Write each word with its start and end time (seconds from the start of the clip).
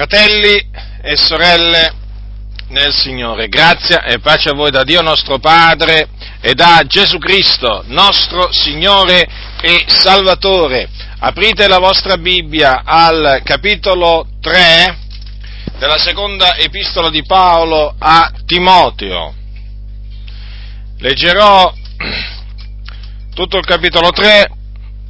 Fratelli 0.00 0.56
e 1.02 1.14
sorelle 1.14 1.92
nel 2.68 2.90
Signore, 2.90 3.48
grazia 3.48 4.02
e 4.02 4.18
pace 4.18 4.48
a 4.48 4.54
voi 4.54 4.70
da 4.70 4.82
Dio 4.82 5.02
nostro 5.02 5.38
Padre 5.38 6.08
e 6.40 6.54
da 6.54 6.84
Gesù 6.86 7.18
Cristo, 7.18 7.84
nostro 7.88 8.50
Signore 8.50 9.28
e 9.60 9.84
Salvatore. 9.88 10.88
Aprite 11.18 11.68
la 11.68 11.78
vostra 11.78 12.16
Bibbia 12.16 12.80
al 12.82 13.42
capitolo 13.44 14.26
3 14.40 14.98
della 15.78 15.98
seconda 15.98 16.56
epistola 16.56 17.10
di 17.10 17.22
Paolo 17.22 17.94
a 17.98 18.32
Timoteo. 18.46 19.34
Leggerò 20.96 21.74
tutto 23.34 23.58
il 23.58 23.66
capitolo 23.66 24.12
3 24.12 24.50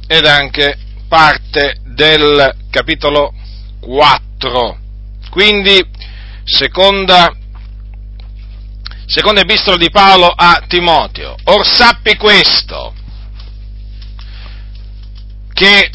ed 0.07 0.25
anche 0.25 0.77
parte 1.07 1.77
del 1.85 2.57
capitolo 2.69 3.33
4. 3.79 4.79
Quindi, 5.31 5.81
seconda, 6.43 7.33
seconda 9.05 9.39
epistola 9.39 9.77
di 9.77 9.89
Paolo 9.89 10.27
a 10.27 10.61
Timoteo. 10.67 11.37
Or 11.45 11.65
sappi 11.65 12.17
questo, 12.17 12.93
che 15.53 15.89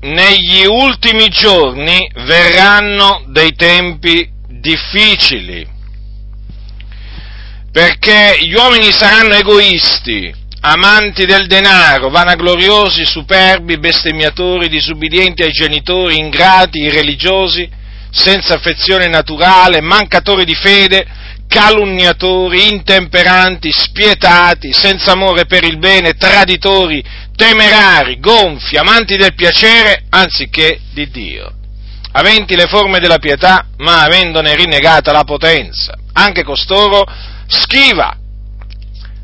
negli 0.00 0.64
ultimi 0.64 1.28
giorni 1.28 2.10
verranno 2.24 3.24
dei 3.26 3.52
tempi 3.52 4.26
difficili, 4.48 5.68
perché 7.70 8.38
gli 8.40 8.54
uomini 8.54 8.90
saranno 8.90 9.34
egoisti, 9.34 10.34
amanti 10.60 11.26
del 11.26 11.46
denaro, 11.46 12.08
vanagloriosi, 12.08 13.04
superbi, 13.04 13.78
bestemmiatori, 13.78 14.70
disubbidienti 14.70 15.42
ai 15.42 15.52
genitori, 15.52 16.16
ingrati, 16.16 16.78
irreligiosi, 16.78 17.80
senza 18.12 18.54
affezione 18.54 19.08
naturale, 19.08 19.80
mancatori 19.80 20.44
di 20.44 20.54
fede, 20.54 21.06
calunniatori, 21.48 22.68
intemperanti, 22.68 23.72
spietati, 23.72 24.72
senza 24.72 25.12
amore 25.12 25.46
per 25.46 25.64
il 25.64 25.78
bene, 25.78 26.12
traditori, 26.12 27.02
temerari, 27.34 28.20
gonfi, 28.20 28.76
amanti 28.76 29.16
del 29.16 29.34
piacere 29.34 30.04
anziché 30.10 30.78
di 30.92 31.10
Dio, 31.10 31.52
aventi 32.12 32.54
le 32.54 32.66
forme 32.66 33.00
della 33.00 33.18
pietà, 33.18 33.66
ma 33.78 34.02
avendone 34.02 34.54
rinnegata 34.54 35.10
la 35.12 35.24
potenza. 35.24 35.94
Anche 36.12 36.44
costoro 36.44 37.04
schiva, 37.46 38.14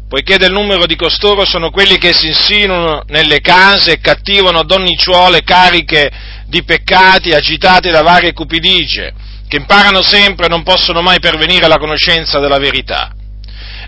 poiché 0.09 0.39
del 0.39 0.53
numero 0.53 0.87
di 0.87 0.97
costoro 0.97 1.45
sono 1.45 1.71
quelli 1.71 1.99
che 1.99 2.15
si 2.15 2.29
insinuano 2.29 3.05
nelle 3.09 3.41
case 3.41 3.93
e 3.93 4.01
cattivano 4.01 4.65
donnicciuole 4.65 5.43
cariche 5.43 6.11
di 6.49 6.65
peccati 6.65 7.33
agitate 7.33 7.91
da 7.91 8.01
varie 8.01 8.33
cupidigie, 8.33 9.13
che 9.47 9.57
imparano 9.57 10.03
sempre 10.03 10.47
e 10.47 10.49
non 10.49 10.63
possono 10.63 11.03
mai 11.03 11.21
pervenire 11.21 11.67
alla 11.67 11.79
conoscenza 11.79 12.39
della 12.39 12.59
verità. 12.59 13.13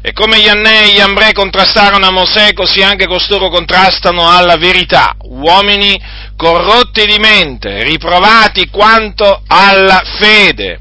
E 0.02 0.12
come 0.12 0.40
gli 0.40 0.48
Annei 0.48 0.90
e 0.90 0.94
gli 0.94 1.00
Ambrei 1.00 1.32
contrastarono 1.32 2.06
a 2.06 2.10
Mosè, 2.10 2.52
così 2.52 2.82
anche 2.82 3.06
costoro 3.06 3.48
contrastano 3.48 4.30
alla 4.30 4.56
verità, 4.56 5.14
uomini 5.22 5.98
corrotti 6.36 7.04
di 7.06 7.18
mente, 7.18 7.82
riprovati 7.82 8.68
quanto 8.68 9.42
alla 9.46 10.02
fede, 10.18 10.80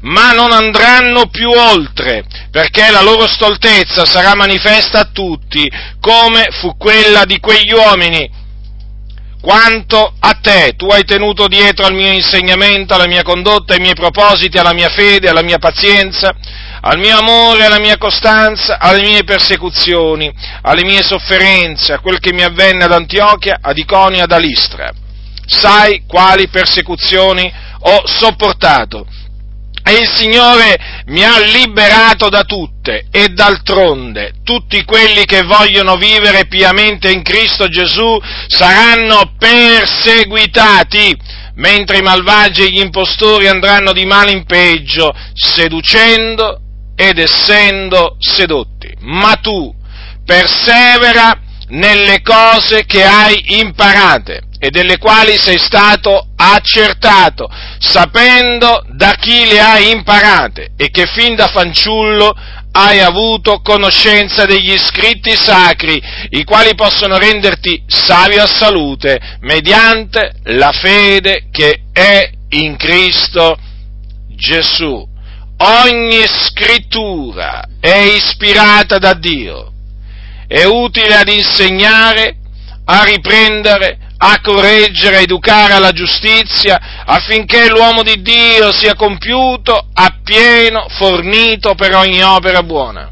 ma 0.00 0.32
non 0.32 0.52
andranno 0.52 1.28
più 1.28 1.50
oltre, 1.50 2.24
perché 2.50 2.90
la 2.90 3.02
loro 3.02 3.26
stoltezza 3.26 4.04
sarà 4.04 4.34
manifesta 4.34 5.00
a 5.00 5.10
tutti, 5.12 5.70
come 6.00 6.48
fu 6.60 6.76
quella 6.76 7.24
di 7.24 7.38
quegli 7.40 7.72
uomini 7.72 8.37
quanto 9.40 10.14
a 10.18 10.38
te, 10.40 10.74
tu 10.76 10.86
hai 10.88 11.04
tenuto 11.04 11.46
dietro 11.46 11.86
al 11.86 11.94
mio 11.94 12.12
insegnamento, 12.12 12.94
alla 12.94 13.06
mia 13.06 13.22
condotta, 13.22 13.74
ai 13.74 13.80
miei 13.80 13.94
propositi, 13.94 14.58
alla 14.58 14.72
mia 14.72 14.88
fede, 14.88 15.28
alla 15.28 15.42
mia 15.42 15.58
pazienza, 15.58 16.34
al 16.80 16.98
mio 16.98 17.18
amore, 17.18 17.64
alla 17.64 17.78
mia 17.78 17.96
costanza, 17.98 18.78
alle 18.78 19.02
mie 19.02 19.24
persecuzioni, 19.24 20.32
alle 20.62 20.84
mie 20.84 21.02
sofferenze, 21.02 21.92
a 21.92 22.00
quel 22.00 22.18
che 22.18 22.32
mi 22.32 22.42
avvenne 22.42 22.84
ad 22.84 22.92
Antiochia, 22.92 23.58
ad 23.60 23.78
Iconia, 23.78 24.24
ad 24.24 24.32
Alistra. 24.32 24.90
Sai 25.46 26.02
quali 26.06 26.48
persecuzioni 26.48 27.50
ho 27.80 28.02
sopportato 28.06 29.06
e 29.88 30.02
il 30.02 30.10
Signore 30.14 30.76
mi 31.06 31.24
ha 31.24 31.38
liberato 31.38 32.28
da 32.28 32.42
tutte 32.44 33.06
e 33.10 33.28
d'altronde 33.28 34.32
tutti 34.44 34.84
quelli 34.84 35.24
che 35.24 35.42
vogliono 35.42 35.96
vivere 35.96 36.46
piamente 36.46 37.10
in 37.10 37.22
Cristo 37.22 37.68
Gesù 37.68 38.18
saranno 38.46 39.32
perseguitati, 39.38 41.16
mentre 41.56 41.98
i 41.98 42.02
malvagi 42.02 42.62
e 42.62 42.70
gli 42.70 42.80
impostori 42.80 43.46
andranno 43.46 43.92
di 43.92 44.06
male 44.06 44.32
in 44.32 44.44
peggio, 44.44 45.14
seducendo 45.34 46.60
ed 46.96 47.18
essendo 47.18 48.16
sedotti. 48.18 48.90
Ma 49.00 49.34
tu 49.36 49.74
persevera 50.24 51.38
nelle 51.68 52.22
cose 52.22 52.84
che 52.86 53.04
hai 53.04 53.60
imparate 53.60 54.47
e 54.58 54.70
delle 54.70 54.98
quali 54.98 55.38
sei 55.38 55.58
stato 55.58 56.28
accertato, 56.36 57.48
sapendo 57.78 58.84
da 58.88 59.12
chi 59.12 59.46
le 59.46 59.60
hai 59.60 59.90
imparate 59.90 60.70
e 60.76 60.90
che 60.90 61.06
fin 61.06 61.36
da 61.36 61.46
fanciullo 61.46 62.34
hai 62.72 63.00
avuto 63.00 63.60
conoscenza 63.60 64.44
degli 64.44 64.76
scritti 64.76 65.34
sacri, 65.34 66.00
i 66.30 66.44
quali 66.44 66.74
possono 66.74 67.18
renderti 67.18 67.84
savio 67.86 68.42
a 68.42 68.46
salute 68.46 69.38
mediante 69.40 70.34
la 70.44 70.72
fede 70.72 71.48
che 71.50 71.84
è 71.92 72.30
in 72.50 72.76
Cristo 72.76 73.58
Gesù. 74.28 75.06
Ogni 75.60 76.24
scrittura 76.26 77.64
è 77.80 77.96
ispirata 77.96 78.98
da 78.98 79.14
Dio, 79.14 79.72
è 80.46 80.62
utile 80.62 81.16
ad 81.16 81.28
insegnare, 81.28 82.36
a 82.84 83.02
riprendere, 83.02 83.98
a 84.18 84.40
correggere, 84.40 85.16
a 85.16 85.20
educare 85.20 85.74
alla 85.74 85.92
giustizia, 85.92 87.04
affinché 87.04 87.68
l'uomo 87.68 88.02
di 88.02 88.20
Dio 88.20 88.72
sia 88.72 88.94
compiuto, 88.94 89.88
appieno, 89.92 90.86
fornito 90.88 91.74
per 91.74 91.94
ogni 91.94 92.22
opera 92.22 92.62
buona. 92.62 93.10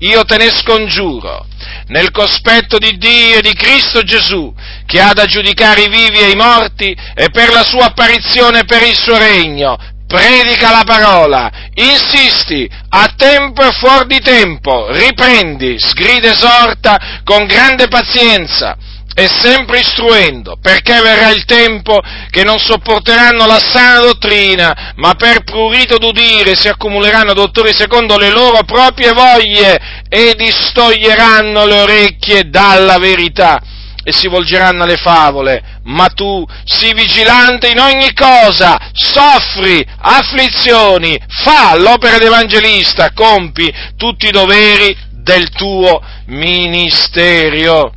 Io 0.00 0.24
te 0.24 0.38
ne 0.38 0.50
scongiuro, 0.50 1.46
nel 1.88 2.10
cospetto 2.10 2.78
di 2.78 2.96
Dio 2.96 3.38
e 3.38 3.42
di 3.42 3.52
Cristo 3.52 4.02
Gesù, 4.02 4.52
che 4.86 5.00
ha 5.00 5.12
da 5.12 5.26
giudicare 5.26 5.82
i 5.82 5.88
vivi 5.88 6.18
e 6.18 6.30
i 6.30 6.36
morti, 6.36 6.96
e 7.14 7.30
per 7.30 7.52
la 7.52 7.64
sua 7.64 7.86
apparizione 7.86 8.60
e 8.60 8.64
per 8.64 8.82
il 8.82 8.96
suo 8.96 9.18
regno, 9.18 9.76
predica 10.06 10.72
la 10.72 10.82
parola, 10.84 11.50
insisti, 11.74 12.68
a 12.88 13.12
tempo 13.16 13.62
e 13.62 13.70
fuori 13.72 14.06
di 14.06 14.20
tempo, 14.20 14.90
riprendi, 14.90 15.78
sgrida 15.78 16.32
esorta 16.32 17.20
con 17.22 17.46
grande 17.46 17.86
pazienza, 17.86 18.76
e 19.14 19.28
sempre 19.28 19.80
istruendo, 19.80 20.56
perché 20.60 21.00
verrà 21.00 21.30
il 21.30 21.44
tempo 21.44 22.00
che 22.30 22.44
non 22.44 22.58
sopporteranno 22.58 23.44
la 23.46 23.58
sana 23.58 24.00
dottrina, 24.00 24.92
ma 24.96 25.14
per 25.14 25.42
prurito 25.42 25.98
d'udire 25.98 26.54
si 26.54 26.68
accumuleranno 26.68 27.34
dottori 27.34 27.72
secondo 27.74 28.16
le 28.16 28.30
loro 28.30 28.62
proprie 28.64 29.12
voglie 29.12 30.04
e 30.08 30.34
distoglieranno 30.36 31.66
le 31.66 31.80
orecchie 31.80 32.48
dalla 32.48 32.98
verità 32.98 33.60
e 34.02 34.12
si 34.12 34.28
volgeranno 34.28 34.84
alle 34.84 34.96
favole, 34.96 35.62
ma 35.84 36.06
tu 36.06 36.44
sii 36.64 36.94
vigilante 36.94 37.68
in 37.68 37.78
ogni 37.78 38.14
cosa, 38.14 38.78
soffri 38.92 39.84
afflizioni, 39.98 41.18
fa 41.28 41.76
l'opera 41.76 42.16
d'evangelista, 42.16 43.12
compi 43.12 43.70
tutti 43.96 44.28
i 44.28 44.32
doveri 44.32 44.96
del 45.10 45.50
tuo 45.50 46.00
ministerio. 46.26 47.92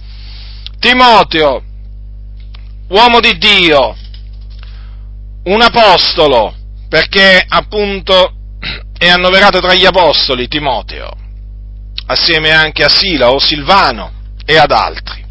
Timoteo, 0.83 1.63
uomo 2.89 3.21
di 3.21 3.37
Dio, 3.37 3.95
un 5.43 5.61
apostolo, 5.61 6.53
perché 6.89 7.41
appunto 7.47 8.33
è 8.97 9.07
annoverato 9.07 9.59
tra 9.59 9.73
gli 9.73 9.85
apostoli 9.85 10.49
Timoteo, 10.49 11.09
assieme 12.07 12.51
anche 12.51 12.83
a 12.83 12.89
Sila 12.89 13.29
o 13.29 13.39
Silvano 13.39 14.11
e 14.45 14.57
ad 14.57 14.71
altri. 14.71 15.25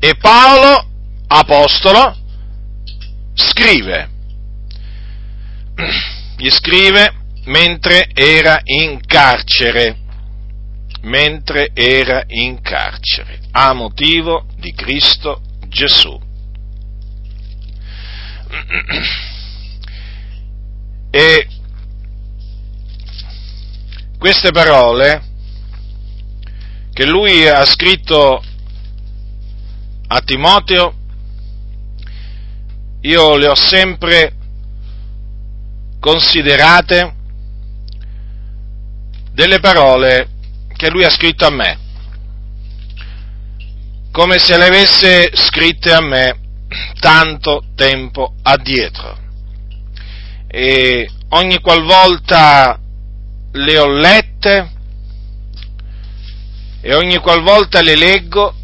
E 0.00 0.14
Paolo, 0.16 0.86
apostolo, 1.28 2.14
scrive, 3.32 4.10
gli 6.36 6.50
scrive 6.50 7.14
mentre 7.46 8.10
era 8.12 8.60
in 8.64 9.00
carcere 9.06 10.07
mentre 11.02 11.70
era 11.74 12.24
in 12.26 12.60
carcere, 12.60 13.40
a 13.52 13.72
motivo 13.72 14.46
di 14.56 14.72
Cristo 14.72 15.40
Gesù. 15.68 16.18
E 21.10 21.48
queste 24.18 24.50
parole 24.50 25.22
che 26.92 27.06
lui 27.06 27.46
ha 27.46 27.64
scritto 27.64 28.42
a 30.08 30.20
Timoteo, 30.20 30.94
io 33.02 33.36
le 33.36 33.46
ho 33.46 33.54
sempre 33.54 34.34
considerate 36.00 37.14
delle 39.32 39.60
parole 39.60 40.28
che 40.78 40.90
lui 40.90 41.02
ha 41.02 41.10
scritto 41.10 41.44
a 41.44 41.50
me, 41.50 41.76
come 44.12 44.38
se 44.38 44.56
le 44.56 44.66
avesse 44.66 45.28
scritte 45.34 45.92
a 45.92 46.00
me 46.00 46.38
tanto 47.00 47.64
tempo 47.74 48.34
addietro. 48.42 49.18
E 50.46 51.10
ogni 51.30 51.58
qualvolta 51.58 52.78
le 53.50 53.78
ho 53.78 53.88
lette 53.88 54.70
e 56.80 56.94
ogni 56.94 57.16
qualvolta 57.18 57.82
le 57.82 57.96
leggo 57.96 58.54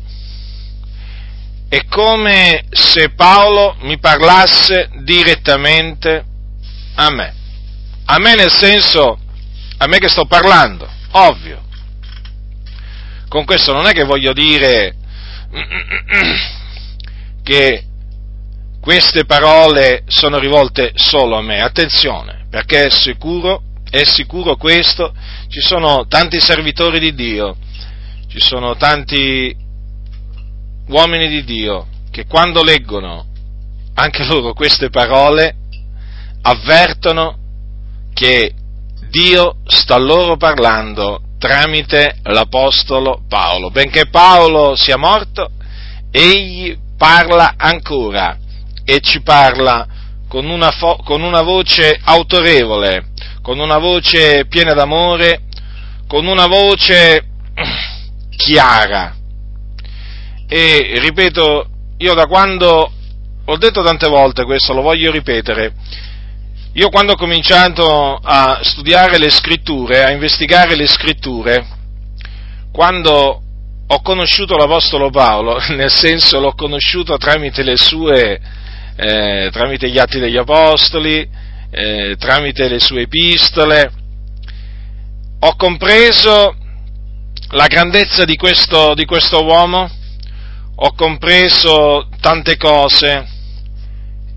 è 1.69 1.85
come 1.87 2.67
se 2.71 3.11
Paolo 3.11 3.75
mi 3.81 3.99
parlasse 3.99 4.89
direttamente 5.03 6.25
a 6.95 7.11
me. 7.11 7.35
A 8.05 8.19
me 8.21 8.37
nel 8.37 8.53
senso, 8.53 9.19
a 9.79 9.87
me 9.89 9.99
che 9.99 10.09
sto 10.09 10.27
parlando, 10.27 10.89
ovvio. 11.11 11.64
Con 13.35 13.45
questo 13.45 13.73
non 13.73 13.87
è 13.87 13.91
che 13.91 14.05
voglio 14.05 14.33
dire 14.33 14.95
che 17.43 17.85
queste 18.81 19.25
parole 19.25 20.05
sono 20.07 20.39
rivolte 20.39 20.93
solo 20.95 21.37
a 21.37 21.43
me, 21.43 21.61
attenzione, 21.61 22.47
perché 22.49 22.85
è 22.85 22.91
sicuro, 22.91 23.63
è 23.91 24.05
sicuro 24.05 24.55
questo, 24.55 25.13
ci 25.49 25.59
sono 25.59 26.07
tanti 26.07 26.39
servitori 26.39 27.01
di 27.01 27.13
Dio, 27.13 27.57
ci 28.29 28.39
sono 28.39 28.77
tanti 28.77 29.53
uomini 30.87 31.27
di 31.27 31.43
Dio 31.43 31.89
che 32.13 32.27
quando 32.27 32.63
leggono 32.63 33.27
anche 33.95 34.25
loro 34.27 34.53
queste 34.53 34.91
parole 34.91 35.57
avvertono 36.43 37.37
che 38.15 38.55
Dio 39.11 39.57
sta 39.67 39.99
loro 39.99 40.37
parlando 40.37 41.34
tramite 41.45 42.17
l'Apostolo 42.23 43.23
Paolo. 43.29 43.69
Benché 43.71 44.07
Paolo 44.07 44.75
sia 44.77 44.97
morto, 44.97 45.51
egli 46.11 46.75
parla 46.97 47.55
ancora 47.59 48.39
e 48.83 49.01
ci 49.01 49.21
parla 49.21 49.87
con 50.27 50.49
una, 50.49 50.71
fo- 50.71 50.97
con 51.05 51.21
una 51.21 51.43
voce 51.43 52.01
autorevole, 52.03 53.09
con 53.43 53.59
una 53.59 53.77
voce 53.77 54.47
piena 54.47 54.73
d'amore, 54.73 55.43
con 56.09 56.27
una 56.27 56.47
voce 56.47 57.27
chiara. 58.35 59.15
E 60.49 60.99
ripeto, 60.99 61.67
io 61.99 62.15
da 62.15 62.27
quando 62.27 62.91
ho 63.45 63.57
detto 63.59 63.83
tante 63.83 64.09
volte 64.09 64.45
questo, 64.45 64.73
lo 64.73 64.81
voglio 64.81 65.11
ripetere, 65.11 65.75
io 66.77 66.89
quando 66.89 67.13
ho 67.13 67.17
cominciato 67.17 68.19
a 68.21 68.59
studiare 68.63 69.17
le 69.19 69.31
scritture, 69.31 70.03
a 70.03 70.11
investigare 70.11 70.75
le 70.75 70.89
scritture, 70.89 71.65
quando 72.73 73.43
ho 73.87 74.03
conosciuto 74.03 74.57
l'Apostolo 74.57 75.09
Paolo, 75.09 75.57
nel 75.71 75.93
senso 75.93 76.41
l'ho 76.41 76.55
conosciuto 76.55 77.17
tramite 77.17 77.63
le 77.63 77.77
sue, 77.77 78.41
eh, 78.97 79.51
tramite 79.53 79.89
gli 79.89 80.01
atti 80.01 80.19
degli 80.19 80.37
Apostoli, 80.37 81.29
eh, 81.71 82.17
tramite 82.19 82.67
le 82.67 82.81
sue 82.81 83.03
epistole, 83.03 83.93
ho 85.39 85.55
compreso 85.55 86.57
la 87.51 87.69
grandezza 87.69 88.25
di 88.25 88.35
questo, 88.35 88.95
di 88.95 89.05
questo 89.05 89.45
uomo, 89.45 89.89
ho 90.75 90.93
compreso 90.95 92.09
tante 92.21 92.57
cose 92.57 93.29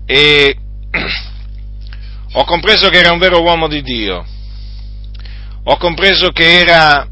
e 0.06 0.56
ho 2.38 2.44
compreso 2.44 2.88
che 2.88 2.98
era 2.98 3.10
un 3.10 3.18
vero 3.18 3.42
uomo 3.42 3.66
di 3.66 3.82
Dio, 3.82 4.24
ho 5.64 5.76
compreso 5.76 6.30
che 6.30 6.60
era 6.60 7.04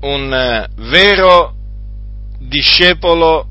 un 0.00 0.32
eh, 0.32 0.68
vero 0.88 1.54
discepolo 2.38 3.46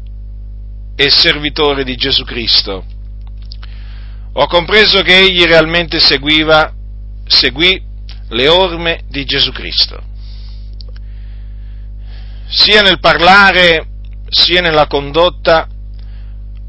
e 0.96 1.12
servitore 1.12 1.84
di 1.84 1.96
Gesù 1.96 2.24
Cristo. 2.24 2.84
Ho 4.34 4.48
compreso 4.48 5.04
che 5.04 5.20
egli 5.20 5.44
realmente 5.44 6.00
seguiva, 6.00 6.74
seguì 7.28 7.80
le 8.30 8.48
orme 8.48 9.02
di 9.08 9.24
Gesù 9.24 9.52
Cristo. 9.52 10.02
Sia 12.48 12.82
nel 12.82 13.00
parlare 13.00 13.86
sia 14.30 14.62
nella 14.62 14.88
condotta 14.88 15.68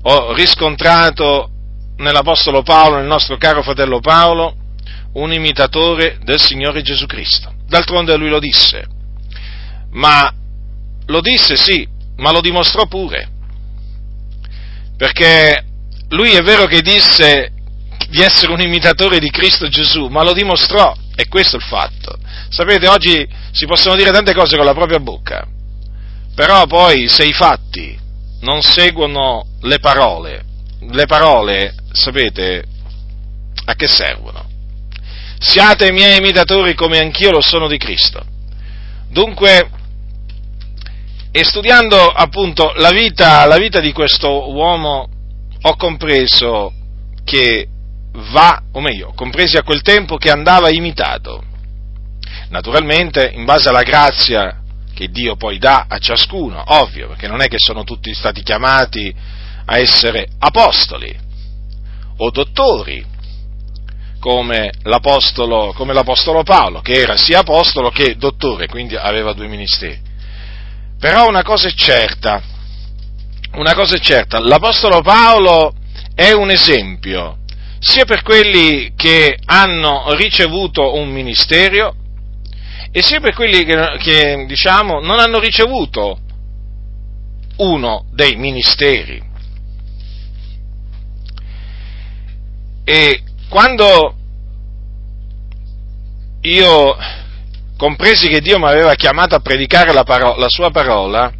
ho 0.02 0.34
riscontrato 0.34 1.50
nell'Apostolo 1.98 2.62
Paolo, 2.62 2.96
nel 2.96 3.06
nostro 3.06 3.36
caro 3.36 3.62
fratello 3.62 4.00
Paolo, 4.00 4.54
un 5.14 5.32
imitatore 5.32 6.18
del 6.22 6.40
Signore 6.40 6.82
Gesù 6.82 7.06
Cristo. 7.06 7.52
D'altronde 7.66 8.16
lui 8.16 8.28
lo 8.28 8.38
disse, 8.38 8.86
ma 9.92 10.32
lo 11.06 11.20
disse 11.20 11.56
sì, 11.56 11.86
ma 12.16 12.32
lo 12.32 12.40
dimostrò 12.40 12.86
pure, 12.86 13.28
perché 14.96 15.64
lui 16.10 16.32
è 16.32 16.42
vero 16.42 16.66
che 16.66 16.80
disse 16.80 17.52
di 18.08 18.22
essere 18.22 18.52
un 18.52 18.60
imitatore 18.60 19.18
di 19.18 19.30
Cristo 19.30 19.68
Gesù, 19.68 20.06
ma 20.06 20.22
lo 20.22 20.32
dimostrò, 20.32 20.94
e 21.14 21.28
questo 21.28 21.56
è 21.56 21.58
il 21.58 21.66
fatto. 21.66 22.16
Sapete, 22.48 22.88
oggi 22.88 23.28
si 23.52 23.66
possono 23.66 23.96
dire 23.96 24.10
tante 24.10 24.34
cose 24.34 24.56
con 24.56 24.64
la 24.64 24.74
propria 24.74 24.98
bocca, 24.98 25.46
però 26.34 26.66
poi 26.66 27.08
se 27.08 27.24
i 27.24 27.32
fatti 27.32 27.98
non 28.40 28.62
seguono 28.62 29.44
le 29.62 29.78
parole, 29.78 30.44
le 30.90 31.06
parole, 31.06 31.74
sapete, 31.98 32.64
a 33.64 33.74
che 33.74 33.86
servono? 33.86 34.46
Siate 35.38 35.92
miei 35.92 36.18
imitatori 36.18 36.74
come 36.74 36.98
anch'io 36.98 37.30
lo 37.30 37.40
sono 37.40 37.68
di 37.68 37.76
Cristo. 37.76 38.24
Dunque, 39.10 39.70
e 41.30 41.44
studiando 41.44 41.96
appunto 41.96 42.72
la 42.76 42.90
vita, 42.90 43.46
la 43.46 43.56
vita 43.56 43.80
di 43.80 43.92
questo 43.92 44.52
uomo, 44.52 45.08
ho 45.60 45.76
compreso 45.76 46.72
che 47.24 47.68
va, 48.30 48.62
o 48.72 48.80
meglio, 48.80 49.12
compresi 49.14 49.56
a 49.56 49.62
quel 49.62 49.82
tempo 49.82 50.16
che 50.16 50.30
andava 50.30 50.70
imitato. 50.70 51.44
Naturalmente, 52.48 53.30
in 53.34 53.44
base 53.44 53.68
alla 53.68 53.82
grazia 53.82 54.62
che 54.94 55.08
Dio 55.08 55.36
poi 55.36 55.58
dà 55.58 55.86
a 55.88 55.98
ciascuno, 55.98 56.62
ovvio, 56.66 57.08
perché 57.08 57.28
non 57.28 57.40
è 57.40 57.48
che 57.48 57.58
sono 57.58 57.84
tutti 57.84 58.12
stati 58.14 58.42
chiamati 58.42 59.14
a 59.66 59.78
essere 59.78 60.26
apostoli 60.38 61.26
o 62.18 62.30
dottori, 62.30 63.04
come 64.20 64.72
l'apostolo, 64.82 65.72
come 65.74 65.92
l'apostolo 65.92 66.42
Paolo, 66.42 66.80
che 66.80 66.92
era 66.92 67.16
sia 67.16 67.40
apostolo 67.40 67.90
che 67.90 68.16
dottore, 68.16 68.66
quindi 68.66 68.96
aveva 68.96 69.32
due 69.32 69.48
ministeri. 69.48 69.98
Però 70.98 71.28
una 71.28 71.42
cosa 71.42 71.68
è 71.68 71.72
certa, 71.72 72.42
una 73.54 73.74
cosa 73.74 73.96
è 73.96 74.00
certa, 74.00 74.38
l'apostolo 74.40 75.00
Paolo 75.00 75.72
è 76.14 76.32
un 76.32 76.50
esempio 76.50 77.38
sia 77.80 78.04
per 78.04 78.22
quelli 78.22 78.92
che 78.96 79.38
hanno 79.44 80.12
ricevuto 80.14 80.94
un 80.94 81.10
ministero, 81.10 81.94
e 82.90 83.02
sia 83.02 83.20
per 83.20 83.34
quelli 83.34 83.64
che, 83.64 83.96
che 83.98 84.44
diciamo, 84.46 85.00
non 85.00 85.20
hanno 85.20 85.38
ricevuto 85.38 86.18
uno 87.58 88.06
dei 88.12 88.36
ministeri. 88.36 89.22
E 92.90 93.22
quando 93.50 94.16
io 96.40 96.96
compresi 97.76 98.28
che 98.28 98.40
Dio 98.40 98.58
mi 98.58 98.64
aveva 98.64 98.94
chiamato 98.94 99.34
a 99.34 99.40
predicare 99.40 99.92
la, 99.92 100.04
parola, 100.04 100.38
la 100.38 100.48
sua 100.48 100.70
parola, 100.70 101.30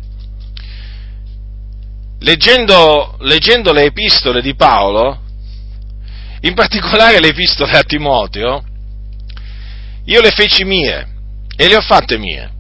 leggendo, 2.19 3.17
leggendo 3.21 3.73
le 3.73 3.85
epistole 3.85 4.43
di 4.43 4.55
Paolo, 4.57 5.23
in 6.41 6.53
particolare 6.53 7.19
le 7.19 7.29
epistole 7.29 7.79
a 7.79 7.83
Timoteo, 7.83 8.63
io 10.05 10.21
le 10.21 10.31
feci 10.33 10.65
mie 10.65 11.09
e 11.57 11.67
le 11.67 11.77
ho 11.77 11.81
fatte 11.81 12.19
mie, 12.19 12.53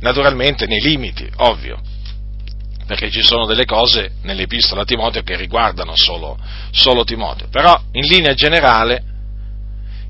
naturalmente 0.00 0.66
nei 0.66 0.82
limiti, 0.82 1.26
ovvio, 1.36 1.80
perché 2.86 3.10
ci 3.10 3.22
sono 3.22 3.46
delle 3.46 3.64
cose 3.64 4.12
nell'epistola 4.22 4.82
a 4.82 4.84
Timoteo 4.84 5.22
che 5.22 5.36
riguardano 5.36 5.92
solo, 5.96 6.38
solo 6.70 7.04
Timoteo, 7.04 7.48
però 7.48 7.80
in 7.92 8.04
linea 8.06 8.34
generale 8.34 9.02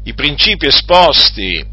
i 0.04 0.14
principi 0.14 0.66
esposti 0.66 1.64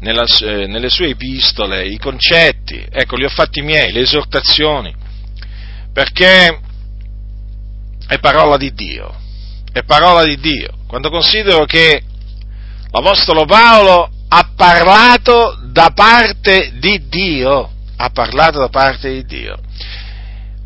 nella, 0.00 0.24
eh, 0.24 0.66
nelle 0.66 0.88
sue 0.88 1.08
epistole, 1.08 1.86
i 1.86 1.98
concetti, 1.98 2.86
ecco, 2.90 3.16
li 3.16 3.24
ho 3.24 3.28
fatti 3.28 3.62
miei, 3.62 3.92
le 3.92 4.00
esortazioni, 4.00 4.94
perché 5.92 6.60
è 8.06 8.18
parola 8.18 8.56
di 8.56 8.72
Dio, 8.72 9.14
è 9.72 9.82
parola 9.82 10.24
di 10.24 10.38
Dio. 10.38 10.72
Quando 10.86 11.10
considero 11.10 11.64
che 11.64 12.02
l'Apostolo 12.90 13.44
Paolo 13.44 14.10
ha 14.28 14.50
parlato 14.54 15.58
da 15.64 15.90
parte 15.94 16.72
di 16.78 17.08
Dio, 17.08 17.70
ha 17.96 18.10
parlato 18.10 18.58
da 18.58 18.68
parte 18.68 19.10
di 19.10 19.24
Dio. 19.24 19.58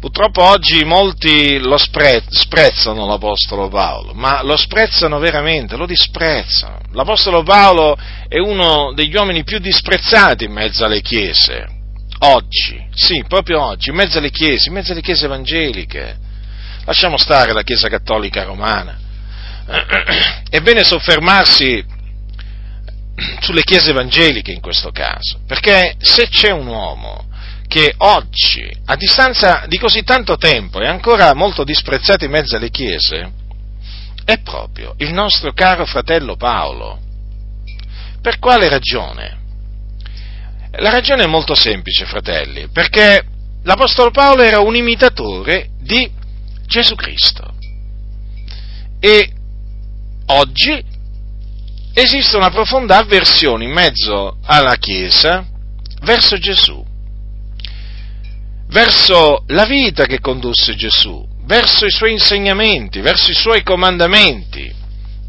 Purtroppo 0.04 0.42
oggi 0.42 0.84
molti 0.84 1.58
lo 1.58 1.78
spre- 1.78 2.24
sprezzano 2.28 3.06
l'Apostolo 3.06 3.70
Paolo, 3.70 4.12
ma 4.12 4.42
lo 4.42 4.54
sprezzano 4.54 5.18
veramente, 5.18 5.76
lo 5.76 5.86
disprezzano. 5.86 6.78
L'Apostolo 6.92 7.42
Paolo 7.42 7.96
è 8.28 8.38
uno 8.38 8.92
degli 8.92 9.14
uomini 9.16 9.44
più 9.44 9.58
disprezzati 9.60 10.44
in 10.44 10.52
mezzo 10.52 10.84
alle 10.84 11.00
chiese, 11.00 11.66
oggi, 12.18 12.86
sì, 12.92 13.24
proprio 13.26 13.62
oggi, 13.62 13.88
in 13.88 13.94
mezzo 13.94 14.18
alle 14.18 14.30
chiese, 14.30 14.68
in 14.68 14.74
mezzo 14.74 14.92
alle 14.92 15.00
chiese 15.00 15.24
evangeliche. 15.24 16.18
Lasciamo 16.84 17.16
stare 17.16 17.54
la 17.54 17.62
Chiesa 17.62 17.88
Cattolica 17.88 18.44
Romana. 18.44 18.98
È 20.50 20.60
bene 20.60 20.84
soffermarsi 20.84 21.82
sulle 23.40 23.62
chiese 23.62 23.88
evangeliche 23.88 24.52
in 24.52 24.60
questo 24.60 24.90
caso, 24.90 25.40
perché 25.46 25.94
se 25.98 26.28
c'è 26.28 26.50
un 26.50 26.66
uomo 26.66 27.32
che 27.66 27.94
oggi, 27.98 28.70
a 28.84 28.96
distanza 28.96 29.64
di 29.66 29.78
così 29.78 30.02
tanto 30.02 30.36
tempo, 30.36 30.80
è 30.80 30.86
ancora 30.86 31.34
molto 31.34 31.64
disprezzato 31.64 32.24
in 32.24 32.30
mezzo 32.30 32.56
alle 32.56 32.70
chiese, 32.70 33.32
è 34.24 34.38
proprio 34.40 34.94
il 34.98 35.12
nostro 35.12 35.52
caro 35.52 35.84
fratello 35.84 36.36
Paolo. 36.36 37.00
Per 38.20 38.38
quale 38.38 38.68
ragione? 38.68 39.42
La 40.78 40.90
ragione 40.90 41.24
è 41.24 41.26
molto 41.26 41.54
semplice, 41.54 42.06
fratelli, 42.06 42.68
perché 42.68 43.22
l'Apostolo 43.62 44.10
Paolo 44.10 44.42
era 44.42 44.60
un 44.60 44.74
imitatore 44.74 45.70
di 45.78 46.10
Gesù 46.66 46.94
Cristo. 46.94 47.54
E 48.98 49.30
oggi 50.26 50.82
esiste 51.92 52.36
una 52.36 52.50
profonda 52.50 52.98
avversione 52.98 53.64
in 53.64 53.72
mezzo 53.72 54.38
alla 54.44 54.76
Chiesa 54.76 55.46
verso 56.00 56.38
Gesù 56.38 56.92
verso 58.68 59.44
la 59.48 59.64
vita 59.64 60.06
che 60.06 60.20
condusse 60.20 60.74
Gesù, 60.74 61.26
verso 61.44 61.86
i 61.86 61.90
suoi 61.90 62.12
insegnamenti, 62.12 63.00
verso 63.00 63.30
i 63.30 63.34
suoi 63.34 63.62
comandamenti. 63.62 64.72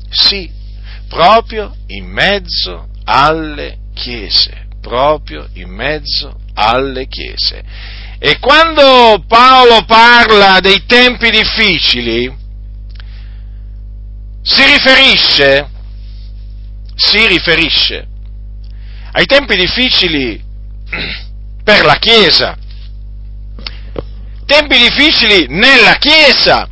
Sì, 0.09 0.49
proprio 1.07 1.75
in 1.87 2.05
mezzo 2.05 2.87
alle 3.03 3.77
chiese, 3.93 4.67
proprio 4.81 5.47
in 5.53 5.69
mezzo 5.69 6.39
alle 6.53 7.07
chiese. 7.07 7.63
E 8.17 8.39
quando 8.39 9.23
Paolo 9.27 9.83
parla 9.85 10.59
dei 10.59 10.85
tempi 10.85 11.29
difficili, 11.29 12.33
si 14.41 14.63
riferisce, 14.63 15.69
si 16.95 17.27
riferisce 17.27 18.07
ai 19.11 19.25
tempi 19.25 19.55
difficili 19.55 20.43
per 21.63 21.85
la 21.85 21.95
Chiesa, 21.95 22.57
tempi 24.45 24.77
difficili 24.77 25.47
nella 25.49 25.95
Chiesa. 25.95 26.69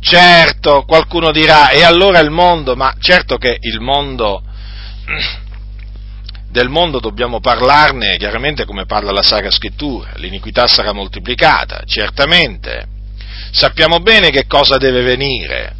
Certo, 0.00 0.84
qualcuno 0.84 1.30
dirà, 1.30 1.70
e 1.70 1.82
allora 1.82 2.18
il 2.18 2.30
mondo, 2.30 2.76
ma 2.76 2.94
certo 2.98 3.36
che 3.38 3.56
il 3.60 3.80
mondo, 3.80 4.42
del 6.50 6.68
mondo 6.68 7.00
dobbiamo 7.00 7.40
parlarne 7.40 8.16
chiaramente 8.18 8.66
come 8.66 8.84
parla 8.84 9.12
la 9.12 9.22
Sacra 9.22 9.50
Scrittura, 9.50 10.12
l'iniquità 10.16 10.66
sarà 10.66 10.92
moltiplicata, 10.92 11.82
certamente. 11.86 12.86
Sappiamo 13.50 14.00
bene 14.00 14.30
che 14.30 14.46
cosa 14.46 14.76
deve 14.76 15.02
venire, 15.02 15.74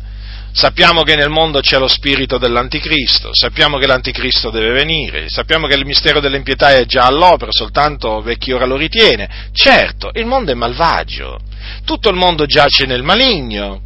Sappiamo 0.56 1.02
che 1.02 1.16
nel 1.16 1.30
mondo 1.30 1.58
c'è 1.58 1.78
lo 1.78 1.88
spirito 1.88 2.38
dell'anticristo, 2.38 3.30
sappiamo 3.32 3.76
che 3.76 3.88
l'anticristo 3.88 4.50
deve 4.50 4.70
venire, 4.70 5.28
sappiamo 5.28 5.66
che 5.66 5.74
il 5.74 5.84
mistero 5.84 6.20
dell'impietà 6.20 6.74
è 6.74 6.84
già 6.84 7.06
all'opera, 7.06 7.50
soltanto 7.50 8.22
vecchi 8.22 8.52
ora 8.52 8.64
lo 8.64 8.76
ritiene. 8.76 9.48
Certo, 9.52 10.10
il 10.14 10.26
mondo 10.26 10.52
è 10.52 10.54
malvagio, 10.54 11.40
tutto 11.84 12.08
il 12.08 12.14
mondo 12.14 12.46
giace 12.46 12.86
nel 12.86 13.02
maligno, 13.02 13.80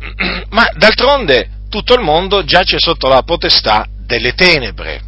ma 0.48 0.70
d'altronde 0.74 1.50
tutto 1.68 1.92
il 1.92 2.00
mondo 2.00 2.44
giace 2.44 2.78
sotto 2.78 3.08
la 3.08 3.22
potestà 3.22 3.86
delle 4.06 4.32
tenebre. 4.32 5.02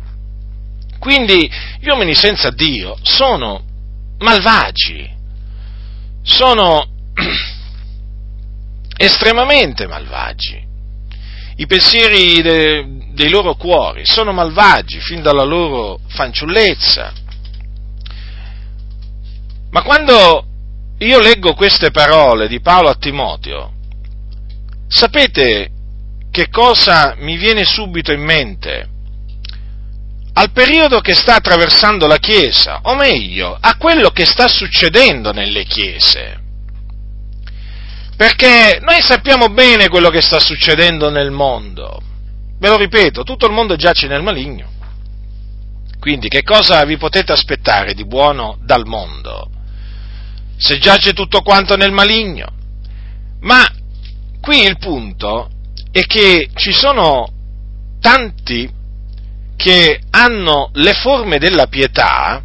Quindi 0.99 1.51
gli 1.81 1.89
uomini 1.89 2.15
senza 2.15 2.51
Dio 2.51 2.99
sono 3.01 3.65
malvagi, 4.19 5.11
sono 6.23 6.87
estremamente 8.97 9.87
malvagi. 9.87 10.63
I 11.57 11.67
pensieri 11.67 12.43
de, 12.43 12.87
dei 13.13 13.29
loro 13.29 13.55
cuori 13.55 14.05
sono 14.05 14.33
malvagi 14.33 14.99
fin 15.01 15.23
dalla 15.23 15.45
loro 15.45 16.01
fanciullezza. 16.09 17.13
Ma 19.71 19.83
quando 19.83 20.47
io 20.99 21.19
leggo 21.21 21.55
queste 21.55 21.91
parole 21.91 22.49
di 22.49 22.61
Paolo 22.61 22.89
a 22.89 22.95
Timoteo, 22.95 23.73
sapete 24.89 25.71
che 26.31 26.49
cosa 26.49 27.15
mi 27.19 27.37
viene 27.37 27.65
subito 27.65 28.13
in 28.13 28.23
mente? 28.23 28.89
Al 30.33 30.51
periodo 30.51 30.99
che 31.01 31.15
sta 31.15 31.37
attraversando 31.37 32.09
la 32.09 32.19
Chiesa, 32.19 32.81
o 32.83 32.97
meglio, 32.97 33.57
a 33.61 33.77
quello 33.77 34.11
che 34.11 34.25
sta 34.25 34.49
succedendo 34.49 35.33
nelle 35.33 35.65
Chiese. 35.65 36.43
Perché 38.17 38.79
noi 38.81 39.01
sappiamo 39.01 39.49
bene 39.49 39.89
quello 39.89 40.09
che 40.09 40.23
sta 40.23 40.39
succedendo 40.39 41.11
nel 41.11 41.33
mondo. 41.33 42.01
Ve 42.59 42.69
lo 42.69 42.77
ripeto, 42.77 43.25
tutto 43.25 43.47
il 43.47 43.53
mondo 43.53 43.75
giace 43.75 44.07
nel 44.07 44.23
maligno. 44.23 44.71
Quindi 45.99 46.29
che 46.29 46.43
cosa 46.43 46.85
vi 46.85 46.97
potete 46.97 47.33
aspettare 47.33 47.95
di 47.95 48.07
buono 48.07 48.59
dal 48.63 48.87
mondo? 48.87 49.51
Se 50.57 50.79
giace 50.79 51.13
tutto 51.13 51.41
quanto 51.43 51.77
nel 51.77 51.91
maligno. 51.91 52.47
Ma 53.41 53.67
qui 54.41 54.63
il 54.63 54.79
punto 54.79 55.51
è 55.91 56.03
che 56.03 56.51
ci 56.55 56.73
sono 56.73 57.27
tanti 58.01 58.71
che 59.57 60.01
hanno 60.11 60.71
le 60.75 60.93
forme 60.93 61.39
della 61.39 61.67
pietà, 61.67 62.43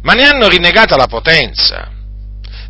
ma 0.00 0.12
ne 0.14 0.24
hanno 0.24 0.48
rinnegata 0.48 0.96
la 0.96 1.06
potenza 1.06 1.96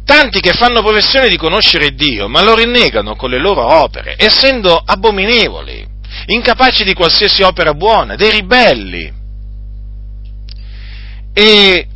tanti 0.08 0.40
che 0.40 0.54
fanno 0.54 0.80
professione 0.80 1.28
di 1.28 1.36
conoscere 1.36 1.94
Dio, 1.94 2.28
ma 2.28 2.40
lo 2.40 2.54
rinnegano 2.54 3.14
con 3.14 3.28
le 3.28 3.38
loro 3.38 3.62
opere, 3.62 4.14
essendo 4.16 4.74
abominevoli, 4.74 5.86
incapaci 6.24 6.82
di 6.82 6.94
qualsiasi 6.94 7.42
opera 7.42 7.74
buona, 7.74 8.16
dei 8.16 8.30
ribelli. 8.30 9.12
E 11.34 11.86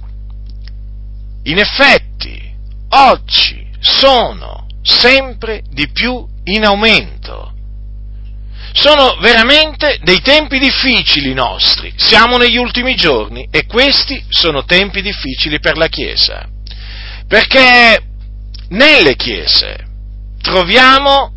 in 1.44 1.58
effetti 1.58 2.54
oggi 2.90 3.66
sono 3.80 4.66
sempre 4.82 5.62
di 5.70 5.88
più 5.88 6.28
in 6.44 6.66
aumento. 6.66 7.54
Sono 8.74 9.16
veramente 9.20 9.98
dei 10.02 10.20
tempi 10.20 10.58
difficili 10.58 11.32
nostri. 11.32 11.94
Siamo 11.96 12.36
negli 12.36 12.58
ultimi 12.58 12.94
giorni 12.94 13.48
e 13.50 13.64
questi 13.64 14.22
sono 14.28 14.64
tempi 14.64 15.00
difficili 15.00 15.60
per 15.60 15.78
la 15.78 15.88
Chiesa. 15.88 16.51
Perché 17.32 17.98
nelle 18.68 19.16
chiese 19.16 19.86
troviamo 20.42 21.32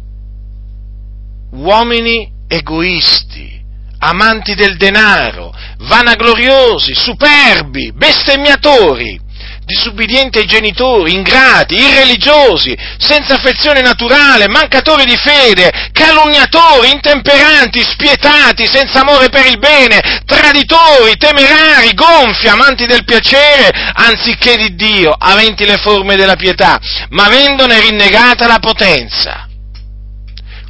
uomini 1.51 2.29
egoisti, 2.49 3.63
amanti 3.99 4.55
del 4.55 4.75
denaro, 4.75 5.53
vanagloriosi, 5.87 6.93
superbi, 6.93 7.93
bestemmiatori, 7.93 9.21
disubbidienti 9.65 10.37
ai 10.37 10.45
genitori, 10.45 11.13
ingrati, 11.13 11.75
irreligiosi, 11.75 12.77
senza 12.97 13.33
affezione 13.33 13.81
naturale, 13.81 14.47
mancatori 14.47 15.05
di 15.05 15.17
fede, 15.17 15.89
calunniatori, 15.91 16.91
intemperanti, 16.91 17.81
spietati, 17.81 18.67
senza 18.67 19.01
amore 19.01 19.29
per 19.29 19.45
il 19.47 19.57
bene, 19.57 20.21
traditori, 20.25 21.17
temerari, 21.17 21.93
gonfi, 21.93 22.47
amanti 22.47 22.85
del 22.85 23.03
piacere, 23.03 23.71
anziché 23.93 24.55
di 24.55 24.75
Dio, 24.75 25.11
aventi 25.11 25.65
le 25.65 25.77
forme 25.77 26.15
della 26.15 26.35
pietà, 26.35 26.79
ma 27.09 27.25
avendone 27.25 27.79
rinnegata 27.79 28.45
la 28.47 28.59
potenza. 28.59 29.47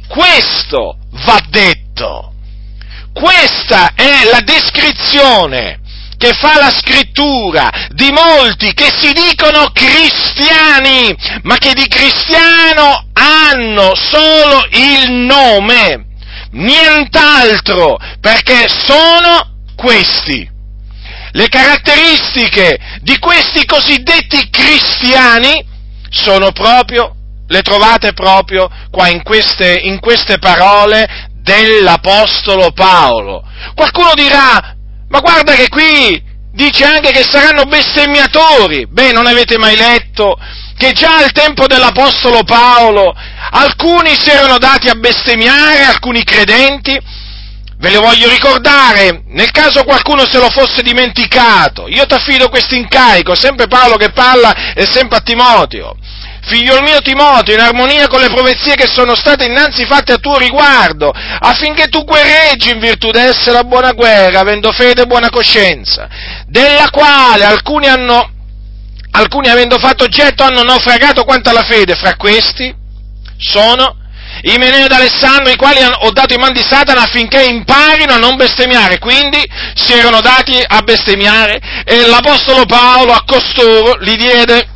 Questo 0.08 0.96
va 1.24 1.40
detto. 1.48 2.32
Questa 3.12 3.92
è 3.94 4.24
la 4.30 4.40
descrizione 4.40 5.80
che 6.16 6.32
fa 6.32 6.58
la 6.58 6.70
scrittura 6.70 7.70
di 7.90 8.10
molti 8.10 8.72
che 8.72 8.90
si 8.98 9.12
dicono 9.12 9.70
cristiani, 9.72 11.14
ma 11.42 11.56
che 11.56 11.74
di 11.74 11.86
cristiano 11.88 13.06
hanno 13.12 13.94
solo 13.94 14.66
il 14.70 15.10
nome, 15.10 16.06
nient'altro, 16.52 17.96
perché 18.20 18.66
sono 18.68 19.54
questi. 19.76 20.54
Le 21.32 21.48
caratteristiche 21.48 22.78
di 23.02 23.18
questi 23.18 23.66
cosiddetti 23.66 24.48
cristiani 24.48 25.64
sono 26.08 26.50
proprio, 26.52 27.14
le 27.46 27.60
trovate 27.60 28.14
proprio 28.14 28.70
qua 28.90 29.08
in 29.08 29.22
queste, 29.22 29.80
in 29.82 30.00
queste 30.00 30.38
parole 30.38 31.28
dell'Apostolo 31.42 32.72
Paolo. 32.72 33.44
Qualcuno 33.74 34.14
dirà, 34.14 34.75
ma 35.08 35.20
guarda 35.20 35.54
che 35.54 35.68
qui 35.68 36.22
dice 36.52 36.84
anche 36.84 37.10
che 37.10 37.22
saranno 37.22 37.64
bestemmiatori. 37.64 38.86
Beh, 38.88 39.12
non 39.12 39.26
avete 39.26 39.58
mai 39.58 39.76
letto 39.76 40.38
che 40.76 40.92
già 40.92 41.18
al 41.18 41.32
tempo 41.32 41.66
dell'Apostolo 41.66 42.42
Paolo 42.44 43.14
alcuni 43.50 44.14
si 44.18 44.30
erano 44.30 44.58
dati 44.58 44.88
a 44.88 44.94
bestemmiare, 44.94 45.84
alcuni 45.84 46.22
credenti, 46.24 46.98
Ve 47.78 47.90
le 47.90 47.98
voglio 47.98 48.30
ricordare, 48.30 49.24
nel 49.26 49.50
caso 49.50 49.84
qualcuno 49.84 50.24
se 50.24 50.38
lo 50.38 50.48
fosse 50.48 50.82
dimenticato. 50.82 51.88
Io 51.88 52.06
ti 52.06 52.14
affido 52.14 52.48
questo 52.48 52.74
incarico, 52.74 53.34
sempre 53.34 53.66
Paolo 53.66 53.96
che 53.96 54.12
parla 54.12 54.72
e 54.72 54.86
sempre 54.90 55.18
a 55.18 55.20
Timoteo. 55.20 55.94
Figlio 56.48 56.80
mio 56.80 57.00
Timoteo, 57.00 57.54
in 57.54 57.60
armonia 57.60 58.06
con 58.06 58.20
le 58.20 58.28
profezie 58.28 58.76
che 58.76 58.86
sono 58.86 59.16
state 59.16 59.46
innanzi 59.46 59.84
fatte 59.84 60.12
a 60.12 60.18
tuo 60.18 60.38
riguardo, 60.38 61.12
affinché 61.12 61.88
tu 61.88 62.04
guerreggi 62.04 62.70
in 62.70 62.78
virtù 62.78 63.10
d'essere 63.10 63.50
la 63.50 63.64
buona 63.64 63.90
guerra, 63.92 64.40
avendo 64.40 64.70
fede 64.70 65.02
e 65.02 65.06
buona 65.06 65.28
coscienza, 65.28 66.08
della 66.46 66.88
quale 66.90 67.44
alcuni 67.44 67.88
hanno, 67.88 68.30
alcuni 69.10 69.48
avendo 69.48 69.76
fatto 69.78 70.04
oggetto 70.04 70.44
hanno 70.44 70.62
naufragato 70.62 71.24
quanto 71.24 71.50
alla 71.50 71.64
fede, 71.64 71.96
fra 71.96 72.14
questi 72.14 72.72
sono 73.38 74.04
Imeneo 74.42 74.84
ed 74.84 74.92
Alessandro, 74.92 75.50
i 75.50 75.56
quali 75.56 75.80
ho 75.82 76.10
dato 76.12 76.34
in 76.34 76.40
man 76.40 76.52
di 76.52 76.62
Satana 76.62 77.02
affinché 77.02 77.42
imparino 77.42 78.12
a 78.12 78.18
non 78.18 78.36
bestemmiare, 78.36 78.98
quindi 78.98 79.42
si 79.74 79.94
erano 79.94 80.20
dati 80.20 80.62
a 80.64 80.80
bestemmiare 80.82 81.58
e 81.84 82.06
l'Apostolo 82.06 82.66
Paolo 82.66 83.12
a 83.12 83.24
costoro 83.26 83.96
li 84.00 84.14
diede 84.14 84.74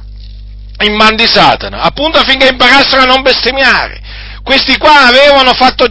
in 0.84 0.94
man 0.94 1.16
di 1.16 1.26
Satana, 1.26 1.82
appunto 1.82 2.18
affinché 2.18 2.48
imparassero 2.48 3.02
a 3.02 3.06
non 3.06 3.22
bestemmiare. 3.22 4.00
Questi 4.42 4.76
qua 4.78 5.06
avevano 5.06 5.52
fatto 5.52 5.88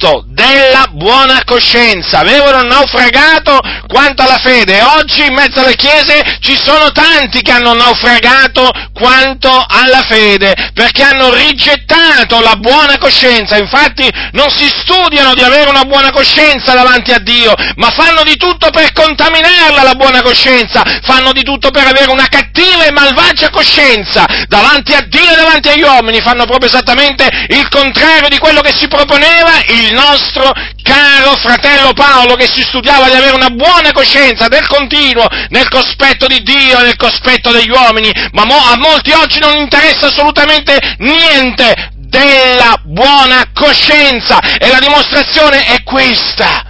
oggetto 0.00 0.24
della 0.28 0.88
buona 0.92 1.42
coscienza, 1.44 2.20
avevano 2.20 2.62
naufragato 2.62 3.60
quanto 3.86 4.22
alla 4.22 4.38
fede. 4.38 4.80
Oggi 4.80 5.26
in 5.26 5.34
mezzo 5.34 5.60
alle 5.60 5.76
chiese 5.76 6.38
ci 6.40 6.56
sono 6.56 6.90
tanti 6.92 7.42
che 7.42 7.52
hanno 7.52 7.74
naufragato 7.74 8.70
quanto 8.94 9.48
alla 9.68 10.02
fede, 10.02 10.54
perché 10.72 11.02
hanno 11.02 11.32
rigettato 11.34 12.40
la 12.40 12.56
buona 12.56 12.98
coscienza, 12.98 13.58
infatti 13.58 14.08
non 14.32 14.48
si 14.50 14.68
studiano 14.68 15.34
di 15.34 15.42
avere 15.42 15.68
una 15.68 15.84
buona 15.84 16.10
coscienza 16.10 16.74
davanti 16.74 17.12
a 17.12 17.18
Dio, 17.18 17.54
ma 17.76 17.90
fanno 17.90 18.22
di 18.22 18.36
tutto 18.36 18.70
per 18.70 18.92
contaminarla 18.92 19.82
la 19.82 19.94
buona 19.94 20.22
coscienza, 20.22 20.82
fanno 21.02 21.32
di 21.32 21.42
tutto 21.42 21.70
per 21.70 21.86
avere 21.86 22.10
una 22.10 22.26
cattiva 22.28 22.84
e 22.84 22.92
malvagia 22.92 23.50
coscienza 23.50 24.24
davanti 24.48 24.94
a 24.94 25.00
Dio 25.02 25.32
e 25.32 25.36
davanti 25.36 25.68
agli 25.68 25.82
uomini, 25.82 26.20
fanno 26.20 26.46
proprio 26.46 26.68
esattamente 26.68 27.28
il 27.48 27.68
contrario 27.68 28.28
di 28.28 28.38
quello 28.38 28.60
che 28.60 28.72
si 28.76 28.88
proponeva 28.88 29.62
il 29.66 29.89
nostro 29.92 30.52
caro 30.82 31.36
fratello 31.36 31.92
Paolo 31.92 32.34
che 32.34 32.48
si 32.50 32.62
studiava 32.62 33.08
di 33.08 33.16
avere 33.16 33.34
una 33.34 33.50
buona 33.50 33.92
coscienza 33.92 34.48
del 34.48 34.66
continuo 34.66 35.26
nel 35.48 35.68
cospetto 35.68 36.26
di 36.26 36.42
Dio 36.42 36.78
e 36.78 36.84
nel 36.84 36.96
cospetto 36.96 37.50
degli 37.50 37.70
uomini, 37.70 38.10
ma 38.32 38.44
mo, 38.44 38.56
a 38.56 38.76
molti 38.76 39.12
oggi 39.12 39.38
non 39.38 39.56
interessa 39.56 40.06
assolutamente 40.06 40.78
niente 40.98 41.92
della 41.96 42.80
buona 42.82 43.50
coscienza. 43.54 44.40
E 44.58 44.68
la 44.68 44.78
dimostrazione 44.78 45.64
è 45.66 45.82
questa 45.82 46.69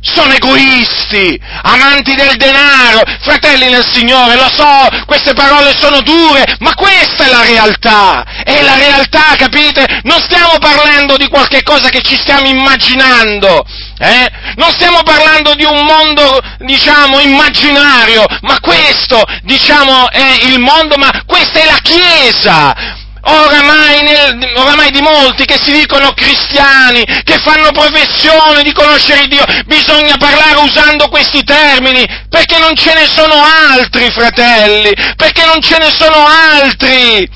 sono 0.00 0.32
egoisti, 0.32 1.38
amanti 1.62 2.14
del 2.14 2.36
denaro, 2.36 3.02
fratelli 3.20 3.68
nel 3.68 3.86
Signore, 3.90 4.34
lo 4.34 4.48
so, 4.54 4.88
queste 5.04 5.34
parole 5.34 5.74
sono 5.78 6.00
dure, 6.00 6.56
ma 6.60 6.74
questa 6.74 7.24
è 7.26 7.30
la 7.30 7.42
realtà, 7.42 8.24
è 8.44 8.62
la 8.62 8.76
realtà, 8.76 9.36
capite? 9.36 10.00
Non 10.04 10.20
stiamo 10.20 10.58
parlando 10.58 11.16
di 11.16 11.28
qualche 11.28 11.62
cosa 11.62 11.88
che 11.90 12.02
ci 12.02 12.16
stiamo 12.16 12.48
immaginando, 12.48 13.64
eh? 13.98 14.28
Non 14.56 14.70
stiamo 14.70 15.02
parlando 15.02 15.54
di 15.54 15.64
un 15.64 15.84
mondo, 15.84 16.40
diciamo, 16.58 17.20
immaginario, 17.20 18.24
ma 18.42 18.58
questo, 18.60 19.22
diciamo, 19.42 20.10
è 20.10 20.38
il 20.44 20.58
mondo, 20.58 20.96
ma 20.96 21.10
questa 21.26 21.60
è 21.60 21.64
la 21.64 21.78
Chiesa, 21.82 22.98
Oramai, 23.22 24.02
nel, 24.02 24.52
oramai, 24.56 24.90
di 24.90 25.02
molti 25.02 25.44
che 25.44 25.58
si 25.60 25.72
dicono 25.72 26.12
cristiani, 26.12 27.04
che 27.04 27.38
fanno 27.38 27.70
professione 27.70 28.62
di 28.62 28.72
conoscere 28.72 29.26
Dio, 29.26 29.44
bisogna 29.66 30.16
parlare 30.16 30.58
usando 30.60 31.08
questi 31.08 31.44
termini, 31.44 32.06
perché 32.28 32.58
non 32.58 32.74
ce 32.74 32.94
ne 32.94 33.06
sono 33.06 33.34
altri, 33.72 34.10
fratelli, 34.10 34.92
perché 35.16 35.44
non 35.44 35.60
ce 35.60 35.76
ne 35.78 35.90
sono 35.90 36.26
altri. 36.26 37.28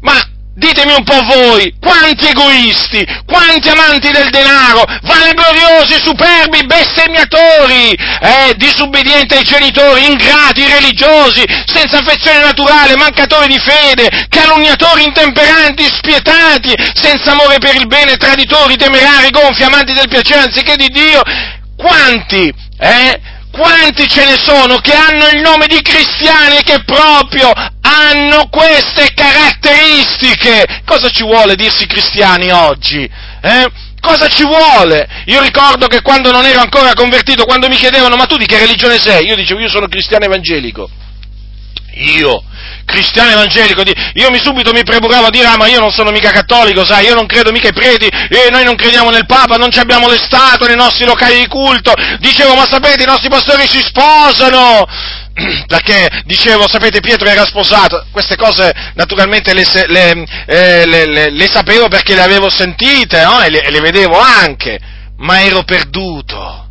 Ma 0.00 0.14
Ditemi 0.58 0.94
un 0.94 1.04
po' 1.04 1.20
voi, 1.22 1.74
quanti 1.78 2.28
egoisti, 2.28 3.06
quanti 3.26 3.68
amanti 3.68 4.10
del 4.10 4.30
denaro, 4.30 4.84
vanagloriosi, 5.02 6.00
superbi, 6.02 6.64
bestemmiatori, 6.64 7.92
eh, 7.92 8.54
disubbidienti 8.56 9.34
ai 9.34 9.42
genitori, 9.42 10.06
ingrati, 10.06 10.66
religiosi, 10.66 11.44
senza 11.66 11.98
affezione 11.98 12.40
naturale, 12.40 12.96
mancatori 12.96 13.48
di 13.48 13.58
fede, 13.58 14.08
calunniatori, 14.30 15.04
intemperanti, 15.04 15.84
spietati, 15.92 16.74
senza 16.94 17.32
amore 17.32 17.58
per 17.58 17.74
il 17.74 17.86
bene, 17.86 18.16
traditori, 18.16 18.78
temerari, 18.78 19.28
gonfi, 19.28 19.62
amanti 19.62 19.92
del 19.92 20.08
piacere 20.08 20.40
anziché 20.40 20.74
di 20.76 20.88
Dio, 20.88 21.20
quanti, 21.76 22.50
eh, 22.78 23.20
quanti 23.56 24.06
ce 24.08 24.24
ne 24.24 24.36
sono 24.36 24.76
che 24.78 24.92
hanno 24.92 25.28
il 25.28 25.40
nome 25.40 25.66
di 25.66 25.80
cristiani 25.80 26.58
e 26.58 26.62
che 26.62 26.84
proprio 26.84 27.50
hanno 27.80 28.48
queste 28.50 29.12
caratteristiche? 29.14 30.82
Cosa 30.84 31.08
ci 31.08 31.22
vuole 31.22 31.56
dirsi 31.56 31.86
cristiani 31.86 32.50
oggi? 32.50 33.10
Eh? 33.40 33.66
Cosa 34.00 34.28
ci 34.28 34.44
vuole? 34.44 35.08
Io 35.26 35.40
ricordo 35.40 35.86
che 35.88 36.02
quando 36.02 36.30
non 36.30 36.44
ero 36.44 36.60
ancora 36.60 36.92
convertito, 36.92 37.44
quando 37.44 37.68
mi 37.68 37.76
chiedevano 37.76 38.14
ma 38.14 38.26
tu 38.26 38.36
di 38.36 38.46
che 38.46 38.58
religione 38.58 38.98
sei? 38.98 39.26
Io 39.26 39.34
dicevo 39.34 39.60
io 39.60 39.68
sono 39.68 39.88
cristiano 39.88 40.26
evangelico. 40.26 40.88
Io, 41.98 42.42
cristiano 42.84 43.30
evangelico, 43.30 43.82
io 44.14 44.30
mi 44.30 44.38
subito 44.38 44.72
mi 44.72 44.84
preburavo 44.84 45.26
a 45.26 45.30
dire, 45.30 45.46
ah 45.46 45.56
ma 45.56 45.66
io 45.66 45.80
non 45.80 45.90
sono 45.90 46.10
mica 46.10 46.30
cattolico, 46.30 46.84
sai, 46.84 47.06
io 47.06 47.14
non 47.14 47.26
credo 47.26 47.52
mica 47.52 47.68
ai 47.68 47.72
preti, 47.72 48.06
e 48.06 48.50
noi 48.50 48.64
non 48.64 48.74
crediamo 48.74 49.08
nel 49.08 49.24
Papa, 49.24 49.56
non 49.56 49.70
abbiamo 49.74 50.06
le 50.06 50.18
statue 50.18 50.66
nei 50.66 50.76
nostri 50.76 51.06
locali 51.06 51.38
di 51.38 51.46
culto, 51.46 51.94
dicevo, 52.18 52.54
ma 52.54 52.66
sapete, 52.66 53.02
i 53.02 53.06
nostri 53.06 53.30
pastori 53.30 53.66
si 53.66 53.80
sposano, 53.80 54.84
perché 55.66 56.22
dicevo, 56.26 56.68
sapete, 56.68 57.00
Pietro 57.00 57.28
era 57.28 57.46
sposato, 57.46 58.04
queste 58.10 58.36
cose 58.36 58.74
naturalmente 58.94 59.54
le, 59.54 59.64
le, 59.86 60.26
eh, 60.46 61.30
le 61.30 61.48
sapevo 61.50 61.88
perché 61.88 62.14
le 62.14 62.22
avevo 62.22 62.50
sentite, 62.50 63.22
no? 63.24 63.40
e, 63.40 63.46
e 63.46 63.70
le 63.70 63.80
vedevo 63.80 64.18
anche, 64.18 64.78
ma 65.16 65.40
ero 65.40 65.62
perduto, 65.62 66.68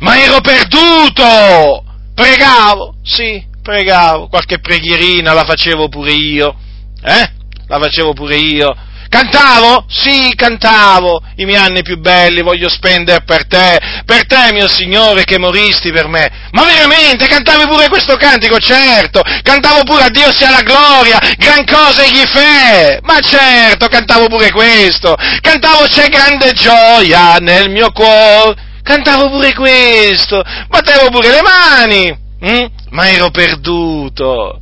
ma 0.00 0.20
ero 0.20 0.40
perduto, 0.40 1.84
pregavo, 2.12 2.96
sì, 3.04 3.52
pregavo, 3.64 4.28
qualche 4.28 4.60
preghierina 4.60 5.32
la 5.32 5.44
facevo 5.44 5.88
pure 5.88 6.12
io, 6.12 6.54
eh? 7.02 7.32
La 7.66 7.80
facevo 7.80 8.12
pure 8.12 8.36
io. 8.36 8.76
Cantavo? 9.08 9.86
Sì, 9.88 10.32
cantavo. 10.34 11.22
I 11.36 11.44
miei 11.44 11.58
anni 11.58 11.82
più 11.82 11.98
belli 11.98 12.42
voglio 12.42 12.68
spendere 12.68 13.22
per 13.24 13.46
te, 13.46 13.78
per 14.04 14.26
te, 14.26 14.52
mio 14.52 14.68
Signore, 14.68 15.24
che 15.24 15.38
moristi 15.38 15.92
per 15.92 16.08
me. 16.08 16.28
Ma 16.50 16.64
veramente, 16.64 17.26
cantavi 17.26 17.66
pure 17.68 17.88
questo 17.88 18.16
cantico? 18.16 18.58
Certo. 18.58 19.22
Cantavo 19.42 19.84
pure 19.84 20.04
a 20.04 20.08
Dio 20.10 20.30
sia 20.32 20.50
la 20.50 20.62
gloria, 20.62 21.18
gran 21.38 21.64
cosa 21.64 22.04
gli 22.04 22.24
fe. 22.26 22.98
Ma 23.02 23.20
certo, 23.20 23.86
cantavo 23.86 24.26
pure 24.26 24.50
questo. 24.50 25.14
Cantavo 25.40 25.86
c'è 25.86 26.08
grande 26.08 26.52
gioia 26.52 27.36
nel 27.36 27.70
mio 27.70 27.92
cuore. 27.92 28.72
Cantavo 28.82 29.30
pure 29.30 29.54
questo. 29.54 30.42
Battevo 30.68 31.08
pure 31.10 31.28
le 31.30 31.40
mani. 31.40 32.22
Mm? 32.44 32.73
Ma 32.94 33.10
ero 33.10 33.30
perduto. 33.30 34.60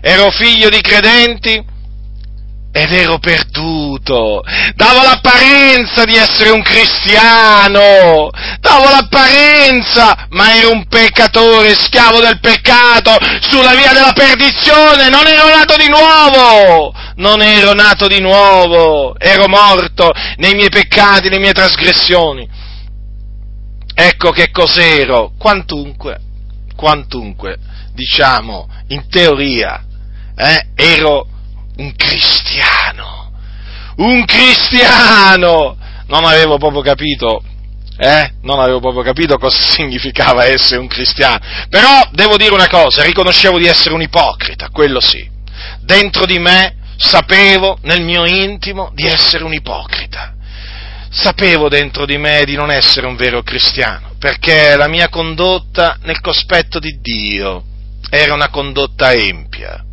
Ero 0.00 0.30
figlio 0.30 0.68
di 0.68 0.80
credenti 0.80 1.64
ed 2.72 2.92
ero 2.92 3.18
perduto. 3.18 4.42
Davo 4.74 5.02
l'apparenza 5.02 6.04
di 6.04 6.14
essere 6.16 6.50
un 6.50 6.62
cristiano, 6.62 8.30
davo 8.60 8.88
l'apparenza, 8.90 10.26
ma 10.30 10.54
ero 10.54 10.72
un 10.72 10.86
peccatore, 10.86 11.74
schiavo 11.74 12.20
del 12.20 12.38
peccato, 12.40 13.16
sulla 13.40 13.74
via 13.74 13.92
della 13.92 14.12
perdizione, 14.12 15.08
non 15.08 15.26
ero 15.26 15.48
nato 15.48 15.76
di 15.76 15.88
nuovo, 15.88 16.92
non 17.16 17.42
ero 17.42 17.72
nato 17.74 18.06
di 18.06 18.20
nuovo, 18.20 19.18
ero 19.18 19.48
morto 19.48 20.12
nei 20.36 20.54
miei 20.54 20.70
peccati, 20.70 21.28
nelle 21.28 21.40
mie 21.40 21.52
trasgressioni. 21.52 22.48
Ecco 23.94 24.30
che 24.30 24.50
cos'ero, 24.50 25.32
quantunque 25.36 26.26
quantunque, 26.78 27.56
diciamo, 27.92 28.68
in 28.88 29.08
teoria, 29.08 29.84
eh, 30.36 30.68
ero 30.76 31.26
un 31.78 31.92
cristiano, 31.96 33.32
un 33.96 34.24
cristiano, 34.24 35.76
non 36.06 36.24
avevo 36.24 36.56
proprio 36.56 36.80
capito, 36.82 37.42
eh, 37.96 38.34
non 38.42 38.60
avevo 38.60 38.78
proprio 38.78 39.02
capito 39.02 39.38
cosa 39.38 39.58
significava 39.74 40.44
essere 40.44 40.78
un 40.78 40.86
cristiano, 40.86 41.40
però 41.68 42.08
devo 42.12 42.36
dire 42.36 42.54
una 42.54 42.68
cosa, 42.68 43.02
riconoscevo 43.02 43.58
di 43.58 43.66
essere 43.66 43.94
un 43.94 44.02
ipocrita, 44.02 44.68
quello 44.70 45.00
sì, 45.00 45.28
dentro 45.80 46.26
di 46.26 46.38
me 46.38 46.76
sapevo 46.96 47.76
nel 47.82 48.02
mio 48.02 48.24
intimo 48.24 48.92
di 48.94 49.04
essere 49.04 49.42
un 49.42 49.52
ipocrita, 49.52 50.36
sapevo 51.10 51.68
dentro 51.68 52.06
di 52.06 52.18
me 52.18 52.44
di 52.44 52.54
non 52.54 52.70
essere 52.70 53.08
un 53.08 53.16
vero 53.16 53.42
cristiano, 53.42 54.07
perché 54.18 54.76
la 54.76 54.88
mia 54.88 55.08
condotta 55.08 55.98
nel 56.02 56.20
cospetto 56.20 56.78
di 56.78 56.98
Dio 57.00 57.64
era 58.10 58.34
una 58.34 58.48
condotta 58.48 59.12
empia, 59.12 59.84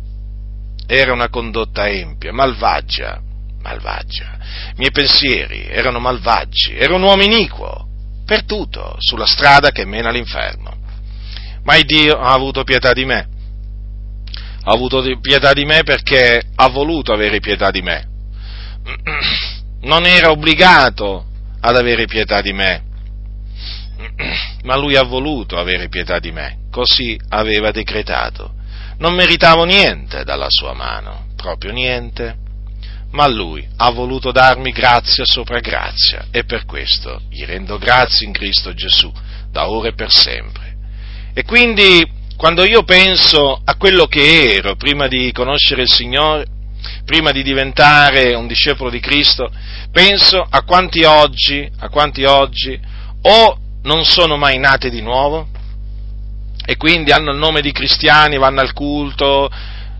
era 0.86 1.12
una 1.12 1.28
condotta 1.28 1.88
empia, 1.88 2.32
malvagia, 2.32 3.20
malvagia. 3.60 4.38
I 4.70 4.78
miei 4.78 4.90
pensieri 4.90 5.66
erano 5.66 6.00
malvagi, 6.00 6.76
ero 6.76 6.96
un 6.96 7.02
uomo 7.02 7.22
iniquo, 7.22 7.88
perduto 8.24 8.96
sulla 8.98 9.26
strada 9.26 9.70
che 9.70 9.84
mena 9.84 10.08
all'inferno. 10.08 10.74
Ma 11.62 11.80
Dio 11.80 12.18
ha 12.18 12.32
avuto 12.32 12.64
pietà 12.64 12.92
di 12.92 13.04
me. 13.04 13.28
Ha 14.62 14.72
avuto 14.72 15.02
pietà 15.20 15.52
di 15.52 15.64
me 15.64 15.82
perché 15.84 16.42
ha 16.54 16.68
voluto 16.68 17.12
avere 17.12 17.38
pietà 17.38 17.70
di 17.70 17.82
me. 17.82 18.08
Non 19.82 20.04
era 20.06 20.30
obbligato 20.30 21.26
ad 21.60 21.76
avere 21.76 22.06
pietà 22.06 22.40
di 22.40 22.52
me, 22.52 22.85
ma 24.62 24.76
lui 24.76 24.96
ha 24.96 25.02
voluto 25.02 25.58
avere 25.58 25.88
pietà 25.88 26.18
di 26.18 26.32
me, 26.32 26.58
così 26.70 27.18
aveva 27.28 27.70
decretato. 27.70 28.54
Non 28.98 29.14
meritavo 29.14 29.64
niente 29.64 30.24
dalla 30.24 30.48
sua 30.48 30.72
mano, 30.72 31.26
proprio 31.36 31.72
niente, 31.72 32.36
ma 33.10 33.26
lui 33.26 33.66
ha 33.76 33.90
voluto 33.90 34.32
darmi 34.32 34.72
grazia 34.72 35.24
sopra 35.24 35.60
grazia 35.60 36.26
e 36.30 36.44
per 36.44 36.64
questo 36.64 37.22
gli 37.30 37.44
rendo 37.44 37.78
grazie 37.78 38.26
in 38.26 38.32
Cristo 38.32 38.74
Gesù, 38.74 39.12
da 39.50 39.70
ora 39.70 39.88
e 39.88 39.94
per 39.94 40.10
sempre. 40.10 40.76
E 41.32 41.44
quindi 41.44 42.04
quando 42.36 42.64
io 42.64 42.82
penso 42.82 43.60
a 43.64 43.76
quello 43.76 44.06
che 44.06 44.54
ero 44.56 44.76
prima 44.76 45.08
di 45.08 45.32
conoscere 45.32 45.82
il 45.82 45.90
Signore, 45.90 46.46
prima 47.04 47.30
di 47.30 47.42
diventare 47.42 48.34
un 48.34 48.46
discepolo 48.46 48.90
di 48.90 49.00
Cristo, 49.00 49.50
penso 49.90 50.46
a 50.48 50.62
quanti 50.62 51.02
oggi, 51.04 51.68
a 51.78 51.88
quanti 51.88 52.24
oggi 52.24 52.78
o 53.22 53.58
non 53.86 54.04
sono 54.04 54.36
mai 54.36 54.58
nati 54.58 54.90
di 54.90 55.00
nuovo 55.00 55.48
e 56.64 56.76
quindi 56.76 57.12
hanno 57.12 57.30
il 57.30 57.38
nome 57.38 57.60
di 57.60 57.70
cristiani, 57.70 58.36
vanno 58.36 58.60
al 58.60 58.72
culto, 58.72 59.48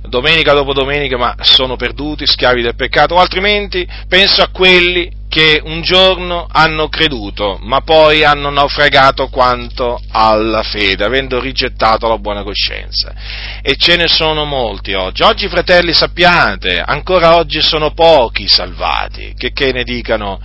domenica 0.08 0.52
dopo 0.52 0.72
domenica, 0.72 1.16
ma 1.16 1.36
sono 1.40 1.76
perduti, 1.76 2.26
schiavi 2.26 2.60
del 2.60 2.74
peccato, 2.74 3.14
o 3.14 3.18
altrimenti 3.18 3.86
penso 4.08 4.42
a 4.42 4.48
quelli 4.48 5.14
che 5.28 5.60
un 5.62 5.82
giorno 5.82 6.48
hanno 6.50 6.88
creduto, 6.88 7.58
ma 7.62 7.82
poi 7.82 8.24
hanno 8.24 8.50
naufragato 8.50 9.28
quanto 9.28 10.00
alla 10.10 10.62
fede, 10.62 11.04
avendo 11.04 11.38
rigettato 11.40 12.08
la 12.08 12.18
buona 12.18 12.42
coscienza. 12.42 13.14
E 13.62 13.76
ce 13.76 13.96
ne 13.96 14.08
sono 14.08 14.44
molti 14.44 14.94
oggi. 14.94 15.22
Oggi, 15.22 15.48
fratelli, 15.48 15.92
sappiate, 15.92 16.80
ancora 16.80 17.36
oggi 17.36 17.60
sono 17.60 17.92
pochi 17.92 18.48
salvati, 18.48 19.34
che, 19.36 19.52
che 19.52 19.72
ne 19.72 19.84
dicano, 19.84 20.40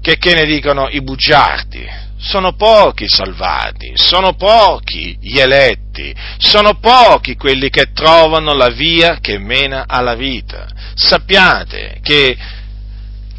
che, 0.00 0.16
che 0.18 0.34
ne 0.34 0.44
dicano 0.44 0.88
i 0.88 1.02
bugiardi, 1.02 2.06
sono 2.18 2.54
pochi 2.54 3.04
i 3.04 3.08
salvati, 3.08 3.92
sono 3.94 4.34
pochi 4.34 5.16
gli 5.20 5.38
eletti, 5.38 6.14
sono 6.38 6.78
pochi 6.78 7.36
quelli 7.36 7.70
che 7.70 7.92
trovano 7.92 8.54
la 8.54 8.68
via 8.68 9.18
che 9.20 9.38
mena 9.38 9.84
alla 9.86 10.14
vita. 10.14 10.68
Sappiate 10.94 12.00
che 12.02 12.36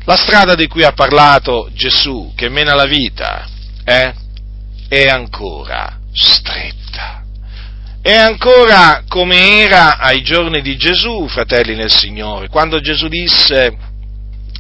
la 0.06 0.16
strada 0.16 0.56
di 0.56 0.68
cui 0.68 0.84
ha 0.84 0.94
parlato 0.94 1.70
Gesù, 1.74 2.32
che 2.36 2.50
mena 2.50 2.72
alla 2.72 2.86
vita, 2.86 3.48
eh, 3.84 4.14
è 4.88 5.08
ancora 5.08 6.00
stretta. 6.14 7.24
È 8.02 8.14
ancora 8.16 9.04
come 9.08 9.60
era 9.60 9.98
ai 9.98 10.24
giorni 10.24 10.62
di 10.62 10.78
Gesù, 10.78 11.28
fratelli 11.28 11.76
nel 11.76 11.92
Signore, 11.92 12.48
quando 12.48 12.80
Gesù 12.80 13.10
disse 13.10 13.78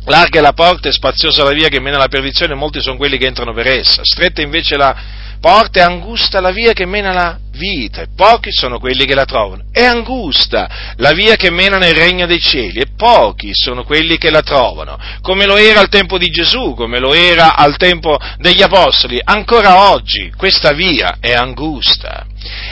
Larga 0.05 0.39
è 0.39 0.41
la 0.41 0.53
porta 0.53 0.89
e 0.89 0.91
spaziosa 0.91 1.43
la 1.43 1.51
via 1.51 1.67
che 1.67 1.79
mena 1.79 1.97
alla 1.97 2.07
perdizione, 2.07 2.55
molti 2.55 2.81
sono 2.81 2.97
quelli 2.97 3.17
che 3.17 3.27
entrano 3.27 3.53
per 3.53 3.67
essa. 3.67 4.01
Stretta 4.03 4.41
invece 4.41 4.75
la 4.75 4.95
porta 5.39 5.79
e 5.79 5.83
angusta 5.83 6.41
la 6.41 6.51
via 6.51 6.73
che 6.73 6.85
mena 6.85 7.11
alla 7.11 7.39
vita, 7.51 8.01
e 8.01 8.07
pochi 8.15 8.51
sono 8.51 8.79
quelli 8.79 9.05
che 9.05 9.15
la 9.15 9.25
trovano. 9.25 9.63
È 9.71 9.83
angusta 9.83 10.93
la 10.97 11.11
via 11.11 11.35
che 11.35 11.49
mena 11.49 11.77
nel 11.77 11.93
regno 11.93 12.25
dei 12.25 12.39
cieli, 12.39 12.79
e 12.79 12.87
pochi 12.95 13.51
sono 13.53 13.83
quelli 13.83 14.17
che 14.17 14.29
la 14.29 14.41
trovano. 14.41 14.97
Come 15.21 15.45
lo 15.45 15.57
era 15.57 15.79
al 15.79 15.89
tempo 15.89 16.17
di 16.17 16.29
Gesù, 16.29 16.73
come 16.75 16.99
lo 16.99 17.13
era 17.13 17.55
al 17.55 17.77
tempo 17.77 18.17
degli 18.37 18.61
Apostoli. 18.61 19.19
Ancora 19.23 19.91
oggi 19.91 20.31
questa 20.35 20.71
via 20.71 21.17
è 21.19 21.33
angusta. 21.33 22.25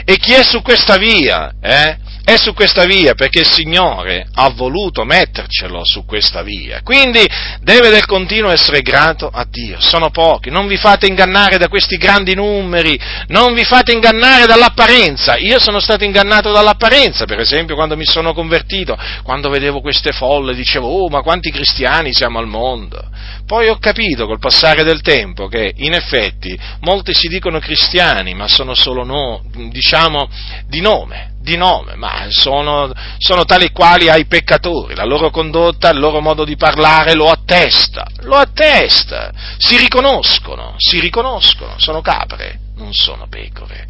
E 0.06 0.18
chi 0.18 0.34
è 0.34 0.44
su 0.44 0.62
questa 0.62 0.98
via? 0.98 1.54
Eh? 1.62 1.98
È 2.28 2.36
su 2.36 2.54
questa 2.54 2.84
via 2.84 3.14
perché 3.14 3.40
il 3.40 3.50
Signore 3.50 4.28
ha 4.34 4.50
voluto 4.50 5.06
mettercelo 5.06 5.86
su 5.86 6.04
questa 6.04 6.42
via. 6.42 6.82
Quindi 6.84 7.26
deve 7.62 7.90
del 7.90 8.06
continuo 8.06 8.52
essere 8.52 8.82
grato 8.82 9.30
a 9.30 9.48
Dio. 9.50 9.80
Sono 9.80 10.10
pochi, 10.10 10.50
non 10.50 10.68
vi 10.68 10.76
fate 10.76 11.08
ingannare 11.08 11.58
da 11.58 11.70
questi 11.70 11.96
grandi 11.96 12.36
numeri, 12.36 13.00
non 13.28 13.54
vi 13.54 13.64
fate 13.64 13.94
ingannare 13.94 14.46
dall'apparenza. 14.46 15.38
Io 15.38 15.58
sono 15.58 15.80
stato 15.80 16.04
ingannato 16.04 16.52
dall'apparenza, 16.52 17.24
per 17.24 17.40
esempio, 17.40 17.76
quando 17.76 17.96
mi 17.96 18.06
sono 18.06 18.34
convertito, 18.34 18.98
quando 19.24 19.48
vedevo 19.50 19.80
queste 19.80 20.12
folle, 20.12 20.54
dicevo, 20.54 20.86
oh, 20.86 21.08
ma 21.08 21.22
quanti 21.22 21.50
cristiani 21.50 22.14
siamo 22.14 22.40
al 22.40 22.48
mondo. 22.48 23.10
Poi 23.46 23.70
ho 23.70 23.78
capito 23.78 24.26
col 24.26 24.40
passare 24.40 24.84
del 24.84 25.00
tempo 25.00 25.48
che 25.48 25.72
in 25.78 25.94
effetti 25.94 26.60
molti 26.82 27.14
si 27.14 27.30
dicono 27.30 27.60
cristiani, 27.60 28.34
ma 28.34 28.50
sono 28.50 28.74
solo 28.74 29.06
no, 29.06 29.46
diciamo 29.70 30.30
di 30.68 30.82
nome 30.82 31.36
di 31.48 31.56
nome, 31.56 31.96
ma 31.96 32.26
sono, 32.28 32.92
sono 33.18 33.46
tali 33.46 33.72
quali 33.72 34.10
ai 34.10 34.26
peccatori, 34.26 34.96
la 34.96 35.06
loro 35.06 35.30
condotta, 35.30 35.90
il 35.90 35.98
loro 35.98 36.20
modo 36.20 36.44
di 36.44 36.58
parlare 36.58 37.14
lo 37.14 37.30
attesta, 37.30 38.06
lo 38.24 38.36
attesta, 38.36 39.32
si 39.58 39.78
riconoscono, 39.78 40.74
si 40.76 41.00
riconoscono, 41.00 41.76
sono 41.78 42.02
capre, 42.02 42.60
non 42.76 42.92
sono 42.92 43.28
pecore, 43.30 43.88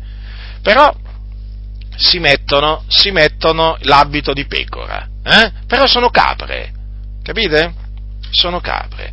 però 0.61 0.93
si 1.95 2.19
mettono, 2.19 2.83
si 2.87 3.09
mettono 3.09 3.75
l'abito 3.81 4.33
di 4.33 4.45
pecora, 4.45 5.07
eh? 5.23 5.51
però 5.65 5.87
sono 5.87 6.11
capre, 6.11 6.71
capite? 7.23 7.73
Sono 8.29 8.59
capre. 8.59 9.11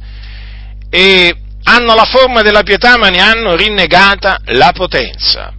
E 0.91 1.35
hanno 1.63 1.95
la 1.95 2.05
forma 2.05 2.43
della 2.43 2.63
pietà 2.63 2.99
ma 2.99 3.09
ne 3.09 3.21
hanno 3.21 3.57
rinnegata 3.57 4.41
la 4.49 4.71
potenza. 4.75 5.55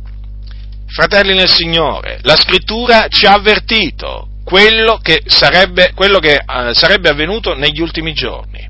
Fratelli 0.95 1.33
nel 1.33 1.49
Signore, 1.49 2.19
la 2.21 2.37
scrittura 2.37 3.09
ci 3.09 3.25
ha 3.25 3.33
avvertito 3.33 4.29
quello 4.45 4.97
che 4.99 5.23
sarebbe, 5.25 5.91
quello 5.93 6.19
che, 6.19 6.35
eh, 6.35 6.73
sarebbe 6.73 7.09
avvenuto 7.09 7.53
negli 7.53 7.81
ultimi 7.81 8.13
giorni. 8.13 8.65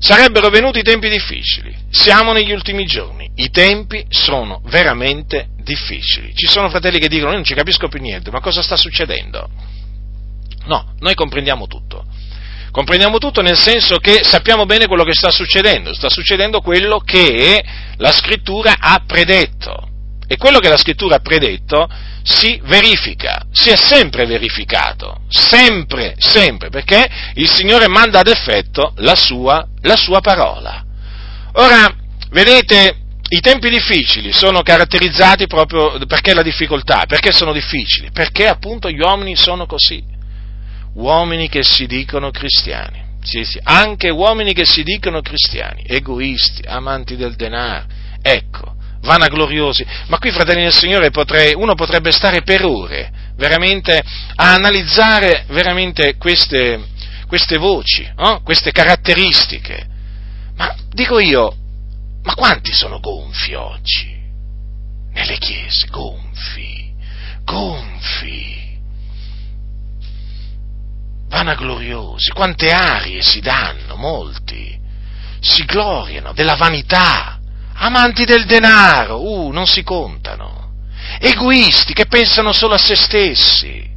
Sarebbero 0.00 0.48
venuti 0.48 0.82
tempi 0.82 1.08
difficili. 1.08 1.72
Siamo 1.88 2.32
negli 2.32 2.50
ultimi 2.50 2.84
giorni. 2.84 3.30
I 3.36 3.50
tempi 3.50 4.04
sono 4.08 4.60
veramente 4.64 5.50
difficili. 5.62 6.34
Ci 6.34 6.48
sono 6.48 6.68
fratelli 6.68 6.98
che 6.98 7.06
dicono: 7.06 7.30
Io 7.30 7.36
non 7.36 7.44
ci 7.44 7.54
capisco 7.54 7.86
più 7.86 8.00
niente, 8.00 8.32
ma 8.32 8.40
cosa 8.40 8.60
sta 8.60 8.76
succedendo? 8.76 9.48
No, 10.64 10.94
noi 10.98 11.14
comprendiamo 11.14 11.68
tutto. 11.68 12.04
Comprendiamo 12.72 13.18
tutto 13.18 13.40
nel 13.40 13.56
senso 13.56 13.98
che 13.98 14.24
sappiamo 14.24 14.66
bene 14.66 14.88
quello 14.88 15.04
che 15.04 15.14
sta 15.14 15.30
succedendo. 15.30 15.94
Sta 15.94 16.08
succedendo 16.08 16.60
quello 16.60 16.98
che 16.98 17.64
la 17.98 18.12
scrittura 18.12 18.74
ha 18.80 19.00
predetto. 19.06 19.90
E 20.28 20.36
quello 20.36 20.58
che 20.58 20.68
la 20.68 20.76
scrittura 20.76 21.16
ha 21.16 21.20
predetto 21.20 21.88
si 22.24 22.60
verifica, 22.64 23.46
si 23.52 23.70
è 23.70 23.76
sempre 23.76 24.26
verificato, 24.26 25.20
sempre, 25.28 26.14
sempre, 26.18 26.68
perché 26.68 27.08
il 27.34 27.48
Signore 27.48 27.86
manda 27.86 28.18
ad 28.18 28.26
effetto 28.26 28.92
la 28.96 29.14
sua, 29.14 29.66
la 29.82 29.96
sua 29.96 30.20
parola. 30.20 30.84
Ora, 31.52 31.94
vedete, 32.30 32.96
i 33.28 33.40
tempi 33.40 33.70
difficili 33.70 34.32
sono 34.32 34.62
caratterizzati 34.62 35.46
proprio 35.46 35.98
perché 36.06 36.34
la 36.34 36.42
difficoltà, 36.42 37.04
perché 37.06 37.32
sono 37.32 37.52
difficili, 37.52 38.10
perché 38.12 38.46
appunto 38.46 38.90
gli 38.90 39.00
uomini 39.00 39.36
sono 39.36 39.66
così, 39.66 40.04
uomini 40.94 41.48
che 41.48 41.62
si 41.62 41.86
dicono 41.86 42.30
cristiani, 42.30 43.04
sì, 43.22 43.44
sì, 43.44 43.60
anche 43.62 44.10
uomini 44.10 44.52
che 44.52 44.64
si 44.64 44.82
dicono 44.82 45.20
cristiani, 45.22 45.84
egoisti, 45.86 46.62
amanti 46.66 47.16
del 47.16 47.34
denaro, 47.34 47.86
ecco, 48.22 48.75
vanagloriosi. 49.06 49.86
Ma 50.08 50.18
qui, 50.18 50.30
fratelli 50.30 50.62
del 50.62 50.72
Signore, 50.72 51.10
potrei, 51.10 51.54
uno 51.54 51.74
potrebbe 51.74 52.12
stare 52.12 52.42
per 52.42 52.64
ore 52.64 53.10
veramente 53.36 54.02
a 54.34 54.54
analizzare 54.54 55.44
veramente 55.48 56.16
queste, 56.16 56.84
queste 57.26 57.56
voci, 57.56 58.06
no? 58.16 58.42
queste 58.42 58.72
caratteristiche. 58.72 59.86
Ma 60.56 60.74
dico 60.90 61.18
io, 61.18 61.54
ma 62.22 62.34
quanti 62.34 62.72
sono 62.74 63.00
gonfi 63.00 63.54
oggi? 63.54 64.14
Nelle 65.12 65.38
chiese, 65.38 65.86
gonfi, 65.88 66.92
gonfi, 67.44 68.78
vanagloriosi, 71.28 72.30
quante 72.32 72.70
arie 72.70 73.22
si 73.22 73.40
danno, 73.40 73.96
molti, 73.96 74.78
si 75.40 75.64
gloriano 75.64 76.32
della 76.32 76.56
vanità, 76.56 77.35
amanti 77.76 78.24
del 78.24 78.44
denaro, 78.44 79.20
uh, 79.20 79.50
non 79.50 79.66
si 79.66 79.82
contano, 79.82 80.72
egoisti 81.18 81.92
che 81.92 82.06
pensano 82.06 82.52
solo 82.52 82.74
a 82.74 82.78
se 82.78 82.94
stessi, 82.94 83.88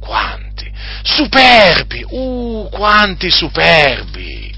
quanti, 0.00 0.70
superbi, 1.02 2.04
uh, 2.08 2.68
quanti 2.70 3.30
superbi, 3.30 4.54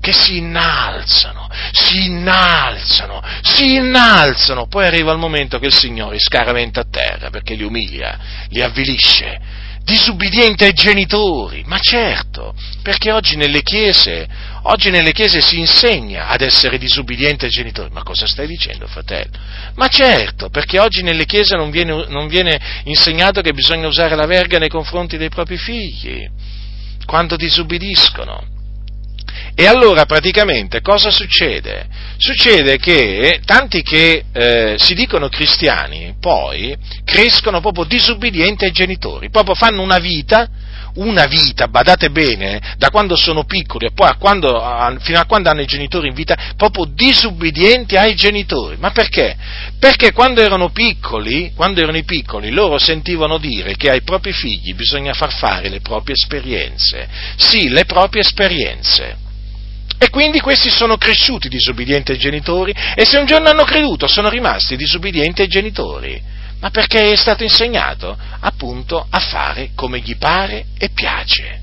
che 0.00 0.12
si 0.12 0.36
innalzano, 0.36 1.48
si 1.72 2.04
innalzano, 2.04 3.22
si 3.42 3.74
innalzano, 3.74 4.66
poi 4.66 4.86
arriva 4.86 5.12
il 5.12 5.18
momento 5.18 5.58
che 5.58 5.66
il 5.66 5.74
Signore 5.74 6.20
scaraventa 6.20 6.82
a 6.82 6.86
terra 6.88 7.30
perché 7.30 7.54
li 7.54 7.64
umilia, 7.64 8.18
li 8.50 8.62
avvilisce, 8.62 9.64
disubbidienti 9.86 10.64
ai 10.64 10.72
genitori, 10.72 11.62
ma 11.64 11.78
certo, 11.78 12.56
perché 12.82 13.12
oggi 13.12 13.36
nelle 13.36 13.62
chiese, 13.62 14.26
oggi 14.62 14.90
nelle 14.90 15.12
chiese 15.12 15.40
si 15.40 15.60
insegna 15.60 16.26
ad 16.26 16.40
essere 16.40 16.76
disubbidienti 16.76 17.44
ai 17.44 17.52
genitori, 17.52 17.90
ma 17.92 18.02
cosa 18.02 18.26
stai 18.26 18.48
dicendo 18.48 18.88
fratello? 18.88 19.38
Ma 19.76 19.86
certo, 19.86 20.48
perché 20.48 20.80
oggi 20.80 21.02
nelle 21.02 21.24
chiese 21.24 21.54
non 21.54 21.70
viene, 21.70 22.04
non 22.08 22.26
viene 22.26 22.60
insegnato 22.82 23.40
che 23.42 23.52
bisogna 23.52 23.86
usare 23.86 24.16
la 24.16 24.26
verga 24.26 24.58
nei 24.58 24.68
confronti 24.68 25.16
dei 25.16 25.28
propri 25.28 25.56
figli, 25.56 26.28
quando 27.04 27.36
disubbidiscono. 27.36 28.55
E 29.54 29.66
allora 29.66 30.04
praticamente 30.04 30.80
cosa 30.80 31.10
succede? 31.10 31.86
Succede 32.18 32.76
che 32.78 33.40
tanti 33.44 33.82
che 33.82 34.24
eh, 34.32 34.76
si 34.78 34.94
dicono 34.94 35.28
cristiani 35.28 36.14
poi 36.20 36.76
crescono 37.04 37.60
proprio 37.60 37.84
disubbidienti 37.84 38.64
ai 38.64 38.72
genitori, 38.72 39.30
proprio 39.30 39.54
fanno 39.54 39.82
una 39.82 39.98
vita, 39.98 40.48
una 40.96 41.26
vita, 41.26 41.68
badate 41.68 42.10
bene, 42.10 42.60
da 42.76 42.90
quando 42.90 43.16
sono 43.16 43.44
piccoli 43.44 43.86
e 43.86 43.92
poi 43.92 44.08
a 44.08 44.16
quando, 44.16 44.62
a, 44.62 44.94
fino 45.00 45.18
a 45.18 45.24
quando 45.24 45.50
hanno 45.50 45.60
i 45.60 45.66
genitori 45.66 46.08
in 46.08 46.14
vita, 46.14 46.54
proprio 46.56 46.84
disubbidienti 46.84 47.96
ai 47.96 48.14
genitori. 48.14 48.76
Ma 48.78 48.90
perché? 48.90 49.36
Perché 49.78 50.12
quando 50.12 50.40
erano 50.40 50.70
piccoli, 50.70 51.52
quando 51.54 51.80
erano 51.80 51.98
i 51.98 52.04
piccoli, 52.04 52.50
loro 52.50 52.78
sentivano 52.78 53.38
dire 53.38 53.76
che 53.76 53.90
ai 53.90 54.02
propri 54.02 54.32
figli 54.32 54.74
bisogna 54.74 55.12
far 55.12 55.32
fare 55.32 55.68
le 55.68 55.80
proprie 55.80 56.14
esperienze. 56.14 57.08
Sì, 57.36 57.68
le 57.68 57.84
proprie 57.84 58.22
esperienze. 58.22 59.24
E 59.98 60.10
quindi 60.10 60.40
questi 60.40 60.70
sono 60.70 60.96
cresciuti 60.98 61.48
disubbidienti 61.48 62.12
ai 62.12 62.18
genitori 62.18 62.74
e 62.94 63.04
se 63.06 63.16
un 63.16 63.24
giorno 63.24 63.48
hanno 63.48 63.64
creduto 63.64 64.06
sono 64.06 64.28
rimasti 64.28 64.76
disubbidienti 64.76 65.42
ai 65.42 65.48
genitori. 65.48 66.22
Ma 66.60 66.70
perché 66.70 67.12
è 67.12 67.16
stato 67.16 67.42
insegnato 67.42 68.16
appunto 68.40 69.06
a 69.08 69.18
fare 69.18 69.70
come 69.74 70.00
gli 70.00 70.16
pare 70.16 70.66
e 70.78 70.90
piace. 70.90 71.60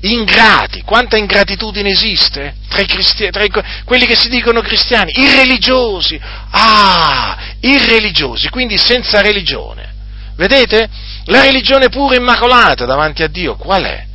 Ingrati, 0.00 0.82
quanta 0.82 1.16
ingratitudine 1.16 1.90
esiste 1.90 2.54
tra, 2.68 2.80
i 2.80 2.86
cristiani, 2.86 3.30
tra 3.30 3.44
i, 3.44 3.50
quelli 3.84 4.06
che 4.06 4.14
si 4.14 4.28
dicono 4.28 4.60
cristiani, 4.60 5.12
irreligiosi, 5.14 6.20
ah, 6.50 7.54
irreligiosi, 7.60 8.48
quindi 8.50 8.76
senza 8.76 9.20
religione. 9.22 9.94
Vedete? 10.36 10.88
La 11.24 11.40
religione 11.40 11.88
pura 11.88 12.14
immacolata 12.14 12.84
davanti 12.84 13.22
a 13.22 13.28
Dio, 13.28 13.56
qual 13.56 13.84
è? 13.84 14.05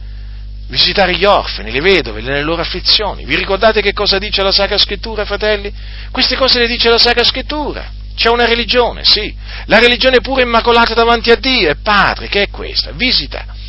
Visitare 0.72 1.16
gli 1.16 1.26
orfani, 1.26 1.70
le 1.70 1.82
vedove, 1.82 2.22
nelle 2.22 2.42
loro 2.42 2.62
afflizioni. 2.62 3.26
Vi 3.26 3.36
ricordate 3.36 3.82
che 3.82 3.92
cosa 3.92 4.18
dice 4.18 4.42
la 4.42 4.54
Sacra 4.54 4.78
Scrittura, 4.78 5.26
fratelli? 5.26 5.72
Queste 6.12 6.38
cose 6.38 6.60
le 6.60 6.68
dice 6.68 6.90
la 6.90 6.98
Sacra 6.98 7.26
Scrittura. 7.26 7.92
C'è 8.16 8.30
una 8.30 8.46
religione, 8.46 9.04
sì. 9.04 9.36
La 9.66 9.80
religione 9.80 10.22
pura 10.22 10.42
immacolata 10.42 10.94
davanti 10.94 11.30
a 11.30 11.36
Dio 11.36 11.70
e 11.70 11.76
Padre, 11.76 12.28
che 12.30 12.44
è 12.44 12.50
questa? 12.50 12.92
Visita 12.94 13.60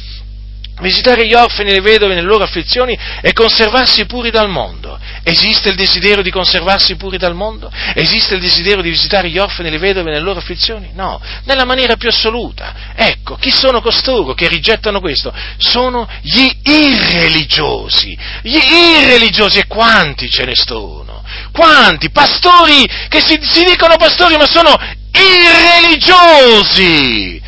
visitare 0.81 1.27
gli 1.27 1.35
orfani 1.35 1.71
e 1.71 1.75
le 1.75 1.81
vedove 1.81 2.15
nelle 2.15 2.27
loro 2.27 2.45
afflizioni 2.45 2.99
e 3.21 3.33
conservarsi 3.33 4.07
puri 4.07 4.31
dal 4.31 4.49
mondo. 4.49 4.99
Esiste 5.23 5.69
il 5.69 5.77
desiderio 5.77 6.23
di 6.23 6.31
conservarsi 6.31 6.97
puri 6.97 7.19
dal 7.19 7.35
mondo? 7.35 7.71
Esiste 7.95 8.35
il 8.35 8.41
desiderio 8.41 8.83
di 8.83 8.91
visitare 8.91 9.29
gli 9.29 9.39
orfani 9.39 9.69
e 9.69 9.73
le 9.73 9.79
vedove 9.79 10.11
nelle 10.11 10.23
loro 10.23 10.41
afflizioni? 10.41 10.91
No, 10.95 11.21
nella 11.45 11.65
maniera 11.65 11.97
più 11.97 12.09
assoluta. 12.09 12.93
Ecco, 12.95 13.37
chi 13.37 13.51
sono 13.51 13.81
costoro 13.81 14.35
che 14.35 14.49
rigettano 14.49 15.01
questo? 15.01 15.33
Sono 15.59 16.09
gli 16.23 16.49
irreligiosi. 16.65 18.17
Gli 18.43 18.57
irreligiosi 18.57 19.59
e 19.59 19.67
quanti 19.67 20.31
ce 20.31 20.45
ne 20.45 20.55
sono? 20.55 21.23
Quanti? 21.53 22.11
Pastori 22.11 22.89
che 23.09 23.21
si, 23.21 23.39
si 23.43 23.65
dicono 23.65 23.97
pastori 23.97 24.37
ma 24.37 24.47
sono 24.47 24.77
irreligiosi! 25.13 27.41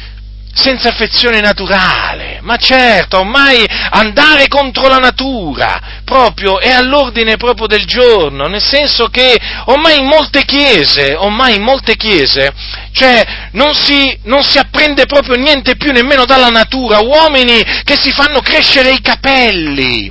Senza 0.55 0.91
affezione 0.91 1.41
naturale, 1.41 2.39
ma 2.43 2.57
certo, 2.57 3.19
ormai 3.19 3.67
andare 3.91 4.47
contro 4.49 4.87
la 4.87 4.99
natura 4.99 5.81
proprio 6.05 6.61
è 6.61 6.71
all'ordine 6.71 7.37
proprio 7.37 7.67
del 7.67 7.85
giorno, 7.85 8.47
nel 8.47 8.63
senso 8.63 9.09
che 9.09 9.39
ormai 9.67 9.99
in 9.99 10.07
molte 10.07 10.45
chiese, 10.45 11.15
ormai 11.15 11.57
in 11.57 11.63
molte 11.63 11.97
chiese, 11.97 12.53
cioè 12.93 13.49
non 13.53 13.75
si, 13.75 14.17
non 14.25 14.45
si 14.45 14.59
apprende 14.59 15.07
proprio 15.07 15.37
niente 15.37 15.77
più 15.77 15.91
nemmeno 15.91 16.25
dalla 16.25 16.51
natura, 16.51 17.01
uomini 17.01 17.61
che 17.83 17.97
si 18.01 18.13
fanno 18.13 18.41
crescere 18.41 18.91
i 18.91 19.01
capelli, 19.01 20.11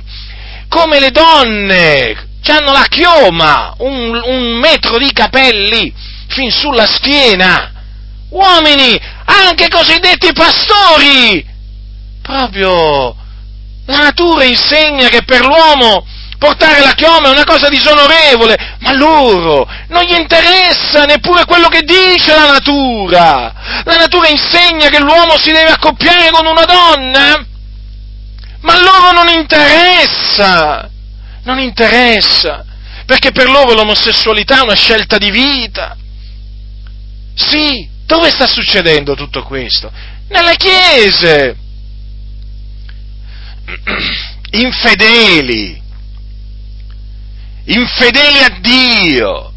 come 0.68 1.00
le 1.00 1.10
donne, 1.10 2.32
hanno 2.46 2.72
la 2.72 2.86
chioma, 2.88 3.74
un, 3.78 4.20
un 4.24 4.58
metro 4.58 4.98
di 4.98 5.10
capelli 5.12 5.92
fin 6.28 6.50
sulla 6.50 6.86
schiena, 6.86 7.72
uomini, 8.30 8.98
anche 9.24 9.68
cosiddetti 9.68 10.32
pastori. 10.32 11.44
Proprio 12.22 13.14
la 13.86 13.98
natura 13.98 14.44
insegna 14.44 15.08
che 15.08 15.24
per 15.24 15.44
l'uomo 15.44 16.06
portare 16.38 16.80
la 16.80 16.92
chioma 16.92 17.28
è 17.28 17.32
una 17.32 17.44
cosa 17.44 17.68
disonorevole, 17.68 18.76
ma 18.80 18.92
loro 18.92 19.66
non 19.88 20.02
gli 20.02 20.14
interessa 20.14 21.04
neppure 21.04 21.44
quello 21.46 21.68
che 21.68 21.82
dice 21.82 22.34
la 22.34 22.52
natura. 22.52 23.54
La 23.84 23.96
natura 23.96 24.28
insegna 24.28 24.88
che 24.88 25.00
l'uomo 25.00 25.38
si 25.38 25.52
deve 25.52 25.70
accoppiare 25.70 26.30
con 26.30 26.46
una 26.46 26.64
donna, 26.64 27.46
ma 28.60 28.78
loro 28.78 29.12
non 29.12 29.28
interessa, 29.28 30.88
non 31.44 31.58
interessa, 31.58 32.64
perché 33.06 33.32
per 33.32 33.48
loro 33.48 33.74
l'omosessualità 33.74 34.58
è 34.58 34.62
una 34.62 34.74
scelta 34.74 35.18
di 35.18 35.30
vita. 35.30 35.96
Sì, 37.34 37.88
dove 38.06 38.30
sta 38.30 38.46
succedendo 38.46 39.14
tutto 39.14 39.42
questo? 39.42 39.90
Nelle 40.28 40.56
chiese! 40.56 41.56
Infedeli! 44.52 45.82
Infedeli 47.64 48.38
a 48.42 48.58
Dio! 48.60 49.52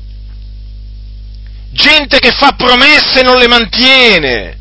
Gente 1.71 2.19
che 2.19 2.31
fa 2.31 2.53
promesse 2.53 3.19
e 3.19 3.23
non 3.23 3.37
le 3.37 3.47
mantiene! 3.47 4.57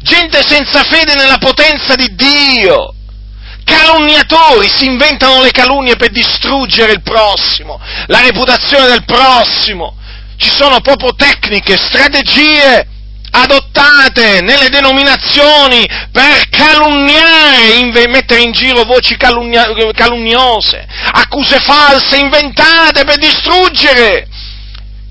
Gente 0.00 0.40
senza 0.46 0.82
fede 0.82 1.14
nella 1.14 1.38
potenza 1.38 1.94
di 1.94 2.14
Dio! 2.14 2.94
calunniatori 3.62 4.68
si 4.68 4.86
inventano 4.86 5.42
le 5.42 5.52
calunnie 5.52 5.94
per 5.94 6.10
distruggere 6.10 6.92
il 6.92 7.02
prossimo, 7.02 7.80
la 8.06 8.20
reputazione 8.20 8.86
del 8.86 9.04
prossimo. 9.04 9.96
Ci 10.36 10.50
sono 10.50 10.80
proprio 10.80 11.14
tecniche, 11.14 11.76
strategie 11.76 12.88
adottate 13.30 14.40
nelle 14.40 14.68
denominazioni 14.68 15.86
per 16.10 16.48
calunniare, 16.50 18.08
mettere 18.08 18.42
in 18.42 18.52
giro 18.52 18.84
voci 18.84 19.16
calunnia, 19.16 19.68
calunniose, 19.92 20.86
accuse 21.12 21.58
false 21.60 22.16
inventate 22.16 23.04
per 23.04 23.16
distruggere 23.18 24.28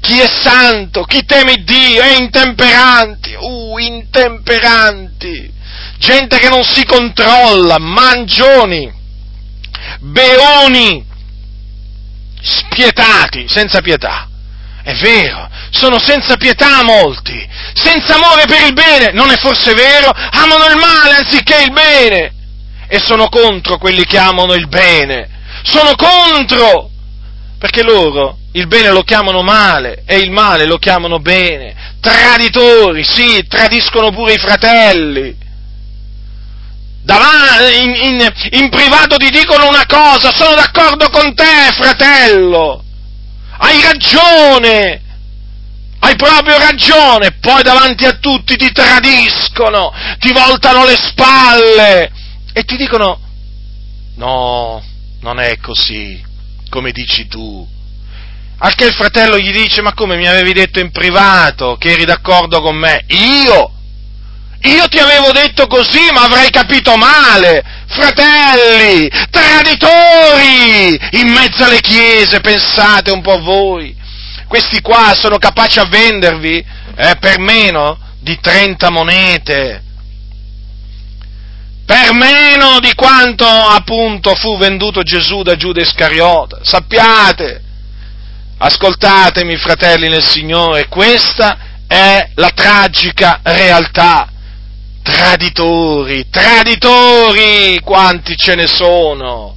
chi 0.02 0.20
è 0.20 0.28
santo, 0.28 1.04
chi 1.04 1.26
teme 1.26 1.56
Dio, 1.64 2.02
è 2.02 2.18
intemperanti, 2.18 3.36
uh, 3.38 3.78
intemperanti, 3.78 5.52
gente 5.98 6.38
che 6.38 6.50
non 6.50 6.64
si 6.64 6.86
controlla, 6.86 7.78
mangioni, 7.80 8.92
beoni, 10.00 11.06
spietati, 12.42 13.48
senza 13.48 13.82
pietà. 13.82 14.28
È 14.90 14.96
vero, 14.96 15.48
sono 15.70 16.00
senza 16.00 16.36
pietà 16.36 16.84
molti, 16.84 17.48
senza 17.74 18.16
amore 18.16 18.48
per 18.48 18.66
il 18.66 18.74
bene, 18.74 19.12
non 19.12 19.30
è 19.30 19.38
forse 19.38 19.76
vero? 19.76 20.10
Amano 20.10 20.66
il 20.66 20.78
male 20.78 21.18
anziché 21.18 21.62
il 21.62 21.72
bene. 21.72 22.34
E 22.88 22.98
sono 22.98 23.30
contro 23.30 23.78
quelli 23.78 24.04
che 24.04 24.18
amano 24.18 24.56
il 24.56 24.68
bene, 24.68 25.30
sono 25.62 25.92
contro, 25.96 26.90
perché 27.60 27.84
loro 27.84 28.40
il 28.54 28.66
bene 28.66 28.90
lo 28.90 29.04
chiamano 29.04 29.44
male 29.44 30.02
e 30.08 30.18
il 30.18 30.32
male 30.32 30.66
lo 30.66 30.80
chiamano 30.80 31.20
bene, 31.20 31.76
traditori, 32.02 33.04
sì, 33.04 33.46
tradiscono 33.48 34.10
pure 34.10 34.34
i 34.34 34.40
fratelli. 34.40 35.38
In, 37.06 37.94
in, 37.94 38.34
in 38.54 38.70
privato 38.70 39.18
ti 39.18 39.30
dicono 39.30 39.68
una 39.68 39.86
cosa, 39.86 40.34
sono 40.34 40.56
d'accordo 40.56 41.10
con 41.10 41.36
te, 41.36 41.74
fratello, 41.78 42.86
hai 43.62 43.82
ragione, 43.82 45.02
hai 46.00 46.16
proprio 46.16 46.58
ragione, 46.58 47.34
poi 47.40 47.62
davanti 47.62 48.06
a 48.06 48.14
tutti 48.14 48.56
ti 48.56 48.72
tradiscono, 48.72 49.92
ti 50.20 50.32
voltano 50.32 50.86
le 50.86 50.96
spalle 50.96 52.12
e 52.54 52.64
ti 52.64 52.78
dicono 52.78 53.20
no, 54.16 54.84
non 55.22 55.40
è 55.40 55.58
così, 55.60 56.22
come 56.70 56.92
dici 56.92 57.28
tu. 57.28 57.68
Al 58.62 58.76
che 58.76 58.86
il 58.86 58.94
fratello 58.94 59.38
gli 59.38 59.52
dice, 59.52 59.82
ma 59.82 59.94
come 59.94 60.18
mi 60.18 60.28
avevi 60.28 60.52
detto 60.52 60.80
in 60.80 60.92
privato 60.92 61.78
che 61.78 61.92
eri 61.92 62.04
d'accordo 62.04 62.62
con 62.62 62.76
me? 62.76 63.06
Io? 63.08 63.74
Io 64.64 64.88
ti 64.90 65.00
avevo 65.00 65.32
detto 65.32 65.68
così, 65.68 66.12
ma 66.14 66.24
avrei 66.24 66.50
capito 66.50 66.98
male. 66.98 67.64
Fratelli, 67.90 69.10
traditori, 69.30 71.00
in 71.22 71.30
mezzo 71.30 71.64
alle 71.64 71.82
chiese, 71.82 72.40
pensate 72.40 73.12
un 73.12 73.22
po' 73.22 73.40
voi. 73.42 73.96
Questi 74.48 74.82
qua 74.82 75.14
sono 75.14 75.38
capaci 75.38 75.80
a 75.80 75.86
vendervi 75.86 76.66
eh, 76.96 77.16
per 77.20 77.40
meno 77.40 77.98
di 78.20 78.38
30 78.40 78.90
monete, 78.90 79.84
per 81.86 82.14
meno 82.14 82.80
di 82.80 82.94
quanto 82.96 83.46
appunto 83.46 84.36
fu 84.36 84.58
venduto 84.58 85.02
Gesù 85.04 85.42
da 85.42 85.56
Giuda 85.56 85.82
Iscariota. 85.82 86.60
Sappiate, 86.62 87.64
ascoltatemi 88.58 89.56
fratelli 89.58 90.10
nel 90.10 90.24
Signore, 90.24 90.88
questa 90.88 91.58
è 91.88 92.30
la 92.36 92.50
tragica 92.50 93.40
realtà. 93.44 94.30
Traditori, 95.12 96.30
traditori, 96.30 97.80
quanti 97.84 98.36
ce 98.38 98.54
ne 98.54 98.68
sono? 98.68 99.56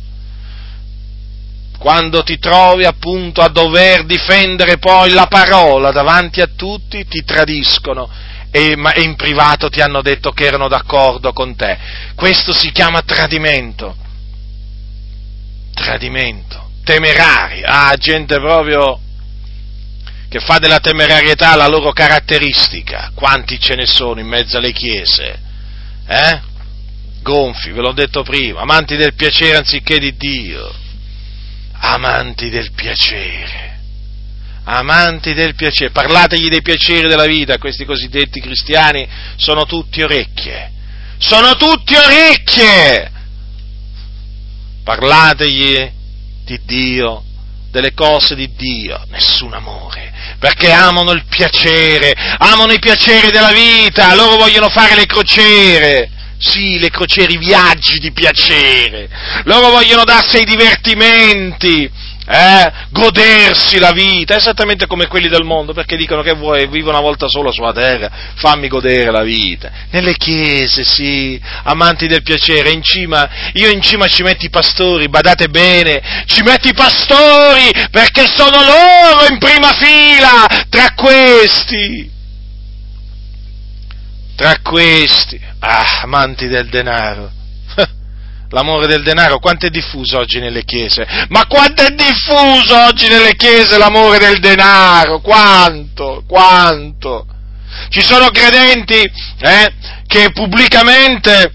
Quando 1.78 2.22
ti 2.22 2.38
trovi 2.38 2.84
appunto 2.84 3.42
a 3.42 3.48
dover 3.48 4.04
difendere 4.04 4.78
poi 4.78 5.10
la 5.10 5.26
parola 5.26 5.90
davanti 5.90 6.40
a 6.40 6.48
tutti, 6.56 7.06
ti 7.06 7.22
tradiscono 7.22 8.08
e, 8.50 8.74
in 8.96 9.14
privato 9.16 9.68
ti 9.68 9.80
hanno 9.80 10.00
detto 10.00 10.30
che 10.30 10.44
erano 10.44 10.68
d'accordo 10.68 11.32
con 11.32 11.54
te. 11.54 11.76
Questo 12.14 12.52
si 12.52 12.72
chiama 12.72 13.02
tradimento. 13.02 13.94
Tradimento. 15.74 16.70
Temerari. 16.82 17.62
Ah, 17.64 17.94
gente 17.96 18.38
proprio 18.38 18.98
che 20.32 20.40
fa 20.40 20.56
della 20.56 20.78
temerarietà 20.78 21.54
la 21.56 21.68
loro 21.68 21.92
caratteristica. 21.92 23.10
Quanti 23.14 23.60
ce 23.60 23.74
ne 23.74 23.84
sono 23.84 24.18
in 24.18 24.26
mezzo 24.26 24.56
alle 24.56 24.72
chiese? 24.72 25.38
Eh? 26.06 26.40
Gonfi, 27.20 27.70
ve 27.70 27.82
l'ho 27.82 27.92
detto 27.92 28.22
prima, 28.22 28.62
amanti 28.62 28.96
del 28.96 29.12
piacere 29.12 29.58
anziché 29.58 29.98
di 29.98 30.16
Dio. 30.16 30.72
Amanti 31.80 32.48
del 32.48 32.72
piacere 32.72 33.68
amanti 34.64 35.34
del 35.34 35.54
piacere, 35.56 35.90
parlategli 35.90 36.48
dei 36.48 36.62
piaceri 36.62 37.08
della 37.08 37.26
vita, 37.26 37.58
questi 37.58 37.84
cosiddetti 37.84 38.40
cristiani 38.40 39.06
sono 39.34 39.66
tutti 39.66 40.00
orecchie, 40.02 40.70
sono 41.18 41.56
tutti 41.56 41.94
orecchie, 41.96 43.10
parlategli 44.84 45.90
di 46.44 46.60
Dio, 46.64 47.24
delle 47.72 47.94
cose 47.94 48.34
di 48.34 48.52
Dio, 48.54 49.02
nessun 49.08 49.54
amore, 49.54 50.12
perché 50.38 50.70
amano 50.70 51.12
il 51.12 51.24
piacere, 51.24 52.12
amano 52.38 52.72
i 52.72 52.78
piaceri 52.78 53.30
della 53.30 53.50
vita, 53.50 54.14
loro 54.14 54.36
vogliono 54.36 54.68
fare 54.68 54.94
le 54.94 55.06
crociere, 55.06 56.10
sì, 56.38 56.78
le 56.78 56.90
crociere, 56.90 57.32
i 57.32 57.38
viaggi 57.38 57.98
di 57.98 58.12
piacere, 58.12 59.08
loro 59.44 59.70
vogliono 59.70 60.04
darsi 60.04 60.36
ai 60.36 60.44
divertimenti, 60.44 61.90
eh, 62.26 62.72
godersi 62.90 63.78
la 63.78 63.90
vita, 63.90 64.36
esattamente 64.36 64.86
come 64.86 65.08
quelli 65.08 65.28
del 65.28 65.44
mondo, 65.44 65.72
perché 65.72 65.96
dicono 65.96 66.22
che 66.22 66.34
vuoi, 66.34 66.68
vivo 66.68 66.90
una 66.90 67.00
volta 67.00 67.26
sola 67.28 67.50
sulla 67.50 67.72
terra, 67.72 68.10
fammi 68.36 68.68
godere 68.68 69.10
la 69.10 69.22
vita. 69.22 69.70
Nelle 69.90 70.14
chiese, 70.14 70.84
sì, 70.84 71.40
amanti 71.64 72.06
del 72.06 72.22
piacere, 72.22 72.70
in 72.70 72.82
cima, 72.82 73.28
io 73.54 73.68
in 73.70 73.82
cima 73.82 74.06
ci 74.06 74.22
metti 74.22 74.46
i 74.46 74.50
pastori, 74.50 75.08
badate 75.08 75.48
bene, 75.48 76.00
ci 76.26 76.42
metti 76.42 76.68
i 76.68 76.74
pastori, 76.74 77.70
perché 77.90 78.26
sono 78.26 78.62
loro 78.62 79.26
in 79.28 79.38
prima 79.38 79.72
fila, 79.72 80.64
tra 80.68 80.94
questi, 80.94 82.10
tra 84.36 84.60
questi, 84.62 85.40
ah, 85.58 86.00
amanti 86.02 86.46
del 86.46 86.68
denaro 86.68 87.40
l'amore 88.52 88.86
del 88.86 89.02
denaro, 89.02 89.38
quanto 89.38 89.66
è 89.66 89.70
diffuso 89.70 90.18
oggi 90.18 90.38
nelle 90.38 90.64
chiese? 90.64 91.06
Ma 91.28 91.46
quanto 91.46 91.82
è 91.82 91.90
diffuso 91.90 92.78
oggi 92.86 93.08
nelle 93.08 93.34
chiese 93.34 93.78
l'amore 93.78 94.18
del 94.18 94.38
denaro? 94.38 95.20
Quanto? 95.20 96.22
Quanto? 96.26 97.26
Ci 97.88 98.02
sono 98.02 98.28
credenti 98.28 98.94
eh, 98.94 99.72
che 100.06 100.30
pubblicamente 100.32 101.54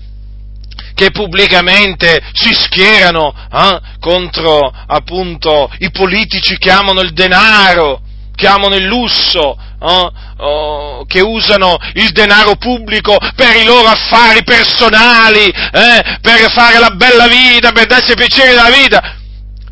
che 0.94 1.12
pubblicamente 1.12 2.24
si 2.34 2.52
schierano 2.56 3.32
eh, 3.32 3.80
contro 4.00 4.74
appunto 4.88 5.72
i 5.78 5.92
politici 5.92 6.58
che 6.58 6.72
amano 6.72 7.02
il 7.02 7.14
denaro, 7.14 8.02
che 8.34 8.48
amano 8.48 8.74
il 8.74 8.86
lusso, 8.86 9.56
oh, 9.80 10.12
oh, 10.38 11.06
che 11.06 11.22
usano 11.22 11.78
il 11.94 12.12
denaro 12.12 12.56
pubblico 12.56 13.18
per 13.36 13.56
i 13.56 13.66
loro 13.66 13.88
affari 13.88 14.44
personali, 14.44 15.48
eh, 15.50 16.18
per 16.22 16.52
fare 16.52 16.80
la 16.80 16.92
bella 16.92 17.28
vita, 17.28 17.72
per 17.72 17.86
darsi 17.86 18.12
il 18.12 18.18
piacere 18.18 18.50
della 18.50 18.70
vita. 18.70 19.16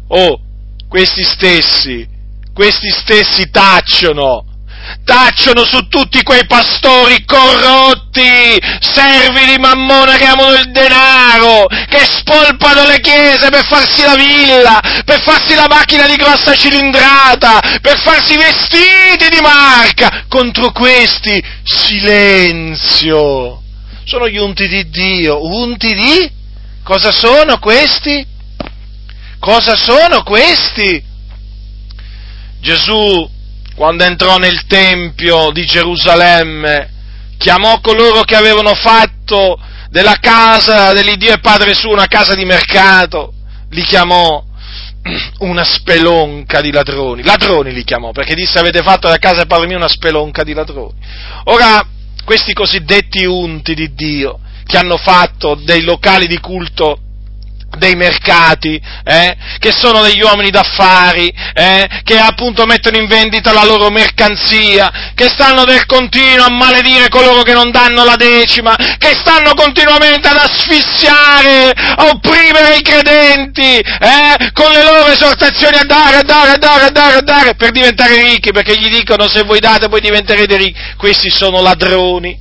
Oh, 0.08 0.40
questi 0.88 1.24
stessi, 1.24 2.08
questi 2.54 2.90
stessi 2.90 3.50
tacciono 3.50 4.55
tacciono 5.04 5.66
su 5.66 5.88
tutti 5.88 6.24
quei 6.24 6.46
pastori 6.46 7.24
corrotti, 7.26 8.60
servi 8.80 9.46
di 9.46 9.58
mammona 9.58 10.18
che 10.18 10.26
amano 10.26 10.54
il 10.54 10.72
denaro, 10.72 11.68
che 11.68 12.06
spolpano 12.06 12.86
le 12.86 13.00
chiese 13.00 13.50
per 13.50 13.66
farsi 13.66 14.02
la 14.04 14.16
villa, 14.16 14.80
per 15.06 15.22
farsi 15.22 15.56
la 15.56 15.68
macchina 15.68 16.08
di 16.08 16.16
grossa 16.16 16.56
cilindrata, 16.56 17.60
per 17.82 18.00
farsi 18.00 18.36
vestiti 18.36 19.30
di 19.30 19.40
marca. 19.42 20.26
Contro 20.28 20.72
questi, 20.72 21.44
silenzio. 21.64 23.62
Sono 24.06 24.28
gli 24.30 24.38
unti 24.38 24.68
di 24.68 24.90
Dio. 24.90 25.44
Unti 25.46 25.94
di? 25.94 26.32
Cosa 26.84 27.12
sono 27.12 27.58
questi? 27.58 28.26
Cosa 29.40 29.76
sono 29.76 30.24
questi? 30.24 31.04
Gesù 32.60 33.30
quando 33.76 34.06
entrò 34.06 34.38
nel 34.38 34.66
Tempio 34.66 35.52
di 35.52 35.66
Gerusalemme, 35.66 36.90
chiamò 37.38 37.80
coloro 37.82 38.22
che 38.22 38.36
avevano 38.36 38.74
fatto 38.74 39.60
della 39.90 40.16
casa 40.20 40.94
dell'Iddio 40.94 41.34
e 41.34 41.40
Padre 41.40 41.74
suo 41.74 41.92
una 41.92 42.08
casa 42.08 42.36
di 42.36 42.46
mercato, 42.46 43.34
li 43.70 43.82
chiamò 43.82 44.44
una 45.40 45.64
spelonca 45.64 46.62
di 46.62 46.72
ladroni, 46.72 47.22
ladroni 47.22 47.74
li 47.74 47.84
chiamò, 47.84 48.12
perché 48.12 48.34
disse 48.34 48.60
avete 48.60 48.82
fatto 48.82 49.10
da 49.10 49.18
casa 49.18 49.38
del 49.38 49.48
Padre 49.48 49.68
mio 49.68 49.78
una 49.78 49.90
spelonca 49.90 50.44
di 50.44 50.54
ladroni. 50.54 50.98
Ora, 51.46 51.86
questi 52.24 52.54
cosiddetti 52.54 53.26
unti 53.26 53.76
di 53.76 53.94
Dio, 53.94 54.40
che 54.66 54.78
hanno 54.78 54.98
fatto 54.98 55.56
dei 55.56 55.84
locali 55.84 56.28
di 56.28 56.40
culto 56.40 57.00
dei 57.78 57.96
mercati, 57.96 58.82
eh, 59.04 59.36
che 59.60 59.72
sono 59.72 60.02
degli 60.02 60.22
uomini 60.22 60.50
d'affari, 60.50 61.34
eh, 61.54 61.88
che 62.04 62.18
appunto 62.18 62.66
mettono 62.66 62.98
in 62.98 63.08
vendita 63.08 63.52
la 63.52 63.66
loro 63.66 63.90
mercanzia, 63.90 65.12
che 65.14 65.28
stanno 65.28 65.66
del 65.66 65.86
continuo 65.86 66.46
a 66.46 66.52
maledire 66.52 67.10
coloro 67.10 67.42
che 67.42 67.54
non 67.54 67.72
danno 67.72 68.04
la 68.04 68.16
decima, 68.16 68.76
che 68.98 69.16
stanno 69.20 69.54
continuamente 69.54 70.28
ad 70.28 70.38
asfissiare, 70.38 71.72
a 71.76 72.08
opprimere 72.08 72.78
i 72.78 72.82
credenti, 72.82 73.78
eh, 73.80 74.52
con 74.54 74.72
le 74.72 74.84
loro 74.84 75.08
esortazioni 75.08 75.78
a 75.78 75.86
dare, 75.86 76.18
a 76.18 76.24
dare, 76.24 76.52
a 76.52 76.58
dare, 76.58 76.86
a 76.86 76.92
dare, 76.92 77.16
a 77.18 77.22
dare, 77.22 77.56
per 77.56 77.72
diventare 77.72 78.22
ricchi, 78.22 78.52
perché 78.52 78.78
gli 78.78 78.90
dicono 78.90 79.28
se 79.28 79.44
voi 79.44 79.60
date 79.60 79.90
poi 79.90 80.02
diventerete 80.02 80.56
ricchi. 80.56 80.80
Questi 80.98 81.30
sono 81.30 81.62
ladroni, 81.62 82.38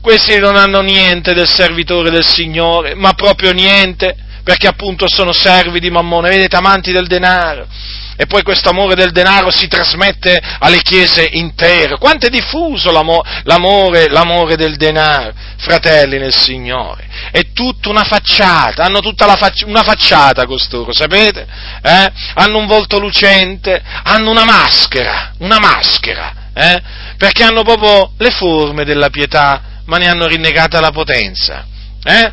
questi 0.00 0.38
non 0.38 0.56
hanno 0.56 0.80
niente 0.80 1.32
del 1.32 1.48
servitore 1.48 2.10
del 2.10 2.24
Signore, 2.24 2.94
ma 2.94 3.12
proprio 3.12 3.52
niente 3.52 4.16
perché 4.42 4.66
appunto 4.66 5.08
sono 5.08 5.32
servi 5.32 5.80
di 5.80 5.90
Mammone, 5.90 6.28
vedete, 6.28 6.56
amanti 6.56 6.92
del 6.92 7.06
denaro. 7.06 7.66
E 8.14 8.26
poi 8.26 8.42
questo 8.42 8.68
amore 8.68 8.94
del 8.94 9.10
denaro 9.10 9.50
si 9.50 9.66
trasmette 9.68 10.40
alle 10.58 10.82
chiese 10.82 11.28
intere. 11.32 11.96
Quanto 11.96 12.26
è 12.26 12.28
diffuso 12.28 12.92
l'amore, 12.92 14.08
l'amore 14.10 14.56
del 14.56 14.76
denaro, 14.76 15.32
fratelli 15.56 16.18
nel 16.18 16.36
Signore. 16.36 17.08
È 17.30 17.52
tutta 17.52 17.88
una 17.88 18.04
facciata, 18.04 18.84
hanno 18.84 19.00
tutta 19.00 19.26
facci- 19.36 19.64
una 19.64 19.82
facciata 19.82 20.46
costoro, 20.46 20.92
sapete? 20.92 21.46
Eh? 21.82 22.12
Hanno 22.34 22.58
un 22.58 22.66
volto 22.66 22.98
lucente, 22.98 23.82
hanno 24.04 24.30
una 24.30 24.44
maschera, 24.44 25.32
una 25.38 25.58
maschera, 25.58 26.50
eh? 26.54 26.82
perché 27.16 27.44
hanno 27.44 27.62
proprio 27.62 28.12
le 28.18 28.30
forme 28.30 28.84
della 28.84 29.08
pietà, 29.08 29.80
ma 29.86 29.96
ne 29.96 30.08
hanno 30.08 30.26
rinnegata 30.26 30.80
la 30.80 30.90
potenza. 30.90 31.66
Eh? 32.04 32.32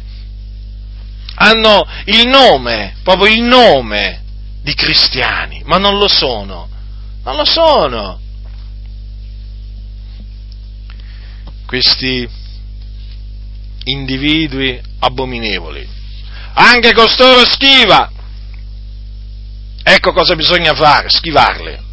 Hanno 1.42 1.88
il 2.06 2.28
nome, 2.28 2.96
proprio 3.04 3.34
il 3.34 3.42
nome 3.42 4.24
di 4.62 4.74
cristiani, 4.74 5.62
ma 5.66 5.78
non 5.78 5.98
lo 5.98 6.08
sono, 6.08 6.68
non 7.24 7.36
lo 7.36 7.46
sono. 7.46 8.20
Questi 11.66 12.28
individui 13.86 14.82
abominevoli. 15.00 15.88
Anche 16.54 16.94
costoro 16.94 17.46
schiva. 17.46 18.12
Ecco 19.82 20.12
cosa 20.12 20.36
bisogna 20.36 20.74
fare, 20.74 21.10
schivarli. 21.10 21.88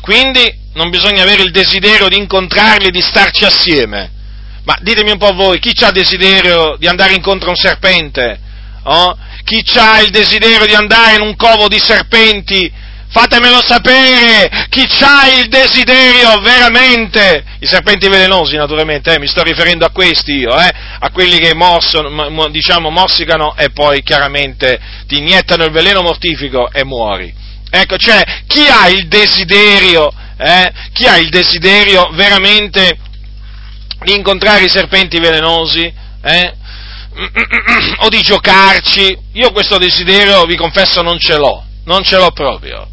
Quindi 0.00 0.58
non 0.74 0.88
bisogna 0.90 1.22
avere 1.22 1.42
il 1.42 1.50
desiderio 1.50 2.08
di 2.08 2.16
incontrarli 2.16 2.86
e 2.86 2.90
di 2.92 3.00
starci 3.00 3.44
assieme 3.44 4.18
ma 4.70 4.78
ditemi 4.82 5.10
un 5.10 5.18
po' 5.18 5.32
voi, 5.32 5.58
chi 5.58 5.74
ha 5.82 5.90
desiderio 5.90 6.76
di 6.78 6.86
andare 6.86 7.14
incontro 7.14 7.48
a 7.48 7.50
un 7.50 7.56
serpente? 7.56 8.38
Oh? 8.84 9.18
Chi 9.42 9.64
ha 9.74 10.00
il 10.00 10.10
desiderio 10.10 10.64
di 10.64 10.74
andare 10.74 11.16
in 11.16 11.22
un 11.22 11.34
covo 11.34 11.66
di 11.66 11.80
serpenti 11.80 12.72
Fatemelo 13.12 13.60
sapere 13.60 14.68
chi 14.68 14.86
ha 15.00 15.40
il 15.40 15.48
desiderio 15.48 16.38
veramente, 16.42 17.42
i 17.58 17.66
serpenti 17.66 18.08
velenosi 18.08 18.54
naturalmente, 18.54 19.12
eh, 19.12 19.18
mi 19.18 19.26
sto 19.26 19.42
riferendo 19.42 19.84
a 19.84 19.90
questi 19.90 20.38
io, 20.38 20.56
eh, 20.56 20.70
a 21.00 21.10
quelli 21.10 21.38
che 21.38 21.52
morsono, 21.52 22.48
diciamo, 22.50 22.88
morsicano 22.88 23.56
e 23.56 23.70
poi 23.70 24.04
chiaramente 24.04 24.78
ti 25.08 25.18
iniettano 25.18 25.64
il 25.64 25.72
veleno 25.72 26.02
mortifico 26.02 26.70
e 26.70 26.84
muori. 26.84 27.34
Ecco, 27.68 27.96
cioè, 27.96 28.22
chi 28.46 28.68
ha 28.68 28.86
il 28.86 29.08
desiderio, 29.08 30.12
eh, 30.38 30.72
chi 30.92 31.06
ha 31.06 31.16
il 31.16 31.30
desiderio 31.30 32.10
veramente 32.12 32.96
di 34.04 34.14
incontrare 34.14 34.64
i 34.64 34.68
serpenti 34.68 35.18
velenosi, 35.18 35.92
eh, 36.22 36.54
o 38.00 38.08
di 38.08 38.20
giocarci, 38.20 39.16
io 39.32 39.52
questo 39.52 39.78
desiderio, 39.78 40.44
vi 40.44 40.56
confesso, 40.56 41.02
non 41.02 41.18
ce 41.18 41.36
l'ho, 41.36 41.64
non 41.84 42.02
ce 42.02 42.16
l'ho 42.16 42.30
proprio. 42.30 42.88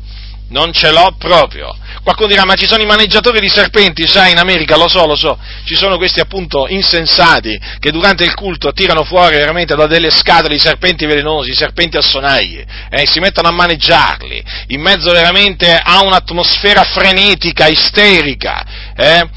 Non 0.50 0.72
ce 0.72 0.92
l'ho 0.92 1.14
proprio. 1.18 1.76
Qualcuno 2.04 2.30
dirà, 2.30 2.46
ma 2.46 2.56
ci 2.56 2.68
sono 2.68 2.82
i 2.82 2.86
maneggiatori 2.86 3.42
di 3.42 3.50
serpenti, 3.50 4.08
sai, 4.08 4.32
in 4.32 4.38
America, 4.38 4.78
lo 4.78 4.88
so, 4.88 5.06
lo 5.06 5.18
so, 5.18 5.38
ci 5.66 5.76
sono 5.76 5.98
questi 5.98 6.22
appunto 6.22 6.68
insensati 6.70 7.60
che 7.80 7.92
durante 7.92 8.24
il 8.24 8.34
culto 8.34 8.72
tirano 8.72 9.04
fuori 9.04 9.36
veramente 9.36 9.76
da 9.76 9.88
delle 9.88 10.10
scatole 10.10 10.56
i 10.56 10.60
serpenti 10.60 11.06
velenosi, 11.06 11.50
i 11.50 11.54
serpenti 11.54 11.98
a 11.98 12.02
sonagli, 12.02 12.60
e 12.90 13.02
eh, 13.02 13.06
si 13.06 13.20
mettono 13.20 13.50
a 13.50 13.52
maneggiarli, 13.52 14.42
in 14.68 14.80
mezzo 14.80 15.12
veramente 15.12 15.70
a 15.76 16.02
un'atmosfera 16.02 16.84
frenetica, 16.84 17.68
isterica, 17.68 18.66
eh, 18.96 19.30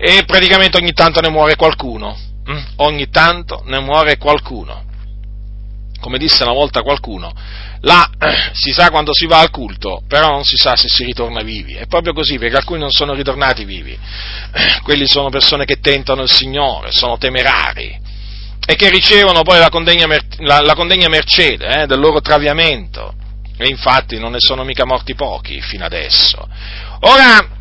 e 0.00 0.22
praticamente 0.24 0.76
ogni 0.76 0.92
tanto 0.92 1.20
ne 1.20 1.28
muore 1.28 1.56
qualcuno, 1.56 2.16
hm? 2.44 2.62
ogni 2.76 3.10
tanto 3.10 3.62
ne 3.66 3.80
muore 3.80 4.16
qualcuno. 4.16 4.84
Come 6.00 6.18
disse 6.18 6.44
una 6.44 6.52
volta 6.52 6.82
qualcuno, 6.82 7.32
là 7.80 8.08
eh, 8.16 8.50
si 8.54 8.70
sa 8.70 8.90
quando 8.90 9.10
si 9.12 9.26
va 9.26 9.40
al 9.40 9.50
culto, 9.50 10.04
però 10.06 10.30
non 10.30 10.44
si 10.44 10.56
sa 10.56 10.76
se 10.76 10.86
si 10.88 11.02
ritorna 11.02 11.42
vivi. 11.42 11.74
È 11.74 11.86
proprio 11.88 12.12
così, 12.12 12.38
perché 12.38 12.56
alcuni 12.56 12.78
non 12.78 12.92
sono 12.92 13.12
ritornati 13.12 13.64
vivi. 13.64 13.90
Eh, 13.90 14.80
quelli 14.86 15.08
sono 15.08 15.30
persone 15.30 15.64
che 15.64 15.80
tentano 15.80 16.22
il 16.22 16.30
Signore, 16.30 16.92
sono 16.92 17.18
temerari 17.18 18.06
e 18.64 18.76
che 18.76 18.90
ricevono 18.90 19.42
poi 19.42 19.58
la 19.58 19.70
condegna, 19.70 20.06
la, 20.38 20.60
la 20.60 20.74
condegna 20.74 21.08
mercede 21.08 21.82
eh, 21.82 21.86
del 21.86 21.98
loro 21.98 22.20
traviamento. 22.20 23.14
E 23.56 23.66
infatti 23.66 24.16
non 24.20 24.30
ne 24.30 24.38
sono 24.38 24.62
mica 24.62 24.84
morti 24.84 25.16
pochi 25.16 25.60
fino 25.60 25.84
adesso. 25.84 26.48
Ora, 27.00 27.57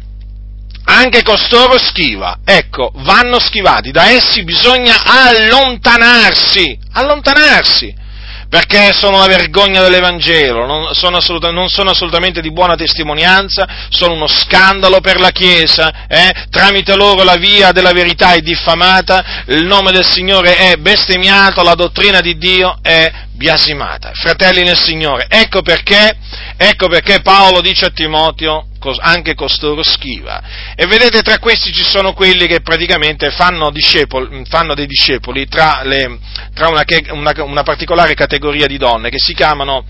anche 0.90 1.22
costoro 1.22 1.78
schiva, 1.78 2.40
ecco, 2.46 2.92
vanno 2.96 3.40
schivati, 3.40 3.92
da 3.92 4.10
essi 4.10 4.44
bisogna 4.44 4.96
allontanarsi, 5.04 6.80
allontanarsi! 6.94 8.06
Perché 8.50 8.94
sono 8.94 9.18
la 9.18 9.26
vergogna 9.26 9.82
dell'Evangelo, 9.82 10.66
non 10.66 10.94
sono, 10.94 11.20
non 11.52 11.68
sono, 11.68 11.90
assolutamente 11.90 12.40
di 12.40 12.54
buona 12.54 12.76
testimonianza, 12.78 13.68
sono 13.90 14.14
uno 14.14 14.28
scandalo 14.28 15.02
per 15.02 15.20
la 15.20 15.32
Chiesa, 15.32 16.08
eh? 16.08 16.46
tramite 16.50 16.96
loro 16.96 17.24
la 17.24 17.36
via 17.36 17.74
della 17.74 17.92
verità 17.92 18.32
è 18.32 18.40
diffamata, 18.40 19.44
il 19.48 19.66
nome 19.66 19.92
del 19.92 20.06
Signore 20.06 20.56
è 20.56 20.78
bestemmiato, 20.78 21.62
la 21.62 21.74
dottrina 21.74 22.22
di 22.22 22.38
Dio 22.38 22.78
è 22.82 23.12
biasimata. 23.34 24.12
Fratelli 24.14 24.64
nel 24.64 24.80
Signore, 24.80 25.26
ecco 25.28 25.62
perché, 25.62 26.18
ecco 26.56 26.88
perché 26.88 27.20
Paolo 27.20 27.60
dice 27.60 27.88
a 27.88 27.90
Timoteo, 27.90 28.68
anche 29.00 29.34
costoro 29.36 29.84
schiva. 29.84 30.42
E 30.76 30.86
vedete, 30.86 31.22
tra 31.22 31.40
questi 31.40 31.72
ci 31.72 31.84
sono 31.84 32.14
quelli 32.14 32.48
che 32.48 32.62
praticamente 32.62 33.32
fanno, 33.32 33.72
discepoli, 33.72 34.44
fanno 34.46 34.74
dei 34.74 34.88
discepoli 34.88 35.48
tra, 35.48 35.82
le, 35.84 36.20
tra 36.54 36.68
una, 36.68 36.84
una, 37.12 37.34
una, 37.44 37.64
particolare 37.64 38.14
categoria 38.14 38.68
di 38.68 38.78
donne 38.78 39.10
che 39.10 39.20
si 39.20 39.34
chiamano, 39.34 39.86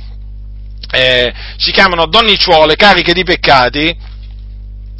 eh, 0.92 1.34
si 1.58 1.72
chiamano 1.72 2.08
donnicciuole 2.08 2.76
cariche 2.76 3.14
di 3.14 3.24
peccati, 3.24 4.16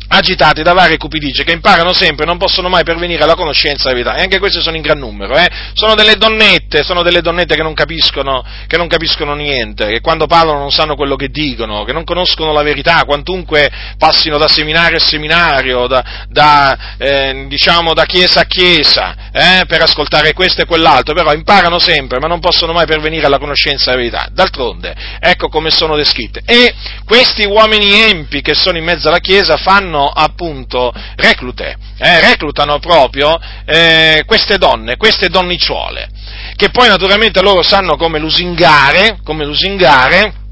agitati 0.10 0.64
da 0.64 0.74
varie 0.74 0.98
cupidigie 0.98 1.44
che 1.44 1.52
imparano 1.52 1.94
sempre 1.94 2.24
e 2.24 2.28
non 2.28 2.38
possono 2.38 2.70
mai 2.70 2.84
pervenire 2.84 3.24
alla 3.24 3.36
conoscenza 3.36 3.90
della 3.90 4.02
verità. 4.02 4.16
E 4.16 4.24
anche 4.24 4.40
queste 4.40 4.62
sono 4.62 4.76
in 4.76 4.82
gran 4.82 4.98
numero, 4.98 5.36
eh? 5.36 5.48
Sono 5.74 5.96
delle 5.96 6.16
donnette, 6.16 6.84
sono 6.84 7.04
delle 7.04 7.22
donnette 7.22 7.56
che 7.56 7.64
non, 7.64 7.74
capiscono, 7.74 8.44
che 8.68 8.78
non 8.78 8.88
capiscono 8.88 9.34
niente, 9.34 9.88
che 9.88 10.02
quando 10.02 10.28
parlano 10.28 10.60
non 10.60 10.72
sanno 10.72 10.96
quello 10.96 11.16
che 11.16 11.28
dicono, 11.30 11.84
che 11.84 11.94
non 11.94 12.04
conoscono 12.04 12.54
la 12.54 12.64
verità, 12.64 13.04
quantunque 13.06 13.70
passino 13.98 14.38
da 14.38 14.48
seminario 14.48 14.98
a 14.98 15.02
seminario, 15.02 15.88
da, 15.88 16.26
da, 16.30 16.96
eh, 16.98 17.46
diciamo, 17.48 17.94
da 17.94 18.06
chiesa 18.06 18.42
a 18.42 18.46
chiesa, 18.46 19.16
eh? 19.32 19.66
per 19.68 19.82
ascoltare 19.82 20.34
questo 20.34 20.62
e 20.62 20.66
quell'altro, 20.66 21.14
però 21.14 21.34
imparano 21.34 21.80
sempre, 21.80 22.20
ma 22.20 22.28
non 22.28 22.40
possono 22.40 22.72
mai 22.74 22.86
pervenire 22.86 23.26
alla 23.26 23.40
conoscenza 23.40 23.92
della 23.92 23.98
verità. 23.98 24.28
D'altronde, 24.32 24.96
ecco 25.20 25.50
come 25.50 25.70
sono 25.70 25.96
descritte. 25.96 26.42
E 26.46 26.74
questi 27.06 27.46
uomini 27.46 28.02
empi 28.02 28.42
che 28.42 28.54
sono 28.54 28.78
in 28.78 28.84
mezzo 28.84 29.08
alla 29.08 29.20
chiesa 29.20 29.58
fanno 29.58 29.97
fanno 29.98 30.08
appunto 30.08 30.94
reclute, 31.16 31.76
eh, 31.98 32.22
reclutano 32.22 32.80
proprio 32.80 33.40
eh, 33.66 34.24
queste 34.26 34.58
donne, 34.58 34.98
queste 34.98 35.30
donnicciuole, 35.30 36.08
che 36.56 36.70
poi 36.70 36.88
naturalmente 36.88 37.42
loro 37.42 37.64
sanno 37.64 37.98
come 37.98 38.20
lusingare, 38.20 39.20
come 39.24 39.46
lusingare 39.46 40.46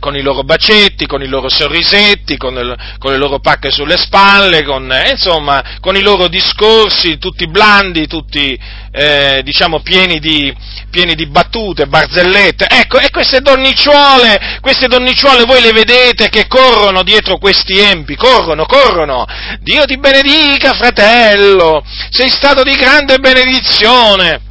con 0.00 0.16
i 0.16 0.22
loro 0.22 0.42
bacetti, 0.42 1.06
con 1.06 1.22
i 1.22 1.26
loro 1.26 1.48
sorrisetti, 1.48 2.36
con, 2.36 2.56
il, 2.56 2.76
con 2.98 3.12
le 3.12 3.18
loro 3.18 3.38
pacche 3.38 3.70
sulle 3.70 3.96
spalle, 3.96 4.62
con, 4.62 4.90
eh, 4.90 5.10
insomma, 5.10 5.78
con 5.80 5.96
i 5.96 6.02
loro 6.02 6.28
discorsi 6.28 7.18
tutti 7.18 7.46
blandi, 7.48 8.06
tutti, 8.06 8.58
eh, 8.92 9.40
diciamo, 9.42 9.80
pieni 9.80 10.18
di, 10.18 10.54
pieni 10.90 11.14
di, 11.14 11.26
battute, 11.26 11.86
barzellette. 11.86 12.66
Ecco, 12.68 12.98
e 12.98 13.10
queste 13.10 13.40
donnicciuole, 13.40 14.58
queste 14.60 14.86
donnicciuole 14.86 15.44
voi 15.44 15.60
le 15.60 15.72
vedete 15.72 16.28
che 16.28 16.46
corrono 16.46 17.02
dietro 17.02 17.38
questi 17.38 17.78
empi, 17.78 18.16
corrono, 18.16 18.66
corrono. 18.66 19.24
Dio 19.60 19.84
ti 19.84 19.98
benedica, 19.98 20.72
fratello, 20.74 21.84
sei 22.10 22.28
stato 22.28 22.62
di 22.62 22.74
grande 22.74 23.18
benedizione. 23.18 24.45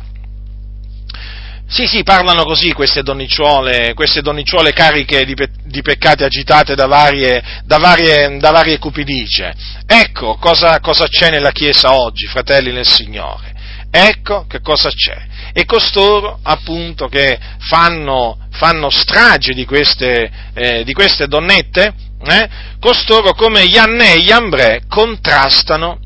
Sì, 1.67 1.87
sì, 1.87 2.03
parlano 2.03 2.43
così 2.43 2.71
queste 2.73 3.01
donnicciuole, 3.01 3.93
queste 3.95 4.21
donnicciuole 4.21 4.71
cariche 4.71 5.25
di, 5.25 5.33
pe- 5.33 5.49
di 5.63 5.81
peccati 5.81 6.23
agitate 6.23 6.75
da 6.75 6.85
varie, 6.85 7.43
da 7.65 7.77
varie, 7.77 8.37
da 8.37 8.51
varie 8.51 8.77
cupidicie. 8.77 9.51
Ecco 9.87 10.35
cosa, 10.35 10.79
cosa 10.79 11.07
c'è 11.07 11.31
nella 11.31 11.51
Chiesa 11.51 11.93
oggi, 11.93 12.27
fratelli 12.27 12.71
nel 12.71 12.85
Signore. 12.85 13.53
Ecco 13.89 14.45
che 14.47 14.61
cosa 14.61 14.89
c'è. 14.89 15.25
E 15.53 15.65
costoro, 15.65 16.39
appunto, 16.43 17.07
che 17.07 17.39
fanno, 17.59 18.37
fanno 18.51 18.89
strage 18.89 19.53
di 19.53 19.65
queste, 19.65 20.29
eh, 20.53 20.83
di 20.83 20.93
queste 20.93 21.27
donnette, 21.27 21.93
eh, 22.25 22.49
costoro 22.79 23.33
come 23.33 23.63
Iannè 23.63 24.11
e 24.13 24.19
Iambre 24.19 24.83
contrastano 24.87 25.97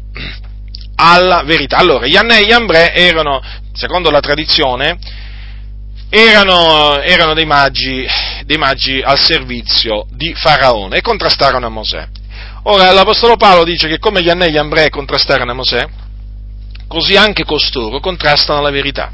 alla 0.95 1.43
verità. 1.43 1.78
Allora, 1.78 2.05
Iannè 2.05 2.38
e 2.38 2.45
Iambre 2.45 2.93
erano, 2.93 3.41
secondo 3.74 4.10
la 4.10 4.20
tradizione, 4.20 4.97
erano, 6.10 6.99
erano 7.01 7.34
dei, 7.34 7.45
maggi, 7.45 8.05
dei 8.45 8.57
maggi 8.57 9.01
al 9.01 9.20
servizio 9.20 10.05
di 10.10 10.34
Faraone 10.34 10.97
e 10.97 11.01
contrastarono 11.01 11.66
a 11.66 11.70
Mosè. 11.70 12.07
Ora 12.64 12.91
l'Apostolo 12.91 13.38
Paolo 13.38 13.64
dice 13.64 13.88
che 13.88 13.99
come 13.99 14.22
gli 14.22 14.30
anelli 14.30 14.57
ambrei 14.57 14.89
contrastarono 14.89 15.51
a 15.51 15.55
Mosè, 15.55 15.88
così 16.88 17.16
anche 17.16 17.45
costoro 17.45 17.99
contrastano 17.99 18.62
la 18.62 18.72
verità. 18.72 19.12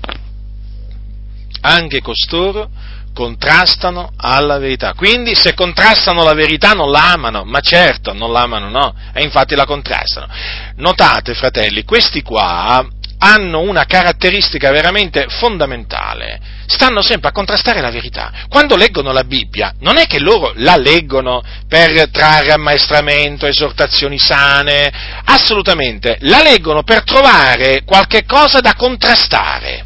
Anche 1.62 2.02
costoro 2.02 2.70
contrastano 3.14 4.12
alla 4.18 4.60
verità. 4.60 4.94
Quindi 4.94 5.36
se 5.36 5.54
contrastano 5.54 6.24
la 6.24 6.34
verità 6.34 6.74
non 6.74 6.92
la 6.92 7.14
amano, 7.14 7.44
ma 7.46 7.62
certo 7.62 8.14
non 8.14 8.32
la 8.32 8.42
amano, 8.42 8.70
no, 8.70 8.94
e 9.14 9.24
infatti 9.24 9.56
la 9.56 9.66
contrastano. 9.66 10.28
Notate, 10.76 11.34
fratelli, 11.34 11.84
questi 11.84 12.22
qua 12.22 12.86
hanno 13.18 13.62
una 13.62 13.86
caratteristica 13.86 14.72
veramente 14.72 15.26
fondamentale, 15.30 16.40
stanno 16.66 17.02
sempre 17.02 17.30
a 17.30 17.32
contrastare 17.32 17.82
la 17.82 17.92
verità. 17.92 18.32
Quando 18.50 18.76
leggono 18.76 19.12
la 19.12 19.24
Bibbia, 19.24 19.74
non 19.80 19.98
è 19.98 20.06
che 20.06 20.20
loro 20.20 20.52
la 20.56 20.76
leggono 20.76 21.42
per 21.68 22.10
trarre 22.10 22.52
ammaestramento, 22.52 23.46
esortazioni 23.46 24.18
sane, 24.18 24.92
assolutamente, 25.26 26.18
la 26.22 26.42
leggono 26.42 26.84
per 26.84 27.04
trovare 27.04 27.84
qualche 27.84 28.26
cosa 28.26 28.60
da 28.60 28.76
contrastare. 28.76 29.86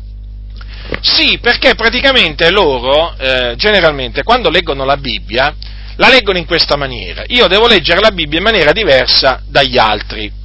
Sì, 1.02 1.38
perché 1.40 1.76
praticamente 1.76 2.50
loro, 2.50 3.16
eh, 3.18 3.54
generalmente, 3.58 4.24
quando 4.24 4.50
leggono 4.50 4.86
la 4.86 4.98
Bibbia, 4.98 5.54
la 5.96 6.10
leggono 6.10 6.38
in 6.38 6.46
questa 6.46 6.78
maniera. 6.78 7.24
Io 7.28 7.48
devo 7.48 7.68
leggere 7.68 8.00
la 8.00 8.12
Bibbia 8.12 8.40
in 8.40 8.44
maniera 8.44 8.72
diversa 8.72 9.42
dagli 9.46 9.78
altri. 9.78 10.39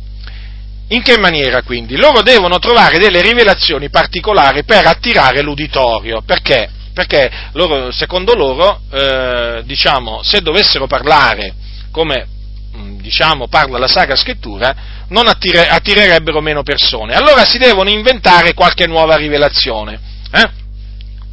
In 0.89 1.03
che 1.03 1.19
maniera 1.19 1.63
quindi? 1.63 1.97
Loro 1.97 2.23
devono 2.23 2.59
trovare 2.59 2.99
delle 2.99 3.23
rivelazioni 3.23 3.89
particolari 3.89 4.65
per 4.65 4.87
attirare 4.87 5.41
l'uditorio. 5.41 6.23
Perché? 6.23 6.69
Perché 6.93 7.31
loro, 7.53 7.91
secondo 7.91 8.35
loro, 8.35 8.81
eh, 8.91 9.63
diciamo, 9.65 10.23
se 10.23 10.41
dovessero 10.41 10.87
parlare 10.87 11.55
come 11.91 12.27
mm, 12.77 12.99
diciamo, 12.99 13.49
parla 13.49 13.79
la 13.79 13.89
Sacra 13.89 14.17
Scrittura, 14.17 14.75
non 15.09 15.27
attire, 15.27 15.67
attirerebbero 15.69 16.41
meno 16.41 16.63
persone. 16.63 17.15
Allora 17.15 17.45
si 17.45 17.59
devono 17.59 17.89
inventare 17.89 18.53
qualche 18.53 18.87
nuova 18.87 19.17
rivelazione. 19.17 20.01
Eh? 20.31 20.63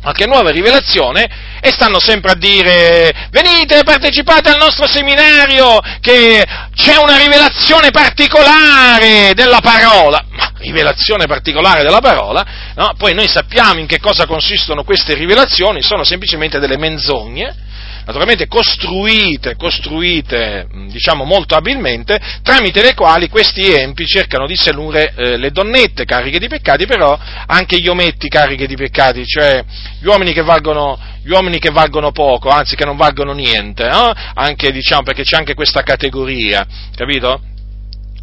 Qualche 0.02 0.26
nuova 0.26 0.50
rivelazione 0.50 1.30
e 1.62 1.72
stanno 1.72 2.00
sempre 2.00 2.32
a 2.32 2.36
dire 2.36 3.28
venite, 3.30 3.84
partecipate 3.84 4.50
al 4.50 4.58
nostro 4.58 4.88
seminario 4.88 5.80
che 6.02 6.44
c'è 6.76 6.98
una 6.98 7.18
rivelazione 7.18 7.92
particolare 7.92 9.34
della 9.36 9.60
parola. 9.62 10.26
Ma 10.32 10.52
rivelazione 10.58 11.28
particolare 11.28 11.84
della 11.84 12.02
parola? 12.02 12.46
No? 12.76 12.94
Poi 12.98 13.14
noi 13.14 13.28
sappiamo 13.28 13.80
in 13.80 13.86
che 13.86 14.00
cosa 14.00 14.26
consistono 14.26 14.84
queste 14.84 15.14
rivelazioni, 15.14 15.82
sono 15.82 16.04
semplicemente 16.04 16.60
delle 16.60 16.78
menzogne 16.78 17.70
naturalmente 18.06 18.48
costruite, 18.48 19.56
costruite 19.56 20.68
diciamo 20.88 21.24
molto 21.24 21.56
abilmente, 21.56 22.20
tramite 22.42 22.82
le 22.82 22.94
quali 22.94 23.30
questi 23.30 23.72
empi 23.72 24.06
cercano 24.06 24.48
di 24.48 24.56
sedurre 24.56 25.14
eh, 25.16 25.38
le 25.38 25.52
donnette 25.52 26.06
cariche 26.06 26.40
di 26.40 26.48
peccati, 26.48 26.86
però 26.86 27.18
anche 27.48 27.80
gli 27.80 27.88
ometti 27.88 28.28
cariche 28.28 28.68
di 28.68 28.76
peccati, 28.76 29.26
cioè 29.26 29.64
gli 30.00 30.06
uomini 30.06 30.34
che 30.34 30.42
valgono, 30.42 30.98
uomini 31.26 31.60
che 31.60 31.70
valgono 31.72 32.12
poco, 32.12 32.50
anzi 32.50 32.76
che 32.76 32.86
non 32.86 32.98
valgono 32.98 33.34
niente, 33.34 33.88
no? 33.88 34.12
anche, 34.34 34.72
diciamo, 34.72 35.04
perché 35.04 35.24
c'è 35.24 35.38
anche 35.38 35.54
questa 35.54 35.84
categoria, 35.84 36.66
capito? 36.96 37.51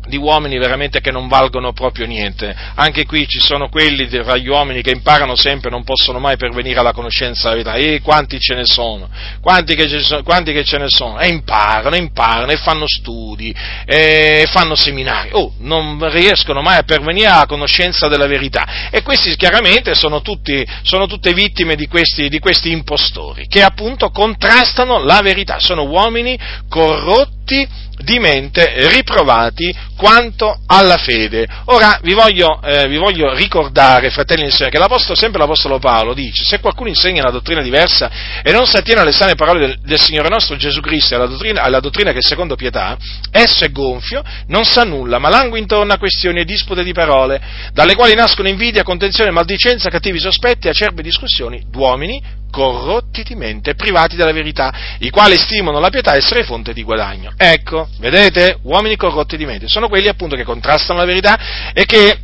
Di 0.09 0.17
uomini 0.17 0.59
veramente 0.59 1.01
che 1.01 1.11
non 1.11 1.29
valgono 1.29 1.73
proprio 1.73 2.07
niente. 2.07 2.55
Anche 2.75 3.05
qui 3.05 3.27
ci 3.29 3.39
sono 3.41 3.69
quelli 3.69 4.09
tra 4.09 4.37
gli 4.37 4.49
uomini 4.49 4.83
che 4.83 4.91
imparano 4.91 5.37
sempre 5.37 5.69
e 5.69 5.73
non 5.73 5.85
possono 5.85 6.19
mai 6.19 6.37
pervenire 6.37 6.81
alla 6.81 6.93
conoscenza 6.93 7.51
della 7.51 7.73
verità. 7.73 7.95
E 7.95 8.01
quanti 8.01 8.41
ce 8.41 8.55
ne 8.55 8.65
sono? 8.65 9.09
Quanti 9.41 9.75
che, 9.75 10.01
sono, 10.01 10.23
quanti 10.23 10.53
che 10.53 10.65
ce 10.65 10.79
ne 10.79 10.87
sono? 10.89 11.19
E 11.19 11.29
imparano, 11.29 11.97
imparano, 11.97 12.51
e 12.51 12.57
fanno 12.57 12.87
studi, 12.87 13.55
e 13.85 14.47
fanno 14.51 14.75
seminari. 14.75 15.31
Oh, 15.33 15.53
non 15.59 15.99
riescono 16.11 16.63
mai 16.63 16.79
a 16.79 16.83
pervenire 16.83 17.27
alla 17.29 17.47
conoscenza 17.47 18.09
della 18.09 18.27
verità. 18.27 18.89
E 18.91 19.03
questi 19.03 19.37
chiaramente 19.37 19.95
sono, 19.95 20.23
tutti, 20.23 20.67
sono 20.83 21.07
tutte 21.07 21.33
vittime 21.33 21.77
di 21.77 21.87
questi, 21.87 22.29
di 22.29 22.39
questi 22.39 22.71
impostori, 22.71 23.47
che 23.47 23.63
appunto 23.63 24.11
contrastano 24.11 25.03
la 25.05 25.21
verità. 25.23 25.59
Sono 25.59 25.85
uomini 25.85 26.39
corrotti 26.69 27.38
di 27.55 28.19
mente 28.19 28.89
riprovati 28.89 29.75
quanto 29.97 30.61
alla 30.67 30.97
fede. 30.97 31.47
Ora 31.67 31.99
vi 32.03 32.15
voglio, 32.15 32.61
eh, 32.63 32.87
vi 32.87 32.97
voglio 32.97 33.35
ricordare, 33.35 34.11
fratelli 34.11 34.45
e 34.45 34.51
sorelle, 34.51 34.71
che 34.71 34.79
l'Apostolo, 34.79 35.17
sempre 35.17 35.41
l'Apostolo 35.41 35.79
Paolo 35.79 36.15
dice, 36.15 36.45
se 36.45 36.61
qualcuno 36.61 36.89
insegna 36.89 37.23
una 37.23 37.33
dottrina 37.33 37.61
diversa 37.61 38.11
e 38.43 38.53
non 38.53 38.67
si 38.67 38.77
attiene 38.77 39.01
alle 39.01 39.13
sane 39.13 39.35
parole 39.35 39.59
del, 39.59 39.79
del 39.83 40.01
Signore 40.01 40.29
nostro 40.29 40.57
Gesù 40.57 40.81
Cristo 40.81 41.15
e 41.15 41.17
alla 41.17 41.27
dottrina, 41.27 41.63
alla 41.63 41.81
dottrina 41.81 42.13
che 42.13 42.19
è 42.19 42.23
secondo 42.23 42.55
pietà, 42.55 42.97
esso 43.33 43.65
è 43.65 43.73
gonfio, 43.73 44.23
non 44.47 44.65
sa 44.65 44.85
nulla, 44.85 45.19
ma 45.19 45.29
langue 45.29 45.59
intorno 45.59 45.93
a 45.93 45.99
questioni 45.99 46.41
e 46.41 46.45
dispute 46.45 46.85
di 46.85 46.93
parole, 46.93 47.41
dalle 47.73 47.95
quali 47.95 48.15
nascono 48.15 48.49
invidia, 48.49 48.85
contenzione, 48.85 49.31
maldicenza, 49.31 49.91
cattivi 49.91 50.21
sospetti, 50.21 50.69
acerbe 50.69 51.03
discussioni 51.03 51.65
d'uomini 51.69 52.37
corrotti 52.51 53.23
di 53.23 53.35
mente, 53.35 53.75
privati 53.75 54.17
della 54.17 54.33
verità, 54.33 54.73
i 55.01 55.11
quali 55.11 55.37
stimano 55.37 55.79
la 55.79 55.91
pietà 55.91 56.15
essere 56.15 56.45
fonte 56.45 56.73
di 56.73 56.83
guadagno. 56.83 57.33
Ecco, 57.37 57.89
vedete? 57.99 58.59
Uomini 58.63 58.97
corrotti 58.97 59.37
di 59.37 59.47
mente, 59.47 59.69
sono 59.69 59.89
quelli 59.89 60.09
appunto 60.09 60.37
che 60.37 60.45
contrastano 60.45 60.99
la 60.99 61.05
verità 61.05 61.73
e 61.73 61.85
che 61.85 62.19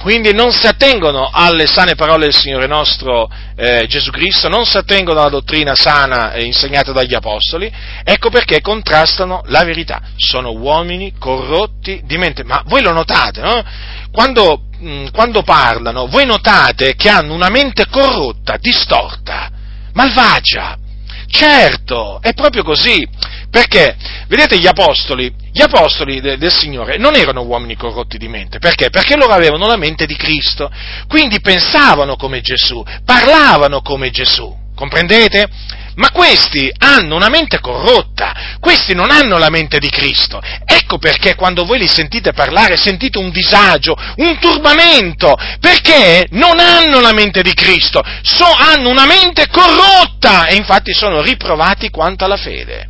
quindi 0.00 0.32
non 0.32 0.50
si 0.50 0.66
attengono 0.66 1.28
alle 1.32 1.66
sane 1.66 1.94
parole 1.94 2.24
del 2.24 2.34
Signore 2.34 2.66
nostro 2.66 3.30
eh, 3.56 3.86
Gesù 3.86 4.10
Cristo, 4.10 4.48
non 4.48 4.64
si 4.64 4.76
attengono 4.76 5.20
alla 5.20 5.28
dottrina 5.28 5.74
sana 5.74 6.36
insegnata 6.38 6.92
dagli 6.92 7.14
Apostoli, 7.14 7.70
ecco 8.02 8.30
perché 8.30 8.60
contrastano 8.60 9.42
la 9.46 9.64
verità. 9.64 10.00
Sono 10.16 10.52
uomini 10.52 11.14
corrotti 11.18 12.00
di 12.04 12.16
mente. 12.16 12.44
Ma 12.44 12.62
voi 12.66 12.82
lo 12.82 12.92
notate, 12.92 13.40
no? 13.40 13.62
Quando 14.10 14.62
Mm, 14.82 15.08
quando 15.12 15.42
parlano, 15.42 16.06
voi 16.06 16.24
notate 16.24 16.94
che 16.94 17.10
hanno 17.10 17.34
una 17.34 17.50
mente 17.50 17.86
corrotta, 17.86 18.56
distorta, 18.56 19.50
malvagia. 19.92 20.78
Certo, 21.26 22.18
è 22.22 22.32
proprio 22.32 22.62
così. 22.62 23.06
Perché, 23.50 23.96
vedete, 24.28 24.58
gli 24.58 24.66
apostoli, 24.66 25.32
gli 25.52 25.60
apostoli 25.60 26.20
de, 26.20 26.38
del 26.38 26.52
Signore 26.52 26.98
non 26.98 27.16
erano 27.16 27.42
uomini 27.42 27.76
corrotti 27.76 28.16
di 28.16 28.28
mente. 28.28 28.58
Perché? 28.58 28.90
Perché 28.90 29.16
loro 29.16 29.32
avevano 29.32 29.66
la 29.66 29.76
mente 29.76 30.06
di 30.06 30.14
Cristo. 30.14 30.70
Quindi 31.08 31.40
pensavano 31.40 32.16
come 32.16 32.40
Gesù, 32.40 32.84
parlavano 33.04 33.82
come 33.82 34.10
Gesù. 34.10 34.56
Comprendete? 34.74 35.48
Ma 35.96 36.10
questi 36.12 36.72
hanno 36.78 37.16
una 37.16 37.28
mente 37.28 37.60
corrotta, 37.60 38.56
questi 38.60 38.94
non 38.94 39.10
hanno 39.10 39.36
la 39.36 39.50
mente 39.50 39.78
di 39.78 39.90
Cristo. 39.90 40.40
Ecco 40.64 40.96
perché 40.98 41.34
quando 41.34 41.64
voi 41.64 41.80
li 41.80 41.88
sentite 41.88 42.32
parlare 42.32 42.76
sentite 42.76 43.18
un 43.18 43.30
disagio, 43.30 43.94
un 44.16 44.38
turbamento, 44.38 45.36
perché 45.58 46.28
non 46.30 46.58
hanno 46.58 47.00
la 47.00 47.12
mente 47.12 47.42
di 47.42 47.52
Cristo, 47.52 48.02
so, 48.22 48.46
hanno 48.46 48.88
una 48.88 49.04
mente 49.04 49.48
corrotta 49.48 50.46
e 50.46 50.54
infatti 50.54 50.94
sono 50.94 51.20
riprovati 51.20 51.90
quanto 51.90 52.24
alla 52.24 52.38
fede. 52.38 52.89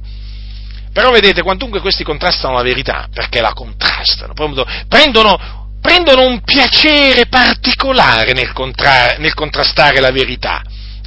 Però 0.92 1.10
vedete, 1.10 1.42
quantunque 1.42 1.80
questi 1.80 2.04
contrastano 2.04 2.54
la 2.54 2.62
verità, 2.62 3.08
perché 3.12 3.40
la 3.40 3.52
contrastano, 3.52 4.32
prendono, 4.88 5.68
prendono 5.80 6.26
un 6.26 6.40
piacere 6.42 7.26
particolare 7.26 8.32
nel, 8.32 8.52
contra, 8.52 9.16
nel 9.18 9.34
contrastare 9.34 10.00
la 10.00 10.10
verità 10.10 10.62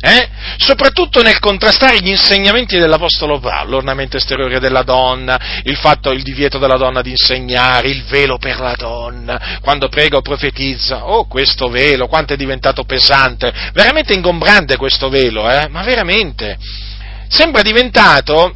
eh? 0.06 0.28
soprattutto 0.58 1.22
nel 1.22 1.40
contrastare 1.40 2.02
gli 2.02 2.10
insegnamenti 2.10 2.78
dell'Apostolo 2.78 3.40
Paolo, 3.40 3.70
l'ornamento 3.70 4.18
esteriore 4.18 4.60
della 4.60 4.82
donna, 4.82 5.40
il 5.64 5.78
fatto, 5.78 6.12
il 6.12 6.24
divieto 6.24 6.58
della 6.58 6.76
donna 6.76 7.02
di 7.02 7.12
insegnare, 7.12 7.88
il 7.88 8.04
velo 8.04 8.38
per 8.38 8.60
la 8.60 8.76
donna, 8.76 9.60
quando 9.62 9.88
prega 9.88 10.18
o 10.18 10.22
profetizza, 10.22 11.06
oh 11.06 11.26
questo 11.26 11.70
velo, 11.70 12.08
quanto 12.08 12.34
è 12.34 12.36
diventato 12.36 12.84
pesante, 12.84 13.54
veramente 13.72 14.14
ingombrante 14.14 14.76
questo 14.76 15.08
velo, 15.08 15.50
eh? 15.50 15.70
ma 15.70 15.84
veramente, 15.84 16.58
sembra 17.30 17.62
diventato, 17.62 18.56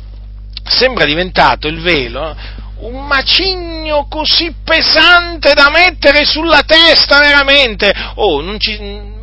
sembra 0.68 1.06
diventato 1.06 1.68
il 1.68 1.80
velo 1.82 2.36
un 2.80 3.08
macigno 3.08 4.06
così 4.08 4.54
pesante 4.64 5.54
da 5.54 5.70
mettere 5.70 6.26
sulla 6.26 6.62
testa 6.62 7.20
veramente, 7.20 7.92
oh 8.16 8.42
non 8.42 8.60
ci 8.60 8.78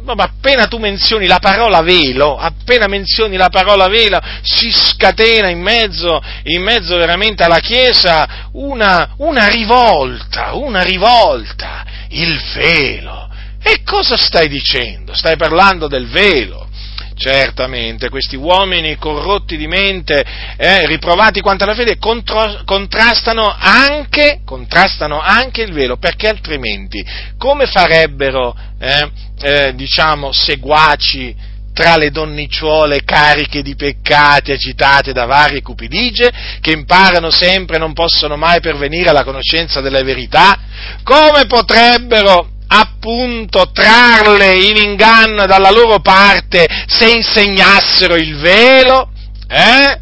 appena 0.07 0.67
tu 0.67 0.79
menzioni 0.79 1.27
la 1.27 1.39
parola 1.39 1.81
velo, 1.81 2.37
appena 2.37 2.87
menzioni 2.87 3.37
la 3.37 3.49
parola 3.49 3.89
velo, 3.89 4.21
si 4.43 4.71
scatena 4.71 5.49
in 5.49 5.61
mezzo, 5.61 6.21
in 6.45 6.63
mezzo 6.63 6.97
veramente 6.97 7.43
alla 7.43 7.61
Chiesa 7.61 8.49
una, 8.53 9.15
una 9.19 9.49
rivolta, 9.49 10.55
una 10.55 10.83
rivolta, 10.83 11.85
il 12.09 12.39
velo. 12.55 13.23
E 13.63 13.83
cosa 13.83 14.17
stai 14.19 14.49
dicendo? 14.49 15.15
Stai 15.15 15.37
parlando 15.37 15.89
del 15.89 16.07
velo. 16.09 16.69
Certamente, 17.17 18.09
questi 18.09 18.35
uomini 18.35 18.97
corrotti 18.97 19.57
di 19.57 19.69
mente, 19.69 20.25
eh, 20.57 20.87
riprovati 20.87 21.41
quanto 21.41 21.62
alla 21.65 21.75
fede, 21.75 21.97
contro, 21.97 22.62
contrastano, 22.65 23.55
anche, 23.57 24.41
contrastano 24.45 25.21
anche 25.21 25.62
il 25.62 25.73
velo, 25.73 25.97
perché 25.97 26.29
altrimenti 26.29 27.05
come 27.39 27.67
farebbero, 27.67 28.57
eh, 28.81 29.11
eh, 29.41 29.75
diciamo, 29.75 30.33
seguaci 30.33 31.53
tra 31.73 31.97
le 31.97 32.11
donnicciuole 32.11 33.03
cariche 33.05 33.61
di 33.61 33.75
peccati 33.75 34.53
agitate 34.53 35.12
da 35.12 35.25
varie 35.27 35.61
cupidigie, 35.61 36.33
che 36.61 36.71
imparano 36.71 37.31
sempre 37.31 37.77
e 37.77 37.79
non 37.81 37.93
possono 37.93 38.37
mai 38.37 38.61
pervenire 38.61 39.11
alla 39.11 39.25
conoscenza 39.25 39.81
della 39.81 40.03
verità, 40.03 40.57
come 41.03 41.47
potrebbero 41.47 42.51
appunto 42.67 43.71
trarle 43.73 44.55
in 44.55 44.77
inganno 44.77 45.47
dalla 45.47 45.71
loro 45.71 46.01
parte 46.01 46.67
se 46.87 47.11
insegnassero 47.11 48.17
il 48.17 48.37
velo? 48.37 49.11
Eh? 49.49 50.01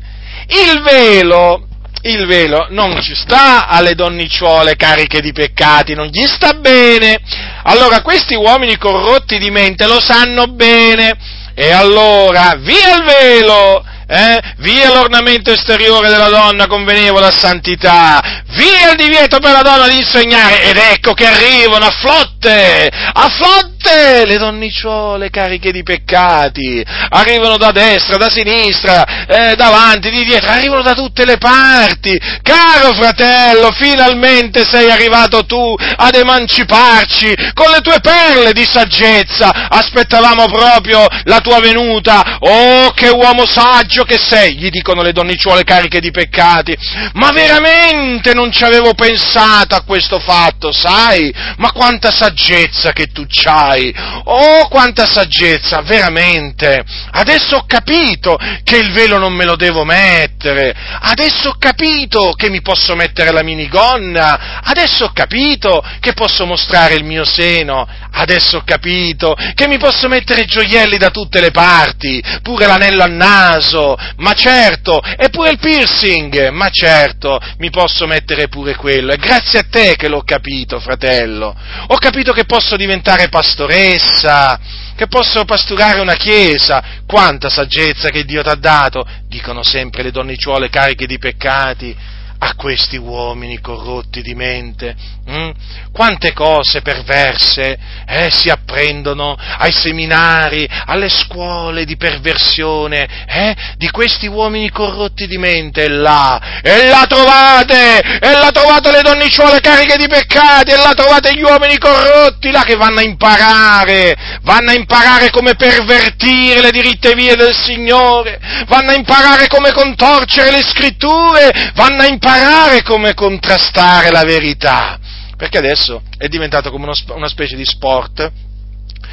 Il 0.48 0.82
velo, 0.82 1.66
il 2.02 2.26
velo 2.26 2.66
non 2.70 3.00
ci 3.00 3.14
sta 3.14 3.66
alle 3.68 3.94
donnicciuole 3.94 4.76
cariche 4.76 5.20
di 5.20 5.32
peccati, 5.32 5.94
non 5.94 6.06
gli 6.06 6.26
sta 6.26 6.54
bene. 6.54 7.20
Allora 7.64 8.02
questi 8.02 8.34
uomini 8.34 8.76
corrotti 8.76 9.38
di 9.38 9.50
mente 9.50 9.86
lo 9.86 10.00
sanno 10.00 10.46
bene 10.46 11.16
e 11.54 11.70
allora 11.70 12.54
via 12.58 12.96
il 12.96 13.04
velo 13.04 13.84
eh? 14.07 14.40
via 14.59 14.92
l'ornamento 14.92 15.50
esteriore 15.50 16.09
della 16.09 16.28
donna 16.28 16.66
convenevole 16.66 17.26
a 17.26 17.30
santità, 17.30 18.42
via 18.50 18.90
il 18.90 18.96
divieto 18.96 19.38
per 19.38 19.53
la 19.53 19.62
donna 19.62 19.88
di 19.88 19.98
insegnare, 19.98 20.64
ed 20.64 20.76
ecco 20.76 21.14
che 21.14 21.26
arrivano 21.26 21.86
a 21.86 21.90
flotte, 21.90 22.90
a 22.90 23.28
flotte 23.28 24.24
le 24.26 24.38
donnicciole 24.38 25.30
cariche 25.30 25.72
di 25.72 25.82
peccati, 25.82 26.84
arrivano 27.11 27.57
da 27.57 27.72
destra, 27.72 28.16
da 28.16 28.30
sinistra, 28.30 29.26
eh, 29.26 29.55
davanti, 29.57 30.11
di 30.11 30.24
dietro, 30.24 30.50
arrivano 30.50 30.82
da 30.82 30.94
tutte 30.94 31.24
le 31.24 31.38
parti. 31.38 32.18
Caro 32.42 32.92
fratello, 32.92 33.70
finalmente 33.72 34.64
sei 34.64 34.90
arrivato 34.90 35.44
tu 35.46 35.74
ad 35.96 36.14
emanciparci 36.14 37.34
con 37.55 37.70
le 37.70 37.80
tue 37.80 38.00
perle 38.00 38.53
di 38.53 38.64
saggezza, 38.64 39.68
aspettavamo 39.68 40.46
proprio 40.46 41.07
la 41.24 41.40
tua 41.40 41.61
venuta, 41.61 42.38
oh 42.40 42.92
che 42.92 43.09
uomo 43.09 43.46
saggio! 43.46 44.01
Saggio 44.03 44.05
che 44.05 44.18
sei, 44.18 44.57
gli 44.57 44.68
dicono 44.68 45.03
le 45.03 45.12
donnicciuole 45.12 45.64
cariche 45.64 46.00
di 46.00 46.11
peccati, 46.11 46.76
ma 47.14 47.30
veramente 47.30 48.34
non 48.34 48.53
ci 48.53 48.64
avevo 48.64 48.94
pensato 48.94 49.74
a 49.74 49.82
questo 49.82 50.18
fatto, 50.18 50.72
sai? 50.72 51.32
Ma 51.57 51.72
quanta 51.72 52.11
saggezza 52.11 52.92
che 52.92 53.07
tu 53.07 53.24
c'hai! 53.28 53.94
oh 54.24 54.68
quanta 54.68 55.07
saggezza, 55.07 55.82
veramente, 55.82 56.82
adesso 57.12 57.57
ho 57.57 57.64
capito 57.66 58.38
che 58.62 58.76
il 58.76 58.92
velo 58.92 59.18
non 59.18 59.32
me 59.32 59.44
lo 59.44 59.57
devo 59.57 59.84
mettere, 59.84 60.74
adesso 61.00 61.50
ho 61.50 61.57
capito 61.59 62.32
che 62.32 62.50
mi 62.50 62.61
posso 62.61 62.94
mettere 62.94 63.32
la 63.32 63.42
minigonna, 63.42 64.61
adesso 64.62 65.07
ho 65.07 65.12
capito 65.12 65.82
che 66.00 66.12
posso 66.12 66.46
mostrare 66.46 66.94
il 66.94 67.05
mio 67.05 67.24
seno, 67.24 67.86
adesso 68.12 68.59
ho 68.59 68.62
capito 68.64 69.36
che 69.55 69.66
mi 69.66 69.78
posso 69.78 70.09
mettere 70.09 70.44
gioielli 70.44 70.96
da 70.98 71.11
tutte 71.11 71.40
le 71.40 71.50
parti, 71.50 72.22
pure 72.42 72.66
l'anello 72.66 73.03
al 73.03 73.12
naso, 73.12 73.81
ma 74.16 74.32
certo, 74.32 75.00
e 75.02 75.28
pure 75.30 75.50
il 75.50 75.58
piercing, 75.58 76.48
ma 76.50 76.68
certo, 76.70 77.40
mi 77.58 77.70
posso 77.70 78.06
mettere 78.06 78.48
pure 78.48 78.74
quello, 78.74 79.12
è 79.12 79.16
grazie 79.16 79.60
a 79.60 79.66
te 79.68 79.96
che 79.96 80.08
l'ho 80.08 80.22
capito, 80.22 80.80
fratello, 80.80 81.54
ho 81.86 81.96
capito 81.96 82.32
che 82.32 82.44
posso 82.44 82.76
diventare 82.76 83.28
pastoressa, 83.28 84.58
che 84.94 85.06
posso 85.06 85.44
pasturare 85.44 86.00
una 86.00 86.14
chiesa, 86.14 86.82
quanta 87.06 87.48
saggezza 87.48 88.10
che 88.10 88.24
Dio 88.24 88.42
ti 88.42 88.48
ha 88.48 88.54
dato, 88.54 89.06
dicono 89.26 89.62
sempre 89.62 90.02
le 90.02 90.10
donnicciuole 90.10 90.68
cariche 90.68 91.06
di 91.06 91.18
peccati, 91.18 91.96
a 92.45 92.55
questi 92.57 92.97
uomini 92.97 93.61
corrotti 93.61 94.20
di 94.20 94.34
mente? 94.34 94.97
Hm? 95.26 95.51
Quante 95.93 96.32
cose 96.32 96.82
perverse 96.82 97.78
eh, 98.05 98.30
si 98.32 98.51
apprendono 98.51 99.36
ai 99.59 99.70
seminari, 99.70 100.68
alle 100.86 101.09
scuole 101.09 101.84
di 101.84 101.97
perversione 101.97 103.07
eh, 103.28 103.55
di 103.76 103.88
questi 103.90 104.26
uomini 104.26 104.70
corrotti 104.70 105.28
di 105.28 105.38
mente, 105.38 105.88
là, 105.88 106.61
e 106.62 106.88
là 106.88 107.05
trovate, 107.09 108.01
e 108.01 108.32
là 108.32 108.51
trovate 108.51 108.90
le 108.90 109.03
donnicciuole 109.03 109.61
cariche 109.61 109.97
di 109.97 110.09
peccati, 110.09 110.72
e 110.72 110.76
là 110.76 110.95
trovate 110.95 111.34
gli 111.34 111.43
uomini 111.43 111.78
corrotti, 111.78 112.51
là 112.51 112.64
che 112.64 112.74
vanno 112.74 112.99
a 112.99 113.05
imparare, 113.05 114.16
vanno 114.43 114.70
a 114.70 114.74
imparare 114.74 115.30
come 115.30 115.55
pervertire 115.55 116.61
le 116.61 116.72
diritte 116.72 117.14
vie 117.14 117.36
del 117.36 117.55
Signore, 117.55 118.40
vanno 118.66 118.90
a 118.90 118.95
imparare 118.95 119.47
come 119.47 119.70
contorcere 119.70 120.51
le 120.51 120.62
scritture, 120.62 121.70
vanno 121.74 122.03
a 122.03 122.07
imparare 122.07 122.30
imparare 122.32 122.82
come 122.82 123.12
contrastare 123.12 124.10
la 124.10 124.24
verità, 124.24 124.98
perché 125.36 125.58
adesso 125.58 126.02
è 126.16 126.28
diventato 126.28 126.70
come 126.70 126.84
uno, 126.84 126.94
una 127.14 127.28
specie 127.28 127.56
di 127.56 127.64
sport 127.64 128.32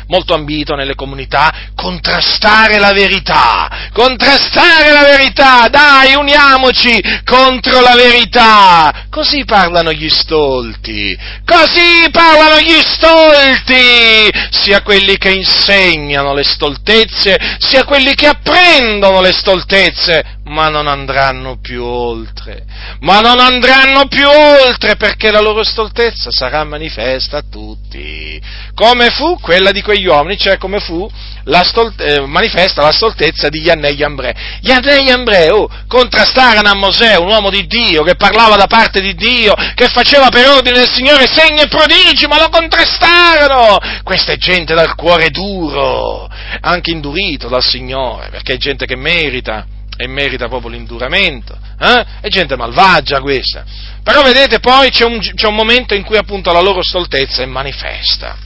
molto 0.08 0.34
ambito 0.34 0.74
nelle 0.74 0.96
comunità, 0.96 1.54
contrastare 1.76 2.80
la 2.80 2.94
verità, 2.94 3.90
contrastare 3.94 4.92
la 4.92 5.04
verità, 5.04 5.68
dai, 5.68 6.16
uniamoci 6.16 7.00
contro 7.24 7.80
la 7.82 7.94
verità. 7.96 9.06
Così 9.10 9.44
parlano 9.46 9.92
gli 9.92 10.10
stolti, 10.10 11.16
così 11.46 12.10
parlano 12.12 12.60
gli 12.60 12.80
stolti, 12.84 14.32
sia 14.50 14.82
quelli 14.82 15.18
che 15.18 15.30
insegnano 15.30 16.34
le 16.34 16.44
stoltezze, 16.44 17.38
sia 17.60 17.84
quelli 17.84 18.16
che 18.16 18.28
apprendono 18.28 19.22
le 19.22 19.32
stoltezze, 19.32 20.39
ma 20.50 20.70
non 20.70 20.88
andranno 20.88 21.60
più 21.60 21.84
oltre, 21.84 22.66
ma 23.02 23.20
non 23.20 23.40
andranno 23.40 24.08
più 24.08 24.28
oltre 24.28 24.96
perché 24.96 25.30
la 25.32 25.42
loro 25.42 25.64
stoltezza 25.64 26.32
sarà 26.32 26.64
manifesta 26.64 27.38
a 27.38 27.44
tutti, 27.50 28.42
come 28.74 29.10
fu 29.12 29.40
quella 29.40 29.72
di 29.72 29.82
quegli 29.82 30.08
uomini, 30.08 30.38
cioè 30.38 30.58
come 30.58 30.80
fu 30.80 31.08
la 31.44 31.64
stolt- 31.64 32.02
eh, 32.02 32.26
manifesta 32.26 32.82
la 32.82 32.92
stoltezza 32.92 33.50
di 33.50 33.60
Yanné 33.60 33.90
Yambre. 33.90 34.36
Yanné 34.62 35.02
Yambre, 35.02 35.50
oh, 35.52 35.70
contrastarono 35.88 36.68
a 36.68 36.76
Mosè, 36.76 37.16
un 37.18 37.28
uomo 37.28 37.52
di 37.52 37.68
Dio, 37.68 38.02
che 38.02 38.16
parlava 38.16 38.56
da 38.56 38.68
parte 38.68 39.02
di 39.02 39.14
Dio, 39.14 39.54
che 39.76 39.88
faceva 39.88 40.30
per 40.30 40.48
ordine 40.48 40.80
del 40.80 40.90
Signore 40.90 41.28
segni 41.28 41.62
e 41.62 41.68
prodigi, 41.68 42.26
ma 42.26 42.40
lo 42.40 42.50
contrastarono! 42.50 43.78
Questa 44.04 44.32
è 44.32 44.38
gente 44.38 44.74
dal 44.74 44.96
cuore 44.96 45.30
duro, 45.30 46.28
anche 46.62 46.90
indurito 46.90 47.48
dal 47.48 47.64
Signore, 47.64 48.30
perché 48.30 48.54
è 48.54 48.58
gente 48.58 48.88
che 48.88 48.96
merita 48.96 49.66
e 50.02 50.08
merita 50.08 50.48
proprio 50.48 50.70
l'induramento, 50.70 51.58
eh? 51.78 52.06
è 52.22 52.30
gente 52.30 52.56
malvagia 52.56 53.20
questa. 53.20 53.66
Però 54.02 54.22
vedete 54.22 54.62
poi 54.62 54.90
c'è 54.92 55.04
un, 55.04 55.20
c'è 55.20 55.46
un 55.46 55.56
momento 55.56 55.94
in 55.94 56.06
cui 56.06 56.16
appunto 56.16 56.54
la 56.54 56.62
loro 56.62 56.82
stoltezza 56.82 57.44
è 57.44 57.46
manifesta. 57.46 58.38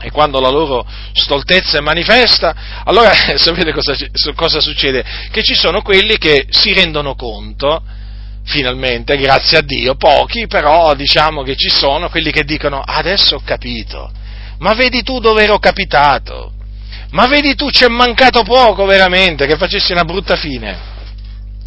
E 0.00 0.12
quando 0.12 0.38
la 0.38 0.48
loro 0.48 0.86
stoltezza 1.12 1.78
è 1.78 1.80
manifesta, 1.80 2.54
allora 2.84 3.10
sapete 3.34 3.72
cosa, 3.72 3.96
cosa 4.36 4.60
succede? 4.60 5.04
Che 5.28 5.42
ci 5.42 5.56
sono 5.56 5.82
quelli 5.82 6.18
che 6.18 6.46
si 6.50 6.72
rendono 6.72 7.16
conto, 7.16 7.82
finalmente, 8.44 9.16
grazie 9.16 9.58
a 9.58 9.62
Dio, 9.62 9.96
pochi 9.96 10.46
però 10.46 10.94
diciamo 10.94 11.42
che 11.42 11.56
ci 11.56 11.68
sono 11.68 12.08
quelli 12.10 12.30
che 12.30 12.44
dicono 12.44 12.80
adesso 12.80 13.34
ho 13.34 13.42
capito, 13.44 14.12
ma 14.58 14.72
vedi 14.74 15.02
tu 15.02 15.18
dove 15.18 15.42
ero 15.42 15.58
capitato, 15.58 16.52
ma 17.10 17.26
vedi 17.26 17.54
tu, 17.54 17.68
c'è 17.68 17.88
mancato 17.88 18.42
poco 18.42 18.84
veramente 18.84 19.46
che 19.46 19.56
facessi 19.56 19.92
una 19.92 20.04
brutta 20.04 20.36
fine. 20.36 20.94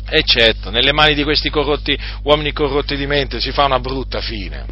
E 0.10 0.24
certo, 0.24 0.72
nelle 0.72 0.92
mani 0.92 1.14
di 1.14 1.24
questi 1.24 1.50
corrotti, 1.50 1.98
uomini 2.24 2.52
corrotti 2.52 2.96
di 2.96 3.06
mente 3.06 3.40
si 3.40 3.52
fa 3.52 3.66
una 3.66 3.80
brutta 3.80 4.22
fine. 4.22 4.66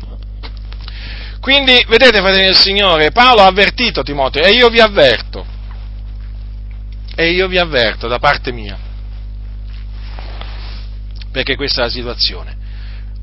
Quindi, 1.40 1.86
vedete, 1.88 2.20
fratelli 2.20 2.46
del 2.46 2.56
Signore, 2.56 3.12
Paolo 3.12 3.42
ha 3.42 3.46
avvertito 3.46 4.02
Timoteo 4.02 4.44
e 4.44 4.52
io 4.52 4.68
vi 4.70 4.80
avverto, 4.80 5.46
e 7.16 7.30
io 7.32 7.48
vi 7.48 7.58
avverto 7.58 8.08
da 8.08 8.20
parte 8.20 8.52
mia, 8.52 8.78
perché 11.32 11.56
questa 11.56 11.82
è 11.82 11.84
la 11.86 11.92
situazione. 11.92 12.58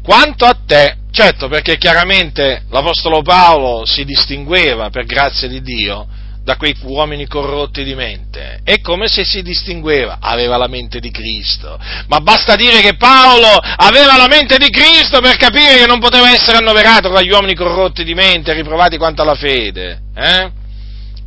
Quanto 0.03 0.45
a 0.45 0.57
te, 0.64 0.99
certo, 1.11 1.49
perché 1.49 1.76
chiaramente 1.76 2.64
l'Apostolo 2.70 3.22
Paolo 3.22 3.84
si 3.84 4.05
distingueva 4.05 4.88
per 4.90 5.05
grazia 5.05 5.49
di 5.49 5.61
Dio, 5.61 6.07
da 6.45 6.57
quei 6.57 6.76
uomini 6.82 7.26
corrotti 7.26 7.82
di 7.82 7.95
mente. 7.95 8.61
È 8.62 8.80
come 8.80 9.09
se 9.09 9.24
si 9.24 9.40
distingueva, 9.40 10.18
aveva 10.20 10.59
la 10.59 10.68
mente 10.68 11.01
di 11.01 11.11
Cristo. 11.11 11.78
Ma 12.07 12.20
basta 12.20 12.55
dire 12.55 12.82
che 12.82 12.97
Paolo 12.97 13.49
aveva 13.49 14.16
la 14.18 14.28
mente 14.28 14.59
di 14.59 14.68
Cristo 14.68 15.20
per 15.20 15.36
capire 15.36 15.78
che 15.78 15.86
non 15.86 15.99
poteva 15.99 16.30
essere 16.30 16.59
annoverato 16.59 17.11
tra 17.11 17.22
gli 17.22 17.30
uomini 17.30 17.55
corrotti 17.55 18.05
di 18.05 18.14
mente, 18.14 18.53
riprovati 18.53 18.99
quanto 18.99 19.22
alla 19.22 19.34
fede. 19.34 20.01
Eh? 20.14 20.62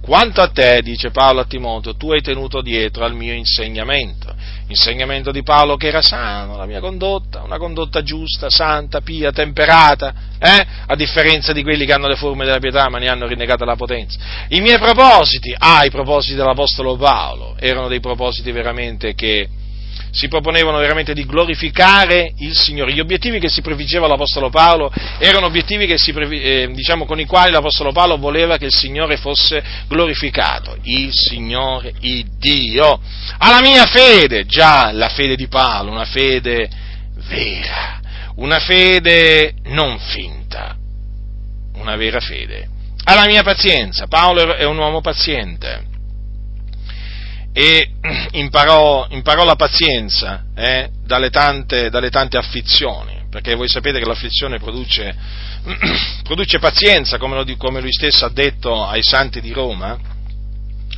Quanto 0.07 0.39
a 0.39 0.47
te, 0.47 0.81
dice 0.83 1.11
Paolo 1.11 1.41
a 1.41 1.43
Timoteo, 1.43 1.97
tu 1.97 2.13
hai 2.13 2.21
tenuto 2.21 2.61
dietro 2.61 3.03
al 3.03 3.13
mio 3.13 3.33
insegnamento. 3.33 4.33
Insegnamento 4.67 5.31
di 5.31 5.43
Paolo 5.43 5.75
che 5.75 5.87
era 5.87 6.01
sano, 6.01 6.55
la 6.55 6.65
mia 6.65 6.79
condotta, 6.79 7.43
una 7.43 7.57
condotta 7.57 8.01
giusta, 8.03 8.49
santa, 8.49 9.01
pia, 9.01 9.33
temperata, 9.33 10.13
eh? 10.39 10.65
a 10.85 10.95
differenza 10.95 11.51
di 11.51 11.61
quelli 11.61 11.85
che 11.85 11.91
hanno 11.91 12.07
le 12.07 12.15
forme 12.15 12.45
della 12.45 12.59
pietà 12.59 12.87
ma 12.87 12.99
ne 12.99 13.09
hanno 13.09 13.27
rinnegata 13.27 13.65
la 13.65 13.75
potenza. 13.75 14.17
I 14.47 14.61
miei 14.61 14.79
propositi, 14.79 15.53
ah, 15.57 15.83
i 15.83 15.89
propositi 15.89 16.35
dell'Apostolo 16.35 16.95
Paolo, 16.95 17.57
erano 17.59 17.89
dei 17.89 17.99
propositi 17.99 18.49
veramente 18.53 19.13
che 19.13 19.49
si 20.11 20.27
proponevano 20.27 20.77
veramente 20.77 21.13
di 21.13 21.25
glorificare 21.25 22.33
il 22.37 22.55
Signore. 22.55 22.93
Gli 22.93 22.99
obiettivi 22.99 23.39
che 23.39 23.49
si 23.49 23.61
prefiggeva 23.61 24.07
l'Apostolo 24.07 24.49
Paolo 24.49 24.91
erano 25.19 25.45
obiettivi 25.45 25.85
si, 25.97 26.11
eh, 26.11 26.69
diciamo, 26.71 27.05
con 27.05 27.19
i 27.19 27.25
quali 27.25 27.51
l'Apostolo 27.51 27.91
Paolo 27.91 28.17
voleva 28.17 28.57
che 28.57 28.65
il 28.65 28.73
Signore 28.73 29.17
fosse 29.17 29.63
glorificato. 29.87 30.77
Il 30.83 31.11
Signore, 31.13 31.93
il 32.01 32.25
Dio. 32.39 32.99
Alla 33.37 33.61
mia 33.61 33.85
fede, 33.85 34.45
già 34.45 34.91
la 34.91 35.09
fede 35.09 35.35
di 35.35 35.47
Paolo, 35.47 35.91
una 35.91 36.05
fede 36.05 36.69
vera, 37.27 37.99
una 38.35 38.59
fede 38.59 39.53
non 39.65 39.99
finta, 39.99 40.75
una 41.75 41.95
vera 41.95 42.19
fede. 42.19 42.69
Alla 43.03 43.25
mia 43.25 43.43
pazienza, 43.43 44.07
Paolo 44.07 44.55
è 44.55 44.65
un 44.65 44.77
uomo 44.77 44.99
paziente 44.99 45.95
e 47.57 47.89
imparò, 48.33 49.07
imparò 49.09 49.43
la 49.43 49.55
pazienza 49.55 50.43
eh, 50.55 50.91
dalle, 51.03 51.31
tante, 51.31 51.89
dalle, 51.89 52.11
tante, 52.11 52.37
afflizioni, 52.37 53.23
perché 53.31 53.55
voi 53.55 53.67
sapete 53.67 53.97
che 53.97 54.05
l'afflizione 54.05 54.59
produce, 54.59 55.15
produce 56.21 56.59
pazienza, 56.59 57.17
come, 57.17 57.33
lo, 57.33 57.57
come 57.57 57.81
lui 57.81 57.91
stesso 57.91 58.25
ha 58.25 58.29
detto 58.29 58.85
ai 58.85 59.01
santi 59.01 59.41
di 59.41 59.53
Roma, 59.53 59.97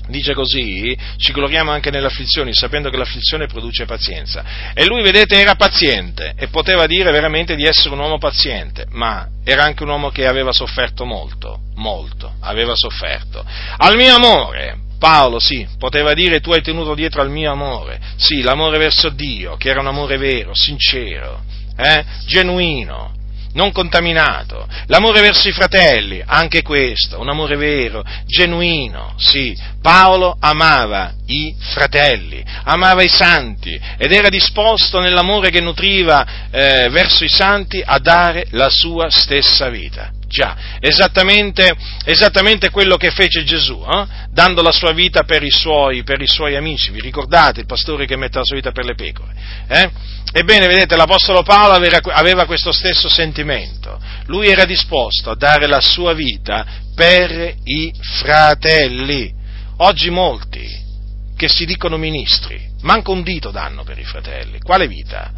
dice 0.09 0.33
così, 0.33 0.97
ci 1.15 1.31
gloriamo 1.31 1.71
anche 1.71 1.91
nelle 1.91 2.07
afflizioni, 2.07 2.53
sapendo 2.53 2.89
che 2.89 2.97
l'afflizione 2.97 3.47
produce 3.47 3.85
pazienza. 3.85 4.43
E 4.73 4.85
lui, 4.85 5.01
vedete, 5.01 5.39
era 5.39 5.55
paziente 5.55 6.33
e 6.35 6.49
poteva 6.49 6.87
dire 6.87 7.09
veramente 7.11 7.55
di 7.55 7.63
essere 7.63 7.93
un 7.93 7.99
uomo 7.99 8.17
paziente, 8.17 8.85
ma 8.89 9.25
era 9.45 9.63
anche 9.63 9.83
un 9.83 9.89
uomo 9.91 10.09
che 10.09 10.27
aveva 10.27 10.51
sofferto 10.51 11.05
molto, 11.05 11.61
molto, 11.75 12.33
aveva 12.41 12.75
sofferto. 12.75 13.45
Al 13.77 13.95
mio 13.95 14.13
amore, 14.13 14.87
Paolo, 14.99 15.39
sì, 15.39 15.65
poteva 15.79 16.13
dire 16.13 16.41
tu 16.41 16.51
hai 16.51 16.61
tenuto 16.61 16.93
dietro 16.93 17.21
al 17.21 17.31
mio 17.31 17.51
amore, 17.51 17.99
sì, 18.17 18.41
l'amore 18.41 18.77
verso 18.77 19.09
Dio, 19.09 19.55
che 19.55 19.69
era 19.69 19.79
un 19.79 19.87
amore 19.87 20.17
vero, 20.17 20.51
sincero, 20.53 21.41
eh, 21.77 22.03
genuino, 22.25 23.13
non 23.53 23.71
contaminato, 23.71 24.67
l'amore 24.87 25.21
verso 25.21 25.47
i 25.47 25.53
fratelli, 25.53 26.21
anche 26.23 26.61
questo, 26.61 27.19
un 27.19 27.29
amore 27.29 27.55
vero, 27.55 28.03
genuino, 28.25 29.13
sì, 29.17 29.57
Paolo 29.81 30.35
amava 30.37 31.13
i 31.27 31.55
fratelli, 31.57 32.43
amava 32.65 33.01
i 33.01 33.07
santi 33.09 33.79
ed 33.97 34.11
era 34.11 34.27
disposto 34.27 34.99
nell'amore 34.99 35.49
che 35.49 35.61
nutriva 35.61 36.49
eh, 36.51 36.89
verso 36.89 37.23
i 37.23 37.29
santi 37.29 37.81
a 37.83 37.97
dare 37.99 38.47
la 38.51 38.69
sua 38.69 39.09
stessa 39.09 39.69
vita. 39.69 40.11
Già, 40.29 40.55
esattamente, 40.79 41.75
esattamente 42.05 42.69
quello 42.69 42.97
che 42.97 43.09
fece 43.09 43.43
Gesù, 43.43 43.83
eh? 43.83 44.05
dando 44.29 44.61
la 44.61 44.71
sua 44.71 44.91
vita 44.91 45.23
per 45.23 45.41
i, 45.41 45.49
suoi, 45.49 46.03
per 46.03 46.21
i, 46.21 46.27
suoi, 46.27 46.55
amici. 46.55 46.91
Vi 46.91 47.01
ricordate 47.01 47.61
il 47.61 47.65
pastore 47.65 48.05
che 48.05 48.15
mette 48.15 48.37
la 48.37 48.43
sua 48.43 48.55
vita 48.55 48.71
per 48.71 48.85
le 48.85 48.93
pecore? 48.93 49.33
Eh? 49.67 49.89
Ebbene, 50.31 50.67
vedete, 50.67 50.95
l'Apostolo 50.95 51.41
Paolo 51.41 51.73
aveva, 51.73 52.45
questo 52.45 52.71
stesso 52.71 53.09
sentimento. 53.09 53.99
Lui 54.27 54.47
era 54.49 54.65
disposto 54.65 55.31
a 55.31 55.35
dare 55.35 55.65
la 55.65 55.81
sua 55.81 56.13
vita 56.13 56.63
per 56.93 57.55
i 57.63 57.91
fratelli. 58.21 59.33
Oggi 59.77 60.11
molti 60.11 60.87
che 61.35 61.49
si 61.49 61.65
dicono 61.65 61.97
ministri, 61.97 62.69
manco 62.81 63.13
un 63.13 63.23
dito 63.23 63.49
danno 63.49 63.83
per 63.83 63.97
i 63.97 64.03
fratelli. 64.03 64.59
Quale 64.59 64.87
vita? 64.87 65.31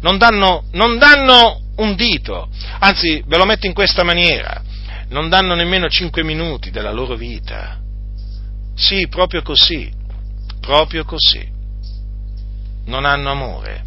Non 0.00 0.16
danno, 0.18 0.64
non 0.72 0.98
danno 0.98 1.60
un 1.76 1.94
dito, 1.94 2.48
anzi 2.78 3.22
ve 3.26 3.36
lo 3.36 3.44
metto 3.44 3.66
in 3.66 3.72
questa 3.72 4.04
maniera, 4.04 4.62
non 5.08 5.28
danno 5.28 5.54
nemmeno 5.54 5.88
cinque 5.88 6.22
minuti 6.22 6.70
della 6.70 6.92
loro 6.92 7.16
vita. 7.16 7.78
Sì, 8.74 9.08
proprio 9.08 9.42
così, 9.42 9.90
proprio 10.60 11.04
così. 11.04 11.56
Non 12.86 13.04
hanno 13.04 13.30
amore. 13.30 13.84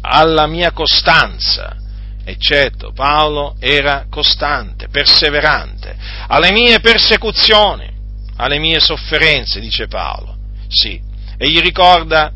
Alla 0.00 0.46
mia 0.46 0.72
costanza, 0.72 1.76
eccetto 2.24 2.92
Paolo 2.92 3.56
era 3.60 4.06
costante, 4.10 4.88
perseverante, 4.88 5.96
alle 6.28 6.50
mie 6.50 6.80
persecuzioni, 6.80 7.88
alle 8.36 8.58
mie 8.58 8.80
sofferenze, 8.80 9.60
dice 9.60 9.86
Paolo. 9.86 10.36
Sì, 10.68 11.00
e 11.36 11.48
gli 11.48 11.60
ricorda 11.60 12.32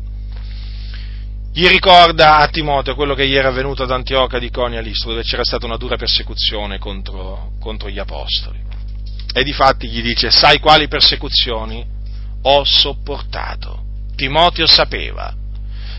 gli 1.53 1.67
ricorda 1.67 2.37
a 2.37 2.47
Timoteo 2.47 2.95
quello 2.95 3.13
che 3.13 3.27
gli 3.27 3.35
era 3.35 3.49
avvenuto 3.49 3.83
ad 3.83 3.91
Antioca 3.91 4.39
di 4.39 4.49
Conia 4.49 4.79
Listro, 4.79 5.09
dove 5.09 5.23
c'era 5.23 5.43
stata 5.43 5.65
una 5.65 5.75
dura 5.75 5.97
persecuzione 5.97 6.77
contro, 6.77 7.51
contro 7.59 7.89
gli 7.89 7.99
apostoli. 7.99 8.59
E 9.33 9.43
difatti 9.43 9.89
gli 9.89 10.01
dice, 10.01 10.31
sai 10.31 10.59
quali 10.59 10.87
persecuzioni 10.87 11.85
ho 12.43 12.63
sopportato. 12.63 13.83
Timoteo 14.15 14.65
sapeva, 14.65 15.33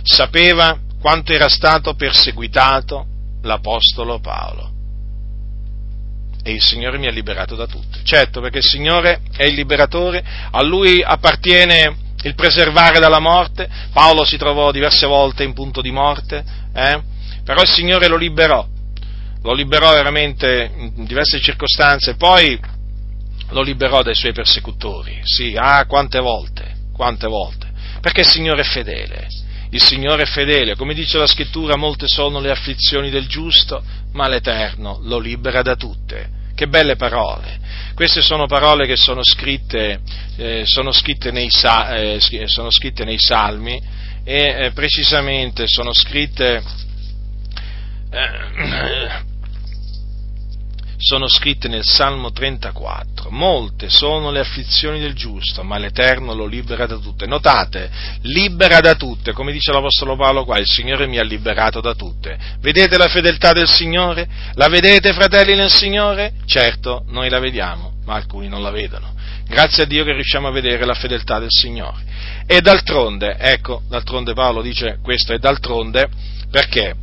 sapeva 0.03 0.79
quanto 0.99 1.33
era 1.33 1.49
stato 1.49 1.95
perseguitato 1.95 3.07
l'Apostolo 3.43 4.21
Paolo. 4.21 4.71
E 6.43 6.53
il 6.53 6.63
Signore 6.63 6.97
mi 6.97 7.07
ha 7.07 7.11
liberato 7.11 7.57
da 7.57 7.67
tutte. 7.67 8.01
Certo, 8.05 8.41
perché 8.41 8.59
il 8.59 8.65
Signore 8.65 9.21
è 9.37 9.45
il 9.45 9.55
liberatore, 9.55 10.25
a 10.51 10.63
Lui 10.63 11.03
appartiene 11.03 11.97
il 12.23 12.35
preservare 12.35 12.99
dalla 12.99 13.19
morte, 13.19 13.69
Paolo 13.93 14.25
si 14.25 14.37
trovò 14.37 14.71
diverse 14.71 15.07
volte 15.07 15.45
in 15.45 15.53
punto 15.53 15.81
di 15.81 15.91
morte, 15.91 16.45
eh? 16.75 17.01
però 17.45 17.61
il 17.61 17.69
Signore 17.69 18.09
lo 18.09 18.17
liberò, 18.17 18.67
lo 19.43 19.53
liberò 19.53 19.93
veramente 19.93 20.71
in 20.77 21.05
diverse 21.05 21.41
circostanze, 21.41 22.15
poi 22.15 22.59
lo 23.51 23.63
liberò 23.63 24.03
dai 24.03 24.15
suoi 24.15 24.33
persecutori, 24.33 25.21
sì, 25.25 25.55
ah, 25.59 25.85
quante 25.87 26.21
volte, 26.21 26.75
quante 26.93 27.27
volte, 27.27 27.71
perché 28.01 28.21
il 28.21 28.29
Signore 28.29 28.63
è 28.63 28.65
fedele, 28.65 29.27
il 29.71 29.83
Signore 29.83 30.23
è 30.23 30.27
fedele, 30.27 30.77
come 30.77 30.95
dice 30.95 31.19
la 31.19 31.27
scrittura, 31.27 31.77
molte 31.77 32.07
sono 32.07 32.41
le 32.41 32.51
afflizioni 32.51 33.11
del 33.11 33.27
giusto, 33.27 33.83
ma 34.13 34.29
l'Eterno 34.29 35.01
lo 35.03 35.19
libera 35.19 35.63
da 35.63 35.77
tutte. 35.77 36.41
Che 36.55 36.69
belle 36.69 36.97
parole. 36.97 37.59
Queste 37.95 38.23
sono 38.23 38.47
parole 38.47 38.87
che 38.87 38.97
sono 38.97 39.23
scritte, 39.23 40.01
eh, 40.37 40.63
sono 40.65 40.93
scritte, 40.93 41.31
nei, 41.31 41.49
eh, 41.49 42.19
sono 42.47 42.71
scritte 42.71 43.05
nei, 43.05 43.19
Salmi 43.19 43.81
e 44.25 44.67
eh, 44.67 44.71
precisamente 44.73 45.65
sono 45.67 45.93
scritte 45.93 46.63
eh, 48.11 49.25
sono 51.03 51.27
scritte 51.27 51.67
nel 51.67 51.85
Salmo 51.85 52.31
34. 52.31 53.31
Molte 53.31 53.89
sono 53.89 54.31
le 54.31 54.39
afflizioni 54.39 55.01
del 55.01 55.15
giusto, 55.15 55.65
ma 55.65 55.77
l'Eterno 55.77 56.33
lo 56.33 56.47
libera 56.47 56.87
da 56.87 56.97
tutte. 56.97 57.27
Notate, 57.27 57.91
libera 58.23 58.79
da 58.81 58.95
tutte, 58.95 59.33
come 59.33 59.51
dice 59.51 59.73
l'Apostolo 59.73 60.15
Paolo 60.15 60.45
qua, 60.45 60.59
il 60.59 60.67
Signore 60.67 61.09
mi 61.09 61.19
ha 61.19 61.25
liberato 61.25 61.81
da 61.81 61.95
tutte. 61.95 62.39
Vedete 62.61 62.97
la 62.97 63.09
fedeltà 63.09 63.53
del 63.53 63.69
Signore? 63.69 64.29
La 64.55 64.69
vedete, 64.69 65.13
fratelli 65.13 65.57
nel 65.57 65.71
Signore? 65.71 66.35
Certo, 66.47 67.05
noi 67.09 67.29
la 67.29 67.41
vediamo, 67.41 67.95
ma 68.05 68.15
alcuni 68.15 68.49
non 68.49 68.63
la 68.63 68.71
vedono. 68.71 69.13
Grazie 69.49 69.83
a 69.83 69.87
Dio 69.87 70.05
che 70.05 70.13
riusciamo 70.13 70.47
a 70.47 70.53
vedere 70.53 70.85
la 70.85 70.95
fedeltà 70.95 71.41
del 71.41 71.51
Signore. 71.51 72.01
E 72.47 72.61
d'altronde, 72.61 73.37
ecco, 73.39 73.83
d'altronde 73.89 74.35
Paolo 74.35 74.63
dice 74.63 74.99
questo, 75.03 75.33
e 75.33 75.39
d'altronde 75.39 76.09
perché? 76.49 76.95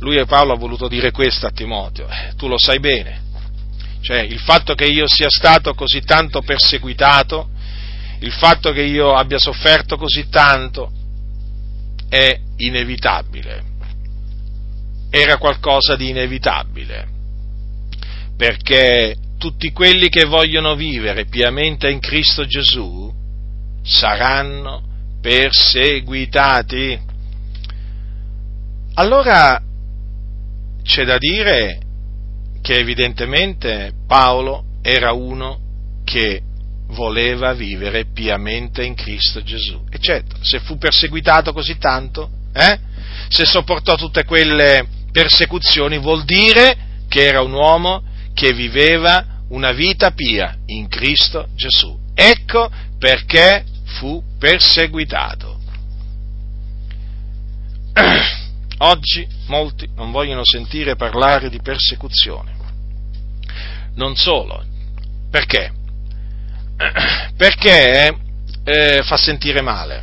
Lui 0.00 0.16
e 0.16 0.26
Paolo 0.26 0.52
ha 0.52 0.56
voluto 0.56 0.88
dire 0.88 1.10
questo 1.10 1.46
a 1.46 1.50
Timoteo, 1.50 2.08
eh, 2.08 2.32
tu 2.36 2.48
lo 2.48 2.58
sai 2.58 2.80
bene, 2.80 3.22
cioè 4.00 4.20
il 4.20 4.38
fatto 4.38 4.74
che 4.74 4.86
io 4.86 5.04
sia 5.06 5.28
stato 5.28 5.74
così 5.74 6.02
tanto 6.02 6.42
perseguitato, 6.42 7.50
il 8.20 8.32
fatto 8.32 8.72
che 8.72 8.82
io 8.82 9.14
abbia 9.14 9.38
sofferto 9.38 9.96
così 9.96 10.28
tanto 10.28 10.90
è 12.08 12.38
inevitabile, 12.56 13.62
era 15.10 15.36
qualcosa 15.36 15.96
di 15.96 16.08
inevitabile, 16.08 17.08
perché 18.36 19.16
tutti 19.38 19.70
quelli 19.72 20.08
che 20.08 20.24
vogliono 20.24 20.74
vivere 20.74 21.26
piamente 21.26 21.90
in 21.90 21.98
Cristo 21.98 22.46
Gesù 22.46 23.12
saranno 23.82 24.82
perseguitati. 25.20 27.08
Allora 28.94 29.62
c'è 30.82 31.04
da 31.04 31.18
dire 31.18 31.80
che 32.62 32.74
evidentemente 32.74 33.92
Paolo 34.06 34.64
era 34.82 35.12
uno 35.12 35.58
che 36.04 36.42
voleva 36.88 37.52
vivere 37.52 38.06
piamente 38.06 38.84
in 38.84 38.94
Cristo 38.94 39.42
Gesù. 39.42 39.84
E 39.90 39.98
certo, 39.98 40.36
se 40.40 40.60
fu 40.60 40.76
perseguitato 40.76 41.52
così 41.52 41.78
tanto, 41.78 42.30
eh? 42.52 42.78
se 43.28 43.44
sopportò 43.44 43.94
tutte 43.94 44.24
quelle 44.24 44.86
persecuzioni, 45.12 45.98
vuol 45.98 46.24
dire 46.24 46.76
che 47.08 47.26
era 47.26 47.42
un 47.42 47.52
uomo 47.52 48.02
che 48.34 48.52
viveva 48.52 49.24
una 49.48 49.72
vita 49.72 50.12
pia 50.12 50.56
in 50.66 50.88
Cristo 50.88 51.48
Gesù. 51.54 51.98
Ecco 52.14 52.70
perché 52.98 53.64
fu 53.98 54.22
perseguitato. 54.38 55.58
Oggi 58.82 59.26
molti 59.46 59.88
non 59.94 60.10
vogliono 60.10 60.42
sentire 60.42 60.96
parlare 60.96 61.50
di 61.50 61.60
persecuzione. 61.60 62.52
Non 63.94 64.16
solo. 64.16 64.64
Perché? 65.30 65.72
Perché 67.36 68.16
eh, 68.64 69.02
fa 69.02 69.16
sentire 69.16 69.60
male. 69.60 70.02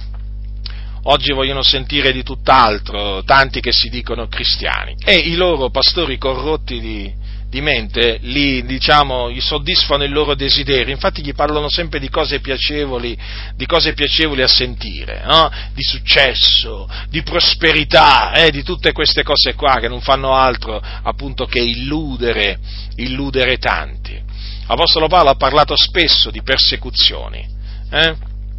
Oggi 1.04 1.32
vogliono 1.32 1.64
sentire 1.64 2.12
di 2.12 2.22
tutt'altro 2.22 3.24
tanti 3.24 3.62
che 3.62 3.72
si 3.72 3.90
dicono 3.90 4.28
cristiani 4.28 4.96
e 5.04 5.16
i 5.16 5.36
loro 5.36 5.70
pastori 5.70 6.18
corrotti 6.18 6.80
di, 6.80 7.14
di 7.50 7.62
mente 7.62 8.18
li, 8.22 8.66
diciamo, 8.66 9.32
gli 9.32 9.40
soddisfano 9.40 10.04
il 10.04 10.12
loro 10.12 10.36
desiderio, 10.36 10.94
infatti 10.94 11.24
gli 11.24 11.34
parlano 11.34 11.70
sempre 11.70 12.00
di 12.00 12.10
cose 12.10 12.40
piacevoli, 12.40 13.18
di 13.56 13.66
cose 13.66 13.94
piacevoli 13.94 14.42
a 14.42 14.48
sentire, 14.48 15.24
no? 15.26 15.50
di 15.74 15.84
successo, 15.84 16.90
di 17.10 17.24
prosperità, 17.24 18.34
eh, 18.34 18.52
di 18.52 18.64
tutte 18.64 18.92
queste 18.92 19.24
cose 19.24 19.54
qua 19.54 19.80
che 19.80 19.88
non 19.88 20.02
fanno 20.02 20.34
altro 20.34 20.82
appunto 21.04 21.46
che 21.46 21.60
illudere, 21.60 22.60
illudere 22.96 23.58
tanti. 23.58 24.22
L'Apostolo 24.68 25.08
Paolo 25.08 25.30
ha 25.30 25.36
parlato 25.36 25.76
spesso 25.78 26.30
di 26.30 26.42
persecuzioni 26.42 27.48
eh? 27.90 28.16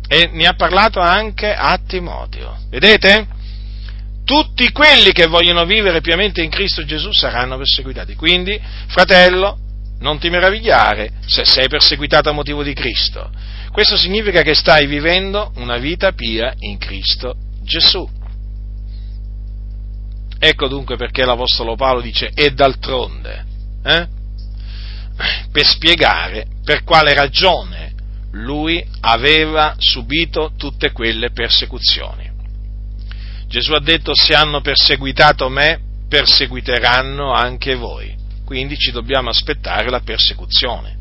e 0.09 0.31
ne 0.33 0.47
ha 0.47 0.55
parlato 0.55 1.01
anche 1.01 1.53
a 1.55 1.79
Timoteo. 1.87 2.57
Vedete? 2.71 3.37
Tutti 4.29 4.71
quelli 4.73 5.13
che 5.13 5.27
vogliono 5.27 5.65
vivere 5.65 6.03
piamente 6.03 6.43
in 6.43 6.51
Cristo 6.51 6.85
Gesù 6.85 7.11
saranno 7.13 7.57
perseguitati. 7.57 8.15
Quindi, 8.15 8.61
fratello, 8.89 9.57
non 10.01 10.19
ti 10.19 10.29
meravigliare 10.29 11.13
se 11.25 11.47
sei 11.47 11.67
perseguitato 11.67 12.29
a 12.29 12.33
motivo 12.33 12.63
di 12.63 12.75
Cristo. 12.75 13.31
Questo 13.73 13.97
significa 13.97 14.43
che 14.43 14.53
stai 14.53 14.87
vivendo 14.87 15.53
una 15.57 15.79
vita 15.79 16.13
pia 16.13 16.53
in 16.59 16.77
Cristo 16.77 17.37
Gesù. 17.63 18.07
Ecco 20.39 20.69
dunque 20.69 20.97
perché 20.97 21.25
l'Apostolo 21.25 21.75
Paolo 21.75 22.03
dice 22.03 22.31
e 22.35 22.51
d'altronde, 22.51 23.47
eh? 23.83 24.09
per 25.51 25.67
spiegare 25.67 26.47
per 26.63 26.85
quale 26.85 27.15
ragione 27.15 27.95
lui 28.33 28.85
aveva 29.01 29.75
subito 29.79 30.53
tutte 30.59 30.93
quelle 30.93 31.31
persecuzioni. 31.31 32.28
Gesù 33.49 33.73
ha 33.73 33.81
detto 33.81 34.13
se 34.15 34.35
hanno 34.35 34.61
perseguitato 34.61 35.49
me, 35.49 35.81
perseguiteranno 36.09 37.33
anche 37.33 37.75
voi. 37.75 38.15
Quindi 38.45 38.77
ci 38.77 38.93
dobbiamo 38.93 39.31
aspettare 39.31 39.91
la 39.91 40.01
persecuzione. 40.01 40.97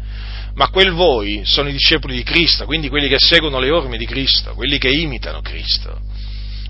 Ma 0.55 0.69
quel 0.69 0.91
voi 0.91 1.41
sono 1.45 1.69
i 1.69 1.73
discepoli 1.73 2.15
di 2.15 2.23
Cristo, 2.23 2.65
quindi 2.65 2.89
quelli 2.89 3.07
che 3.07 3.19
seguono 3.19 3.59
le 3.59 3.69
orme 3.69 3.97
di 3.97 4.05
Cristo, 4.05 4.53
quelli 4.55 4.79
che 4.79 4.89
imitano 4.89 5.41
Cristo. 5.41 5.99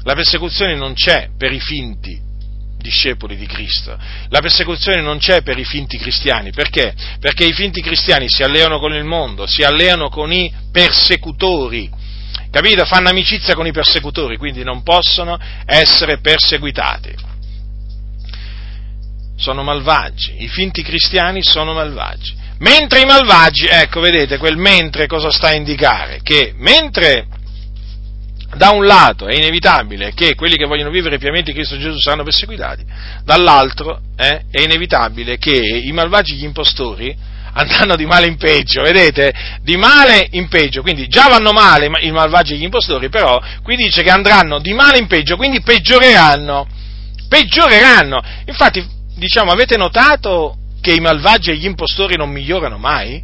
La 0.03 0.13
persecuzione 0.13 0.75
non 0.75 0.93
c'è 0.93 1.29
per 1.37 1.51
i 1.53 1.59
finti 1.59 2.25
discepoli 2.77 3.35
di 3.35 3.45
Cristo. 3.45 3.97
La 4.29 4.39
persecuzione 4.39 5.01
non 5.01 5.19
c'è 5.19 5.41
per 5.41 5.57
i 5.57 5.65
finti 5.65 5.97
cristiani, 5.97 6.51
perché? 6.51 6.93
Perché 7.19 7.45
i 7.45 7.53
finti 7.53 7.81
cristiani 7.81 8.29
si 8.29 8.43
alleano 8.43 8.79
con 8.79 8.93
il 8.93 9.03
mondo, 9.03 9.45
si 9.45 9.63
alleano 9.63 10.09
con 10.09 10.31
i 10.31 10.51
persecutori, 10.71 11.89
capito? 12.51 12.85
Fanno 12.85 13.09
amicizia 13.09 13.53
con 13.53 13.65
i 13.67 13.71
persecutori, 13.71 14.37
quindi 14.37 14.63
non 14.63 14.83
possono 14.83 15.37
essere 15.65 16.19
perseguitati. 16.19 17.13
Sono 19.37 19.63
malvagi, 19.63 20.43
i 20.43 20.47
finti 20.47 20.81
cristiani 20.81 21.43
sono 21.43 21.73
malvagi. 21.73 22.35
Mentre 22.59 23.01
i 23.01 23.05
malvagi, 23.05 23.67
ecco, 23.67 23.99
vedete, 23.99 24.37
quel 24.37 24.57
mentre 24.57 25.05
cosa 25.05 25.29
sta 25.29 25.49
a 25.49 25.53
indicare? 25.53 26.21
Che 26.23 26.53
mentre 26.57 27.27
da 28.55 28.71
un 28.71 28.85
lato 28.85 29.27
è 29.27 29.35
inevitabile 29.35 30.13
che 30.13 30.33
quelli 30.33 30.55
che 30.55 30.65
vogliono 30.65 30.89
vivere 30.89 31.17
piamente 31.17 31.51
in 31.51 31.57
Cristo 31.57 31.77
Gesù 31.77 31.99
saranno 31.99 32.23
perseguitati, 32.23 32.83
dall'altro 33.23 33.99
eh, 34.15 34.45
è 34.49 34.61
inevitabile 34.61 35.37
che 35.37 35.51
i 35.51 35.91
malvagi, 35.91 36.35
gli 36.35 36.45
impostori, 36.45 37.15
andranno 37.57 37.95
di 37.95 38.05
male 38.05 38.27
in 38.27 38.37
peggio, 38.37 38.81
vedete? 38.81 39.33
Di 39.61 39.75
male 39.77 40.27
in 40.31 40.47
peggio, 40.47 40.81
quindi 40.81 41.07
già 41.07 41.27
vanno 41.27 41.51
male 41.51 41.89
i 42.01 42.11
malvagi 42.11 42.53
e 42.53 42.57
gli 42.57 42.63
impostori, 42.63 43.09
però 43.09 43.41
qui 43.63 43.75
dice 43.75 44.03
che 44.03 44.09
andranno 44.09 44.59
di 44.59 44.73
male 44.73 44.99
in 44.99 45.07
peggio, 45.07 45.35
quindi 45.35 45.61
peggioreranno, 45.61 46.67
peggioreranno. 47.27 48.21
Infatti, 48.45 48.85
diciamo, 49.15 49.51
avete 49.51 49.77
notato 49.77 50.57
che 50.81 50.93
i 50.93 50.99
malvagi 50.99 51.51
e 51.51 51.55
gli 51.55 51.65
impostori 51.65 52.15
non 52.15 52.29
migliorano 52.29 52.77
mai? 52.77 53.23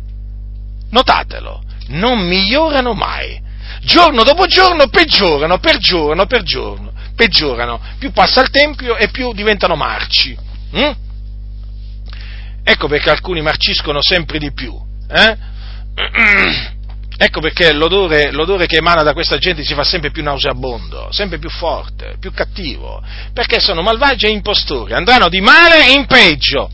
Notatelo, 0.89 1.63
non 1.89 2.19
migliorano 2.19 2.93
mai 2.93 3.41
giorno 3.84 4.23
dopo 4.23 4.45
giorno 4.45 4.88
peggiorano, 4.88 5.59
peggiorano, 5.59 6.25
peggiorano, 6.25 6.91
peggiorano. 7.15 7.81
Più 7.99 8.11
passa 8.11 8.41
il 8.41 8.49
tempo 8.49 8.95
e 8.95 9.09
più 9.09 9.34
diventano 9.34 9.75
marci. 9.75 10.38
Hm? 10.71 10.91
Ecco 12.64 12.88
perché 12.88 13.09
alcuni 13.09 13.41
marciscono 13.41 13.99
sempre 14.01 14.39
di 14.39 14.51
più. 14.51 14.74
Eh? 15.09 15.38
Ecco 17.16 17.41
perché 17.41 17.72
l'odore, 17.74 18.32
l'odore, 18.32 18.66
che 18.66 18.78
emana 18.78 19.03
da 19.03 19.14
questa 19.14 19.38
gente 19.38 19.64
si 19.64 19.76
fa 19.76 19.84
sempre 19.84 20.09
più 20.09 20.24
nauseabondo, 20.24 21.09
sempre 21.11 21.38
più 21.38 21.49
forte, 21.49 22.16
più 22.20 22.34
cattivo, 22.34 23.03
perché 23.34 23.59
sono 23.59 23.84
malvagi 23.84 24.26
e 24.26 24.30
impostori, 24.30 24.93
andranno 24.93 25.30
di 25.30 25.39
male 25.39 25.91
in 25.93 26.07
peggio, 26.07 26.70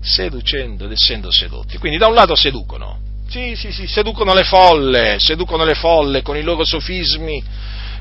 seducendo 0.00 0.84
ed 0.84 0.92
essendo 0.92 1.32
sedotti. 1.32 1.76
Quindi 1.78 1.98
da 1.98 2.06
un 2.06 2.14
lato 2.14 2.36
seducono, 2.36 3.00
sì, 3.28 3.54
sì, 3.56 3.72
sì, 3.72 3.86
seducono 3.86 4.32
le 4.32 4.44
folle, 4.44 5.18
seducono 5.18 5.64
le 5.64 5.74
folle 5.74 6.22
con 6.22 6.36
i 6.36 6.42
loro 6.42 6.64
sofismi, 6.64 7.42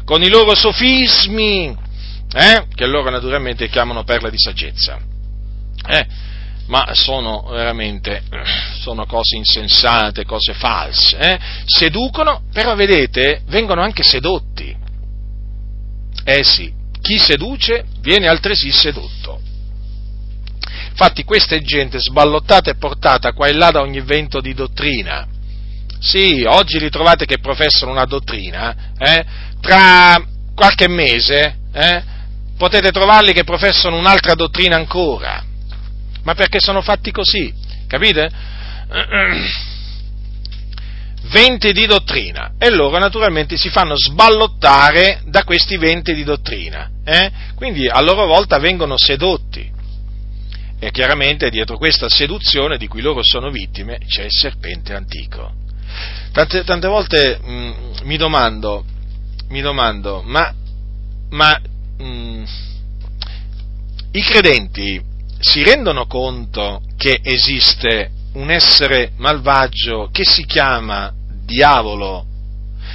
con 0.06 0.24
i 0.24 0.30
loro 0.30 0.56
sofismi, 0.56 1.76
eh? 2.34 2.66
che 2.74 2.86
loro 2.86 3.10
naturalmente 3.10 3.68
chiamano 3.68 4.04
perle 4.04 4.30
di 4.30 4.40
saggezza. 4.40 4.98
Eh? 5.88 6.08
Ma 6.70 6.93
sono 6.93 7.47
veramente 7.49 8.24
sono 8.80 9.05
cose 9.05 9.36
insensate, 9.36 10.24
cose 10.24 10.53
false. 10.53 11.17
Eh? 11.17 11.39
Seducono, 11.65 12.43
però 12.53 12.76
vedete, 12.76 13.41
vengono 13.47 13.82
anche 13.82 14.03
sedotti. 14.03 14.76
Eh 16.24 16.43
sì, 16.43 16.72
chi 17.01 17.17
seduce 17.17 17.86
viene 18.01 18.28
altresì 18.28 18.72
sedotto. 18.72 19.41
Infatti 20.89 21.24
questa 21.24 21.55
è 21.55 21.61
gente 21.61 21.99
sballottata 21.99 22.70
e 22.70 22.76
portata 22.76 23.34
qua 23.34 23.47
e 23.47 23.53
là 23.53 23.72
da 23.72 23.82
ogni 23.82 24.01
vento 24.01 24.39
di 24.39 24.53
dottrina. 24.53 25.28
Sì, 25.99 26.43
oggi 26.45 26.80
li 26.80 26.89
trovate 26.89 27.26
che 27.26 27.39
professano 27.39 27.91
una 27.91 28.05
dottrina, 28.05 28.93
eh? 28.97 29.26
tra 29.59 30.22
qualche 30.53 30.88
mese 30.88 31.57
eh? 31.74 32.03
potete 32.57 32.91
trovarli 32.91 33.34
che 33.34 33.43
professano 33.43 33.97
un'altra 33.97 34.36
dottrina 34.36 34.76
ancora. 34.76 35.43
Ma 36.24 36.34
perché 36.34 36.59
sono 36.59 36.82
fatti 36.82 37.11
così, 37.11 37.53
capite? 37.88 38.30
Venti 41.22 41.74
di 41.74 41.86
dottrina 41.86 42.53
e 42.57 42.70
loro 42.72 42.97
naturalmente 42.97 43.57
si 43.57 43.70
fanno 43.70 43.95
sballottare 43.95 45.22
da 45.26 45.43
questi 45.43 45.78
venti 45.78 46.13
di 46.13 46.24
dottrina, 46.24 46.89
eh? 47.03 47.32
quindi 47.55 47.88
a 47.88 48.01
loro 48.01 48.26
volta 48.26 48.57
vengono 48.57 48.95
sedotti. 48.97 49.78
E 50.82 50.91
chiaramente 50.91 51.49
dietro 51.49 51.78
questa 51.78 52.07
seduzione 52.07 52.78
di 52.78 52.88
cui 52.88 53.01
loro 53.01 53.22
sono 53.22 53.51
vittime 53.51 53.99
c'è 54.07 54.24
il 54.24 54.32
serpente 54.32 54.93
antico. 54.93 55.53
Tante, 56.32 56.63
tante 56.63 56.88
volte 56.88 57.38
mh, 57.38 57.51
mm, 57.51 57.74
mi 58.03 58.15
domando, 58.15 58.86
mi 59.49 59.59
domando, 59.59 60.22
ma, 60.24 60.53
ma 61.32 61.59
mh, 61.97 62.03
mm, 62.03 62.43
i 64.11 64.22
credenti 64.22 65.01
si 65.40 65.64
rendono 65.64 66.06
conto 66.06 66.82
che 66.98 67.20
esiste 67.24 68.12
un 68.34 68.52
essere 68.52 69.12
malvagio 69.18 70.10
che 70.12 70.24
si 70.26 70.46
chiama 70.46 71.12
diavolo, 71.46 72.26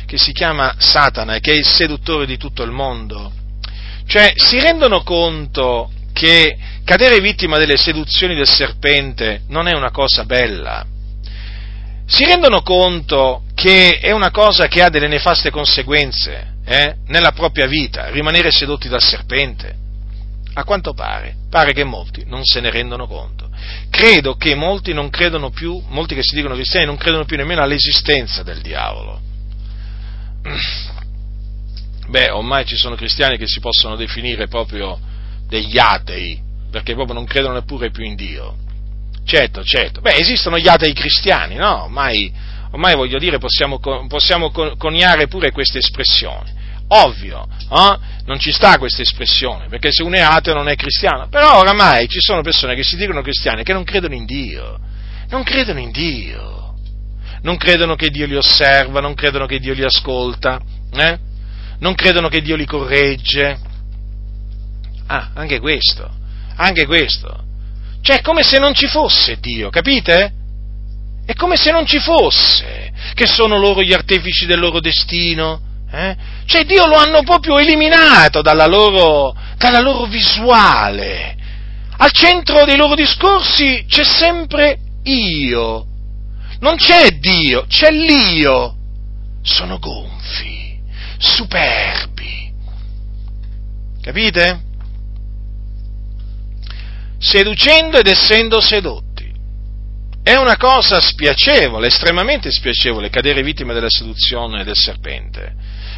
che 0.07 0.19
si 0.19 0.33
chiama 0.33 0.75
Satana 0.79 1.39
che 1.39 1.53
è 1.53 1.57
il 1.57 1.67
seduttore 1.67 2.27
di 2.27 2.37
tutto 2.37 2.63
il 2.63 2.71
mondo? 2.71 3.33
Cioè, 4.07 4.35
si 4.37 4.61
rendono 4.61 5.03
conto 5.03 5.91
che 6.13 6.57
cadere 6.85 7.21
vittima 7.21 7.59
delle 7.59 7.77
seduzioni 7.77 8.35
del 8.35 8.49
serpente 8.49 9.43
non 9.49 9.67
è 9.67 9.75
una 9.75 9.91
cosa 9.91 10.25
bella. 10.25 10.87
Si 12.07 12.25
rendono 12.25 12.61
conto 12.61 13.45
che 13.55 13.99
è 13.99 14.11
una 14.11 14.31
cosa 14.31 14.69
che 14.69 14.83
ha 14.83 14.91
delle 14.91 15.09
nefaste 15.09 15.51
conseguenze 15.51 16.57
eh, 16.67 16.97
nella 17.07 17.33
propria 17.33 17.67
vita, 17.67 18.11
rimanere 18.11 18.51
sedotti 18.51 18.89
dal 18.89 19.03
serpente? 19.03 19.75
A 20.53 20.65
quanto 20.65 20.93
pare, 20.93 21.35
pare 21.55 21.73
che 21.73 21.85
molti 21.85 22.25
non 22.27 22.45
se 22.45 22.59
ne 22.59 22.69
rendono 22.69 23.07
conto. 23.07 23.49
Credo 23.89 24.35
che 24.35 24.57
molti 24.57 24.93
non 24.93 25.09
credono 25.09 25.51
più, 25.51 25.81
molti 25.87 26.17
che 26.17 26.25
si 26.25 26.35
dicono 26.35 26.55
cristiani 26.55 26.85
non 26.85 26.97
credono 26.97 27.27
più 27.27 27.37
nemmeno 27.37 27.63
all'esistenza 27.63 28.43
del 28.43 28.61
diavolo. 28.61 29.21
Beh, 32.09 32.31
ormai 32.31 32.65
ci 32.67 32.75
sono 32.75 32.97
cristiani 32.97 33.37
che 33.37 33.47
si 33.47 33.61
possono 33.61 33.95
definire 33.95 34.49
proprio 34.49 34.99
degli 35.47 35.79
atei, 35.79 36.43
perché 36.73 36.95
proprio 36.95 37.15
non 37.15 37.25
credono 37.25 37.55
neppure 37.55 37.93
più 37.93 38.03
in 38.03 38.17
Dio. 38.17 38.57
Certo, 39.25 39.63
certo. 39.63 40.01
Beh, 40.01 40.17
esistono 40.17 40.59
gli 40.59 40.67
atei 40.67 40.93
cristiani, 40.93 41.55
no? 41.55 41.85
Ormai, 41.85 42.33
ormai 42.73 42.97
voglio 42.97 43.21
dire, 43.21 43.39
possiamo, 43.39 43.79
possiamo 44.09 44.51
coniare 44.51 45.29
pure 45.29 45.53
queste 45.53 45.79
espressioni. 45.79 46.51
Ovvio, 46.97 47.47
eh? 47.71 47.99
non 48.27 48.39
ci 48.39 48.53
sta 48.53 48.79
questa 48.79 49.03
espressione, 49.03 49.69
perché 49.69 49.91
se 49.93 50.03
uno 50.03 50.17
è 50.17 50.21
ateo 50.21 50.55
non 50.55 50.69
è 50.69 50.77
cristiano. 50.77 51.29
Però 51.29 51.59
oramai 51.59 52.09
ci 52.09 52.21
sono 52.21 52.43
persone 52.43 52.75
che 52.75 52.83
si 52.83 52.97
dicono 52.97 53.23
cristiane 53.23 53.63
che 53.63 53.73
non 53.73 53.85
credono 53.85 54.15
in 54.15 54.25
Dio. 54.25 54.79
Non 55.29 55.43
credono 55.43 55.81
in 55.81 55.91
Dio. 55.91 56.75
Non 57.43 57.57
credono 57.57 57.95
che 57.95 58.11
Dio 58.11 58.27
li 58.27 58.37
osserva, 58.37 59.01
non 59.01 59.15
credono 59.15 59.47
che 59.47 59.59
Dio 59.59 59.75
li 59.75 59.85
ascolta, 59.85 60.61
eh? 60.93 61.19
non 61.81 61.95
credono 61.95 62.29
che 62.29 62.41
Dio 62.41 62.57
li 62.57 62.65
corregge 62.65 63.59
Ah, 65.07 65.31
anche 65.35 65.61
questo, 65.61 66.11
anche 66.57 66.87
questo. 66.87 67.43
Cioè, 68.01 68.19
è 68.19 68.21
come 68.21 68.43
se 68.43 68.59
non 68.59 68.75
ci 68.75 68.87
fosse 68.87 69.39
Dio, 69.39 69.71
capite? 69.71 70.33
È 71.27 71.35
come 71.35 71.57
se 71.57 71.71
non 71.71 71.87
ci 71.87 71.99
fosse, 71.99 72.93
che 73.15 73.27
sono 73.27 73.59
loro 73.59 73.83
gli 73.83 73.93
artefici 73.93 74.47
del 74.47 74.59
loro 74.59 74.81
destino. 74.81 75.73
Eh? 75.95 76.17
Cioè, 76.47 76.65
Dio 76.65 76.87
lo 76.87 76.97
hanno 76.97 77.23
proprio 77.23 77.59
eliminato 77.59 78.43
dalla 78.43 78.67
loro, 78.67 79.37
dalla 79.57 79.81
loro 79.81 80.07
visuale. 80.07 81.37
Al 81.97 82.11
centro 82.11 82.65
dei 82.65 82.77
loro 82.77 82.95
discorsi 82.95 83.85
c'è 83.89 84.05
sempre 84.05 84.79
io. 85.05 85.87
Non 86.61 86.77
c'è 86.77 87.11
Dio, 87.19 87.67
c'è 87.69 87.91
l'io. 87.91 88.77
Sono 89.43 89.79
gonfi, 89.79 90.79
superbi. 91.19 92.53
Capite? 94.01 94.73
seducendo 97.25 97.99
ed 97.99 98.07
essendo 98.07 98.61
sedotti. 98.61 99.33
È 100.23 100.37
una 100.37 100.57
cosa 100.57 101.01
spiacevole, 101.01 101.87
estremamente 101.87 102.51
spiacevole, 102.51 103.11
cadere 103.11 103.43
vittima 103.43 103.73
della 103.73 103.91
seduzione 103.91 104.63
del 104.63 104.77
serpente. 104.77 105.55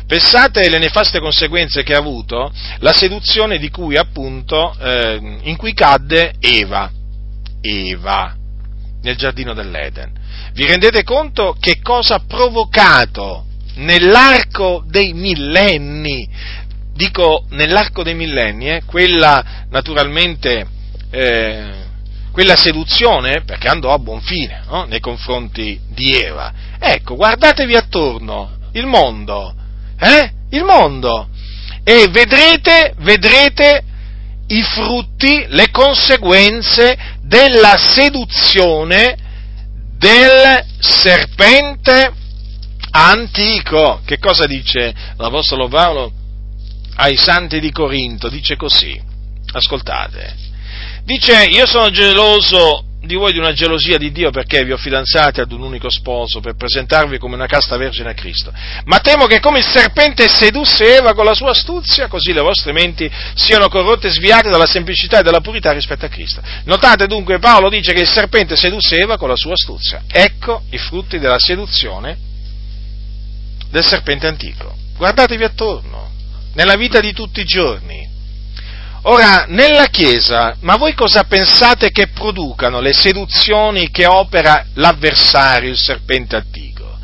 Pensate 0.06 0.64
alle 0.64 0.78
nefaste 0.78 1.18
conseguenze 1.18 1.82
che 1.82 1.94
ha 1.94 1.98
avuto 1.98 2.52
la 2.78 2.92
seduzione 2.92 3.58
di 3.58 3.70
cui 3.70 3.96
appunto, 3.96 4.74
eh, 4.78 5.38
in 5.42 5.56
cui 5.56 5.74
cadde 5.74 6.34
Eva. 6.38 6.90
Eva, 7.60 8.36
nel 9.02 9.16
giardino 9.16 9.52
dell'Eden. 9.52 10.12
Vi 10.52 10.64
rendete 10.64 11.02
conto 11.02 11.56
che 11.58 11.80
cosa 11.82 12.14
ha 12.14 12.22
provocato 12.26 13.46
nell'arco 13.76 14.84
dei 14.86 15.12
millenni? 15.12 16.28
Dico 16.94 17.44
nell'arco 17.50 18.04
dei 18.04 18.14
millenni, 18.14 18.70
eh, 18.70 18.82
quella 18.86 19.44
naturalmente 19.70 20.66
eh, 21.10 21.84
quella 22.30 22.56
seduzione, 22.56 23.42
perché 23.44 23.66
andò 23.66 23.92
a 23.92 23.98
buon 23.98 24.20
fine 24.20 24.62
no? 24.68 24.84
nei 24.84 25.00
confronti 25.00 25.80
di 25.88 26.12
Eva. 26.12 26.52
Ecco, 26.78 27.16
guardatevi 27.16 27.74
attorno, 27.74 28.58
il 28.72 28.86
mondo, 28.86 29.54
eh? 29.98 30.30
il 30.50 30.64
mondo, 30.64 31.28
e 31.84 32.08
vedrete, 32.08 32.94
vedrete 32.98 33.82
i 34.48 34.62
frutti, 34.62 35.44
le 35.48 35.70
conseguenze 35.70 36.96
della 37.22 37.76
seduzione 37.76 39.16
del 39.98 40.64
serpente 40.78 42.12
antico. 42.90 44.00
Che 44.04 44.18
cosa 44.18 44.46
dice 44.46 44.94
l'Apostolo 45.16 45.68
Paolo 45.68 46.12
ai 46.96 47.16
santi 47.16 47.60
di 47.60 47.70
Corinto? 47.72 48.28
Dice 48.28 48.56
così, 48.56 49.00
ascoltate, 49.52 50.34
dice 51.04 51.44
io 51.44 51.66
sono 51.66 51.90
geloso 51.90 52.85
di 53.00 53.14
voi 53.14 53.32
di 53.32 53.38
una 53.38 53.52
gelosia 53.52 53.98
di 53.98 54.10
Dio 54.10 54.30
perché 54.30 54.64
vi 54.64 54.72
ho 54.72 54.76
fidanzati 54.76 55.40
ad 55.40 55.52
un 55.52 55.62
unico 55.62 55.88
sposo 55.88 56.40
per 56.40 56.56
presentarvi 56.56 57.18
come 57.18 57.34
una 57.34 57.46
casta 57.46 57.76
vergine 57.76 58.10
a 58.10 58.14
Cristo. 58.14 58.52
Ma 58.84 58.98
temo 58.98 59.26
che 59.26 59.40
come 59.40 59.58
il 59.58 59.64
serpente 59.64 60.28
sedusse 60.28 60.96
Eva 60.96 61.14
con 61.14 61.24
la 61.24 61.34
sua 61.34 61.50
astuzia, 61.50 62.08
così 62.08 62.32
le 62.32 62.40
vostre 62.40 62.72
menti 62.72 63.10
siano 63.34 63.68
corrotte 63.68 64.08
e 64.08 64.10
sviate 64.10 64.50
dalla 64.50 64.66
semplicità 64.66 65.20
e 65.20 65.22
dalla 65.22 65.40
purità 65.40 65.72
rispetto 65.72 66.04
a 66.04 66.08
Cristo. 66.08 66.42
Notate 66.64 67.06
dunque 67.06 67.38
Paolo 67.38 67.68
dice 67.68 67.92
che 67.92 68.00
il 68.00 68.08
serpente 68.08 68.56
sedusse 68.56 68.96
Eva 68.96 69.16
con 69.16 69.28
la 69.28 69.36
sua 69.36 69.52
astuzia. 69.52 70.02
Ecco 70.10 70.62
i 70.70 70.78
frutti 70.78 71.18
della 71.18 71.38
seduzione 71.38 72.16
del 73.70 73.84
serpente 73.84 74.26
antico. 74.26 74.74
Guardatevi 74.96 75.44
attorno, 75.44 76.10
nella 76.54 76.76
vita 76.76 77.00
di 77.00 77.12
tutti 77.12 77.40
i 77.40 77.44
giorni. 77.44 78.14
Ora, 79.08 79.44
nella 79.46 79.86
Chiesa, 79.86 80.56
ma 80.62 80.76
voi 80.76 80.92
cosa 80.94 81.22
pensate 81.22 81.90
che 81.90 82.08
producano 82.08 82.80
le 82.80 82.92
seduzioni 82.92 83.88
che 83.92 84.04
opera 84.04 84.66
l'avversario, 84.74 85.70
il 85.70 85.78
serpente 85.78 86.34
antico? 86.34 86.98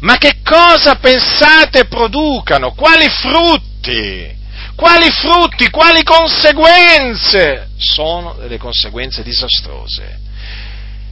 Ma 0.00 0.16
che 0.16 0.38
cosa 0.42 0.94
pensate 0.94 1.84
producano? 1.84 2.72
Quali 2.72 3.06
frutti? 3.10 4.34
Quali 4.74 5.10
frutti? 5.10 5.68
Quali 5.68 6.02
conseguenze? 6.02 7.68
Sono 7.76 8.34
delle 8.40 8.56
conseguenze 8.56 9.22
disastrose. 9.22 10.20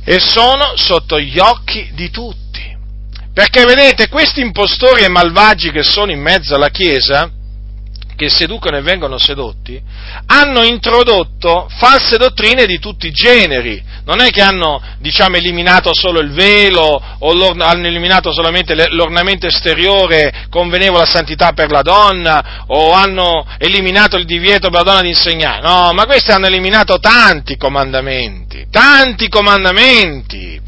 E 0.02 0.18
sono 0.20 0.72
sotto 0.74 1.20
gli 1.20 1.38
occhi 1.38 1.90
di 1.92 2.08
tutti. 2.08 2.74
Perché 3.34 3.66
vedete, 3.66 4.08
questi 4.08 4.40
impostori 4.40 5.02
e 5.02 5.08
malvagi 5.08 5.70
che 5.70 5.82
sono 5.82 6.10
in 6.10 6.20
mezzo 6.20 6.54
alla 6.54 6.70
Chiesa, 6.70 7.30
che 8.20 8.28
seducono 8.28 8.76
e 8.76 8.82
vengono 8.82 9.16
sedotti, 9.16 9.80
hanno 10.26 10.62
introdotto 10.62 11.70
false 11.70 12.18
dottrine 12.18 12.66
di 12.66 12.78
tutti 12.78 13.06
i 13.06 13.12
generi. 13.12 13.82
Non 14.04 14.20
è 14.20 14.28
che 14.28 14.42
hanno, 14.42 14.82
diciamo, 14.98 15.36
eliminato 15.36 15.94
solo 15.94 16.20
il 16.20 16.30
velo 16.30 17.02
o 17.18 17.54
hanno 17.58 17.86
eliminato 17.86 18.30
solamente 18.30 18.74
l'ornamento 18.90 19.46
esteriore 19.46 20.48
convenevole 20.50 21.04
alla 21.04 21.10
santità 21.10 21.52
per 21.52 21.70
la 21.70 21.80
donna 21.80 22.64
o 22.66 22.92
hanno 22.92 23.46
eliminato 23.56 24.18
il 24.18 24.26
divieto 24.26 24.68
per 24.68 24.80
la 24.84 24.90
donna 24.90 25.00
di 25.00 25.08
insegnare. 25.08 25.62
No, 25.62 25.94
ma 25.94 26.04
questi 26.04 26.30
hanno 26.30 26.46
eliminato 26.46 26.98
tanti 26.98 27.56
comandamenti, 27.56 28.66
tanti 28.70 29.30
comandamenti 29.30 30.60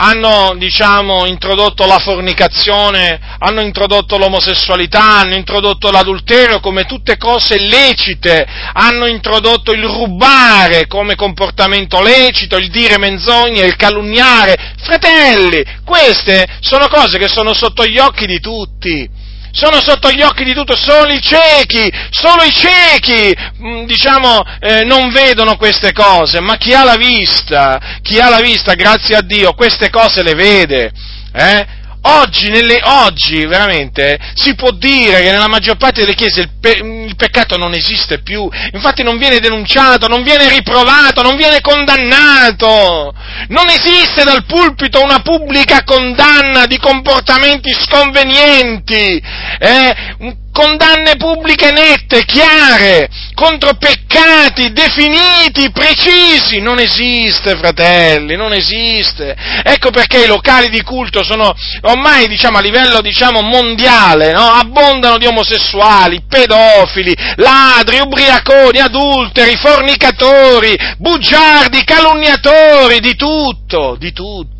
hanno 0.00 0.54
diciamo, 0.56 1.26
introdotto 1.26 1.84
la 1.84 1.98
fornicazione, 1.98 3.18
hanno 3.40 3.60
introdotto 3.62 4.16
l'omosessualità, 4.16 5.18
hanno 5.18 5.34
introdotto 5.34 5.90
l'adulterio 5.90 6.60
come 6.60 6.84
tutte 6.84 7.16
cose 7.16 7.58
lecite, 7.58 8.46
hanno 8.74 9.06
introdotto 9.06 9.72
il 9.72 9.84
rubare 9.84 10.86
come 10.86 11.16
comportamento 11.16 12.00
lecito, 12.00 12.56
il 12.56 12.70
dire 12.70 12.96
menzogne, 12.96 13.66
il 13.66 13.74
calunniare. 13.74 14.74
Fratelli, 14.78 15.64
queste 15.84 16.46
sono 16.60 16.86
cose 16.86 17.18
che 17.18 17.28
sono 17.28 17.52
sotto 17.52 17.84
gli 17.84 17.98
occhi 17.98 18.26
di 18.26 18.38
tutti 18.38 19.17
sono 19.58 19.80
sotto 19.80 20.10
gli 20.12 20.22
occhi 20.22 20.44
di 20.44 20.54
tutti, 20.54 20.72
solo 20.76 21.12
i 21.12 21.20
ciechi, 21.20 21.90
solo 22.10 22.44
i 22.44 22.52
ciechi, 22.52 23.34
mm, 23.60 23.86
diciamo, 23.86 24.44
eh, 24.60 24.84
non 24.84 25.10
vedono 25.10 25.56
queste 25.56 25.92
cose, 25.92 26.38
ma 26.40 26.56
chi 26.56 26.72
ha 26.72 26.84
la 26.84 26.94
vista, 26.94 27.98
chi 28.00 28.20
ha 28.20 28.28
la 28.28 28.40
vista, 28.40 28.74
grazie 28.74 29.16
a 29.16 29.22
Dio, 29.22 29.54
queste 29.54 29.90
cose 29.90 30.22
le 30.22 30.34
vede, 30.34 30.92
eh? 31.32 31.66
Oggi, 32.00 32.48
nelle, 32.48 32.80
oggi, 32.82 33.44
veramente 33.46 34.18
si 34.34 34.54
può 34.54 34.70
dire 34.70 35.20
che 35.20 35.30
nella 35.30 35.48
maggior 35.48 35.76
parte 35.76 36.00
delle 36.00 36.14
chiese 36.14 36.42
il, 36.42 36.50
pe, 36.60 36.70
il, 36.80 37.16
peccato 37.16 37.56
non 37.56 37.74
esiste 37.74 38.20
più, 38.20 38.48
infatti 38.72 39.02
non 39.02 39.18
viene 39.18 39.40
denunciato, 39.40 40.06
non 40.06 40.22
viene 40.22 40.48
riprovato, 40.48 41.22
non 41.22 41.36
viene 41.36 41.60
condannato, 41.60 43.12
non 43.48 43.68
esiste 43.68 44.22
dal 44.22 44.44
pulpito 44.44 45.02
una 45.02 45.20
pubblica 45.20 45.82
condanna 45.82 46.66
di 46.66 46.78
comportamenti 46.78 47.72
sconvenienti, 47.72 49.22
eh? 49.58 50.36
Condanne 50.58 51.14
pubbliche 51.14 51.70
nette, 51.70 52.24
chiare, 52.24 53.08
contro 53.34 53.74
peccati 53.74 54.72
definiti, 54.72 55.70
precisi. 55.70 56.60
Non 56.60 56.80
esiste, 56.80 57.56
fratelli, 57.56 58.34
non 58.34 58.52
esiste. 58.52 59.36
Ecco 59.62 59.90
perché 59.90 60.24
i 60.24 60.26
locali 60.26 60.68
di 60.68 60.82
culto 60.82 61.22
sono 61.22 61.54
ormai, 61.82 62.26
diciamo, 62.26 62.58
a 62.58 62.60
livello, 62.60 63.00
diciamo, 63.00 63.40
mondiale, 63.40 64.32
no? 64.32 64.50
abbondano 64.50 65.16
di 65.16 65.26
omosessuali, 65.26 66.24
pedofili, 66.28 67.14
ladri, 67.36 68.00
ubriaconi, 68.00 68.80
adulteri, 68.80 69.56
fornicatori, 69.56 70.76
bugiardi, 70.98 71.84
calunniatori, 71.84 72.98
di 72.98 73.14
tutto, 73.14 73.94
di 73.96 74.12
tutto 74.12 74.57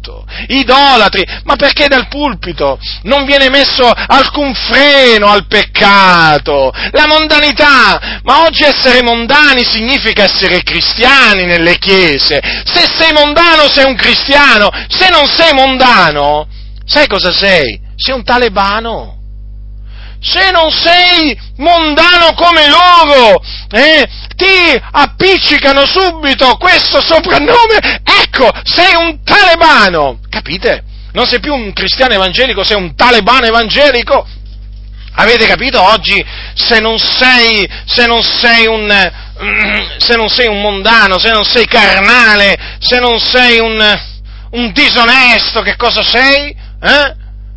idolatri, 0.48 1.24
ma 1.44 1.56
perché 1.56 1.88
dal 1.88 2.08
pulpito 2.08 2.78
non 3.02 3.24
viene 3.24 3.48
messo 3.50 3.88
alcun 3.88 4.54
freno 4.54 5.28
al 5.28 5.46
peccato, 5.46 6.72
la 6.92 7.06
mondanità, 7.06 8.20
ma 8.22 8.44
oggi 8.44 8.64
essere 8.64 9.02
mondani 9.02 9.64
significa 9.64 10.24
essere 10.24 10.62
cristiani 10.62 11.44
nelle 11.44 11.78
chiese, 11.78 12.40
se 12.64 12.88
sei 12.98 13.12
mondano 13.12 13.68
sei 13.70 13.84
un 13.84 13.96
cristiano, 13.96 14.70
se 14.88 15.08
non 15.10 15.26
sei 15.26 15.52
mondano, 15.52 16.46
sai 16.84 17.06
cosa 17.06 17.32
sei? 17.32 17.80
Sei 17.96 18.14
un 18.14 18.22
talebano 18.22 19.17
se 20.20 20.50
non 20.50 20.70
sei 20.70 21.38
mondano 21.56 22.34
come 22.34 22.68
loro, 22.68 23.42
eh, 23.70 24.06
ti 24.36 24.80
appiccicano 24.90 25.84
subito 25.86 26.56
questo 26.56 27.00
soprannome, 27.00 28.02
ecco, 28.22 28.50
sei 28.62 28.94
un 28.94 29.22
talebano, 29.22 30.20
capite? 30.28 30.84
Non 31.12 31.26
sei 31.26 31.40
più 31.40 31.54
un 31.54 31.72
cristiano 31.72 32.14
evangelico, 32.14 32.62
sei 32.62 32.76
un 32.76 32.94
talebano 32.94 33.46
evangelico. 33.46 34.26
Avete 35.20 35.46
capito 35.46 35.82
oggi 35.82 36.24
se 36.54 36.78
non 36.78 36.96
sei, 36.98 37.68
se 37.86 38.06
non 38.06 38.22
sei 38.22 38.66
un, 38.66 38.88
se 39.98 40.14
non 40.14 40.28
sei 40.28 40.46
un 40.46 40.60
mondano, 40.60 41.18
se 41.18 41.30
non 41.32 41.44
sei 41.44 41.66
carnale, 41.66 42.76
se 42.78 43.00
non 43.00 43.18
sei 43.18 43.58
un, 43.58 44.00
un 44.52 44.72
disonesto, 44.72 45.62
che 45.62 45.74
cosa 45.76 46.04
sei? 46.04 46.56
Eh? 46.80 47.14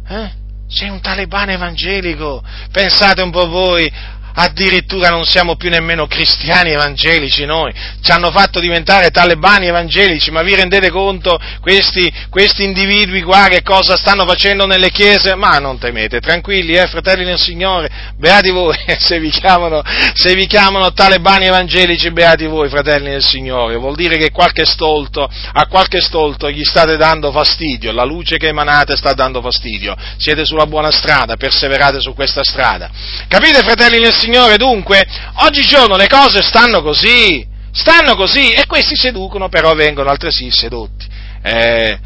Eh? 0.10 0.32
Sei 0.72 0.90
un 0.90 1.02
talebano 1.02 1.52
evangelico. 1.52 2.42
Pensate 2.72 3.22
un 3.22 3.30
po' 3.30 3.48
voi 3.48 3.92
addirittura 4.34 5.10
non 5.10 5.26
siamo 5.26 5.56
più 5.56 5.70
nemmeno 5.70 6.08
cristiani 6.08 6.72
evangelici 6.72 7.46
noi, 7.46 7.74
ci 8.02 8.12
hanno 8.12 8.32
fatto 8.32 8.60
diventare 8.60 9.10
talebani 9.10 9.68
evangelici, 9.68 10.32
ma 10.32 10.42
vi 10.42 10.56
rendete 10.56 10.90
conto 10.90 11.40
questi, 11.62 12.12
questi 12.30 12.64
individui 12.64 13.22
qua 13.22 13.48
che 13.50 13.62
cosa 13.62 13.96
stanno 13.96 14.26
facendo 14.26 14.66
nelle 14.66 14.90
chiese? 14.90 15.36
Ma 15.36 15.58
non 15.60 15.78
temete, 15.78 16.20
tranquilli, 16.20 16.74
eh, 16.74 16.88
fratelli 16.88 17.26
nel 17.26 17.40
Signore, 17.40 17.90
beati 18.18 18.50
voi, 18.50 18.78
se 19.00 19.20
vi 19.20 19.30
chiamano, 19.30 19.82
se 20.14 20.34
vi 20.34 20.48
chiamano 20.48 20.92
talebani 20.94 21.46
evangelici, 21.46 22.12
beati 22.12 22.46
voi, 22.46 22.70
fratelli 22.70 23.10
nel 23.10 23.26
Signore, 23.26 23.76
vuol 23.76 23.96
dire 23.96 24.18
che 24.18 24.32
qualche 24.32 24.66
stolto, 24.66 25.30
a 25.54 25.68
qualche 25.68 26.02
stolto 26.02 26.50
gli 26.50 26.64
state 26.64 26.98
dando 26.98 27.32
fastidio, 27.32 27.92
la 27.92 28.04
luce 28.04 28.38
che 28.38 28.48
emanate 28.48 28.96
sta 28.96 29.14
dando 29.14 29.42
fastidio, 29.42 29.96
siete 30.18 30.46
sulla 30.46 30.66
buona 30.66 30.92
strada, 30.92 31.36
perseverate 31.36 32.00
su 32.00 32.14
questa 32.14 32.44
strada. 32.44 32.90
Capite, 33.28 33.60
fratelli 33.60 34.00
nel 34.00 34.14
Signore? 34.14 34.21
Signore, 34.22 34.58
dunque, 34.58 35.04
oggigiorno 35.38 35.98
le 35.98 36.06
cose 36.06 36.44
stanno 36.44 36.84
così, 36.84 37.44
stanno 37.72 38.16
così, 38.16 38.52
e 38.52 38.68
questi 38.68 38.96
seducono, 38.96 39.50
però 39.50 39.74
vengono 39.74 40.12
altresì 40.12 40.52
sedotti. 40.52 41.08
Eh, 41.42 42.00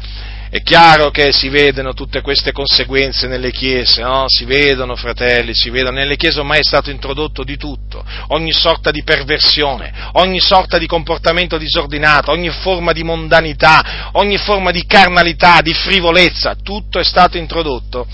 è 0.48 0.62
chiaro 0.62 1.10
che 1.10 1.30
si 1.30 1.50
vedono 1.50 1.92
tutte 1.92 2.22
queste 2.22 2.52
conseguenze 2.52 3.26
nelle 3.26 3.50
chiese, 3.50 4.00
no? 4.00 4.24
si 4.28 4.46
vedono 4.46 4.96
fratelli, 4.96 5.52
si 5.52 5.68
vedono, 5.68 5.98
nelle 5.98 6.16
chiese 6.16 6.38
ormai 6.38 6.60
è 6.60 6.64
stato 6.64 6.88
introdotto 6.88 7.44
di 7.44 7.58
tutto, 7.58 8.02
ogni 8.28 8.52
sorta 8.52 8.90
di 8.90 9.02
perversione, 9.02 9.92
ogni 10.12 10.40
sorta 10.40 10.78
di 10.78 10.86
comportamento 10.86 11.58
disordinato, 11.58 12.30
ogni 12.30 12.48
forma 12.48 12.92
di 12.92 13.02
mondanità, 13.02 14.08
ogni 14.12 14.38
forma 14.38 14.70
di 14.70 14.86
carnalità, 14.86 15.60
di 15.60 15.74
frivolezza, 15.74 16.54
tutto 16.54 16.98
è 16.98 17.04
stato 17.04 17.36
introdotto 17.36 18.06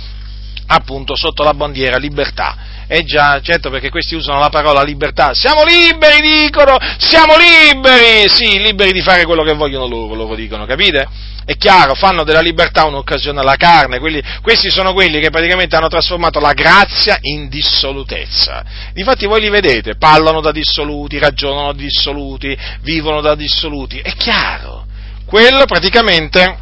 appunto 0.66 1.14
sotto 1.16 1.42
la 1.42 1.55
bandiera 1.55 1.98
libertà. 1.98 2.70
Eh 2.95 3.05
già, 3.05 3.40
certo 3.40 3.70
perché 3.70 3.88
questi 3.88 4.14
usano 4.14 4.38
la 4.38 4.51
parola 4.51 4.82
libertà. 4.82 5.32
Siamo 5.32 5.64
liberi, 5.64 6.43
dicono, 6.43 6.76
siamo 6.99 7.32
liberi! 7.38 8.28
Sì, 8.28 8.61
liberi 8.61 8.93
di 8.93 9.01
fare 9.01 9.24
quello 9.24 9.45
che 9.45 9.55
vogliono 9.55 9.86
loro, 9.86 10.14
loro 10.14 10.34
dicono, 10.34 10.66
capite? 10.66 11.09
è 11.45 11.57
chiaro, 11.57 11.95
fanno 11.95 12.22
della 12.22 12.40
libertà 12.40 12.84
un'occasione 12.84 13.40
alla 13.40 13.57
carne, 13.57 13.99
quelli, 13.99 14.22
questi 14.43 14.70
sono 14.70 14.93
quelli 14.93 15.20
che 15.20 15.30
praticamente 15.30 15.74
hanno 15.74 15.88
trasformato 15.88 16.38
la 16.38 16.53
grazia 16.53 17.16
in 17.22 17.49
dissolutezza. 17.49 18.62
Infatti 18.95 19.24
voi 19.24 19.40
li 19.40 19.49
vedete, 19.49 19.97
parlano 19.97 20.43
da 20.43 20.53
dissoluti, 20.53 21.18
ragionano 21.18 21.72
da 21.72 21.78
dissoluti, 21.78 22.57
vivono 22.82 23.22
da 23.22 23.34
dissoluti, 23.34 24.01
è 24.01 24.12
chiaro. 24.12 24.84
Quello 25.24 25.64
praticamente 25.64 26.59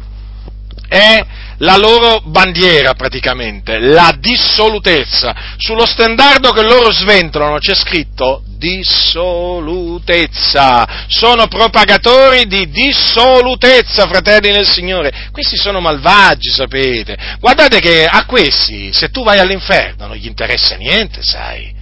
è 0.87 1.25
la 1.61 1.77
loro 1.77 2.21
bandiera 2.25 2.93
praticamente, 2.93 3.79
la 3.79 4.13
dissolutezza. 4.17 5.55
Sullo 5.57 5.85
stendardo 5.85 6.51
che 6.51 6.63
loro 6.63 6.91
sventolano 6.91 7.59
c'è 7.59 7.75
scritto 7.75 8.41
dissolutezza. 8.57 11.05
Sono 11.07 11.47
propagatori 11.47 12.45
di 12.45 12.69
dissolutezza, 12.69 14.07
fratelli 14.07 14.51
nel 14.51 14.67
Signore. 14.67 15.29
Questi 15.31 15.55
sono 15.57 15.79
malvagi, 15.79 16.51
sapete. 16.51 17.17
Guardate 17.39 17.79
che 17.79 18.05
a 18.05 18.25
questi, 18.25 18.93
se 18.93 19.09
tu 19.09 19.23
vai 19.23 19.39
all'inferno, 19.39 20.05
non 20.07 20.15
gli 20.15 20.27
interessa 20.27 20.75
niente, 20.75 21.23
sai. 21.23 21.73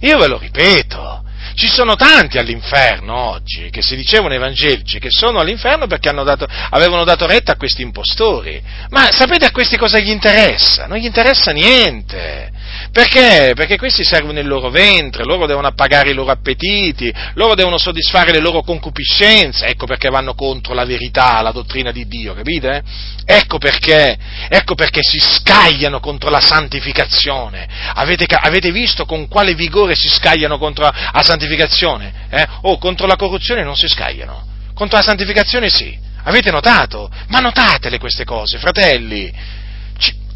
Io 0.00 0.18
ve 0.18 0.28
lo 0.28 0.38
ripeto. 0.38 1.24
Ci 1.54 1.66
sono 1.66 1.96
tanti 1.96 2.38
all'inferno 2.38 3.14
oggi 3.30 3.70
che 3.70 3.82
si 3.82 3.96
dicevano 3.96 4.34
evangelici 4.34 4.98
che 4.98 5.10
sono 5.10 5.40
all'inferno 5.40 5.86
perché 5.86 6.10
dato, 6.12 6.46
avevano 6.70 7.04
dato 7.04 7.26
retta 7.26 7.52
a 7.52 7.56
questi 7.56 7.82
impostori. 7.82 8.62
Ma 8.90 9.10
sapete 9.10 9.46
a 9.46 9.50
questi 9.50 9.76
cosa 9.76 9.98
gli 9.98 10.10
interessa? 10.10 10.86
Non 10.86 10.98
gli 10.98 11.06
interessa 11.06 11.50
niente. 11.50 12.50
Perché? 12.92 13.52
Perché 13.54 13.76
questi 13.76 14.04
servono 14.04 14.38
il 14.38 14.46
loro 14.46 14.70
ventre, 14.70 15.24
loro 15.24 15.46
devono 15.46 15.66
appagare 15.66 16.10
i 16.10 16.14
loro 16.14 16.30
appetiti, 16.30 17.12
loro 17.34 17.54
devono 17.54 17.78
soddisfare 17.78 18.32
le 18.32 18.40
loro 18.40 18.62
concupiscenze, 18.62 19.66
ecco 19.66 19.86
perché 19.86 20.08
vanno 20.08 20.34
contro 20.34 20.74
la 20.74 20.84
verità, 20.84 21.40
la 21.40 21.52
dottrina 21.52 21.92
di 21.92 22.06
Dio, 22.06 22.34
capite? 22.34 22.82
Ecco 23.24 23.58
perché, 23.58 24.16
ecco 24.48 24.74
perché 24.74 25.00
si 25.02 25.18
scagliano 25.18 26.00
contro 26.00 26.30
la 26.30 26.40
santificazione. 26.40 27.68
Avete, 27.94 28.26
avete 28.28 28.70
visto 28.72 29.04
con 29.04 29.28
quale 29.28 29.54
vigore 29.54 29.94
si 29.94 30.08
scagliano 30.08 30.58
contro 30.58 30.84
la 30.84 31.22
santificazione? 31.22 32.26
Eh? 32.30 32.46
Oh, 32.62 32.78
contro 32.78 33.06
la 33.06 33.16
corruzione 33.16 33.62
non 33.62 33.76
si 33.76 33.88
scagliano, 33.88 34.46
contro 34.74 34.96
la 34.96 35.04
santificazione 35.04 35.68
sì. 35.68 36.06
Avete 36.24 36.50
notato? 36.50 37.10
Ma 37.28 37.40
notatele 37.40 37.98
queste 37.98 38.24
cose, 38.24 38.58
fratelli! 38.58 39.32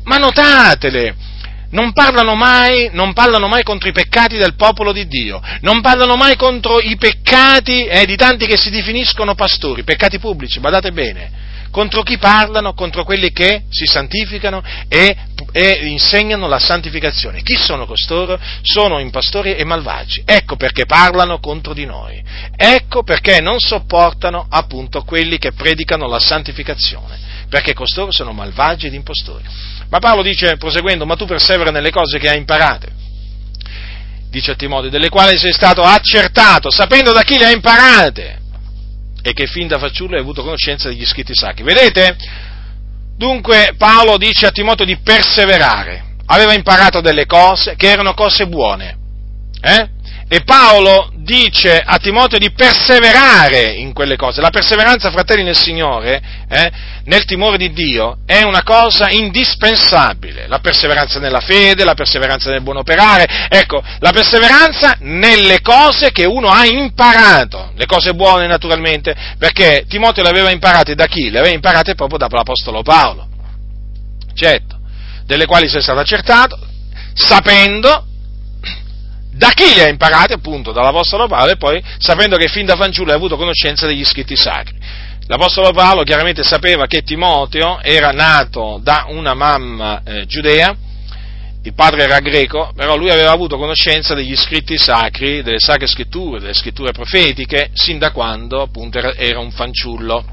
Ma 0.05 0.17
notatele! 0.17 1.15
Non 1.73 1.93
parlano 1.93 2.35
mai, 2.35 2.91
non 2.93 3.13
parlano 3.13 3.49
mai 3.49 3.63
contro 3.63 3.89
i 3.89 3.93
peccati 3.93 4.37
del 4.37 4.55
popolo 4.55 4.93
di 4.93 5.07
Dio, 5.07 5.41
non 5.61 5.81
parlano 5.81 6.17
mai 6.17 6.37
contro 6.37 6.81
i 6.81 6.97
peccati 6.97 7.85
eh, 7.85 8.07
di 8.07 8.17
tanti 8.17 8.47
che 8.47 8.57
si 8.57 8.71
definiscono 8.71 9.35
pastori, 9.35 9.83
peccati 9.83 10.19
pubblici, 10.19 10.61
badate 10.61 10.93
bene. 10.93 11.51
Contro 11.71 12.03
chi 12.03 12.19
parlano? 12.19 12.75
Contro 12.75 13.03
quelli 13.03 13.33
che 13.33 13.63
si 13.71 13.87
santificano 13.87 14.63
e, 14.89 15.17
e 15.53 15.87
insegnano 15.87 16.47
la 16.47 16.59
santificazione. 16.59 17.41
Chi 17.41 17.57
sono 17.57 17.87
costoro? 17.87 18.39
Sono 18.61 18.99
impastori 18.99 19.55
e 19.55 19.65
malvagi. 19.65 20.23
Ecco 20.27 20.57
perché 20.57 20.85
parlano 20.85 21.41
contro 21.41 21.73
di 21.73 21.87
noi. 21.87 22.23
Ecco 22.55 23.03
perché 23.05 23.41
non 23.41 23.59
sopportano 23.59 24.47
appunto 24.51 25.03
quelli 25.05 25.39
che 25.39 25.53
predicano 25.53 26.07
la 26.07 26.19
santificazione. 26.19 27.32
Perché 27.53 27.75
costoro 27.75 28.11
sono 28.11 28.33
malvagi 28.33 28.87
ed 28.87 28.95
impostori. 28.95 29.45
Ma 29.91 29.99
Paolo 29.99 30.23
dice, 30.23 30.57
proseguendo, 30.57 31.05
ma 31.05 31.17
tu 31.17 31.27
persevera 31.27 31.71
nelle 31.71 31.91
cose 31.91 32.19
che 32.19 32.31
hai 32.31 32.39
imparate. 32.39 32.91
Dice 34.31 34.53
a 34.53 34.55
Timoteo, 34.55 34.89
delle 34.89 35.11
quali 35.11 35.37
sei 35.37 35.53
stato 35.53 35.83
accertato, 35.83 36.71
sapendo 36.71 37.13
da 37.13 37.21
chi 37.21 37.37
le 37.37 37.45
hai 37.45 37.53
imparate, 37.53 38.41
e 39.21 39.35
che 39.35 39.47
fin 39.47 39.69
da 39.69 39.79
fanciullo 39.79 40.15
hai 40.15 40.23
avuto 40.23 40.43
conoscenza 40.43 40.89
degli 40.89 41.05
scritti 41.05 41.35
sacri. 41.35 41.63
Vedete? 41.63 42.17
Dunque 43.19 43.75
Paolo 43.77 44.17
dice 44.17 44.47
a 44.47 44.51
Timoteo 44.51 44.87
di 44.87 44.97
perseverare. 44.97 46.05
Aveva 46.25 46.55
imparato 46.55 47.03
delle 47.03 47.27
cose 47.27 47.75
che 47.77 47.91
erano 47.91 48.15
cose 48.15 48.47
buone. 48.47 48.97
Eh? 49.61 49.89
E 50.33 50.45
Paolo 50.45 51.11
dice 51.17 51.79
a 51.85 51.99
Timoteo 51.99 52.39
di 52.39 52.53
perseverare 52.53 53.75
in 53.75 53.93
quelle 53.93 54.17
cose. 54.17 54.41
La 54.41 54.49
perseveranza, 54.49 55.11
fratelli 55.11 55.43
nel 55.43 55.59
Signore, 55.59 56.23
eh, 56.49 56.73
nel 57.05 57.27
timore 57.27 57.59
di 57.59 57.71
Dio, 57.71 58.17
è 58.25 58.41
una 58.41 58.63
cosa 58.63 59.11
indispensabile. 59.11 60.47
La 60.49 60.61
perseveranza 60.61 61.19
nella 61.19 61.41
fede, 61.41 61.85
la 61.85 61.93
perseveranza 61.93 62.49
nel 62.49 62.63
buon 62.63 62.79
operare. 62.79 63.47
Ecco, 63.51 63.83
la 63.99 64.11
perseveranza 64.11 64.97
nelle 65.01 65.61
cose 65.61 66.13
che 66.13 66.25
uno 66.25 66.49
ha 66.49 66.65
imparato. 66.65 67.73
Le 67.77 67.85
cose 67.85 68.15
buone, 68.15 68.47
naturalmente, 68.47 69.15
perché 69.37 69.85
Timoteo 69.87 70.23
le 70.23 70.31
aveva 70.31 70.51
imparate 70.51 70.95
da 70.95 71.05
chi? 71.09 71.29
Le 71.29 71.41
aveva 71.41 71.55
imparate 71.55 71.95
proprio 71.95 72.17
dall'Apostolo 72.17 72.81
Paolo. 72.81 73.29
Certo, 74.33 74.79
delle 75.27 75.45
quali 75.45 75.67
è 75.67 75.81
stato 75.83 76.01
accertato, 76.01 76.59
sapendo 77.13 78.07
da 79.43 79.51
chi 79.51 79.75
le 79.75 79.87
ha 79.87 79.89
imparate? 79.89 80.35
Appunto 80.35 80.71
dall'Apostolo 80.71 81.27
Paolo 81.27 81.51
e 81.51 81.57
poi 81.57 81.83
sapendo 81.99 82.37
che 82.37 82.47
fin 82.47 82.65
da 82.65 82.77
fanciullo 82.77 83.11
ha 83.11 83.17
avuto 83.17 83.37
conoscenza 83.37 83.89
degli 83.89 84.05
scritti 84.05 84.37
sacri. 84.37 84.77
L'Apostolo 85.27 85.73
Paolo 85.73 86.05
chiaramente 86.05 86.45
sapeva 86.45 86.87
che 86.87 87.03
Timoteo 87.03 87.81
era 87.83 88.13
nato 88.13 88.79
da 88.81 89.07
una 89.09 89.35
mamma 89.35 90.01
eh, 90.05 90.27
giudea, 90.27 90.73
il 91.65 91.75
padre 91.75 92.05
era 92.05 92.21
greco, 92.21 92.71
però 92.77 92.97
lui 92.97 93.11
aveva 93.11 93.33
avuto 93.33 93.59
conoscenza 93.59 94.15
degli 94.15 94.37
scritti 94.37 94.79
sacri, 94.79 95.43
delle 95.43 95.59
sacre 95.59 95.89
scritture, 95.89 96.39
delle 96.39 96.55
scritture 96.55 96.93
profetiche, 96.93 97.71
sin 97.73 97.99
da 97.99 98.13
quando 98.13 98.63
appunto 98.63 98.99
era, 98.99 99.13
era 99.15 99.41
un 99.41 99.51
fanciullo. 99.51 100.25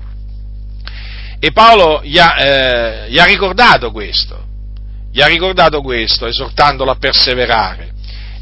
E 1.39 1.51
Paolo 1.51 2.01
gli 2.03 2.19
ha, 2.19 2.35
eh, 2.39 3.09
gli 3.09 3.17
ha 3.17 3.25
ricordato 3.25 3.89
questo, 3.89 4.45
gli 5.11 5.19
ha 5.19 5.25
ricordato 5.25 5.81
questo, 5.81 6.27
esortandolo 6.27 6.91
a 6.91 6.95
perseverare 6.95 7.97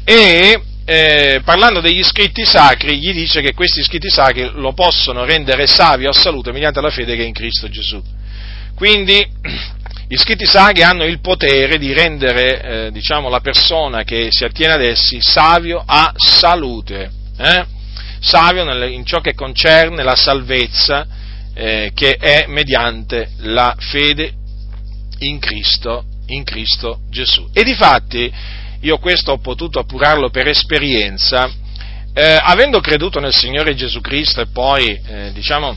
e 0.08 0.62
eh, 0.86 1.42
parlando 1.44 1.82
degli 1.82 2.02
scritti 2.02 2.42
sacri 2.46 2.98
gli 2.98 3.12
dice 3.12 3.42
che 3.42 3.52
questi 3.52 3.82
scritti 3.82 4.08
sacri 4.08 4.52
lo 4.54 4.72
possono 4.72 5.26
rendere 5.26 5.66
savio 5.66 6.08
a 6.08 6.14
salute 6.14 6.50
mediante 6.50 6.80
la 6.80 6.88
fede 6.88 7.14
che 7.14 7.24
è 7.24 7.26
in 7.26 7.34
Cristo 7.34 7.68
Gesù. 7.68 8.02
Quindi 8.74 9.16
gli 10.08 10.16
scritti 10.16 10.46
sacri 10.46 10.82
hanno 10.82 11.04
il 11.04 11.20
potere 11.20 11.76
di 11.76 11.92
rendere 11.92 12.62
eh, 12.86 12.90
diciamo, 12.90 13.28
la 13.28 13.40
persona 13.40 14.02
che 14.04 14.28
si 14.30 14.44
attiene 14.44 14.72
ad 14.72 14.82
essi 14.82 15.18
savio 15.20 15.82
a 15.84 16.10
salute, 16.16 17.10
eh? 17.36 17.66
savio 18.18 18.86
in 18.86 19.04
ciò 19.04 19.20
che 19.20 19.34
concerne 19.34 20.02
la 20.02 20.16
salvezza 20.16 21.06
eh, 21.52 21.90
che 21.92 22.16
è 22.16 22.46
mediante 22.48 23.32
la 23.40 23.76
fede 23.78 24.32
in 25.18 25.38
Cristo, 25.38 26.06
in 26.28 26.44
Cristo 26.44 27.00
Gesù. 27.10 27.46
E 27.52 27.62
difatti 27.62 28.32
io 28.80 28.98
questo 28.98 29.32
ho 29.32 29.38
potuto 29.38 29.78
appurarlo 29.78 30.30
per 30.30 30.48
esperienza, 30.48 31.50
eh, 32.12 32.38
avendo 32.40 32.80
creduto 32.80 33.20
nel 33.20 33.34
Signore 33.34 33.74
Gesù 33.74 34.00
Cristo 34.00 34.40
e 34.40 34.46
poi, 34.46 35.00
eh, 35.06 35.32
diciamo, 35.32 35.76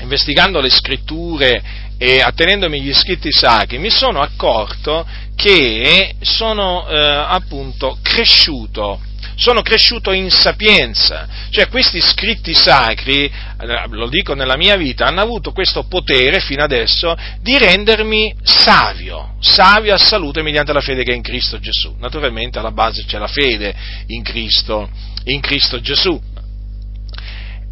investigando 0.00 0.60
le 0.60 0.70
scritture 0.70 1.62
e 1.98 2.20
attenendomi 2.20 2.82
gli 2.82 2.92
scritti 2.92 3.32
sacri, 3.32 3.78
mi 3.78 3.90
sono 3.90 4.20
accorto 4.20 5.06
che 5.34 6.14
sono 6.20 6.86
eh, 6.88 6.96
appunto 6.96 7.98
cresciuto 8.02 9.00
sono 9.34 9.62
cresciuto 9.62 10.12
in 10.12 10.30
sapienza, 10.30 11.26
cioè 11.50 11.68
questi 11.68 12.00
scritti 12.00 12.54
sacri, 12.54 13.24
eh, 13.24 13.86
lo 13.90 14.08
dico 14.08 14.34
nella 14.34 14.56
mia 14.56 14.76
vita, 14.76 15.06
hanno 15.06 15.20
avuto 15.20 15.52
questo 15.52 15.84
potere 15.84 16.40
fino 16.40 16.62
adesso 16.62 17.16
di 17.40 17.58
rendermi 17.58 18.34
savio, 18.42 19.36
savio 19.40 19.94
a 19.94 19.98
salute 19.98 20.42
mediante 20.42 20.72
la 20.72 20.80
fede 20.80 21.02
che 21.02 21.12
è 21.12 21.16
in 21.16 21.22
Cristo 21.22 21.58
Gesù. 21.58 21.94
Naturalmente 21.98 22.58
alla 22.58 22.72
base 22.72 23.04
c'è 23.04 23.18
la 23.18 23.26
fede 23.26 23.74
in 24.08 24.22
Cristo, 24.22 24.88
in 25.24 25.40
Cristo 25.40 25.80
Gesù. 25.80 26.20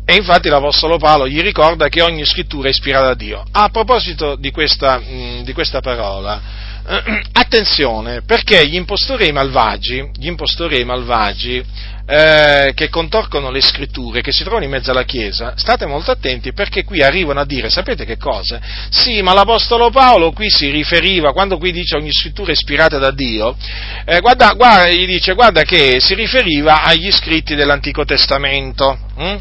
E 0.06 0.16
infatti 0.16 0.50
l'Apostolo 0.50 0.98
Paolo 0.98 1.26
gli 1.26 1.40
ricorda 1.40 1.88
che 1.88 2.02
ogni 2.02 2.26
scrittura 2.26 2.68
è 2.68 2.70
ispirata 2.70 3.06
da 3.06 3.14
Dio. 3.14 3.42
A 3.52 3.70
proposito 3.70 4.36
di 4.36 4.50
questa, 4.50 5.00
di 5.00 5.52
questa 5.54 5.80
parola, 5.80 6.42
attenzione, 7.32 8.22
perché 8.22 8.66
gli 8.66 8.74
impostori 8.74 9.32
malvagi, 9.32 10.10
gli 10.16 10.26
impostori 10.26 10.84
malvagi 10.84 11.64
eh, 12.06 12.72
che 12.74 12.90
contorcono 12.90 13.50
le 13.50 13.62
scritture, 13.62 14.20
che 14.20 14.32
si 14.32 14.42
trovano 14.42 14.64
in 14.64 14.70
mezzo 14.70 14.90
alla 14.90 15.04
Chiesa, 15.04 15.54
state 15.56 15.86
molto 15.86 16.10
attenti 16.10 16.52
perché 16.52 16.84
qui 16.84 17.00
arrivano 17.00 17.40
a 17.40 17.46
dire, 17.46 17.70
sapete 17.70 18.04
che 18.04 18.18
cosa? 18.18 18.60
Sì, 18.90 19.22
ma 19.22 19.32
l'Apostolo 19.32 19.88
Paolo 19.88 20.32
qui 20.32 20.50
si 20.50 20.70
riferiva, 20.70 21.32
quando 21.32 21.56
qui 21.56 21.72
dice 21.72 21.96
ogni 21.96 22.12
scrittura 22.12 22.52
ispirata 22.52 22.98
da 22.98 23.10
Dio, 23.10 23.56
eh, 24.04 24.20
guarda, 24.20 24.52
guarda, 24.52 24.88
gli 24.90 25.06
dice, 25.06 25.32
guarda 25.32 25.62
che 25.62 26.00
si 26.00 26.14
riferiva 26.14 26.82
agli 26.82 27.10
scritti 27.10 27.54
dell'Antico 27.54 28.04
Testamento. 28.04 28.98
Hm? 29.16 29.36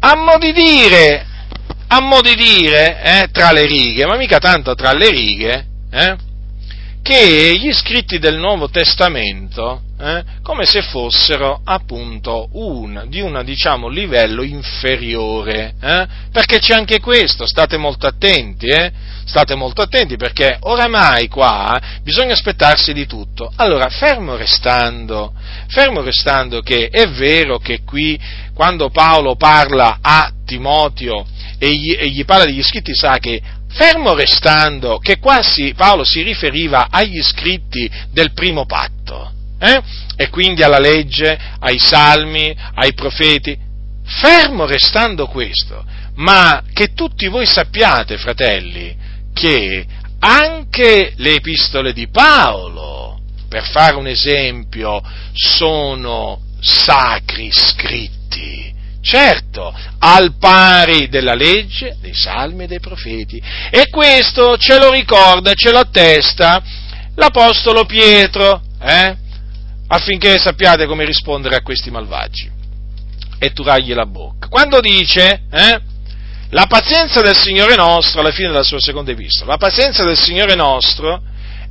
A 0.00 0.16
mo' 0.16 0.38
di 0.38 0.52
dire, 0.52 1.26
a 1.86 2.00
mo' 2.00 2.20
di 2.20 2.34
dire, 2.34 3.00
eh, 3.02 3.28
tra 3.30 3.52
le 3.52 3.64
righe, 3.64 4.04
ma 4.06 4.16
mica 4.16 4.38
tanto 4.38 4.74
tra 4.74 4.92
le 4.92 5.08
righe, 5.08 5.66
eh, 5.94 6.16
che 7.02 7.56
gli 7.56 7.72
scritti 7.72 8.18
del 8.18 8.36
Nuovo 8.36 8.68
Testamento 8.68 9.82
eh, 10.00 10.24
come 10.42 10.64
se 10.64 10.82
fossero 10.82 11.60
appunto 11.62 12.48
un, 12.52 13.04
di 13.08 13.20
un 13.20 13.40
diciamo, 13.44 13.88
livello 13.88 14.42
inferiore, 14.42 15.74
eh? 15.80 16.06
perché 16.32 16.58
c'è 16.58 16.74
anche 16.74 16.98
questo, 16.98 17.46
state 17.46 17.76
molto 17.76 18.06
attenti, 18.06 18.66
eh? 18.66 18.90
state 19.24 19.54
molto 19.54 19.82
attenti 19.82 20.16
perché 20.16 20.56
oramai 20.60 21.28
qua 21.28 21.80
bisogna 22.02 22.32
aspettarsi 22.32 22.92
di 22.92 23.06
tutto. 23.06 23.52
Allora, 23.56 23.88
fermo 23.88 24.36
restando, 24.36 25.32
fermo 25.68 26.02
restando 26.02 26.60
che 26.60 26.88
è 26.88 27.08
vero 27.08 27.58
che 27.58 27.82
qui 27.84 28.20
quando 28.52 28.90
Paolo 28.90 29.36
parla 29.36 29.98
a 30.00 30.30
Timoteo 30.44 31.24
e 31.58 31.74
gli, 31.74 31.92
e 31.92 32.08
gli 32.08 32.24
parla 32.24 32.44
degli 32.44 32.62
scritti 32.62 32.94
sacri, 32.94 33.40
fermo 33.74 34.14
restando 34.14 34.98
che 34.98 35.18
qua 35.18 35.40
Paolo 35.76 36.04
si 36.04 36.22
riferiva 36.22 36.88
agli 36.90 37.22
scritti 37.22 37.90
del 38.10 38.32
primo 38.32 38.66
patto, 38.66 39.32
eh? 39.58 39.82
e 40.16 40.28
quindi 40.30 40.62
alla 40.62 40.78
legge, 40.78 41.38
ai 41.58 41.78
salmi, 41.78 42.54
ai 42.74 42.94
profeti, 42.94 43.56
fermo 44.04 44.66
restando 44.66 45.26
questo, 45.26 45.84
ma 46.16 46.62
che 46.72 46.92
tutti 46.94 47.26
voi 47.26 47.46
sappiate, 47.46 48.16
fratelli, 48.16 48.96
che 49.32 49.84
anche 50.20 51.12
le 51.16 51.34
epistole 51.34 51.92
di 51.92 52.08
Paolo, 52.08 53.20
per 53.48 53.64
fare 53.64 53.96
un 53.96 54.06
esempio, 54.06 55.02
sono 55.32 56.40
sacri 56.60 57.50
scritti. 57.52 58.73
Certo, 59.04 59.70
al 59.98 60.38
pari 60.38 61.10
della 61.10 61.34
legge, 61.34 61.98
dei 62.00 62.14
salmi 62.14 62.64
e 62.64 62.66
dei 62.66 62.80
profeti. 62.80 63.40
E 63.70 63.90
questo 63.90 64.56
ce 64.56 64.78
lo 64.78 64.90
ricorda, 64.90 65.52
ce 65.52 65.70
lo 65.70 65.80
attesta 65.80 66.62
l'Apostolo 67.14 67.84
Pietro, 67.84 68.62
eh? 68.80 69.14
affinché 69.88 70.38
sappiate 70.38 70.86
come 70.86 71.04
rispondere 71.04 71.56
a 71.56 71.60
questi 71.60 71.90
malvagi 71.90 72.50
e 73.38 73.52
turargli 73.52 73.92
la 73.92 74.06
bocca. 74.06 74.48
Quando 74.48 74.80
dice, 74.80 75.42
eh, 75.50 75.80
la 76.48 76.64
pazienza 76.66 77.20
del 77.20 77.36
Signore 77.36 77.74
nostro, 77.74 78.20
alla 78.20 78.32
fine 78.32 78.48
della 78.48 78.62
sua 78.62 78.80
seconda 78.80 79.10
epistola, 79.10 79.52
la 79.52 79.58
pazienza 79.58 80.02
del 80.02 80.18
Signore 80.18 80.54
nostro 80.54 81.22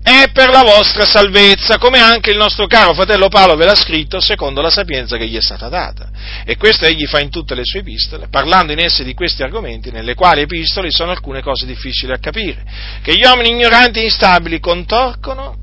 è 0.03 0.31
per 0.33 0.49
la 0.49 0.63
vostra 0.63 1.05
salvezza, 1.05 1.77
come 1.77 1.97
anche 1.97 2.29
il 2.29 2.37
nostro 2.37 2.67
caro 2.67 2.93
fratello 2.93 3.29
Paolo 3.29 3.55
ve 3.55 3.63
l'ha 3.63 3.75
scritto 3.75 4.19
secondo 4.19 4.61
la 4.61 4.69
sapienza 4.69 5.15
che 5.15 5.27
gli 5.27 5.37
è 5.37 5.41
stata 5.41 5.69
data. 5.69 6.09
E 6.43 6.57
questo 6.57 6.85
egli 6.85 7.05
fa 7.05 7.21
in 7.21 7.29
tutte 7.29 7.55
le 7.55 7.63
sue 7.63 7.79
epistole, 7.79 8.27
parlando 8.27 8.73
in 8.73 8.79
esse 8.79 9.05
di 9.05 9.13
questi 9.13 9.43
argomenti, 9.43 9.91
nelle 9.91 10.13
quali 10.13 10.41
epistole 10.41 10.91
sono 10.91 11.11
alcune 11.11 11.41
cose 11.41 11.65
difficili 11.65 12.11
a 12.11 12.17
capire, 12.17 12.65
che 13.01 13.15
gli 13.15 13.23
uomini 13.23 13.51
ignoranti 13.51 13.99
e 13.99 14.03
instabili 14.03 14.59
contorcono 14.59 15.55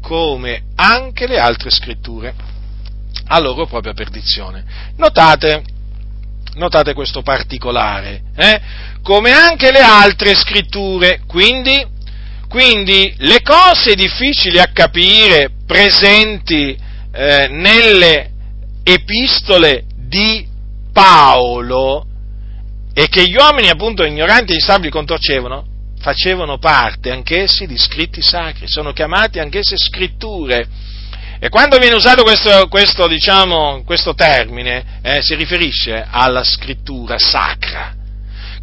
come 0.00 0.62
anche 0.76 1.26
le 1.26 1.38
altre 1.38 1.70
scritture, 1.70 2.34
a 3.26 3.40
loro 3.40 3.66
propria 3.66 3.94
perdizione. 3.94 4.64
Notate, 4.96 5.64
notate 6.54 6.94
questo 6.94 7.22
particolare, 7.22 8.22
eh? 8.36 8.60
come 9.02 9.32
anche 9.32 9.72
le 9.72 9.80
altre 9.80 10.36
scritture, 10.36 11.22
quindi, 11.26 11.91
quindi, 12.52 13.14
le 13.16 13.40
cose 13.40 13.94
difficili 13.94 14.58
a 14.58 14.68
capire 14.74 15.52
presenti 15.66 16.76
eh, 17.10 17.48
nelle 17.48 18.30
epistole 18.84 19.84
di 19.96 20.46
Paolo 20.92 22.04
e 22.92 23.08
che 23.08 23.26
gli 23.26 23.36
uomini 23.36 23.70
appunto 23.70 24.04
ignoranti 24.04 24.52
e 24.52 24.56
instabili 24.56 24.90
contorcevano, 24.90 25.64
facevano 25.98 26.58
parte 26.58 27.10
anch'essi 27.10 27.66
di 27.66 27.78
scritti 27.78 28.20
sacri, 28.20 28.68
sono 28.68 28.92
chiamati 28.92 29.38
anch'essi 29.38 29.78
scritture. 29.78 30.68
E 31.38 31.48
quando 31.48 31.78
viene 31.78 31.94
usato 31.94 32.22
questo, 32.22 32.68
questo, 32.68 33.08
diciamo, 33.08 33.82
questo 33.82 34.12
termine, 34.12 35.00
eh, 35.00 35.22
si 35.22 35.34
riferisce 35.36 36.06
alla 36.06 36.44
scrittura 36.44 37.16
sacra. 37.16 38.01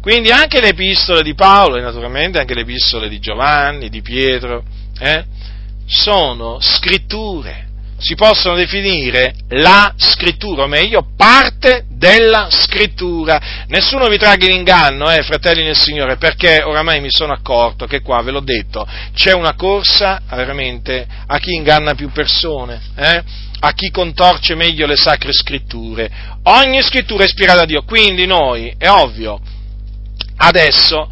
Quindi 0.00 0.30
anche 0.30 0.60
le 0.60 0.68
epistole 0.68 1.22
di 1.22 1.34
Paolo 1.34 1.76
e 1.76 1.82
naturalmente 1.82 2.38
anche 2.38 2.54
le 2.54 2.62
epistole 2.62 3.08
di 3.08 3.18
Giovanni, 3.18 3.88
di 3.88 4.00
Pietro, 4.00 4.64
eh, 4.98 5.24
sono 5.86 6.58
scritture 6.60 7.68
si 8.00 8.14
possono 8.14 8.54
definire 8.54 9.34
la 9.50 9.92
scrittura, 9.96 10.62
o 10.62 10.66
meglio, 10.66 11.06
parte 11.16 11.84
della 11.90 12.48
scrittura. 12.50 13.64
Nessuno 13.66 14.06
vi 14.08 14.16
tragga 14.16 14.46
in 14.46 14.52
inganno, 14.52 15.10
eh, 15.10 15.22
fratelli 15.22 15.62
nel 15.62 15.76
Signore, 15.76 16.16
perché 16.16 16.62
oramai 16.62 17.00
mi 17.00 17.10
sono 17.10 17.34
accorto 17.34 17.86
che 17.86 18.00
qua, 18.00 18.22
ve 18.22 18.30
l'ho 18.30 18.40
detto, 18.40 18.86
c'è 19.14 19.32
una 19.32 19.54
corsa 19.54 20.22
veramente 20.30 21.06
a 21.26 21.38
chi 21.38 21.54
inganna 21.54 21.94
più 21.94 22.10
persone, 22.10 22.80
eh, 22.96 23.22
a 23.60 23.72
chi 23.72 23.90
contorce 23.90 24.54
meglio 24.54 24.86
le 24.86 24.96
sacre 24.96 25.32
scritture. 25.32 26.10
Ogni 26.44 26.80
scrittura 26.80 27.24
è 27.24 27.26
ispirata 27.26 27.60
da 27.60 27.64
Dio, 27.66 27.82
quindi 27.82 28.24
noi, 28.24 28.74
è 28.78 28.88
ovvio, 28.88 29.40
adesso 30.42 31.10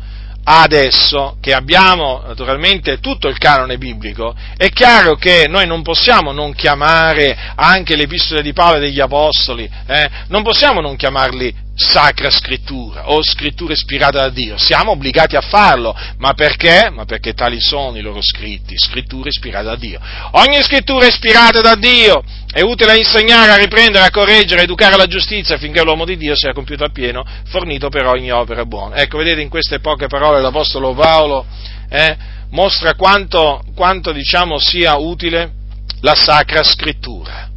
adesso 0.51 1.37
che 1.43 1.53
abbiamo 1.53 2.23
naturalmente 2.27 3.01
tutto 3.01 3.29
il 3.29 3.37
canone 3.37 3.77
biblico, 3.77 4.35
è 4.57 4.71
chiaro 4.71 5.15
che 5.17 5.47
noi 5.47 5.67
non 5.67 5.83
possiamo 5.83 6.33
non 6.33 6.55
chiamare 6.55 7.37
anche 7.55 7.97
le 7.97 8.05
epistole 8.05 8.41
di 8.41 8.55
Paolo 8.55 8.79
e 8.79 8.81
degli 8.81 9.01
Apostoli, 9.01 9.71
eh, 9.87 10.11
non 10.29 10.43
possiamo 10.43 10.81
non 10.81 10.97
chiamarli 10.97 11.67
sacra 11.79 12.29
scrittura 12.29 13.09
o 13.11 13.23
scrittura 13.23 13.73
ispirata 13.73 14.19
da 14.19 14.31
Dio, 14.31 14.59
siamo 14.59 14.91
obbligati 14.91 15.37
a 15.37 15.41
farlo, 15.41 15.97
ma 16.19 16.35
perché? 16.35 16.91
Ma 16.91 17.05
perché 17.05 17.35
tali 17.35 17.61
sono 17.61 17.97
i 17.97 18.01
loro 18.01 18.21
scritti, 18.21 18.77
scrittura 18.77 19.29
ispirata 19.29 19.69
da 19.69 19.77
Dio. 19.77 20.01
Ogni 20.33 20.61
scrittura 20.63 21.07
ispirata 21.07 21.61
da 21.61 21.77
Dio 21.77 22.23
è 22.51 22.63
utile 22.63 22.93
a 22.93 22.97
insegnare, 22.97 23.53
a 23.53 23.57
riprendere, 23.57 24.05
a 24.05 24.11
correggere, 24.11 24.63
a 24.63 24.65
educare 24.65 24.95
alla 24.95 25.07
giustizia 25.07 25.55
affinché 25.55 25.83
l'uomo 25.85 26.05
di 26.05 26.17
Dio 26.17 26.35
sia 26.35 26.53
compiuto 26.53 26.83
appieno, 26.83 27.25
fornito 27.47 27.89
per 27.91 28.07
ogni 28.07 28.33
opera 28.33 28.65
buona. 28.65 28.97
Ecco, 28.97 29.19
vedete 29.19 29.41
in 29.41 29.49
queste 29.49 29.79
poche 29.79 30.09
parole 30.09 30.41
l'Apostolo 30.41 30.95
Paolo 30.95 31.47
eh, 31.89 32.17
mostra 32.51 32.95
quanto, 32.95 33.63
quanto 33.77 34.11
diciamo, 34.11 34.59
sia 34.59 34.97
utile 34.97 35.53
la 36.01 36.17
Sacra 36.17 36.65
Scrittura 36.65 37.48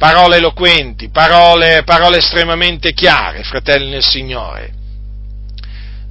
parole 0.00 0.38
eloquenti, 0.38 1.10
parole, 1.10 1.82
parole 1.84 2.16
estremamente 2.16 2.94
chiare, 2.94 3.42
fratelli 3.42 3.90
nel 3.90 4.02
Signore. 4.02 4.72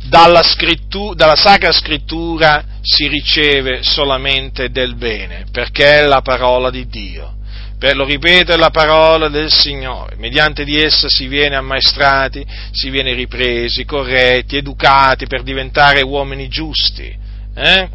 Dalla, 0.03 0.43
scrittu- 0.43 1.15
dalla 1.15 1.35
Sacra 1.35 1.71
Scrittura 1.71 2.63
si 2.81 3.07
riceve 3.07 3.81
solamente 3.81 4.69
del 4.69 4.93
bene, 4.93 5.45
perché 5.51 6.01
è 6.01 6.05
la 6.05 6.21
parola 6.21 6.69
di 6.69 6.85
Dio. 6.85 7.37
Per, 7.79 7.95
lo 7.95 8.05
ripeto, 8.05 8.53
è 8.53 8.57
la 8.57 8.69
parola 8.69 9.27
del 9.27 9.51
Signore. 9.51 10.17
Mediante 10.17 10.63
di 10.65 10.79
essa 10.79 11.09
si 11.09 11.25
viene 11.25 11.55
ammaestrati, 11.55 12.45
si 12.71 12.91
viene 12.91 13.13
ripresi, 13.13 13.85
corretti, 13.85 14.57
educati 14.57 15.25
per 15.25 15.41
diventare 15.41 16.01
uomini 16.03 16.47
giusti. 16.47 17.11
Eh? 17.55 17.89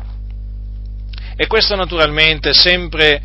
E 1.36 1.46
questo 1.46 1.76
naturalmente 1.76 2.52
sempre 2.52 3.22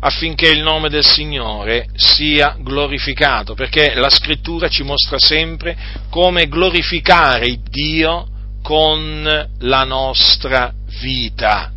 affinché 0.00 0.48
il 0.48 0.62
nome 0.62 0.88
del 0.88 1.04
Signore 1.04 1.88
sia 1.94 2.56
glorificato, 2.58 3.54
perché 3.54 3.94
la 3.94 4.10
scrittura 4.10 4.68
ci 4.68 4.82
mostra 4.82 5.18
sempre 5.18 5.76
come 6.08 6.46
glorificare 6.46 7.58
Dio 7.68 8.28
con 8.62 9.48
la 9.58 9.84
nostra 9.84 10.72
vita. 11.00 11.72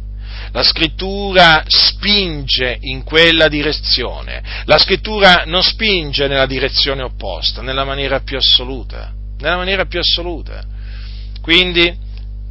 La 0.54 0.64
scrittura 0.64 1.64
spinge 1.66 2.78
in 2.82 3.04
quella 3.04 3.48
direzione, 3.48 4.44
la 4.66 4.78
scrittura 4.78 5.44
non 5.46 5.64
spinge 5.64 6.28
nella 6.28 6.46
direzione 6.46 7.04
opposta, 7.04 7.62
nella 7.62 7.86
maniera 7.86 8.20
più 8.20 8.36
assoluta, 8.38 9.14
nella 9.40 9.56
maniera 9.56 9.86
più 9.86 10.00
assoluta. 10.00 10.62
Quindi, 11.42 11.96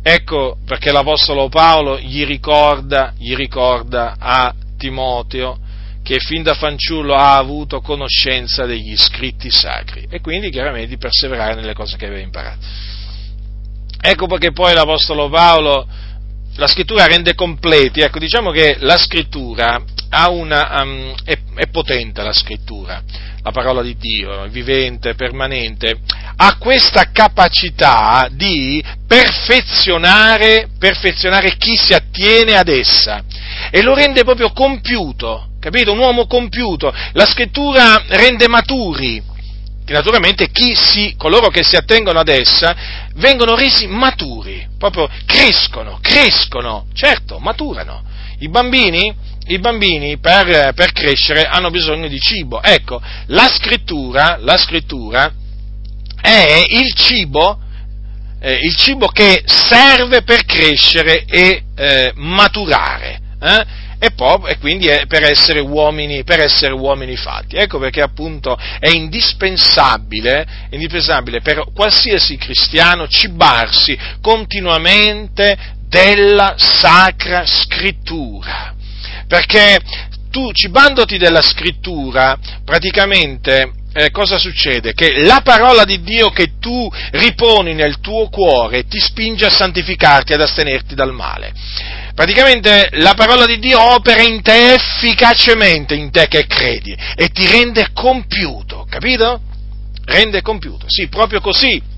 ecco 0.02 0.56
perché 0.64 0.90
l'Apostolo 0.90 1.50
Paolo 1.50 1.98
gli 1.98 2.24
ricorda, 2.24 3.12
gli 3.18 3.34
ricorda 3.34 4.16
a 4.18 4.54
Timoteo 4.80 5.58
che 6.02 6.18
fin 6.18 6.42
da 6.42 6.54
fanciullo 6.54 7.14
ha 7.14 7.36
avuto 7.36 7.82
conoscenza 7.82 8.64
degli 8.64 8.96
scritti 8.96 9.50
sacri 9.50 10.06
e 10.10 10.20
quindi 10.20 10.50
chiaramente 10.50 10.88
di 10.88 10.96
perseverare 10.96 11.54
nelle 11.54 11.74
cose 11.74 11.96
che 11.98 12.06
aveva 12.06 12.22
imparato. 12.22 12.66
Ecco 14.00 14.26
perché 14.26 14.50
poi 14.50 14.72
l'Apostolo 14.72 15.28
Paolo 15.28 15.86
la 16.56 16.66
scrittura 16.66 17.06
rende 17.06 17.34
completi, 17.34 18.00
ecco 18.00 18.18
diciamo 18.18 18.50
che 18.50 18.76
la 18.80 18.96
scrittura 18.96 19.82
una, 20.30 20.82
um, 20.82 21.14
è, 21.24 21.38
è, 21.54 21.68
potente 21.68 22.22
la 22.22 22.32
scrittura, 22.32 23.00
la 23.42 23.50
parola 23.52 23.80
di 23.80 23.96
Dio, 23.96 24.44
è 24.44 24.48
vivente, 24.48 25.14
permanente, 25.14 26.00
ha 26.36 26.56
questa 26.58 27.10
capacità 27.12 28.28
di 28.32 28.82
perfezionare, 29.06 30.70
perfezionare 30.78 31.56
chi 31.56 31.76
si 31.76 31.92
attiene 31.92 32.56
ad 32.56 32.68
essa 32.68 33.22
e 33.70 33.82
lo 33.82 33.94
rende 33.94 34.24
proprio 34.24 34.52
compiuto, 34.52 35.50
capito? 35.60 35.92
Un 35.92 35.98
uomo 35.98 36.26
compiuto. 36.26 36.92
La 37.12 37.26
scrittura 37.26 38.04
rende 38.08 38.48
maturi, 38.48 39.22
naturalmente 39.86 40.50
chi 40.50 40.74
si, 40.74 41.14
coloro 41.16 41.48
che 41.48 41.62
si 41.62 41.76
attengono 41.76 42.20
ad 42.20 42.28
essa 42.28 43.08
vengono 43.14 43.54
resi 43.54 43.86
maturi, 43.86 44.66
proprio 44.78 45.08
crescono, 45.26 45.98
crescono, 46.00 46.86
certo, 46.94 47.38
maturano. 47.38 48.02
I 48.38 48.48
bambini, 48.48 49.14
i 49.48 49.58
bambini 49.58 50.18
per, 50.18 50.72
per, 50.74 50.92
crescere 50.92 51.44
hanno 51.44 51.70
bisogno 51.70 52.08
di 52.08 52.18
cibo. 52.18 52.62
Ecco, 52.62 53.00
la 53.26 53.48
scrittura, 53.48 54.38
la 54.40 54.56
scrittura 54.56 55.32
è 56.20 56.62
il 56.66 56.94
cibo, 56.94 57.58
eh, 58.40 58.58
il 58.62 58.74
cibo 58.76 59.08
che 59.08 59.42
serve 59.44 60.22
per 60.22 60.44
crescere 60.44 61.24
e 61.24 61.64
eh, 61.74 62.12
maturare. 62.14 63.28
Eh? 63.42 63.88
E, 63.98 64.10
poi, 64.12 64.50
e, 64.50 64.58
quindi 64.58 64.88
per 65.06 65.24
essere, 65.24 65.60
uomini, 65.60 66.24
per 66.24 66.40
essere 66.40 66.72
uomini 66.72 67.16
fatti. 67.16 67.56
Ecco 67.56 67.78
perché 67.78 68.00
appunto 68.00 68.58
è 68.78 68.88
indispensabile, 68.88 70.46
indispensabile 70.70 71.40
per 71.40 71.64
qualsiasi 71.74 72.36
cristiano 72.36 73.08
cibarsi 73.08 73.98
continuamente 74.20 75.56
della 75.86 76.54
Sacra 76.56 77.44
Scrittura. 77.44 78.74
Perché 79.26 79.78
tu 80.30 80.52
cibandoti 80.52 81.18
della 81.18 81.42
Scrittura 81.42 82.38
praticamente 82.64 83.72
eh, 83.92 84.10
cosa 84.10 84.38
succede? 84.38 84.92
Che 84.92 85.22
la 85.22 85.40
parola 85.42 85.84
di 85.84 86.00
Dio 86.02 86.30
che 86.30 86.58
tu 86.60 86.88
riponi 87.12 87.74
nel 87.74 87.98
tuo 88.00 88.28
cuore 88.28 88.86
ti 88.86 89.00
spinge 89.00 89.46
a 89.46 89.50
santificarti, 89.50 90.32
ad 90.32 90.40
astenerti 90.40 90.94
dal 90.94 91.12
male. 91.12 91.52
Praticamente 92.14 92.90
la 92.92 93.14
parola 93.14 93.46
di 93.46 93.58
Dio 93.58 93.80
opera 93.80 94.22
in 94.22 94.42
te 94.42 94.74
efficacemente, 94.74 95.94
in 95.94 96.10
te 96.10 96.28
che 96.28 96.46
credi, 96.46 96.96
e 97.16 97.28
ti 97.28 97.46
rende 97.46 97.88
compiuto, 97.92 98.86
capito? 98.88 99.40
Rende 100.04 100.42
compiuto, 100.42 100.86
sì, 100.88 101.08
proprio 101.08 101.40
così. 101.40 101.89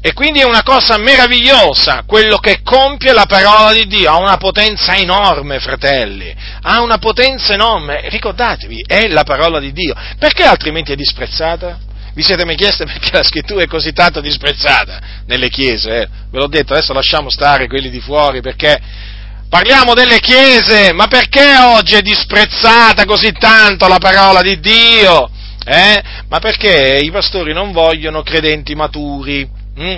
E 0.00 0.12
quindi 0.12 0.38
è 0.38 0.44
una 0.44 0.62
cosa 0.62 0.96
meravigliosa 0.96 2.04
quello 2.06 2.38
che 2.38 2.60
compie 2.62 3.12
la 3.12 3.26
parola 3.26 3.72
di 3.72 3.86
Dio, 3.86 4.10
ha 4.10 4.18
una 4.18 4.36
potenza 4.36 4.94
enorme, 4.94 5.58
fratelli, 5.58 6.32
ha 6.62 6.80
una 6.82 6.98
potenza 6.98 7.52
enorme, 7.52 8.08
ricordatevi, 8.08 8.84
è 8.86 9.08
la 9.08 9.24
parola 9.24 9.58
di 9.58 9.72
Dio, 9.72 9.94
perché 10.18 10.44
altrimenti 10.44 10.92
è 10.92 10.96
disprezzata? 10.96 11.78
Vi 12.14 12.22
siete 12.22 12.44
mai 12.44 12.56
chiesti 12.56 12.84
perché 12.84 13.10
la 13.12 13.22
scrittura 13.24 13.62
è 13.62 13.66
così 13.66 13.92
tanto 13.92 14.20
disprezzata 14.20 15.00
nelle 15.26 15.48
chiese? 15.48 16.00
Eh? 16.00 16.08
Ve 16.30 16.38
l'ho 16.38 16.48
detto, 16.48 16.74
adesso 16.74 16.92
lasciamo 16.92 17.28
stare 17.28 17.66
quelli 17.66 17.90
di 17.90 18.00
fuori 18.00 18.40
perché 18.40 18.80
parliamo 19.48 19.94
delle 19.94 20.20
chiese, 20.20 20.92
ma 20.92 21.08
perché 21.08 21.56
oggi 21.56 21.94
è 21.94 22.02
disprezzata 22.02 23.04
così 23.04 23.32
tanto 23.32 23.88
la 23.88 23.98
parola 23.98 24.42
di 24.42 24.60
Dio? 24.60 25.30
Eh? 25.64 26.02
Ma 26.28 26.38
perché 26.38 27.00
i 27.02 27.10
pastori 27.10 27.52
non 27.52 27.72
vogliono 27.72 28.22
credenti 28.22 28.74
maturi, 28.74 29.57
Mm? 29.78 29.96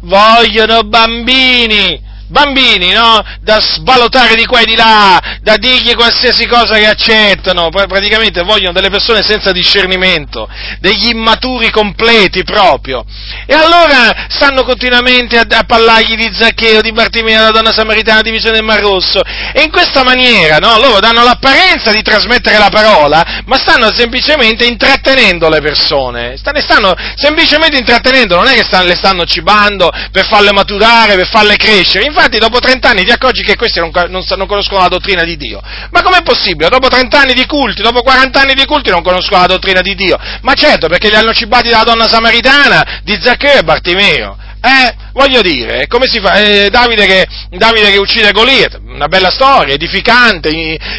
Vogliono 0.00 0.82
bambini, 0.82 2.02
bambini, 2.30 2.92
no? 2.92 3.22
Da 3.40 3.60
sbalotare 3.60 4.34
di 4.34 4.46
qua 4.46 4.60
e 4.60 4.64
di 4.64 4.76
là, 4.76 5.20
da 5.42 5.56
dirgli 5.56 5.94
qualsiasi 5.94 6.46
cosa 6.46 6.76
che 6.76 6.86
accettano, 6.86 7.68
praticamente 7.70 8.42
vogliono 8.42 8.72
delle 8.72 8.88
persone 8.88 9.22
senza 9.22 9.52
discernimento, 9.52 10.48
degli 10.78 11.08
immaturi 11.08 11.70
completi 11.70 12.42
proprio. 12.44 13.04
E 13.46 13.54
allora 13.54 14.26
stanno 14.28 14.64
continuamente 14.64 15.38
a, 15.38 15.44
a 15.48 15.64
parlargli 15.64 16.14
di 16.14 16.30
Zaccheo, 16.32 16.80
di 16.80 16.92
Bartimeo, 16.92 17.38
della 17.38 17.50
donna 17.50 17.72
samaritana, 17.72 18.22
di 18.22 18.30
visione 18.30 18.56
del 18.56 18.64
Mar 18.64 18.80
Rosso, 18.80 19.20
e 19.52 19.62
in 19.62 19.70
questa 19.70 20.02
maniera, 20.04 20.58
no? 20.58 20.78
Loro 20.78 21.00
danno 21.00 21.24
l'apparenza 21.24 21.90
di 21.90 22.02
trasmettere 22.02 22.58
la 22.58 22.70
parola, 22.70 23.42
ma 23.44 23.58
stanno 23.58 23.92
semplicemente 23.92 24.64
intrattenendo 24.64 25.48
le 25.48 25.60
persone, 25.60 26.36
ne 26.52 26.60
stanno 26.60 26.94
semplicemente 27.16 27.76
intrattenendo, 27.76 28.36
non 28.36 28.46
è 28.46 28.54
che 28.54 28.64
stanno, 28.64 28.86
le 28.86 28.96
stanno 28.96 29.24
cibando 29.24 29.90
per 30.12 30.26
farle 30.26 30.52
maturare, 30.52 31.16
per 31.16 31.28
farle 31.28 31.56
crescere, 31.56 32.04
Infatti, 32.04 32.19
Infatti 32.20 32.38
dopo 32.38 32.58
30 32.58 32.90
anni 32.90 33.04
ti 33.04 33.12
accorgi 33.12 33.42
che 33.42 33.56
questi 33.56 33.80
non, 33.80 33.90
non, 34.08 34.22
non 34.36 34.46
conoscono 34.46 34.80
la 34.80 34.88
dottrina 34.88 35.24
di 35.24 35.38
Dio. 35.38 35.58
Ma 35.90 36.02
com'è 36.02 36.20
possibile? 36.22 36.68
Dopo 36.68 36.88
30 36.88 37.18
anni 37.18 37.32
di 37.32 37.46
culti, 37.46 37.80
dopo 37.80 38.02
40 38.02 38.38
anni 38.42 38.52
di 38.52 38.66
culti 38.66 38.90
non 38.90 39.02
conoscono 39.02 39.40
la 39.40 39.46
dottrina 39.46 39.80
di 39.80 39.94
Dio. 39.94 40.18
Ma 40.42 40.52
certo, 40.52 40.86
perché 40.86 41.08
li 41.08 41.14
hanno 41.14 41.32
cibati 41.32 41.70
dalla 41.70 41.84
donna 41.84 42.06
samaritana, 42.06 43.00
di 43.04 43.18
Zaccheo 43.18 43.60
e 43.60 43.62
Bartimeo. 43.62 44.36
Eh, 44.60 44.94
voglio 45.14 45.40
dire, 45.40 45.86
come 45.86 46.08
si 46.08 46.20
fa? 46.20 46.34
Eh, 46.34 46.68
Davide, 46.68 47.06
che, 47.06 47.26
Davide 47.52 47.90
che 47.90 47.96
uccide 47.96 48.32
Goliat, 48.32 48.78
una 48.84 49.08
bella 49.08 49.30
storia, 49.30 49.72
edificante, 49.72 50.50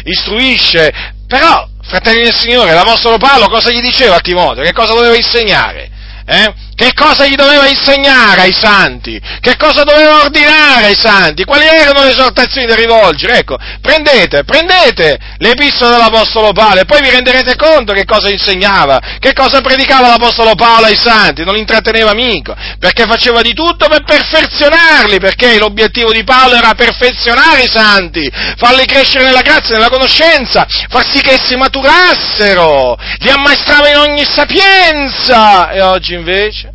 istruisce, 0.02 0.92
però, 1.28 1.68
fratelli 1.84 2.24
del 2.24 2.34
Signore, 2.34 2.74
l'Apostolo 2.74 3.18
Paolo 3.18 3.46
cosa 3.46 3.70
gli 3.70 3.80
diceva 3.80 4.16
a 4.16 4.20
Timoteo? 4.20 4.64
Che 4.64 4.72
cosa 4.72 4.92
doveva 4.92 5.14
insegnare? 5.14 5.88
Eh? 6.26 6.52
Che 6.82 6.94
cosa 6.94 7.26
gli 7.26 7.36
doveva 7.36 7.68
insegnare 7.68 8.40
ai 8.40 8.52
santi? 8.52 9.20
Che 9.40 9.56
cosa 9.56 9.84
doveva 9.84 10.22
ordinare 10.22 10.86
ai 10.86 10.96
santi? 10.98 11.44
Quali 11.44 11.64
erano 11.64 12.02
le 12.02 12.10
esortazioni 12.10 12.66
da 12.66 12.74
rivolgere? 12.74 13.38
Ecco, 13.38 13.56
prendete, 13.80 14.42
prendete 14.42 15.16
l'epistola 15.38 15.92
dell'Apostolo 15.92 16.50
Paolo 16.50 16.80
e 16.80 16.84
poi 16.84 17.00
vi 17.00 17.10
renderete 17.10 17.54
conto 17.54 17.92
che 17.92 18.04
cosa 18.04 18.30
insegnava, 18.30 18.98
che 19.20 19.32
cosa 19.32 19.60
predicava 19.60 20.08
l'Apostolo 20.08 20.56
Paolo 20.56 20.86
ai 20.86 20.96
santi, 20.96 21.44
non 21.44 21.54
li 21.54 21.60
intratteneva 21.60 22.14
mica, 22.14 22.56
perché 22.80 23.04
faceva 23.04 23.42
di 23.42 23.54
tutto 23.54 23.86
per 23.86 24.02
perfezionarli, 24.02 25.20
perché 25.20 25.58
l'obiettivo 25.58 26.10
di 26.10 26.24
Paolo 26.24 26.56
era 26.56 26.74
perfezionare 26.74 27.62
i 27.62 27.70
santi, 27.72 28.28
farli 28.56 28.86
crescere 28.86 29.22
nella 29.22 29.42
grazia, 29.42 29.76
nella 29.76 29.88
conoscenza, 29.88 30.66
far 30.88 31.08
sì 31.08 31.20
che 31.20 31.34
essi 31.34 31.54
maturassero, 31.54 32.98
li 33.20 33.30
ammaestrava 33.30 33.88
in 33.88 33.98
ogni 33.98 34.24
sapienza, 34.24 35.70
e 35.70 35.80
oggi 35.80 36.14
invece 36.14 36.71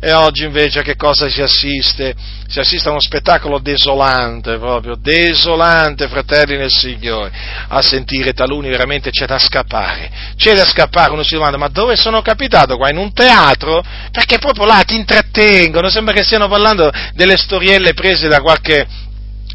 e 0.00 0.12
oggi 0.12 0.44
invece 0.44 0.78
a 0.78 0.82
che 0.82 0.94
cosa 0.94 1.28
si 1.28 1.42
assiste? 1.42 2.14
Si 2.46 2.60
assiste 2.60 2.88
a 2.88 2.92
uno 2.92 3.00
spettacolo 3.00 3.58
desolante, 3.58 4.56
proprio 4.56 4.96
desolante, 4.96 6.06
fratelli 6.06 6.56
nel 6.56 6.70
Signore. 6.70 7.32
A 7.68 7.82
sentire 7.82 8.32
taluni 8.32 8.68
veramente 8.68 9.10
c'è 9.10 9.26
da 9.26 9.38
scappare. 9.38 10.10
C'è 10.36 10.54
da 10.54 10.64
scappare, 10.64 11.10
uno 11.10 11.24
si 11.24 11.34
domanda, 11.34 11.56
ma 11.56 11.68
dove 11.68 11.96
sono 11.96 12.22
capitato 12.22 12.76
qua? 12.76 12.90
In 12.90 12.96
un 12.96 13.12
teatro? 13.12 13.82
Perché 14.12 14.38
proprio 14.38 14.66
là 14.66 14.82
ti 14.86 14.94
intrattengono, 14.94 15.90
sembra 15.90 16.14
che 16.14 16.22
stiano 16.22 16.48
parlando 16.48 16.90
delle 17.14 17.36
storielle 17.36 17.92
prese 17.92 18.28
da 18.28 18.40
qualche, 18.40 18.86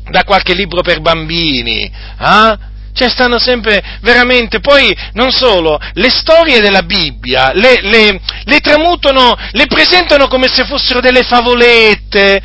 da 0.10 0.24
qualche 0.26 0.53
libro 0.53 0.82
per 0.82 0.99
bambini. 0.99 1.84
Eh? 2.20 2.72
Cioè 2.94 3.10
stanno 3.10 3.40
sempre 3.40 3.82
veramente, 4.02 4.60
poi 4.60 4.95
non 5.14 5.32
solo, 5.32 5.80
le 5.94 6.10
storie 6.10 6.61
della 6.61 6.84
Bibbia 6.84 7.52
le, 7.53 7.80
le, 7.82 8.22
le 8.44 8.60
tramutano, 8.60 9.36
le 9.52 9.65
presentano 9.65 10.28
come 10.28 10.48
se 10.48 10.65
fossero 10.65 10.99
delle 10.99 11.24
favolette, 11.24 12.41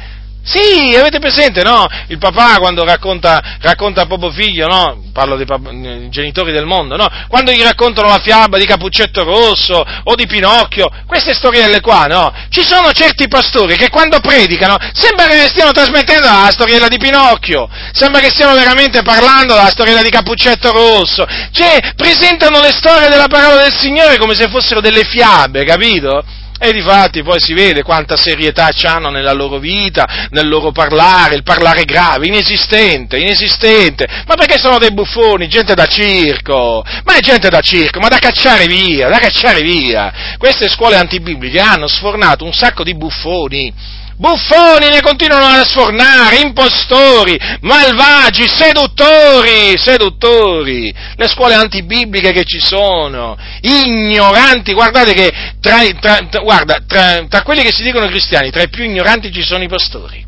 sì, 0.49 0.97
avete 0.97 1.19
presente, 1.19 1.63
no? 1.63 1.87
Il 2.07 2.17
papà 2.17 2.57
quando 2.59 2.83
racconta, 2.83 3.59
racconta 3.61 4.03
a 4.03 4.07
proprio 4.07 4.31
figlio, 4.31 4.67
no? 4.67 5.03
Parlo 5.13 5.37
dei, 5.37 5.45
pap- 5.45 6.09
genitori 6.09 6.53
del 6.53 6.65
mondo, 6.65 6.97
no? 6.97 7.07
Quando 7.29 7.53
gli 7.53 7.61
raccontano 7.63 8.09
la 8.09 8.19
fiaba 8.19 8.57
di 8.57 8.65
Capuccetto 8.65 9.25
Rosso 9.25 9.85
o 10.05 10.15
di 10.15 10.27
Pinocchio, 10.27 10.91
queste 11.07 11.35
storielle 11.35 11.83
qua, 11.83 12.07
no? 12.07 12.33
Ci 12.49 12.65
sono 12.65 12.93
certi 12.93 13.29
pastori 13.29 13.77
che 13.77 13.91
quando 13.91 14.21
predicano 14.21 14.77
sembra 14.95 15.27
che 15.27 15.49
stiano 15.49 15.73
trasmettendo 15.73 16.25
la 16.25 16.49
storiella 16.51 16.89
di 16.89 16.97
Pinocchio, 16.97 17.69
sembra 17.93 18.21
che 18.21 18.31
stiano 18.31 18.55
veramente 18.55 19.03
parlando 19.03 19.53
della 19.53 19.69
storiella 19.69 20.01
di 20.01 20.11
Capuccetto 20.11 20.73
Rosso, 20.73 21.27
cioè 21.53 21.93
presentano 21.95 22.61
le 22.61 22.73
storie 22.73 23.11
della 23.11 23.29
parola 23.29 23.63
del 23.65 23.75
Signore 23.77 24.17
come 24.17 24.35
se 24.35 24.49
fossero 24.49 24.81
delle 24.81 25.05
fiabe, 25.05 25.65
capito? 25.65 26.25
E 26.61 26.73
difatti 26.73 27.23
poi 27.23 27.39
si 27.41 27.55
vede 27.55 27.85
quanta 27.85 28.17
serietà 28.17 28.71
hanno 28.83 29.11
nella 29.11 29.33
loro 29.33 29.59
vita, 29.59 30.27
nel 30.31 30.49
loro 30.49 30.73
parlare, 30.73 31.37
il 31.37 31.45
parlare 31.45 31.85
grave, 31.85 32.27
inesistente, 32.27 33.17
inesistente. 33.17 34.07
Ma 34.27 34.35
perché 34.35 34.59
sono 34.59 34.79
dei 34.79 34.93
buffoni, 34.93 35.47
gente 35.47 35.75
da 35.75 35.87
circo? 35.87 36.85
Ma 37.05 37.15
è 37.15 37.21
gente 37.21 37.49
da 37.49 37.61
circo, 37.61 38.01
ma 38.01 38.09
da 38.09 38.19
cacciare 38.19 38.67
via, 38.67 39.09
da 39.09 39.19
cacciare 39.19 39.61
via. 39.61 40.13
Queste 40.37 40.69
scuole 40.69 40.97
antibibliche 40.97 41.61
hanno 41.61 41.87
sfornato 41.87 42.45
un 42.45 42.53
sacco 42.53 42.83
di 42.83 42.97
buffoni 42.97 43.73
buffoni 44.19 44.89
ne 44.91 45.01
continuano 45.01 45.47
a 45.47 45.65
sfornare, 45.65 46.41
impostori, 46.41 47.39
malvagi, 47.61 48.47
seduttori, 48.49 49.79
seduttori, 49.79 50.93
le 51.17 51.29
scuole 51.29 51.55
antibibliche 51.55 52.33
che 52.33 52.45
ci 52.45 52.61
sono, 52.61 53.37
ignoranti, 53.61 54.75
guardate 54.75 55.15
che 55.15 55.33
tra, 55.61 55.83
tra, 56.01 56.27
tra, 56.29 56.41
guarda, 56.41 56.79
tra 56.87 57.43
quelli 57.43 57.63
che 57.63 57.73
si 57.73 57.83
dicono 57.83 58.07
cristiani, 58.07 58.51
tra 58.51 58.63
i 58.63 58.69
più 58.69 58.85
ignoranti 58.85 59.33
ci 59.33 59.43
sono 59.43 59.63
i 59.63 59.69
pastori. 59.69 60.28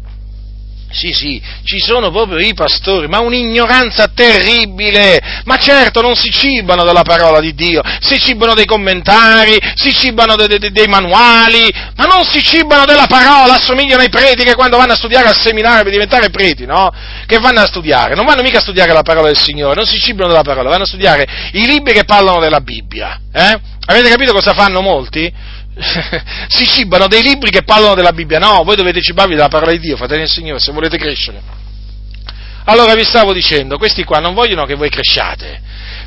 Sì, 0.92 1.12
sì, 1.12 1.40
ci 1.62 1.78
sono 1.78 2.10
proprio 2.10 2.38
i 2.38 2.52
pastori, 2.52 3.06
ma 3.06 3.20
un'ignoranza 3.20 4.08
terribile. 4.08 5.42
Ma 5.44 5.56
certo, 5.56 6.00
non 6.00 6.16
si 6.16 6.30
cibano 6.30 6.82
della 6.82 7.02
parola 7.02 7.38
di 7.38 7.54
Dio, 7.54 7.80
si 8.00 8.18
cibano 8.18 8.54
dei 8.54 8.64
commentari, 8.64 9.56
si 9.76 9.92
cibano 9.92 10.34
de, 10.34 10.58
de, 10.58 10.70
dei 10.72 10.88
manuali, 10.88 11.72
ma 11.94 12.04
non 12.06 12.24
si 12.24 12.42
cibano 12.42 12.84
della 12.86 13.06
parola, 13.06 13.54
assomigliano 13.54 14.02
ai 14.02 14.08
preti 14.08 14.42
che 14.42 14.56
quando 14.56 14.78
vanno 14.78 14.92
a 14.92 14.96
studiare 14.96 15.28
al 15.28 15.36
seminario 15.36 15.84
per 15.84 15.92
diventare 15.92 16.28
preti, 16.30 16.66
no? 16.66 16.92
Che 17.24 17.38
vanno 17.38 17.60
a 17.60 17.66
studiare, 17.66 18.16
non 18.16 18.26
vanno 18.26 18.42
mica 18.42 18.58
a 18.58 18.62
studiare 18.62 18.92
la 18.92 19.02
parola 19.02 19.28
del 19.28 19.38
Signore, 19.38 19.76
non 19.76 19.86
si 19.86 19.98
cibano 19.98 20.28
della 20.28 20.42
parola, 20.42 20.70
vanno 20.70 20.82
a 20.82 20.86
studiare 20.86 21.26
i 21.52 21.66
libri 21.66 21.92
che 21.92 22.04
parlano 22.04 22.40
della 22.40 22.60
Bibbia, 22.60 23.20
eh? 23.32 23.60
Avete 23.86 24.08
capito 24.08 24.32
cosa 24.32 24.52
fanno 24.52 24.82
molti? 24.82 25.32
si 26.48 26.66
cibano 26.66 27.06
dei 27.06 27.22
libri 27.22 27.50
che 27.50 27.62
parlano 27.62 27.94
della 27.94 28.12
Bibbia. 28.12 28.38
No, 28.38 28.62
voi 28.64 28.76
dovete 28.76 29.00
cibarvi 29.00 29.34
della 29.34 29.48
parola 29.48 29.72
di 29.72 29.78
Dio, 29.78 29.96
fratelli 29.96 30.20
del 30.20 30.30
Signore, 30.30 30.60
se 30.60 30.72
volete 30.72 30.96
crescere. 30.96 31.40
Allora 32.64 32.94
vi 32.94 33.04
stavo 33.04 33.32
dicendo, 33.32 33.78
questi 33.78 34.04
qua 34.04 34.18
non 34.18 34.34
vogliono 34.34 34.64
che 34.64 34.74
voi 34.74 34.90
cresciate, 34.90 35.60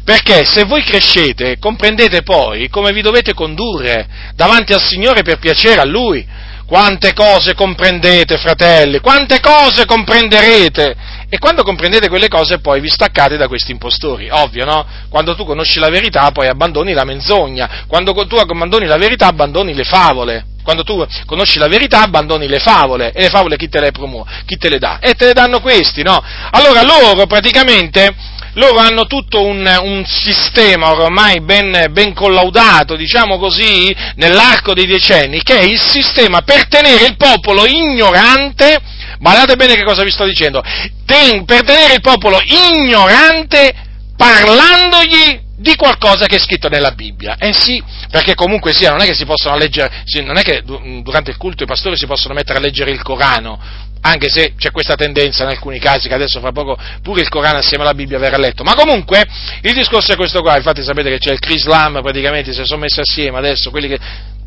perché 0.04 0.46
se 0.46 0.64
voi 0.64 0.84
crescete 0.84 1.58
comprendete 1.60 2.22
poi 2.22 2.70
come 2.70 2.94
vi 2.94 3.02
dovete 3.02 3.34
condurre 3.34 4.08
davanti 4.36 4.72
al 4.72 4.82
Signore 4.82 5.24
per 5.24 5.40
piacere 5.40 5.82
a 5.82 5.86
Lui. 5.86 6.26
Quante 6.66 7.14
cose 7.14 7.54
comprendete, 7.54 8.38
fratelli, 8.38 9.00
quante 9.00 9.40
cose 9.42 9.86
comprenderete. 9.86 10.96
E 11.34 11.40
quando 11.40 11.64
comprendete 11.64 12.10
quelle 12.10 12.28
cose 12.28 12.60
poi 12.60 12.80
vi 12.80 12.90
staccate 12.90 13.38
da 13.38 13.48
questi 13.48 13.72
impostori, 13.72 14.30
ovvio, 14.30 14.66
no? 14.66 14.86
Quando 15.10 15.34
tu 15.34 15.46
conosci 15.46 15.80
la 15.80 15.90
verità 15.90 16.30
poi 16.30 16.46
abbandoni 16.46 16.94
la 16.94 17.06
menzogna, 17.06 17.86
quando 17.88 18.14
tu 18.28 18.36
abbandoni 18.36 18.86
la 18.86 18.98
verità 18.98 19.26
abbandoni 19.26 19.74
le 19.74 19.84
favole. 19.84 20.46
Quando 20.62 20.84
tu 20.84 21.04
conosci 21.26 21.58
la 21.58 21.68
verità 21.68 22.04
abbandoni 22.04 22.48
le 22.48 22.60
favole, 22.60 23.12
e 23.14 23.24
le 23.24 23.30
favole 23.30 23.58
chi 23.58 23.68
te 23.68 23.80
le 23.80 23.92
promuove? 23.92 24.30
Chi 24.46 24.58
te 24.58 24.70
le 24.70 24.78
dà? 24.78 25.00
E 25.00 25.16
te 25.16 25.26
le 25.26 25.34
danno 25.34 25.60
questi, 25.60 26.04
no? 26.04 26.24
Allora 26.52 26.84
loro 26.84 27.26
praticamente 27.26 28.14
loro 28.54 28.78
hanno 28.78 29.08
tutto 29.08 29.44
un, 29.44 29.66
un 29.82 30.06
sistema 30.06 30.92
ormai 30.92 31.42
ben, 31.42 31.88
ben, 31.90 32.14
collaudato, 32.14 32.96
diciamo 32.96 33.40
così, 33.40 33.92
nell'arco 34.18 34.76
dei 34.76 34.86
decenni, 34.86 35.42
che 35.42 35.58
è 35.58 35.64
il 35.64 35.80
sistema 35.80 36.42
per 36.42 36.68
tenere 36.68 37.06
il 37.06 37.16
popolo 37.18 37.66
ignorante, 37.66 38.80
guardate 39.24 39.56
bene 39.56 39.76
che 39.76 39.84
cosa 39.84 40.04
vi 40.04 40.12
sto 40.12 40.26
dicendo, 40.26 40.62
ten, 41.06 41.46
per 41.46 41.64
tenere 41.64 41.94
il 41.94 42.02
popolo 42.02 42.40
ignorante 42.44 43.74
parlandogli 44.18 45.42
di 45.56 45.76
qualcosa 45.76 46.26
che 46.26 46.36
è 46.36 46.40
scritto 46.40 46.68
nella 46.68 46.92
Bibbia. 46.92 47.38
Eh 47.40 47.54
sì, 47.54 47.82
perché 48.12 48.36
comunque 48.36 48.74
sia, 48.74 48.92
non 48.92 49.00
è 49.00 49.06
che 49.06 49.14
si 49.14 49.26
possono 49.26 49.56
leggere, 49.56 50.04
non 50.24 50.38
è 50.38 50.42
che 50.42 50.62
durante 50.64 51.32
il 51.32 51.38
culto 51.38 51.64
i 51.64 51.66
pastori 51.68 51.98
si 51.98 52.06
possono 52.06 52.34
mettere 52.34 52.60
a 52.60 52.62
leggere 52.62 52.92
il 52.92 53.02
Corano, 53.02 53.58
anche 54.02 54.30
se 54.30 54.56
c'è 54.58 54.72
questa 54.72 54.96
tendenza 54.96 55.44
in 55.44 55.50
alcuni 55.50 55.80
casi 55.80 56.10
che 56.10 56.14
adesso 56.14 56.42
fra 56.42 56.52
poco 56.52 56.78
pure 57.02 57.22
il 57.22 57.30
Corano 57.30 57.60
assieme 57.60 57.84
alla 57.84 57.94
Bibbia 57.94 58.20
verrà 58.20 58.38
letto. 58.38 58.64
Ma 58.64 58.74
comunque 58.74 59.24
il 59.62 59.74
discorso 59.74 60.12
è 60.12 60.18
questo 60.18 60.42
qua, 60.42 60.58
infatti 60.58 60.84
sapete 60.84 61.10
che 61.10 61.20
c'è 61.20 61.32
il 61.32 61.40
Crislam, 61.40 62.02
praticamente 62.02 62.52
si 62.52 62.66
sono 62.66 62.82
messi 62.82 63.00
assieme 63.00 63.38
adesso 63.38 63.72
che, 63.72 63.98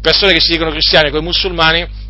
persone 0.03 0.35
che 0.35 0.40
si 0.40 0.53
dicono 0.53 0.70
cristiani 0.70 1.09
con 1.09 1.20
i 1.20 1.24
musulmani 1.24 2.05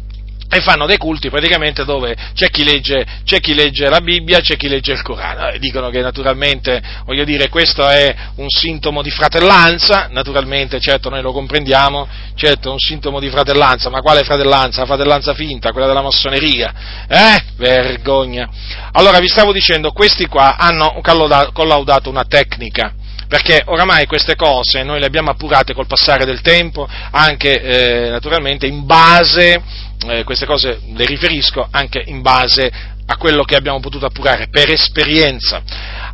e 0.49 0.61
fanno 0.61 0.87
dei 0.87 0.97
culti 0.97 1.29
praticamente 1.29 1.85
dove 1.85 2.17
c'è 2.35 2.49
chi, 2.51 2.65
legge, 2.65 3.05
c'è 3.25 3.41
chi 3.41 3.55
legge, 3.55 3.89
la 3.89 4.01
Bibbia, 4.01 4.41
c'è 4.41 4.57
chi 4.57 4.69
legge 4.69 4.93
il 4.93 5.03
Corano. 5.03 5.57
Dicono 5.59 5.91
che 5.91 6.01
naturalmente, 6.01 6.81
voglio 7.05 7.25
dire, 7.25 7.49
questo 7.49 7.87
è 7.87 8.15
un 8.37 8.49
sintomo 8.49 9.03
di 9.03 9.11
fratellanza, 9.11 10.09
naturalmente, 10.11 10.81
certo 10.81 11.09
noi 11.09 11.23
lo 11.23 11.33
comprendiamo, 11.33 12.07
certo 12.35 12.69
è 12.69 12.73
un 12.73 12.79
sintomo 12.79 13.19
di 13.19 13.29
fratellanza, 13.29 13.91
ma 13.91 14.01
quale 14.01 14.23
fratellanza? 14.23 14.81
La 14.81 14.87
fratellanza 14.87 15.35
finta, 15.35 15.73
quella 15.73 15.87
della 15.87 16.03
massoneria. 16.03 16.73
Eh? 17.09 17.43
Vergogna. 17.57 18.49
Allora 18.93 19.19
vi 19.19 19.29
stavo 19.29 19.53
dicendo, 19.53 19.91
questi 19.91 20.27
qua 20.27 20.57
hanno 20.57 21.01
collaudato 21.03 22.09
una 22.09 22.25
tecnica 22.25 22.93
perché 23.29 23.63
oramai 23.67 24.07
queste 24.07 24.37
cose 24.37 24.85
noi 24.85 25.01
le 25.01 25.07
abbiamo 25.07 25.31
appurate 25.31 25.75
col 25.75 25.87
passare 25.87 26.25
del 26.25 26.41
tempo, 26.43 26.89
anche 27.11 27.61
eh, 27.61 28.11
naturalmente 28.11 28.67
in 28.67 28.87
base 28.87 29.61
eh, 30.09 30.25
queste 30.25 30.47
cose 30.47 30.81
le 30.95 31.05
riferisco 31.05 31.67
anche 31.71 32.03
in 32.07 32.23
base 32.23 32.71
a 33.07 33.17
quello 33.17 33.45
che 33.45 33.55
abbiamo 33.55 33.81
potuto 33.81 34.07
appurare 34.07 34.49
per 34.49 34.71
esperienza. 34.71 35.63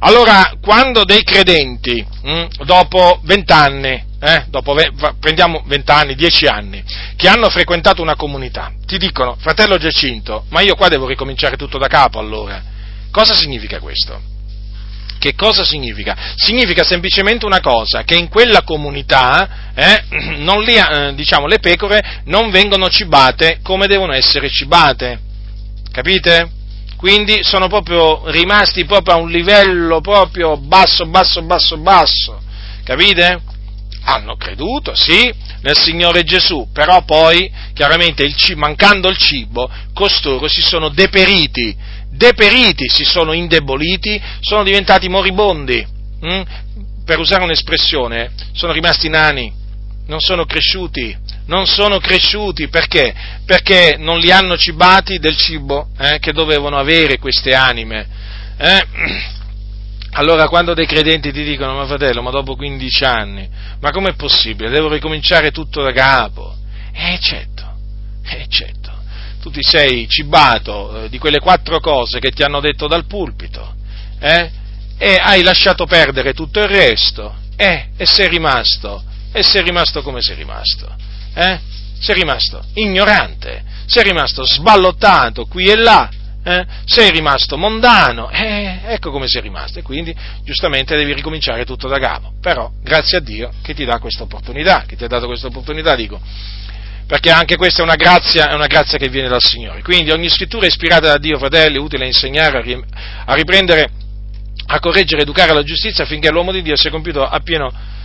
Allora, 0.01 0.53
quando 0.61 1.05
dei 1.05 1.23
credenti, 1.23 2.05
mh, 2.23 2.31
hm, 2.31 2.49
dopo 2.65 3.21
vent'anni, 3.23 4.11
eh, 4.21 4.47
ve- 4.51 4.93
prendiamo 5.19 5.63
vent'anni, 5.67 6.15
dieci 6.15 6.47
anni, 6.47 6.83
che 7.17 7.29
hanno 7.29 7.49
frequentato 7.49 8.03
una 8.03 8.15
comunità, 8.15 8.73
ti 8.87 8.99
dicono, 8.99 9.37
fratello 9.39 9.79
Giacinto, 9.79 10.45
ma 10.51 10.61
io 10.61 10.75
qua 10.75 10.89
devo 10.89 11.07
ricominciare 11.07 11.57
tutto 11.57 11.79
da 11.79 11.89
capo 11.89 12.19
allora. 12.19 12.63
Cosa 13.11 13.35
significa 13.35 13.79
questo? 13.79 14.21
Che 15.19 15.35
cosa 15.37 15.65
significa? 15.65 16.17
Significa 16.35 16.83
semplicemente 16.83 17.47
una 17.47 17.61
cosa, 17.61 18.03
che 18.03 18.17
in 18.17 18.29
quella 18.29 18.63
comunità 18.63 19.71
eh, 19.73 20.05
li, 20.65 20.75
eh, 20.75 21.15
diciamo, 21.15 21.47
le 21.47 21.61
pecore 21.61 22.23
non 22.25 22.51
vengono 22.51 22.89
cibate 22.89 23.61
come 23.63 23.87
devono 23.87 24.13
essere 24.13 24.51
cibate. 24.51 25.21
Capite? 25.93 26.51
Quindi 26.97 27.43
sono 27.43 27.69
proprio 27.69 28.31
rimasti 28.31 28.85
proprio 28.85 29.15
a 29.15 29.19
un 29.19 29.31
livello 29.31 30.01
proprio 30.01 30.57
basso, 30.57 31.07
basso, 31.07 31.43
basso, 31.43 31.77
basso. 31.77 32.41
Capite? 32.85 33.43
Hanno 34.05 34.37
creduto, 34.37 34.95
sì, 34.95 35.33
nel 35.63 35.77
Signore 35.77 36.25
Gesù, 36.25 36.69
però 36.73 37.03
poi, 37.05 37.51
chiaramente, 37.73 38.25
il 38.25 38.35
cibo, 38.35 38.61
mancando 38.61 39.09
il 39.09 39.17
cibo, 39.17 39.71
costoro 39.95 40.49
si 40.49 40.61
sono 40.61 40.89
deperiti 40.89 41.77
deperiti, 42.13 42.89
si 42.89 43.05
sono 43.05 43.33
indeboliti, 43.33 44.21
sono 44.41 44.63
diventati 44.63 45.09
moribondi. 45.09 45.85
Hm? 46.21 46.43
Per 47.05 47.19
usare 47.19 47.43
un'espressione, 47.43 48.31
sono 48.53 48.73
rimasti 48.73 49.09
nani, 49.09 49.53
non 50.07 50.21
sono 50.21 50.45
cresciuti, 50.45 51.17
non 51.47 51.67
sono 51.67 51.99
cresciuti 51.99 52.69
perché? 52.69 53.13
Perché 53.45 53.97
non 53.99 54.19
li 54.19 54.31
hanno 54.31 54.57
cibati 54.57 55.19
del 55.19 55.37
cibo 55.37 55.89
eh, 55.99 56.19
che 56.21 56.33
dovevano 56.33 56.77
avere 56.77 57.19
queste 57.19 57.55
anime. 57.55 58.07
Eh? 58.57 58.87
Allora 60.15 60.47
quando 60.47 60.75
dei 60.75 60.87
credenti 60.87 61.33
ti 61.33 61.43
dicono, 61.43 61.75
ma 61.75 61.87
fratello, 61.87 62.21
ma 62.21 62.31
dopo 62.31 62.55
15 62.55 63.05
anni, 63.05 63.49
ma 63.81 63.91
com'è 63.91 64.13
possibile? 64.13 64.69
Devo 64.69 64.93
ricominciare 64.93 65.51
tutto 65.51 65.83
da 65.83 65.91
capo? 65.91 66.55
Eh 66.93 67.19
certo, 67.19 67.65
eh 68.23 68.45
certo 68.49 68.82
tu 69.43 69.51
ti 69.51 69.61
sei 69.61 70.07
cibato 70.09 71.03
eh, 71.03 71.09
di 71.09 71.19
quelle 71.19 71.41
quattro 71.41 71.81
cose 71.81 72.21
che 72.21 72.31
ti 72.31 72.45
hanno 72.45 72.61
detto 72.61 72.87
dal 72.87 73.07
pulpito, 73.07 73.75
eh? 74.21 74.51
e 74.97 75.17
hai 75.21 75.43
lasciato 75.43 75.85
perdere 75.85 76.33
tutto 76.33 76.61
il 76.61 76.69
resto, 76.69 77.35
eh? 77.57 77.89
e 77.97 78.07
sei 78.07 78.29
rimasto, 78.29 79.03
e 79.33 79.43
sei 79.43 79.65
rimasto 79.65 80.01
come 80.03 80.23
sei 80.23 80.37
rimasto, 80.37 80.95
eh? 81.35 81.59
sei 81.99 82.15
rimasto 82.15 82.63
ignorante, 82.75 83.65
sei 83.87 84.05
rimasto 84.05 84.45
sballottato 84.45 85.47
qui 85.47 85.65
e 85.65 85.75
là, 85.75 86.09
eh? 86.45 86.65
sei 86.85 87.11
rimasto 87.11 87.59
mondano, 87.59 88.31
eh, 88.31 88.79
ecco 88.85 89.11
come 89.11 89.27
sei 89.27 89.41
rimasto, 89.41 89.81
e 89.81 89.83
quindi 89.83 90.15
giustamente 90.45 90.95
devi 90.95 91.15
ricominciare 91.15 91.65
tutto 91.65 91.89
da 91.89 91.99
capo. 91.99 92.35
Però 92.41 92.71
grazie 92.81 93.19
a 93.19 93.21
Dio 93.21 93.51
che 93.61 93.75
ti 93.75 93.85
dà 93.85 93.99
questa 93.99 94.23
opportunità, 94.23 94.85
che 94.87 94.95
ti 94.95 95.03
ha 95.03 95.09
dato 95.09 95.27
questa 95.27 95.49
opportunità, 95.49 95.97
dico, 95.97 96.21
perché 97.07 97.31
anche 97.31 97.57
questa 97.57 97.81
è 97.81 97.85
una 97.85 97.97
grazia, 97.97 98.51
è 98.51 98.55
una 98.55 98.67
grazia 98.67 98.99
che 98.99 99.09
viene 99.09 99.29
dal 99.29 99.43
Signore. 99.43 99.83
Quindi 99.83 100.11
ogni 100.11 100.29
scrittura 100.29 100.65
è 100.65 100.69
ispirata 100.69 101.09
da 101.09 101.19
Dio, 101.19 101.39
fratelli, 101.39 101.79
utile 101.79 102.05
a 102.05 102.07
insegnare, 102.07 102.85
a 103.25 103.35
riprendere, 103.35 103.91
a 104.67 104.81
correggere, 104.81 105.23
educare 105.23 105.51
alla 105.51 105.63
giustizia 105.63 106.05
affinché 106.05 106.31
l'uomo 106.31 106.53
di 106.53 106.63
Dio 106.63 106.77
sia 106.77 106.91
compiuto 106.91 107.23
appieno 107.23 107.69
eh, 107.69 108.02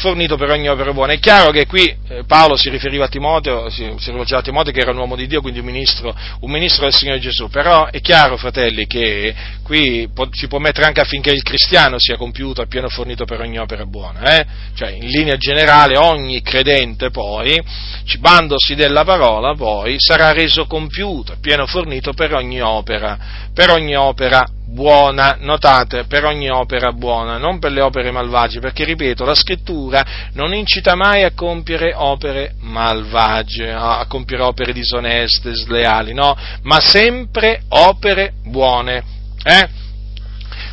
fornito 0.00 0.36
per 0.36 0.50
ogni 0.50 0.68
opera 0.68 0.92
buona. 0.92 1.12
È 1.12 1.18
chiaro 1.18 1.50
che 1.50 1.66
qui 1.66 1.84
eh, 2.08 2.24
Paolo 2.26 2.56
si 2.56 2.70
riferiva 2.70 3.04
a 3.04 3.08
Timoteo, 3.08 3.68
si, 3.68 3.92
si 3.98 4.10
rivolgeva 4.10 4.40
a 4.40 4.42
Timoteo 4.42 4.72
che 4.72 4.80
era 4.80 4.92
un 4.92 4.98
uomo 4.98 5.14
di 5.14 5.26
Dio, 5.26 5.42
quindi 5.42 5.58
un 5.58 5.66
ministro, 5.66 6.14
un 6.40 6.50
ministro 6.50 6.84
del 6.84 6.94
Signore 6.94 7.20
Gesù, 7.20 7.48
però 7.48 7.86
è 7.86 8.00
chiaro, 8.00 8.36
fratelli, 8.36 8.86
che 8.86 9.34
qui 9.62 10.08
po- 10.12 10.28
si 10.30 10.48
può 10.48 10.58
mettere 10.58 10.86
anche 10.86 11.00
affinché 11.00 11.30
il 11.30 11.42
cristiano 11.42 11.96
sia 11.98 12.16
compiuto, 12.16 12.62
appieno 12.62 12.88
fornito 12.88 13.24
per 13.24 13.40
ogni 13.40 13.58
opera 13.58 13.84
buona, 13.84 14.38
eh? 14.38 14.46
cioè 14.74 14.90
in 14.90 15.06
linea 15.08 15.36
generale 15.36 15.98
ogni 15.98 16.40
credente 16.40 17.10
poi, 17.10 17.60
cibandosi 18.04 18.74
della 18.74 19.04
parola, 19.04 19.54
poi 19.54 19.96
sarà 19.98 20.32
reso 20.32 20.66
compiuto, 20.66 21.32
appieno 21.32 21.66
fornito 21.66 22.14
per 22.14 22.32
ogni 22.34 22.60
opera, 22.62 23.18
per 23.52 23.70
ogni 23.70 23.94
opera 23.94 24.44
buona, 24.72 25.36
notate, 25.40 26.04
per 26.04 26.24
ogni 26.24 26.48
opera 26.48 26.92
buona, 26.92 27.36
non 27.36 27.58
per 27.58 27.72
le 27.72 27.82
opere 27.82 28.10
malvagie, 28.10 28.58
perché 28.58 28.84
ripeto, 28.84 29.24
la 29.24 29.34
scrittura 29.34 30.04
non 30.32 30.54
incita 30.54 30.94
mai 30.94 31.22
a 31.22 31.32
compiere 31.34 31.92
opere 31.94 32.54
malvagie, 32.60 33.70
a 33.70 34.04
compiere 34.08 34.42
opere 34.42 34.72
disoneste, 34.72 35.54
sleali, 35.54 36.14
no, 36.14 36.34
ma 36.62 36.80
sempre 36.80 37.62
opere 37.68 38.34
buone. 38.44 39.04
Eh? 39.44 39.68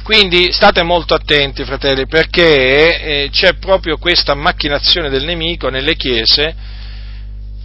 Quindi 0.04 0.52
state 0.52 0.82
molto 0.82 1.14
attenti, 1.14 1.64
fratelli, 1.66 2.08
perché 2.08 3.02
eh, 3.02 3.30
c'è 3.32 3.56
proprio 3.56 3.98
questa 3.98 4.34
macchinazione 4.34 5.10
del 5.10 5.24
nemico 5.24 5.70
nelle 5.70 5.96
chiese 5.96 6.78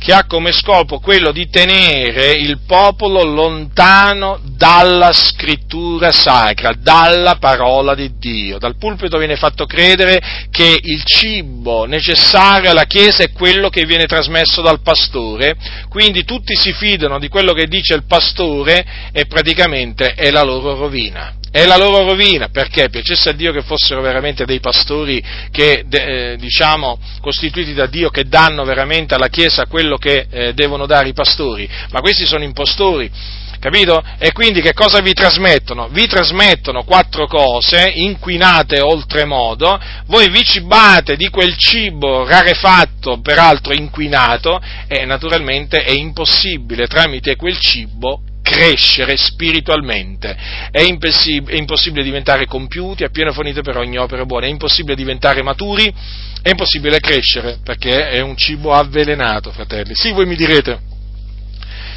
che 0.05 0.13
ha 0.13 0.27
come 0.27 0.53
scopo 0.53 1.01
quello 1.01 1.33
di 1.33 1.49
tenere 1.49 2.33
il 2.33 2.59
popolo 2.67 3.25
lontano 3.25 4.39
dalla 4.43 5.15
scrittura 5.15 6.13
sacra, 6.13 6.75
dalla 6.79 7.37
parola 7.37 7.95
di 7.95 8.13
Dio. 8.19 8.59
Dal 8.59 8.77
pulpito 8.77 9.17
viene 9.17 9.37
fatto 9.37 9.65
credere 9.65 10.21
che 10.51 10.79
il 10.79 11.03
cibo 11.05 11.87
necessario 11.87 12.71
alla 12.71 12.85
Chiesa 12.85 13.23
è 13.23 13.33
quello 13.33 13.71
che 13.71 13.87
viene 13.87 14.05
trasmesso 14.05 14.61
dal 14.61 14.83
pastore, 14.83 15.57
quindi 15.89 16.25
tutti 16.25 16.55
si 16.55 16.75
fidano 16.75 17.19
di 17.19 17.29
quello 17.29 17.55
che 17.55 17.67
dice 17.67 17.95
il 17.95 18.05
pastore 18.05 18.85
e 19.11 19.25
praticamente 19.25 20.13
è 20.13 20.31
la 20.31 20.43
loro 20.43 20.77
rovina 20.77 21.35
è 21.55 21.67
la 21.67 21.77
loro 21.77 22.05
rovina, 22.05 22.49
perché 22.49 22.89
piacesse 22.89 23.29
a 23.29 23.33
Dio 23.33 23.53
che 23.53 23.63
fossero 23.63 24.01
veramente 24.01 24.45
dei 24.45 24.59
pastori 24.59 25.23
che, 25.53 25.85
eh, 25.89 26.37
diciamo, 26.37 26.99
costituiti 27.21 27.75
da 27.75 27.87
Dio, 27.87 28.11
che 28.11 28.25
danno 28.25 28.65
veramente 28.65 29.15
alla 29.15 29.29
Chiesa 29.29 29.67
quello 29.67 29.97
che 29.97 30.27
eh, 30.29 30.53
devono 30.53 30.85
dare 30.87 31.11
i 31.11 31.13
pastori, 31.13 31.71
ma 31.93 32.01
questi 32.01 32.27
sono 32.27 32.43
impostori 32.43 33.09
capito? 33.61 34.03
E 34.19 34.33
quindi 34.33 34.61
che 34.61 34.75
cosa 34.75 35.01
vi 35.01 35.13
trasmettono? 35.13 35.89
Vi 35.91 36.07
trasmettono 36.09 36.83
quattro 36.83 37.29
cose, 37.29 37.93
inquinate 37.95 38.81
oltremodo, 38.81 39.81
voi 40.07 40.29
vi 40.31 40.43
cibate 40.43 41.15
di 41.15 41.29
quel 41.29 41.57
cibo 41.57 42.27
rarefatto, 42.27 43.21
peraltro 43.21 43.73
inquinato, 43.73 44.61
e 44.89 45.07
naturalmente 45.07 45.85
è 45.85 45.93
impossibile 45.93 46.89
tramite 46.89 47.37
quel 47.37 47.57
cibo 47.59 48.23
crescere 48.55 49.17
spiritualmente. 49.17 50.37
È, 50.71 50.81
impossib- 50.81 51.51
è, 51.51 51.57
impossibile 51.57 52.05
diventare 52.05 52.47
compiuti, 52.47 53.03
appieno 53.03 53.33
fornite 53.33 53.63
per 53.63 53.77
ogni 53.77 53.99
opera 53.99 54.25
buona, 54.25 54.47
è 54.47 54.49
impossibile 54.49 54.95
diventare 54.95 55.43
maturi, 55.43 55.93
è 56.41 56.51
impossibile 56.51 57.01
crescere, 57.01 57.59
perché 57.65 58.11
è 58.11 58.21
un 58.21 58.37
cibo 58.37 58.73
avvelenato, 58.73 59.51
fratelli. 59.51 59.95
Sì, 59.95 60.13
voi 60.13 60.27
mi 60.27 60.37
direte, 60.37 60.79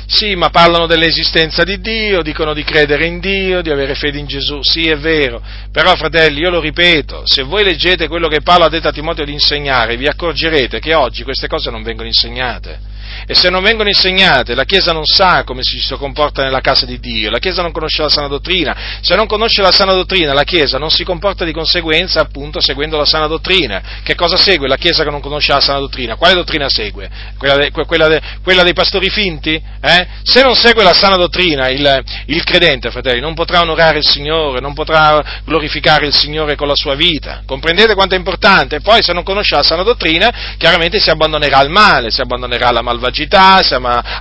sì, 0.09 0.35
ma 0.35 0.49
parlano 0.49 0.87
dell'esistenza 0.87 1.63
di 1.63 1.79
Dio, 1.79 2.21
dicono 2.21 2.53
di 2.53 2.63
credere 2.63 3.05
in 3.05 3.19
Dio, 3.19 3.61
di 3.61 3.69
avere 3.69 3.93
fede 3.93 4.17
in 4.17 4.25
Gesù. 4.25 4.59
Sì, 4.61 4.87
è 4.87 4.97
vero. 4.97 5.43
Però, 5.71 5.93
fratelli, 5.95 6.39
io 6.39 6.49
lo 6.49 6.61
ripeto, 6.61 7.23
se 7.25 7.43
voi 7.43 7.63
leggete 7.65 8.07
quello 8.07 8.29
che 8.29 8.41
Paolo 8.41 8.65
ha 8.65 8.69
detto 8.69 8.87
a 8.87 8.93
Timoteo 8.93 9.25
di 9.25 9.33
insegnare, 9.33 9.97
vi 9.97 10.07
accorgerete 10.07 10.79
che 10.79 10.93
oggi 10.93 11.23
queste 11.23 11.47
cose 11.47 11.69
non 11.69 11.83
vengono 11.83 12.07
insegnate. 12.07 12.95
E 13.25 13.35
se 13.35 13.49
non 13.49 13.63
vengono 13.63 13.89
insegnate, 13.89 14.55
la 14.55 14.63
Chiesa 14.63 14.91
non 14.91 15.05
sa 15.05 15.43
come 15.43 15.61
si 15.63 15.81
comporta 15.95 16.43
nella 16.43 16.61
casa 16.61 16.85
di 16.85 16.99
Dio, 16.99 17.29
la 17.29 17.39
Chiesa 17.39 17.61
non 17.61 17.71
conosce 17.71 18.01
la 18.01 18.09
sana 18.09 18.27
dottrina, 18.27 18.75
se 19.01 19.15
non 19.15 19.27
conosce 19.27 19.61
la 19.61 19.71
sana 19.71 19.93
dottrina, 19.93 20.33
la 20.33 20.43
Chiesa 20.43 20.77
non 20.77 20.89
si 20.89 21.03
comporta 21.03 21.45
di 21.45 21.51
conseguenza 21.51 22.21
appunto 22.21 22.61
seguendo 22.61 22.97
la 22.97 23.05
sana 23.05 23.27
dottrina. 23.27 23.81
Che 24.03 24.15
cosa 24.15 24.37
segue 24.37 24.67
la 24.67 24.77
Chiesa 24.77 25.03
che 25.03 25.09
non 25.09 25.21
conosce 25.21 25.53
la 25.53 25.59
sana 25.61 25.79
dottrina? 25.79 26.15
Quale 26.15 26.33
dottrina 26.33 26.69
segue? 26.69 27.09
Quella, 27.37 27.55
de, 27.55 27.71
quella, 27.71 28.07
de, 28.07 28.21
quella 28.43 28.63
dei 28.63 28.73
pastori 28.73 29.09
finti? 29.09 29.61
Eh? 29.81 30.07
Se 30.23 30.43
non 30.43 30.55
segue 30.55 30.83
la 30.83 30.93
sana 30.93 31.15
dottrina, 31.15 31.69
il, 31.69 32.03
il 32.27 32.43
credente, 32.43 32.91
fratelli, 32.91 33.19
non 33.19 33.33
potrà 33.33 33.61
onorare 33.61 33.99
il 33.99 34.07
Signore, 34.07 34.59
non 34.59 34.73
potrà 34.73 35.41
glorificare 35.43 36.05
il 36.05 36.13
Signore 36.13 36.55
con 36.55 36.67
la 36.67 36.75
sua 36.75 36.95
vita. 36.95 37.43
Comprendete 37.45 37.95
quanto 37.95 38.15
è 38.15 38.17
importante? 38.17 38.81
Poi 38.81 39.01
se 39.01 39.13
non 39.13 39.23
conosce 39.23 39.55
la 39.55 39.63
sana 39.63 39.83
dottrina, 39.83 40.55
chiaramente 40.57 40.99
si 40.99 41.09
abbandonerà 41.09 41.57
al 41.57 41.69
male, 41.69 42.11
si 42.11 42.21
abbandonerà 42.21 42.67
alla 42.67 42.81
malvagità 42.81 42.96
malvagità, 42.97 43.59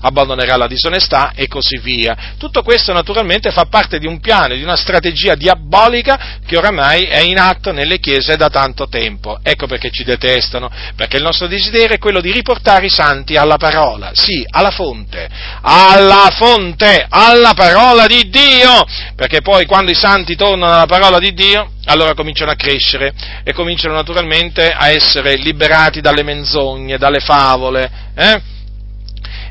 abbandonerà 0.00 0.56
la 0.56 0.66
disonestà 0.66 1.32
e 1.34 1.48
così 1.48 1.78
via. 1.78 2.34
Tutto 2.38 2.62
questo 2.62 2.92
naturalmente 2.92 3.50
fa 3.50 3.64
parte 3.64 3.98
di 3.98 4.06
un 4.06 4.20
piano, 4.20 4.54
di 4.54 4.62
una 4.62 4.76
strategia 4.76 5.34
diabolica 5.34 6.38
che 6.46 6.56
oramai 6.56 7.04
è 7.04 7.20
in 7.20 7.38
atto 7.38 7.72
nelle 7.72 7.98
chiese 7.98 8.36
da 8.36 8.48
tanto 8.48 8.88
tempo. 8.88 9.38
Ecco 9.42 9.66
perché 9.66 9.90
ci 9.90 10.04
detestano, 10.04 10.70
perché 10.94 11.16
il 11.16 11.22
nostro 11.22 11.46
desiderio 11.46 11.96
è 11.96 11.98
quello 11.98 12.20
di 12.20 12.30
riportare 12.30 12.86
i 12.86 12.90
santi 12.90 13.36
alla 13.36 13.56
parola, 13.56 14.10
sì, 14.12 14.46
alla 14.50 14.70
fonte, 14.70 15.28
alla 15.62 16.28
fonte, 16.32 17.06
alla 17.08 17.54
parola 17.54 18.06
di 18.06 18.28
Dio, 18.28 18.84
perché 19.16 19.40
poi 19.40 19.64
quando 19.64 19.90
i 19.90 19.96
santi 19.96 20.36
tornano 20.36 20.74
alla 20.74 20.86
parola 20.86 21.18
di 21.18 21.32
Dio, 21.32 21.70
allora 21.86 22.14
cominciano 22.14 22.50
a 22.50 22.56
crescere 22.56 23.12
e 23.44 23.52
cominciano 23.52 23.94
naturalmente 23.94 24.70
a 24.70 24.90
essere 24.90 25.36
liberati 25.36 26.00
dalle 26.00 26.24
menzogne, 26.24 26.98
dalle 26.98 27.20
favole, 27.20 27.90
eh? 28.14 28.54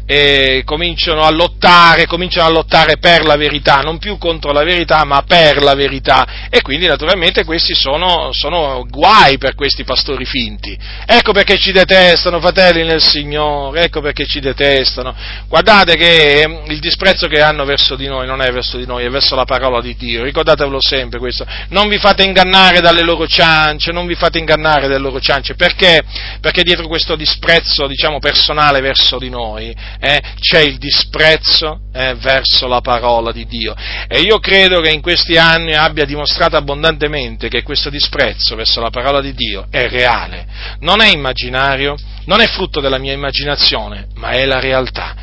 E 0.05 0.61
cominciano 0.65 1.21
a 1.23 1.31
lottare, 1.31 2.05
cominciano 2.05 2.47
a 2.47 2.51
lottare 2.51 2.97
per 2.97 3.25
la 3.25 3.35
verità, 3.35 3.81
non 3.81 3.97
più 3.97 4.17
contro 4.17 4.51
la 4.51 4.63
verità, 4.63 5.03
ma 5.03 5.23
per 5.23 5.63
la 5.63 5.73
verità. 5.73 6.47
E 6.49 6.61
quindi 6.61 6.85
naturalmente 6.85 7.43
questi 7.43 7.73
sono, 7.73 8.31
sono 8.31 8.85
guai 8.87 9.37
per 9.37 9.55
questi 9.55 9.83
pastori 9.83 10.25
finti. 10.25 10.77
Ecco 11.05 11.31
perché 11.31 11.57
ci 11.57 11.71
detestano, 11.71 12.39
fratelli 12.39 12.83
nel 12.83 13.01
Signore, 13.01 13.85
ecco 13.85 14.01
perché 14.01 14.25
ci 14.25 14.39
detestano. 14.39 15.15
Guardate 15.47 15.95
che 15.95 16.41
ehm, 16.41 16.63
il 16.67 16.79
disprezzo 16.79 17.27
che 17.27 17.41
hanno 17.41 17.65
verso 17.65 17.95
di 17.95 18.07
noi 18.07 18.27
non 18.27 18.41
è 18.41 18.51
verso 18.51 18.77
di 18.77 18.85
noi, 18.85 19.05
è 19.05 19.09
verso 19.09 19.35
la 19.35 19.45
parola 19.45 19.81
di 19.81 19.95
Dio. 19.95 20.23
Ricordatevelo 20.23 20.79
sempre 20.81 21.17
questo. 21.17 21.45
Non 21.69 21.87
vi 21.87 21.97
fate 21.97 22.23
ingannare 22.23 22.79
dalle 22.79 23.01
loro 23.01 23.27
ciance, 23.27 23.91
non 23.91 24.05
vi 24.05 24.15
fate 24.15 24.37
ingannare 24.37 24.87
dalle 24.87 24.99
loro 24.99 25.19
ciance. 25.19 25.55
Perché? 25.55 26.03
Perché 26.39 26.61
dietro 26.61 26.87
questo 26.87 27.15
disprezzo, 27.15 27.87
diciamo, 27.87 28.19
personale 28.19 28.81
verso 28.81 29.17
di 29.17 29.29
noi, 29.29 29.75
eh, 29.99 30.21
c'è 30.39 30.61
il 30.61 30.77
disprezzo 30.77 31.81
eh, 31.93 32.15
verso 32.15 32.67
la 32.67 32.81
parola 32.81 33.31
di 33.31 33.45
Dio. 33.45 33.75
E 34.07 34.21
io 34.21 34.39
credo 34.39 34.81
che 34.81 34.89
in 34.89 35.01
questi 35.01 35.37
anni 35.37 35.73
abbia 35.73 36.05
dimostrato 36.05 36.55
abbondantemente 36.55 37.49
che 37.49 37.63
questo 37.63 37.89
disprezzo 37.89 38.55
verso 38.55 38.81
la 38.81 38.89
parola 38.89 39.21
di 39.21 39.33
Dio 39.33 39.67
è 39.69 39.87
reale, 39.87 40.45
non 40.79 41.01
è 41.01 41.11
immaginario, 41.11 41.95
non 42.25 42.41
è 42.41 42.47
frutto 42.47 42.79
della 42.79 42.97
mia 42.97 43.13
immaginazione, 43.13 44.07
ma 44.15 44.29
è 44.29 44.45
la 44.45 44.59
realtà. 44.59 45.15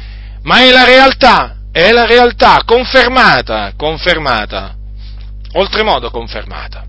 Ma 0.43 0.63
è 0.63 0.71
la 0.71 0.85
realtà, 0.85 1.57
è 1.71 1.93
la 1.93 2.05
realtà 2.05 2.63
confermata, 2.65 3.73
confermata, 3.77 4.75
oltremodo 5.53 6.11
confermata. 6.11 6.87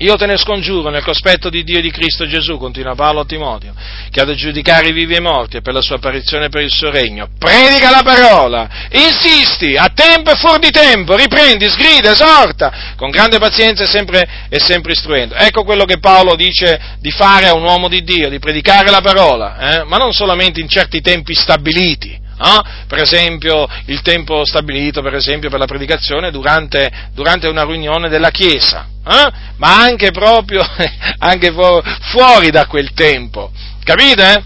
Io 0.00 0.16
te 0.16 0.24
ne 0.24 0.38
scongiuro 0.38 0.88
nel 0.88 1.04
cospetto 1.04 1.50
di 1.50 1.62
Dio 1.62 1.78
e 1.78 1.82
di 1.82 1.90
Cristo 1.90 2.26
Gesù, 2.26 2.56
continua 2.56 2.94
Paolo 2.94 3.20
a 3.20 3.24
Timoteo, 3.26 3.74
che 4.10 4.20
ha 4.20 4.24
da 4.24 4.32
giudicare 4.32 4.88
i 4.88 4.92
vivi 4.92 5.14
e 5.14 5.20
morti 5.20 5.58
e 5.58 5.60
per 5.60 5.74
la 5.74 5.82
sua 5.82 5.96
apparizione 5.96 6.46
e 6.46 6.48
per 6.48 6.62
il 6.62 6.70
suo 6.70 6.90
regno. 6.90 7.28
Predica 7.38 7.90
la 7.90 8.00
parola, 8.02 8.66
insisti, 8.92 9.76
a 9.76 9.90
tempo 9.94 10.30
e 10.30 10.36
fuori 10.36 10.60
di 10.60 10.70
tempo, 10.70 11.16
riprendi, 11.16 11.68
sgrida, 11.68 12.12
esorta, 12.12 12.94
con 12.96 13.10
grande 13.10 13.38
pazienza 13.38 13.84
e 13.84 13.86
sempre, 13.86 14.26
e 14.48 14.58
sempre 14.58 14.92
istruendo. 14.92 15.34
Ecco 15.34 15.64
quello 15.64 15.84
che 15.84 15.98
Paolo 15.98 16.34
dice 16.34 16.96
di 16.98 17.10
fare 17.10 17.48
a 17.48 17.54
un 17.54 17.62
uomo 17.62 17.88
di 17.88 18.02
Dio, 18.02 18.30
di 18.30 18.38
predicare 18.38 18.90
la 18.90 19.02
parola, 19.02 19.58
eh? 19.58 19.84
ma 19.84 19.98
non 19.98 20.12
solamente 20.12 20.60
in 20.60 20.68
certi 20.68 21.02
tempi 21.02 21.34
stabiliti, 21.34 22.19
No? 22.40 22.62
per 22.86 23.02
esempio 23.02 23.68
il 23.84 24.00
tempo 24.00 24.46
stabilito 24.46 25.02
per, 25.02 25.14
esempio, 25.14 25.50
per 25.50 25.58
la 25.58 25.66
predicazione 25.66 26.30
durante, 26.30 26.90
durante, 27.12 27.48
una 27.48 27.64
riunione 27.64 28.08
della 28.08 28.30
Chiesa, 28.30 28.86
eh? 29.06 29.30
ma 29.56 29.82
anche 29.82 30.10
proprio 30.10 30.64
anche 31.18 31.52
fuori 31.52 32.50
da 32.50 32.66
quel 32.66 32.94
tempo. 32.94 33.50
Capite? 33.84 34.42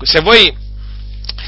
Se 0.00 0.20
voi, 0.20 0.54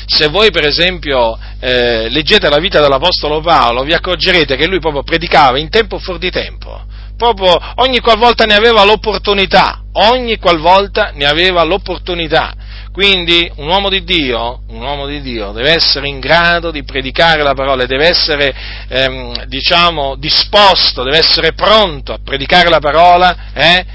se 0.04 0.28
voi 0.28 0.50
per 0.50 0.66
esempio 0.66 1.38
eh, 1.60 2.08
leggete 2.10 2.48
la 2.48 2.58
vita 2.58 2.80
dell'Apostolo 2.80 3.40
Paolo, 3.40 3.82
vi 3.82 3.94
accorgerete 3.94 4.56
che 4.56 4.66
lui 4.66 4.80
proprio 4.80 5.02
predicava 5.02 5.58
in 5.58 5.70
tempo 5.70 5.98
fuori 5.98 6.18
di 6.18 6.30
tempo, 6.30 6.84
proprio 7.16 7.58
ogni 7.76 8.00
qualvolta 8.00 8.44
ne 8.44 8.54
aveva 8.54 8.84
l'opportunità, 8.84 9.82
ogni 9.92 10.38
qualvolta 10.38 11.12
ne 11.14 11.24
aveva 11.24 11.62
l'opportunità. 11.64 12.54
Quindi 12.92 13.50
un 13.56 13.68
uomo 13.68 13.88
di 13.88 14.04
Dio, 14.04 14.62
un 14.68 14.80
uomo 14.80 15.06
di 15.06 15.20
Dio 15.20 15.52
deve 15.52 15.72
essere 15.72 16.08
in 16.08 16.18
grado 16.18 16.70
di 16.70 16.82
predicare 16.82 17.42
la 17.42 17.54
parola, 17.54 17.84
deve 17.84 18.08
essere, 18.08 18.54
ehm, 18.88 19.44
diciamo, 19.44 20.16
disposto, 20.16 21.02
deve 21.02 21.18
essere 21.18 21.52
pronto 21.52 22.12
a 22.12 22.18
predicare 22.22 22.68
la 22.68 22.80
parola, 22.80 23.36
eh, 23.52 23.86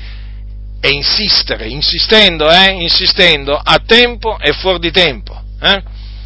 e 0.84 0.90
insistere, 0.90 1.68
insistendo, 1.68 2.50
eh, 2.50 2.72
insistendo 2.72 3.56
a 3.56 3.80
tempo 3.86 4.40
e 4.40 4.52
fuori 4.52 4.80
di 4.80 4.92
tempo. 4.92 5.40
Eh? 5.62 5.84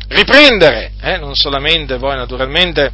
Riprendere, 0.08 0.94
eh, 1.02 1.18
non 1.18 1.36
solamente 1.36 1.98
poi 1.98 2.16
naturalmente 2.16 2.92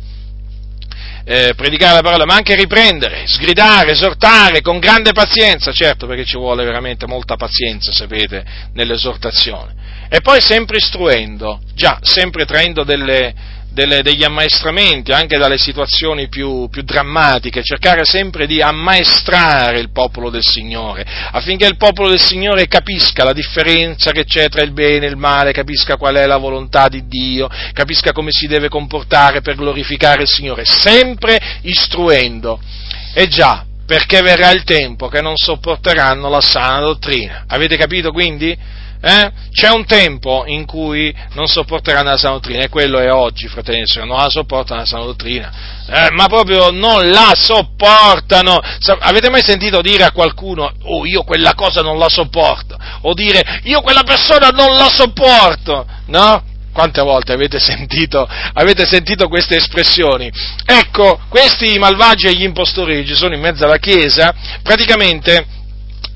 eh, 1.23 1.53
predicare 1.55 1.95
la 1.95 2.01
parola, 2.01 2.25
ma 2.25 2.35
anche 2.35 2.55
riprendere, 2.55 3.23
sgridare, 3.25 3.91
esortare 3.91 4.61
con 4.61 4.79
grande 4.79 5.11
pazienza, 5.11 5.71
certo 5.71 6.07
perché 6.07 6.25
ci 6.25 6.37
vuole 6.37 6.63
veramente 6.63 7.05
molta 7.07 7.35
pazienza, 7.35 7.91
sapete, 7.91 8.43
nell'esortazione. 8.73 9.79
E 10.09 10.21
poi 10.21 10.41
sempre 10.41 10.77
istruendo, 10.77 11.61
già, 11.73 11.99
sempre 12.01 12.45
traendo 12.45 12.83
delle, 12.83 13.33
delle, 13.71 14.01
degli 14.01 14.23
ammaestramenti 14.23 15.11
anche 15.11 15.37
dalle 15.37 15.57
situazioni 15.57 16.27
più, 16.27 16.67
più, 16.69 16.81
drammatiche, 16.81 17.63
cercare 17.63 18.03
sempre 18.05 18.45
di 18.45 18.61
ammaestrare 18.61 19.79
il 19.79 19.91
popolo 19.91 20.29
del 20.29 20.43
Signore, 20.43 21.05
affinché 21.31 21.65
il 21.65 21.77
popolo 21.77 22.09
del 22.09 22.19
Signore 22.19 22.67
capisca 22.67 23.23
la 23.23 23.33
differenza 23.33 24.11
che 24.11 24.25
c'è 24.25 24.49
tra 24.49 24.61
il 24.61 24.71
bene 24.71 25.05
e 25.05 25.09
il 25.09 25.17
male, 25.17 25.53
capisca 25.53 25.97
qual 25.97 26.15
è 26.15 26.25
la 26.25 26.37
volontà 26.37 26.87
di 26.89 27.07
Dio, 27.07 27.49
capisca 27.73 28.11
come 28.11 28.31
si 28.31 28.47
deve 28.47 28.67
comportare 28.67 29.41
per 29.41 29.55
glorificare 29.55 30.23
il 30.23 30.29
Signore, 30.29 30.63
sempre 30.65 31.39
istruendo. 31.61 32.59
E 33.13 33.27
già, 33.27 33.65
perché 33.85 34.21
verrà 34.21 34.51
il 34.51 34.63
tempo 34.63 35.07
che 35.07 35.21
non 35.21 35.35
sopporteranno 35.35 36.29
la 36.29 36.41
sana 36.41 36.79
dottrina. 36.79 37.43
Avete 37.47 37.77
capito 37.77 38.11
quindi? 38.11 38.57
Eh? 39.03 39.31
C'è 39.51 39.69
un 39.69 39.85
tempo 39.85 40.43
in 40.45 40.65
cui 40.65 41.13
non 41.33 41.47
sopporteranno 41.47 42.11
la 42.11 42.17
sana 42.17 42.35
dottrina, 42.35 42.63
e 42.63 42.69
quello 42.69 42.99
è 42.99 43.11
oggi, 43.11 43.47
fratelli, 43.47 43.83
non 43.95 44.17
la 44.17 44.29
sopportano 44.29 44.81
la 44.81 44.85
sana 44.85 45.03
dottrina, 45.03 45.51
eh, 45.87 46.11
ma 46.11 46.27
proprio 46.27 46.69
non 46.69 47.09
la 47.09 47.31
sopportano. 47.33 48.59
Avete 48.99 49.29
mai 49.29 49.43
sentito 49.43 49.81
dire 49.81 50.03
a 50.03 50.11
qualcuno, 50.11 50.71
oh 50.83 51.05
io 51.05 51.23
quella 51.23 51.55
cosa 51.55 51.81
non 51.81 51.97
la 51.97 52.09
sopporto, 52.09 52.77
o 53.01 53.13
dire 53.13 53.61
io 53.63 53.81
quella 53.81 54.03
persona 54.03 54.49
non 54.49 54.75
la 54.75 54.89
sopporto, 54.89 55.85
no? 56.07 56.43
Quante 56.71 57.01
volte 57.01 57.33
avete 57.33 57.59
sentito, 57.59 58.25
avete 58.53 58.85
sentito, 58.85 59.27
queste 59.27 59.57
espressioni? 59.57 60.31
Ecco, 60.65 61.19
questi 61.27 61.77
malvagi 61.77 62.27
e 62.27 62.33
gli 62.33 62.43
impostori 62.43 63.01
che 63.01 63.07
ci 63.07 63.15
sono 63.15 63.33
in 63.33 63.41
mezzo 63.41 63.65
alla 63.65 63.77
Chiesa, 63.77 64.33
praticamente 64.63 65.59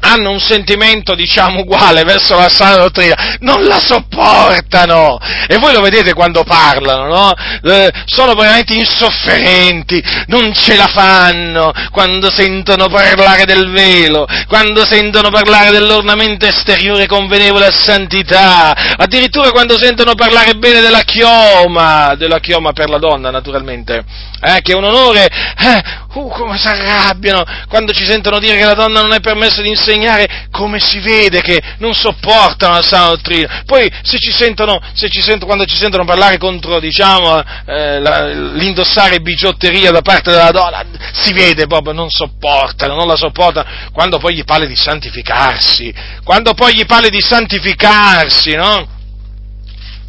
hanno 0.05 0.29
un 0.29 0.39
sentimento, 0.39 1.15
diciamo, 1.15 1.61
uguale 1.61 2.03
verso 2.03 2.35
la 2.35 2.49
sana 2.49 2.77
dottrina, 2.77 3.37
non 3.39 3.63
la 3.63 3.79
sopportano. 3.79 5.17
E 5.47 5.57
voi 5.57 5.73
lo 5.73 5.81
vedete 5.81 6.13
quando 6.13 6.43
parlano, 6.43 7.07
no? 7.07 7.33
Eh, 7.63 7.91
sono 8.05 8.33
veramente 8.33 8.75
insofferenti, 8.75 10.01
non 10.27 10.53
ce 10.53 10.75
la 10.75 10.87
fanno 10.87 11.71
quando 11.91 12.29
sentono 12.29 12.87
parlare 12.87 13.45
del 13.45 13.71
velo, 13.71 14.27
quando 14.47 14.85
sentono 14.85 15.29
parlare 15.29 15.71
dell'ornamento 15.71 16.45
esteriore 16.45 17.07
convenevole 17.07 17.65
a 17.65 17.71
santità, 17.71 18.73
addirittura 18.97 19.51
quando 19.51 19.77
sentono 19.77 20.13
parlare 20.13 20.53
bene 20.55 20.81
della 20.81 21.01
chioma, 21.01 22.13
della 22.15 22.39
chioma 22.39 22.73
per 22.73 22.89
la 22.89 22.99
donna, 22.99 23.31
naturalmente, 23.31 24.03
eh, 24.41 24.61
che 24.61 24.73
è 24.73 24.75
un 24.75 24.83
onore, 24.83 25.25
eh, 25.25 25.83
uh, 26.13 26.29
come 26.29 26.57
si 26.57 26.67
arrabbiano 26.67 27.43
quando 27.67 27.91
ci 27.91 28.05
sentono 28.05 28.39
dire 28.39 28.57
che 28.57 28.65
la 28.65 28.73
donna 28.73 29.01
non 29.01 29.13
è 29.13 29.19
permesso 29.19 29.61
di 29.61 29.69
insegnare 29.69 29.94
insegnare 29.95 30.47
come 30.51 30.79
si 30.79 30.99
vede 30.99 31.41
che 31.41 31.61
non 31.79 31.93
sopportano 31.93 32.75
la 32.75 32.81
sana 32.83 33.07
dottrina. 33.07 33.63
Poi 33.65 33.89
se 34.03 34.17
ci 34.17 34.31
sentono, 34.31 34.79
se 34.93 35.09
ci 35.09 35.21
sentono 35.21 35.45
quando 35.45 35.65
ci 35.65 35.77
sentono 35.77 36.05
parlare 36.05 36.37
contro, 36.37 36.79
diciamo, 36.79 37.41
eh, 37.65 37.99
la, 37.99 38.27
l'indossare 38.27 39.19
bigiotteria 39.19 39.91
da 39.91 40.01
parte 40.01 40.31
della 40.31 40.51
donna, 40.51 40.83
si 41.13 41.33
vede 41.33 41.65
proprio, 41.65 41.93
non 41.93 42.09
sopportano, 42.09 42.95
non 42.95 43.07
la 43.07 43.15
sopportano. 43.15 43.69
Quando 43.91 44.17
poi 44.17 44.35
gli 44.35 44.43
parli 44.43 44.67
di 44.67 44.75
santificarsi, 44.75 45.93
quando 46.23 46.53
poi 46.53 46.75
gli 46.75 46.85
parli 46.85 47.09
di 47.09 47.21
santificarsi, 47.21 48.55
no? 48.55 48.93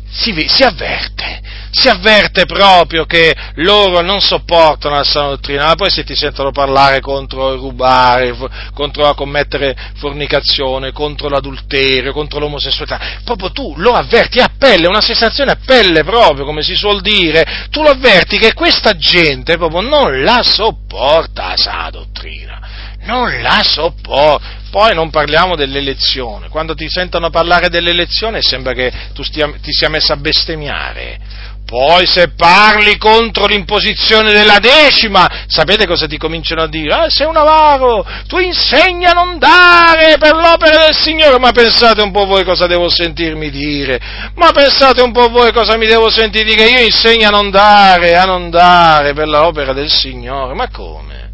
Si, 0.08 0.32
si 0.48 0.62
avverte, 0.62 1.40
si 1.78 1.88
avverte 1.88 2.46
proprio 2.46 3.04
che 3.04 3.34
loro 3.56 4.00
non 4.00 4.20
sopportano 4.20 4.96
la 4.96 5.04
sana 5.04 5.28
dottrina, 5.28 5.66
ma 5.66 5.74
poi 5.74 5.90
se 5.90 6.04
ti 6.04 6.14
sentono 6.14 6.50
parlare 6.50 7.00
contro 7.00 7.52
il 7.52 7.58
rubare, 7.58 8.34
contro 8.74 9.12
commettere 9.14 9.76
fornicazione, 9.96 10.92
contro 10.92 11.28
l'adulterio, 11.28 12.12
contro 12.12 12.38
l'omosessualità, 12.38 13.20
proprio 13.24 13.50
tu 13.52 13.74
lo 13.76 13.92
avverti 13.92 14.40
a 14.40 14.50
pelle, 14.56 14.86
una 14.86 15.00
sensazione 15.00 15.52
a 15.52 15.58
pelle 15.64 16.02
proprio, 16.02 16.44
come 16.44 16.62
si 16.62 16.74
suol 16.74 17.00
dire, 17.00 17.66
tu 17.70 17.82
lo 17.82 17.90
avverti 17.90 18.38
che 18.38 18.54
questa 18.54 18.96
gente 18.96 19.56
proprio 19.56 19.80
non 19.80 20.22
la 20.22 20.42
sopporta 20.42 21.48
la 21.48 21.56
sana 21.56 21.90
dottrina, 21.90 22.60
non 23.02 23.40
la 23.40 23.62
sopporta. 23.62 24.64
Poi 24.70 24.94
non 24.94 25.10
parliamo 25.10 25.56
dell'elezione. 25.56 26.48
Quando 26.48 26.74
ti 26.74 26.88
sentono 26.90 27.30
parlare 27.30 27.70
dell'elezione 27.70 28.42
sembra 28.42 28.74
che 28.74 28.92
tu 29.14 29.22
stia, 29.22 29.50
ti 29.62 29.72
sia 29.72 29.88
messo 29.88 30.12
a 30.12 30.16
bestemmiare. 30.16 31.18
Poi 31.66 32.06
se 32.06 32.28
parli 32.28 32.96
contro 32.96 33.46
l'imposizione 33.46 34.32
della 34.32 34.60
decima, 34.60 35.28
sapete 35.48 35.84
cosa 35.84 36.06
ti 36.06 36.16
cominciano 36.16 36.62
a 36.62 36.68
dire? 36.68 36.94
Ah, 36.94 37.10
sei 37.10 37.26
un 37.26 37.36
avaro, 37.36 38.06
tu 38.28 38.38
insegna 38.38 39.10
a 39.10 39.14
non 39.14 39.36
dare 39.38 40.16
per 40.16 40.36
l'opera 40.36 40.86
del 40.86 40.94
Signore, 40.94 41.40
ma 41.40 41.50
pensate 41.50 42.02
un 42.02 42.12
po' 42.12 42.24
voi 42.24 42.44
cosa 42.44 42.68
devo 42.68 42.88
sentirmi 42.88 43.50
dire, 43.50 44.00
ma 44.36 44.52
pensate 44.52 45.02
un 45.02 45.10
po' 45.10 45.28
voi 45.28 45.52
cosa 45.52 45.76
mi 45.76 45.86
devo 45.86 46.08
sentire 46.08 46.44
dire, 46.44 46.68
io 46.68 46.84
insegno 46.84 47.26
a 47.26 47.30
non 47.30 47.50
dare, 47.50 48.14
a 48.14 48.24
non 48.24 48.48
dare 48.48 49.12
per 49.12 49.26
l'opera 49.26 49.72
del 49.72 49.90
Signore, 49.90 50.54
ma 50.54 50.70
come? 50.70 51.25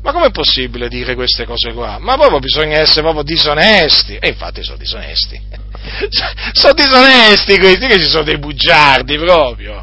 Ma 0.00 0.12
com'è 0.12 0.30
possibile 0.30 0.88
dire 0.88 1.14
queste 1.14 1.44
cose 1.44 1.72
qua? 1.72 1.98
Ma 1.98 2.16
proprio 2.16 2.38
bisogna 2.38 2.78
essere 2.78 3.02
proprio 3.02 3.24
disonesti. 3.24 4.16
E 4.16 4.28
infatti 4.28 4.62
sono 4.62 4.76
disonesti. 4.76 5.40
sono 6.52 6.72
disonesti 6.72 7.58
questi, 7.58 7.86
che 7.86 7.98
ci 7.98 8.08
sono 8.08 8.22
dei 8.22 8.38
bugiardi 8.38 9.18
proprio. 9.18 9.82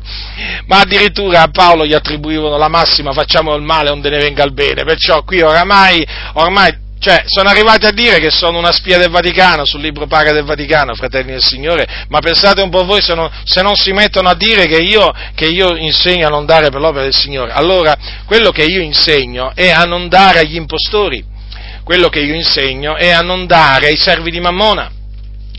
Ma 0.68 0.80
addirittura 0.80 1.42
a 1.42 1.50
Paolo 1.50 1.86
gli 1.86 1.94
attribuivano 1.94 2.58
la 2.58 2.70
massima 2.70 3.12
facciamo 3.12 3.54
il 3.56 3.62
male 3.62 3.90
onde 3.90 4.10
ne 4.10 4.18
venga 4.18 4.44
il 4.44 4.54
bene. 4.54 4.84
Perciò 4.84 5.24
qui 5.24 5.42
oramai, 5.42 6.06
ormai 6.34 6.84
cioè, 7.00 7.24
sono 7.26 7.50
arrivati 7.50 7.86
a 7.86 7.92
dire 7.92 8.20
che 8.20 8.32
sono 8.32 8.58
una 8.58 8.72
spia 8.72 8.98
del 8.98 9.10
Vaticano, 9.10 9.66
sul 9.66 9.82
libro 9.82 10.08
paga 10.08 10.32
del 10.32 10.44
Vaticano, 10.44 10.96
fratelli 10.96 11.32
del 11.32 11.44
Signore, 11.44 12.06
ma 12.08 12.20
pensate 12.20 12.62
un 12.62 12.70
po' 12.70 12.84
voi 12.84 13.02
se 13.02 13.14
non, 13.14 13.30
se 13.44 13.62
non 13.62 13.76
si 13.76 13.92
mettono 13.92 14.30
a 14.30 14.36
dire 14.36 14.66
che 14.66 14.80
io, 14.80 15.14
che 15.36 15.46
io, 15.46 15.76
insegno 15.76 16.28
a 16.28 16.30
non 16.30 16.46
dare 16.46 16.70
per 16.70 16.80
l'opera 16.80 17.04
del 17.04 17.14
Signore. 17.14 17.52
Allora, 17.52 17.96
quello 18.26 18.52
che 18.52 18.64
io 18.64 18.82
insegno 18.82 19.52
è 19.54 19.70
a 19.70 19.84
non 19.84 20.08
dare 20.08 20.40
agli 20.40 20.56
impostori, 20.56 21.24
quello 21.84 22.10
che 22.10 22.22
io 22.22 22.34
insegno 22.34 22.96
è 22.96 23.12
a 23.12 23.22
non 23.22 23.46
dare 23.46 23.88
ai 23.88 23.98
servi 23.98 24.32
di 24.32 24.40
Mammona. 24.40 24.90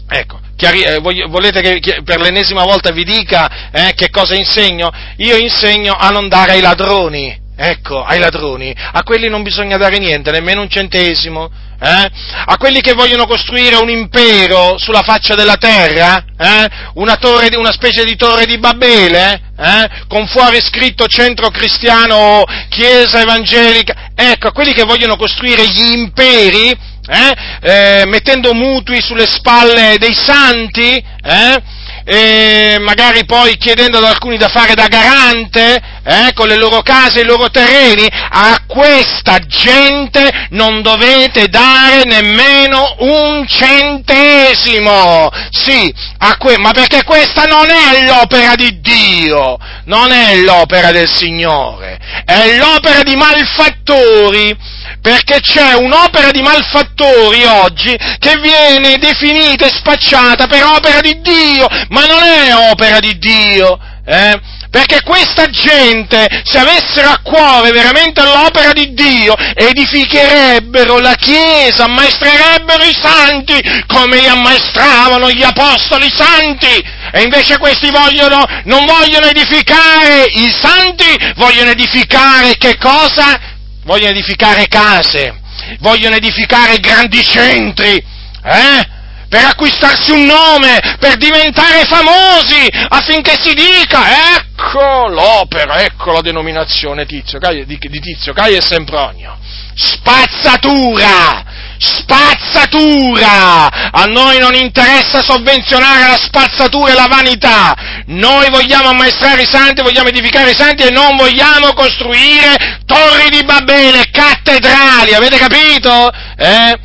Ecco, 0.08 0.40
chiari, 0.56 0.82
eh, 0.82 0.98
volete 0.98 1.60
che, 1.60 1.78
che, 1.80 2.02
per 2.02 2.20
l'ennesima 2.20 2.64
volta 2.64 2.90
vi 2.90 3.04
dica 3.04 3.70
eh, 3.70 3.92
che 3.94 4.10
cosa 4.10 4.34
insegno? 4.34 4.90
Io 5.18 5.36
insegno 5.36 5.94
a 5.94 6.08
non 6.10 6.28
dare 6.28 6.52
ai 6.52 6.60
ladroni 6.60 7.44
Ecco, 7.58 8.04
ai 8.04 8.18
ladroni, 8.18 8.74
a 8.76 9.02
quelli 9.02 9.30
non 9.30 9.42
bisogna 9.42 9.78
dare 9.78 9.96
niente, 9.96 10.30
nemmeno 10.30 10.60
un 10.60 10.68
centesimo, 10.68 11.50
eh? 11.80 12.10
a 12.44 12.56
quelli 12.58 12.82
che 12.82 12.92
vogliono 12.92 13.24
costruire 13.24 13.76
un 13.76 13.88
impero 13.88 14.76
sulla 14.76 15.00
faccia 15.00 15.34
della 15.34 15.56
terra, 15.56 16.22
eh? 16.38 16.68
una, 16.96 17.16
torre, 17.16 17.56
una, 17.56 17.72
specie 17.72 18.04
di 18.04 18.14
torre 18.14 18.44
di 18.44 18.58
Babele, 18.58 19.40
eh? 19.58 19.88
con 20.06 20.26
fuori 20.26 20.60
scritto 20.60 21.06
centro 21.06 21.48
cristiano 21.48 22.14
o 22.14 22.44
chiesa 22.68 23.22
evangelica, 23.22 24.10
ecco, 24.14 24.48
a 24.48 24.52
quelli 24.52 24.74
che 24.74 24.84
vogliono 24.84 25.16
costruire 25.16 25.64
gli 25.66 25.92
imperi, 25.96 26.76
eh? 27.08 27.36
Eh, 27.62 28.02
mettendo 28.06 28.52
mutui 28.52 29.00
sulle 29.00 29.26
spalle 29.26 29.96
dei 29.98 30.14
santi, 30.14 31.02
eh? 31.22 31.62
E 32.08 32.78
magari 32.78 33.24
poi 33.24 33.56
chiedendo 33.56 33.98
ad 33.98 34.04
alcuni 34.04 34.36
da 34.36 34.46
fare 34.46 34.74
da 34.74 34.86
garante 34.86 35.82
eh, 36.04 36.32
con 36.34 36.46
le 36.46 36.56
loro 36.56 36.80
case 36.82 37.18
e 37.18 37.22
i 37.22 37.26
loro 37.26 37.50
terreni, 37.50 38.06
a 38.08 38.62
questa 38.64 39.40
gente 39.40 40.46
non 40.50 40.82
dovete 40.82 41.48
dare 41.48 42.04
nemmeno 42.04 42.94
un 43.00 43.44
centesimo. 43.48 45.28
Sì, 45.50 45.92
que- 46.38 46.58
ma 46.58 46.70
perché 46.70 47.02
questa 47.02 47.42
non 47.42 47.68
è 47.68 48.04
l'opera 48.06 48.54
di 48.54 48.80
Dio, 48.80 49.58
non 49.86 50.12
è 50.12 50.36
l'opera 50.36 50.92
del 50.92 51.10
Signore, 51.12 51.98
è 52.24 52.56
l'opera 52.56 53.02
di 53.02 53.16
malfattori 53.16 54.56
perché 55.00 55.40
c'è 55.40 55.74
un'opera 55.74 56.30
di 56.30 56.42
malfattori 56.42 57.44
oggi 57.44 57.96
che 58.18 58.38
viene 58.40 58.98
definita 58.98 59.66
e 59.66 59.72
spacciata 59.74 60.46
per 60.46 60.64
opera 60.64 61.00
di 61.00 61.20
Dio, 61.20 61.66
ma 61.88 62.04
non 62.06 62.22
è 62.22 62.54
opera 62.70 62.98
di 62.98 63.18
Dio, 63.18 63.78
eh? 64.06 64.54
Perché 64.70 65.02
questa 65.02 65.48
gente, 65.48 66.26
se 66.44 66.58
avessero 66.58 67.08
a 67.08 67.20
cuore 67.22 67.70
veramente 67.70 68.22
l'opera 68.22 68.72
di 68.72 68.92
Dio, 68.92 69.34
edificherebbero 69.34 70.98
la 70.98 71.14
Chiesa, 71.14 71.84
ammaestrerebbero 71.84 72.84
i 72.84 72.94
santi 72.94 73.58
come 73.86 74.18
li 74.20 74.26
ammaestravano 74.26 75.30
gli 75.30 75.42
apostoli 75.42 76.12
santi. 76.14 76.84
E 77.10 77.22
invece 77.22 77.56
questi 77.56 77.90
vogliono, 77.90 78.44
non 78.64 78.84
vogliono 78.84 79.26
edificare 79.26 80.24
i 80.30 80.50
santi, 80.50 81.32
vogliono 81.36 81.70
edificare 81.70 82.58
che 82.58 82.76
cosa? 82.76 83.54
Vogliono 83.86 84.10
edificare 84.10 84.66
case, 84.68 85.40
vogliono 85.78 86.16
edificare 86.16 86.78
grandi 86.78 87.22
centri, 87.22 88.04
eh? 88.42 88.94
per 89.28 89.44
acquistarsi 89.44 90.10
un 90.12 90.24
nome, 90.24 90.78
per 90.98 91.16
diventare 91.16 91.84
famosi, 91.84 92.68
affinché 92.88 93.36
si 93.40 93.54
dica, 93.54 94.36
ecco 94.36 95.08
l'opera, 95.08 95.82
ecco 95.82 96.12
la 96.12 96.20
denominazione 96.20 97.06
Tizio, 97.06 97.38
di, 97.38 97.78
di 97.78 98.00
Tizio, 98.00 98.32
Caio 98.32 98.58
e 98.58 98.62
Sempronio. 98.62 99.38
Spazzatura! 99.74 101.44
Spazzatura! 101.78 103.90
A 103.90 104.04
noi 104.04 104.38
non 104.38 104.54
interessa 104.54 105.22
sovvenzionare 105.22 106.08
la 106.08 106.16
spazzatura 106.16 106.92
e 106.92 106.94
la 106.94 107.06
vanità. 107.08 107.74
Noi 108.06 108.48
vogliamo 108.50 108.88
ammaestrare 108.88 109.42
i 109.42 109.48
santi, 109.48 109.82
vogliamo 109.82 110.08
edificare 110.08 110.50
i 110.50 110.56
santi 110.56 110.84
e 110.84 110.90
non 110.90 111.16
vogliamo 111.16 111.72
costruire 111.74 112.80
torri 112.86 113.30
di 113.30 113.44
Babele, 113.44 114.08
cattedrali, 114.10 115.14
avete 115.14 115.36
capito? 115.36 116.10
Eh? 116.36 116.78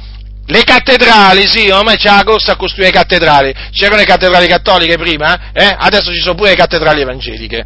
Le 0.45 0.63
cattedrali, 0.63 1.47
sì, 1.47 1.69
ormai 1.69 1.97
c'è 1.97 2.09
la 2.09 2.23
corsa 2.25 2.53
a 2.53 2.57
costruire 2.57 2.91
cattedrali. 2.91 3.53
C'erano 3.71 3.97
le 3.97 4.05
cattedrali 4.05 4.47
cattoliche 4.47 4.97
prima, 4.97 5.51
eh? 5.53 5.75
Adesso 5.77 6.11
ci 6.11 6.19
sono 6.19 6.35
pure 6.35 6.49
le 6.49 6.55
cattedrali 6.55 7.01
evangeliche. 7.01 7.65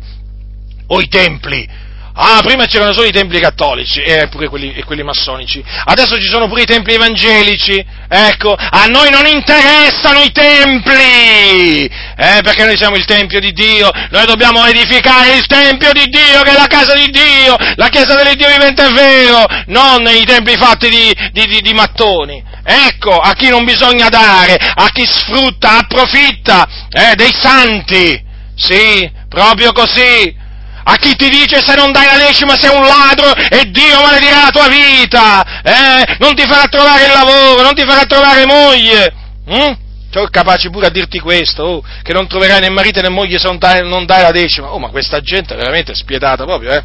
O 0.87 1.01
i 1.01 1.07
templi 1.07 1.67
Ah, 2.17 2.39
prima 2.41 2.65
c'erano 2.65 2.93
solo 2.93 3.07
i 3.07 3.11
templi 3.11 3.41
cattolici 3.41 3.99
e 3.99 4.29
pure 4.29 4.47
quelli, 4.47 4.73
e 4.73 4.85
quelli 4.85 5.03
massonici. 5.03 5.61
Adesso 5.83 6.15
ci 6.15 6.29
sono 6.29 6.47
pure 6.47 6.61
i 6.61 6.65
templi 6.65 6.93
evangelici. 6.93 7.85
Ecco, 8.07 8.55
a 8.55 8.85
noi 8.85 9.09
non 9.09 9.25
interessano 9.25 10.21
i 10.21 10.31
templi! 10.31 11.83
Eh, 11.83 12.39
perché 12.41 12.63
noi 12.63 12.77
siamo 12.77 12.95
il 12.95 13.03
Tempio 13.03 13.41
di 13.41 13.51
Dio. 13.51 13.91
Noi 14.11 14.25
dobbiamo 14.25 14.65
edificare 14.65 15.35
il 15.35 15.45
Tempio 15.45 15.91
di 15.91 16.05
Dio, 16.05 16.41
che 16.43 16.51
è 16.51 16.53
la 16.53 16.67
casa 16.67 16.93
di 16.93 17.09
Dio, 17.09 17.57
la 17.75 17.89
chiesa 17.89 18.15
dell'Iddio 18.15 18.47
vivente 18.47 18.85
è 18.85 18.91
vero, 18.93 19.45
non 19.67 20.07
i 20.07 20.23
templi 20.23 20.55
fatti 20.55 20.87
di, 20.87 21.13
di, 21.33 21.45
di, 21.47 21.59
di 21.59 21.73
mattoni. 21.73 22.41
Ecco, 22.63 23.19
a 23.19 23.33
chi 23.33 23.49
non 23.49 23.65
bisogna 23.65 24.07
dare, 24.07 24.55
a 24.55 24.87
chi 24.89 25.05
sfrutta, 25.05 25.79
approfitta 25.79 26.65
eh, 26.89 27.15
dei 27.15 27.33
santi. 27.33 28.23
Sì, 28.55 29.11
proprio 29.27 29.73
così 29.73 30.43
a 30.87 30.95
chi 30.97 31.15
ti 31.15 31.29
dice 31.29 31.63
se 31.63 31.73
non 31.75 31.91
dai 31.91 32.05
la 32.05 32.25
decima 32.25 32.55
sei 32.55 32.75
un 32.75 32.85
ladro 32.85 33.33
e 33.33 33.71
Dio 33.71 34.01
maledirà 34.01 34.43
la 34.43 34.51
tua 34.51 34.67
vita, 34.67 35.61
eh? 35.63 36.15
non 36.19 36.35
ti 36.35 36.43
farà 36.45 36.67
trovare 36.67 37.05
il 37.05 37.11
lavoro, 37.11 37.63
non 37.63 37.73
ti 37.73 37.83
farà 37.87 38.05
trovare 38.05 38.45
moglie. 38.45 39.13
Mm? 39.49 39.73
Sono 40.11 40.27
capaci 40.29 40.69
pure 40.69 40.85
a 40.87 40.91
dirti 40.91 41.19
questo, 41.19 41.63
oh, 41.63 41.83
che 42.03 42.13
non 42.13 42.27
troverai 42.27 42.61
né 42.61 42.69
marito 42.69 43.01
né 43.01 43.09
moglie 43.09 43.39
se 43.39 43.47
non 43.47 43.57
dai, 43.57 43.87
non 43.87 44.05
dai 44.05 44.21
la 44.21 44.31
decima. 44.31 44.73
Oh, 44.73 44.79
ma 44.79 44.89
questa 44.89 45.21
gente 45.21 45.55
è 45.55 45.57
veramente 45.57 45.95
spietata 45.95 46.45
proprio, 46.45 46.71
eh? 46.71 46.83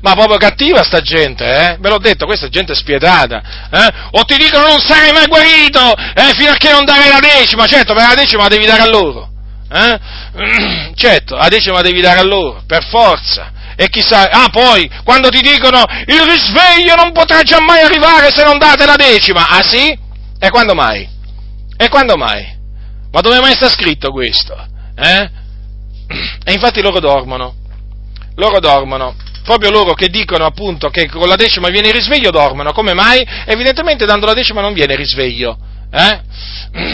ma 0.00 0.14
proprio 0.14 0.38
cattiva 0.38 0.82
sta 0.82 1.00
gente, 1.00 1.44
eh? 1.44 1.76
Ve 1.78 1.88
l'ho 1.90 1.98
detto, 1.98 2.24
questa 2.24 2.48
gente 2.48 2.72
è 2.72 2.74
spietata, 2.74 3.42
eh? 3.70 3.92
O 4.12 4.24
ti 4.24 4.36
dicono 4.38 4.66
non 4.66 4.80
sarai 4.80 5.12
mai 5.12 5.26
guarito, 5.26 5.94
eh? 6.14 6.32
Fino 6.34 6.52
a 6.52 6.56
che 6.56 6.70
non 6.70 6.86
darai 6.86 7.08
la 7.08 7.20
decima, 7.20 7.66
certo, 7.66 7.92
per 7.92 8.08
la 8.08 8.14
decima 8.14 8.42
la 8.42 8.48
devi 8.48 8.64
dare 8.64 8.82
a 8.82 8.88
loro. 8.88 9.33
Eh? 9.70 10.92
Certo, 10.94 11.36
la 11.36 11.48
decima 11.48 11.80
devi 11.80 12.00
dare 12.00 12.20
a 12.20 12.24
loro, 12.24 12.62
per 12.66 12.84
forza. 12.84 13.52
E 13.76 13.88
chissà, 13.88 14.30
ah 14.30 14.48
poi, 14.50 14.88
quando 15.02 15.28
ti 15.28 15.40
dicono 15.40 15.82
il 16.06 16.22
risveglio 16.22 16.94
non 16.94 17.12
potrà 17.12 17.40
mai 17.60 17.80
arrivare 17.80 18.30
se 18.30 18.44
non 18.44 18.58
date 18.58 18.86
la 18.86 18.94
decima, 18.94 19.48
ah 19.48 19.62
sì? 19.62 19.98
E 20.38 20.50
quando 20.50 20.74
mai? 20.74 21.08
E 21.76 21.88
quando 21.88 22.16
mai? 22.16 22.46
Ma 23.10 23.20
dove 23.20 23.40
mai 23.40 23.54
sta 23.54 23.68
scritto 23.68 24.10
questo? 24.10 24.54
Eh? 24.96 25.30
E 26.46 26.52
infatti 26.52 26.82
loro 26.82 27.00
dormono, 27.00 27.54
loro 28.36 28.60
dormono, 28.60 29.16
proprio 29.44 29.70
loro 29.70 29.94
che 29.94 30.08
dicono 30.08 30.44
appunto 30.44 30.90
che 30.90 31.08
con 31.08 31.26
la 31.26 31.36
decima 31.36 31.68
viene 31.68 31.88
il 31.88 31.94
risveglio 31.94 32.30
dormono, 32.30 32.72
come 32.72 32.92
mai? 32.92 33.26
Evidentemente 33.46 34.04
dando 34.04 34.26
la 34.26 34.34
decima 34.34 34.60
non 34.60 34.74
viene 34.74 34.92
il 34.92 34.98
risveglio. 34.98 35.56
Eh? 35.96 36.32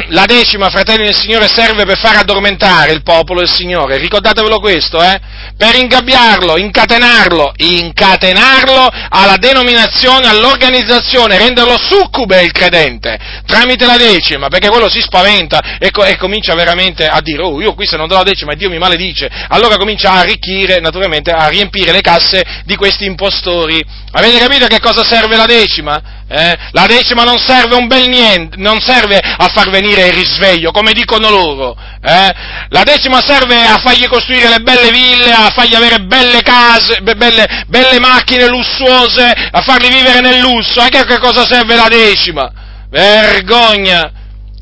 La 0.09 0.27
decima, 0.27 0.69
fratelli 0.69 1.05
del 1.05 1.17
Signore, 1.17 1.49
serve 1.49 1.87
per 1.87 1.97
far 1.97 2.17
addormentare 2.17 2.93
il 2.93 3.03
popolo 3.03 3.41
del 3.41 3.49
Signore, 3.49 3.97
ricordatevelo 3.97 4.61
questo, 4.61 5.03
eh? 5.03 5.19
per 5.57 5.75
ingabbiarlo, 5.75 6.59
incatenarlo, 6.59 7.55
incatenarlo 7.57 8.91
alla 9.09 9.37
denominazione, 9.39 10.29
all'organizzazione, 10.29 11.39
renderlo 11.39 11.79
succube 11.79 12.43
il 12.43 12.53
credente, 12.53 13.19
tramite 13.47 13.87
la 13.87 13.97
decima, 13.97 14.49
perché 14.49 14.69
quello 14.69 14.91
si 14.91 15.01
spaventa 15.01 15.79
e, 15.79 15.91
co- 15.91 16.05
e 16.05 16.19
comincia 16.19 16.55
veramente 16.55 17.07
a 17.07 17.23
dire, 17.23 17.43
oh, 17.43 17.59
io 17.63 17.73
qui 17.73 17.87
se 17.87 17.97
non 17.97 18.07
do 18.07 18.17
la 18.17 18.23
decima 18.23 18.53
Dio 18.53 18.69
mi 18.69 18.79
maledice, 18.79 19.31
allora 19.49 19.77
comincia 19.77 20.11
a 20.11 20.19
arricchire, 20.19 20.81
naturalmente, 20.81 21.31
a 21.31 21.49
riempire 21.49 21.93
le 21.93 22.03
casse 22.03 22.45
di 22.65 22.77
questi 22.77 23.07
impostori. 23.07 23.83
Avete 24.13 24.39
capito 24.39 24.67
a 24.67 24.69
che 24.69 24.81
cosa 24.81 25.05
serve 25.05 25.37
la 25.37 25.47
decima? 25.47 26.20
Eh? 26.33 26.57
La 26.71 26.87
decima 26.87 27.25
non 27.25 27.39
serve 27.39 27.75
un 27.75 27.89
bel 27.89 28.09
niente, 28.09 28.57
non 28.57 28.79
serve 28.79 29.19
a 29.19 29.49
far 29.49 29.69
venire 29.69 30.07
il 30.07 30.13
risveglio, 30.13 30.71
come 30.71 30.93
dicono 30.93 31.29
loro. 31.29 31.77
Eh? 32.01 32.33
La 32.69 32.85
decima 32.85 33.21
serve 33.21 33.61
a 33.61 33.79
fargli 33.79 34.07
costruire 34.07 34.49
le 34.49 34.61
belle 34.61 34.93
ville, 34.93 35.33
a 35.33 35.51
fargli 35.51 35.75
avere 35.75 35.99
belle 36.05 36.41
case, 36.43 37.01
belle, 37.03 37.65
belle 37.67 37.99
macchine 37.99 38.47
lussuose, 38.47 39.25
a 39.25 39.61
farli 39.61 39.89
vivere 39.89 40.21
nel 40.21 40.39
lusso. 40.39 40.81
Anche 40.81 40.99
a 40.99 41.05
che 41.05 41.19
cosa 41.19 41.45
serve 41.45 41.75
la 41.75 41.89
decima? 41.89 42.49
Vergogna! 42.89 44.13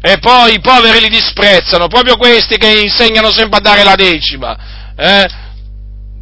E 0.01 0.17
poi 0.21 0.55
i 0.55 0.61
poveri 0.61 1.01
li 1.01 1.11
disprezzano, 1.11 1.89
proprio 1.89 2.17
questi 2.17 2.57
che 2.57 2.81
insegnano 2.81 3.31
sempre 3.31 3.59
a 3.59 3.61
dare 3.61 3.85
la 3.85 3.95
decima. 3.95 4.57
Eh? 4.97 5.27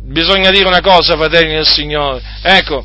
Bisogna 0.08 0.50
dire 0.50 0.66
una 0.66 0.80
cosa, 0.80 1.16
fratelli 1.16 1.54
del 1.54 1.66
Signore. 1.68 2.20
Ecco, 2.42 2.84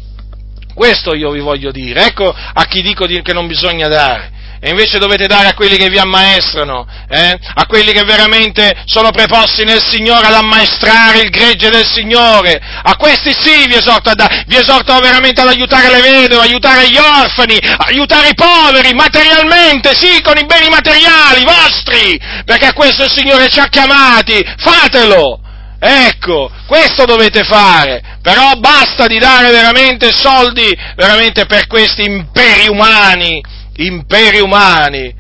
questo 0.74 1.14
io 1.14 1.32
vi 1.32 1.40
voglio 1.40 1.72
dire. 1.72 2.06
Ecco 2.06 2.34
a 2.34 2.66
chi 2.66 2.82
dico 2.82 3.06
che 3.06 3.34
non 3.34 3.48
bisogna 3.48 3.88
dare. 3.88 4.40
E 4.64 4.70
invece 4.70 5.00
dovete 5.00 5.26
dare 5.26 5.48
a 5.48 5.54
quelli 5.56 5.76
che 5.76 5.90
vi 5.90 5.98
ammaestrano, 5.98 6.86
eh? 7.10 7.36
a 7.56 7.66
quelli 7.66 7.92
che 7.94 8.04
veramente 8.04 8.84
sono 8.86 9.10
preposti 9.10 9.64
nel 9.64 9.82
Signore 9.84 10.28
ad 10.28 10.36
ammaestrare 10.36 11.22
il 11.22 11.32
gregge 11.32 11.72
del 11.72 11.84
Signore. 11.84 12.62
A 12.84 12.96
questi 12.96 13.34
sì 13.34 13.66
vi 13.66 13.74
esorto, 13.74 14.14
da, 14.14 14.44
vi 14.46 14.58
esorto 14.58 14.96
veramente 15.00 15.42
ad 15.42 15.48
aiutare 15.48 15.90
le 15.90 16.02
vedove, 16.02 16.44
aiutare 16.44 16.88
gli 16.92 16.98
orfani, 16.98 17.58
aiutare 17.88 18.30
i 18.30 18.36
poveri 18.36 18.94
materialmente, 18.94 19.96
sì, 19.96 20.22
con 20.22 20.38
i 20.38 20.46
beni 20.46 20.70
materiali 20.70 21.44
vostri, 21.44 22.22
perché 22.46 22.68
a 22.68 22.74
questo 22.74 23.06
il 23.06 23.12
Signore 23.12 23.48
ci 23.48 23.58
ha 23.58 23.68
chiamati. 23.68 24.46
Fatelo! 24.58 25.41
Ecco, 25.84 26.52
questo 26.68 27.06
dovete 27.06 27.44
fare, 27.44 28.20
però 28.22 28.52
basta 28.60 29.08
di 29.08 29.18
dare 29.18 29.50
veramente 29.50 30.12
soldi 30.14 30.78
veramente 30.96 31.48
per 31.48 31.66
questi 31.66 32.04
imperi 32.04 32.68
umani, 32.68 33.42
imperi 33.78 34.40
umani. 34.42 35.12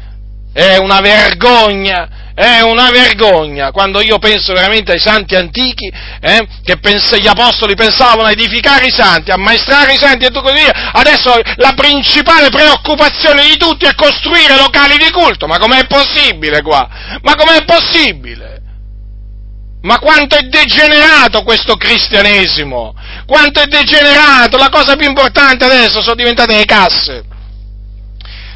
È 0.53 0.77
una 0.77 0.99
vergogna, 0.99 2.33
è 2.35 2.59
una 2.59 2.91
vergogna 2.91 3.71
quando 3.71 4.01
io 4.01 4.19
penso 4.19 4.53
veramente 4.53 4.91
ai 4.91 4.99
santi 4.99 5.33
antichi, 5.35 5.91
eh, 6.19 6.47
che 6.63 6.77
pens- 6.77 7.17
gli 7.17 7.27
apostoli 7.27 7.73
pensavano 7.73 8.27
a 8.27 8.31
edificare 8.31 8.85
i 8.85 8.91
santi, 8.91 9.31
a 9.31 9.37
maestrare 9.37 9.93
i 9.93 9.97
santi 9.97 10.25
e 10.25 10.27
tutto 10.27 10.43
così 10.43 10.61
via. 10.61 10.91
Adesso 10.93 11.39
la 11.55 11.73
principale 11.75 12.49
preoccupazione 12.49 13.47
di 13.47 13.57
tutti 13.57 13.87
è 13.87 13.95
costruire 13.95 14.55
locali 14.57 14.97
di 14.97 15.09
culto. 15.09 15.47
Ma 15.47 15.57
com'è 15.57 15.87
possibile 15.87 16.61
qua? 16.61 16.87
Ma 17.23 17.33
com'è 17.33 17.65
possibile? 17.65 18.60
Ma 19.81 19.97
quanto 19.97 20.35
è 20.35 20.43
degenerato 20.43 21.41
questo 21.41 21.75
cristianesimo! 21.75 22.93
Quanto 23.25 23.61
è 23.61 23.65
degenerato! 23.65 24.57
La 24.57 24.69
cosa 24.69 24.95
più 24.95 25.07
importante 25.07 25.65
adesso 25.65 26.01
sono 26.01 26.15
diventate 26.15 26.55
le 26.55 26.65
casse. 26.65 27.23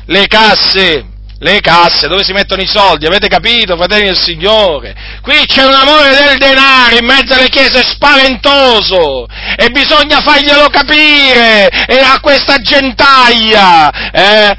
Le 0.05 0.27
casse, 0.27 1.03
le 1.39 1.59
casse 1.61 2.07
dove 2.07 2.23
si 2.23 2.31
mettono 2.31 2.61
i 2.61 2.67
soldi, 2.67 3.07
avete 3.07 3.27
capito, 3.27 3.75
fratelli 3.75 4.05
del 4.05 4.19
Signore? 4.19 4.95
Qui 5.21 5.47
c'è 5.47 5.65
un 5.65 5.73
amore 5.73 6.09
del 6.09 6.37
denaro 6.37 6.95
in 6.95 7.05
mezzo 7.05 7.33
alle 7.33 7.49
chiese 7.49 7.81
spaventoso 7.81 9.25
e 9.57 9.69
bisogna 9.71 10.21
farglielo 10.21 10.69
capire 10.69 11.69
e 11.87 11.97
a 12.01 12.19
questa 12.19 12.59
gentaglia. 12.59 14.11
Eh? 14.11 14.57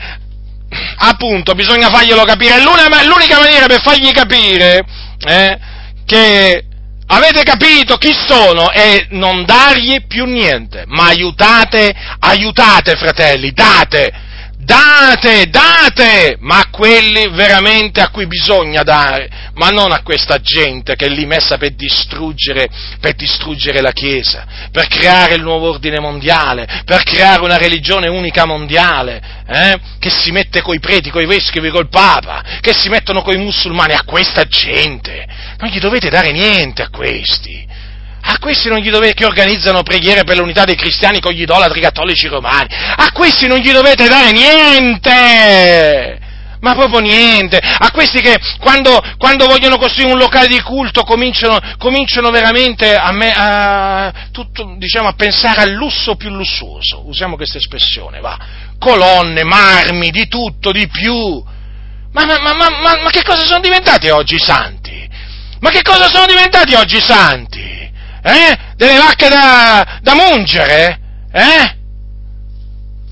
Appunto, 0.96 1.54
bisogna 1.54 1.90
farglielo 1.90 2.24
capire. 2.24 2.60
L'unica 2.60 3.38
maniera 3.38 3.66
per 3.66 3.80
fargli 3.82 4.10
capire 4.10 4.84
eh, 5.20 5.58
che 6.06 6.64
avete 7.08 7.42
capito 7.42 7.96
chi 7.96 8.12
sono 8.12 8.70
e 8.70 9.06
non 9.10 9.44
dargli 9.44 10.06
più 10.06 10.24
niente, 10.24 10.84
ma 10.86 11.06
aiutate, 11.06 11.94
aiutate 12.20 12.96
fratelli, 12.96 13.52
date, 13.52 14.12
date, 14.58 15.48
date, 15.48 16.36
ma 16.40 16.58
a 16.58 16.70
quelli 16.70 17.28
veramente 17.28 18.00
a 18.00 18.10
cui 18.10 18.26
bisogna 18.26 18.82
dare, 18.82 19.28
ma 19.54 19.68
non 19.68 19.92
a 19.92 20.02
questa 20.02 20.40
gente 20.40 20.96
che 20.96 21.06
è 21.06 21.08
lì 21.08 21.26
messa 21.26 21.58
per 21.58 21.74
distruggere, 21.74 22.68
per 23.00 23.14
distruggere 23.14 23.80
la 23.80 23.92
Chiesa, 23.92 24.46
per 24.72 24.88
creare 24.88 25.34
il 25.34 25.42
nuovo 25.42 25.70
ordine 25.70 26.00
mondiale, 26.00 26.82
per 26.84 27.02
creare 27.02 27.42
una 27.42 27.58
religione 27.58 28.08
unica 28.08 28.46
mondiale, 28.46 29.22
eh? 29.46 29.78
che 29.98 30.10
si 30.10 30.30
mette 30.32 30.62
coi 30.62 30.80
preti, 30.80 31.10
coi 31.10 31.26
vescovi, 31.26 31.70
col 31.70 31.88
Papa, 31.88 32.42
che 32.60 32.72
si 32.74 32.88
mettono 32.88 33.22
coi 33.22 33.36
musulmani, 33.36 33.92
a 33.92 34.04
questa 34.04 34.44
gente, 34.44 35.26
non 35.58 35.70
gli 35.70 35.78
dovete 35.78 36.08
dare 36.08 36.32
niente 36.32 36.82
a 36.82 36.88
questi. 36.88 37.64
A 38.28 38.38
questi 38.38 38.68
non 38.68 38.78
gli 38.78 38.90
dovete, 38.90 39.14
che 39.14 39.24
organizzano 39.24 39.82
preghiere 39.82 40.24
per 40.24 40.36
l'unità 40.36 40.64
dei 40.64 40.74
cristiani 40.74 41.20
con 41.20 41.32
gli 41.32 41.42
idolatri 41.42 41.80
cattolici 41.80 42.26
romani. 42.26 42.68
A 42.70 43.10
questi 43.12 43.46
non 43.46 43.58
gli 43.58 43.72
dovete 43.72 44.08
dare 44.08 44.32
niente! 44.32 46.24
Ma 46.60 46.74
proprio 46.74 46.98
niente. 46.98 47.58
A 47.58 47.90
questi 47.92 48.20
che 48.20 48.40
quando, 48.58 49.00
quando 49.18 49.46
vogliono 49.46 49.78
costruire 49.78 50.12
un 50.12 50.18
locale 50.18 50.48
di 50.48 50.60
culto 50.62 51.04
cominciano, 51.04 51.58
cominciano 51.78 52.30
veramente 52.30 52.94
a, 52.94 53.12
me, 53.12 53.32
a, 53.32 54.12
tutto, 54.32 54.74
diciamo, 54.76 55.06
a 55.06 55.12
pensare 55.12 55.60
al 55.60 55.70
lusso 55.70 56.16
più 56.16 56.30
lussuoso. 56.30 57.06
Usiamo 57.06 57.36
questa 57.36 57.58
espressione, 57.58 58.18
va. 58.20 58.36
Colonne, 58.78 59.44
marmi, 59.44 60.10
di 60.10 60.26
tutto, 60.26 60.72
di 60.72 60.88
più. 60.88 61.40
Ma, 62.12 62.24
ma, 62.24 62.54
ma, 62.54 62.68
ma, 62.80 63.10
che 63.10 63.22
cosa 63.22 63.44
sono 63.44 63.60
diventati 63.60 64.08
oggi 64.08 64.34
i 64.34 64.42
santi? 64.42 65.08
Ma 65.60 65.70
che 65.70 65.82
cosa 65.82 66.08
sono 66.08 66.26
diventati 66.26 66.74
oggi 66.74 66.96
i 66.96 67.02
santi? 67.02 67.85
Eh? 68.26 68.56
Delle 68.74 68.98
vacche 68.98 69.28
da, 69.28 70.00
da 70.02 70.14
mungere? 70.14 70.98
Eh? 71.30 71.74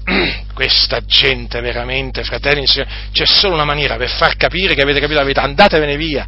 Questa 0.52 1.04
gente 1.06 1.60
veramente, 1.60 2.24
fratelli, 2.24 2.66
c'è 2.66 3.24
solo 3.24 3.54
una 3.54 3.64
maniera 3.64 3.96
per 3.96 4.08
far 4.08 4.36
capire 4.36 4.74
che 4.74 4.82
avete 4.82 4.98
capito 4.98 5.18
la 5.18 5.24
verità, 5.24 5.42
andatevene 5.42 5.96
via, 5.96 6.26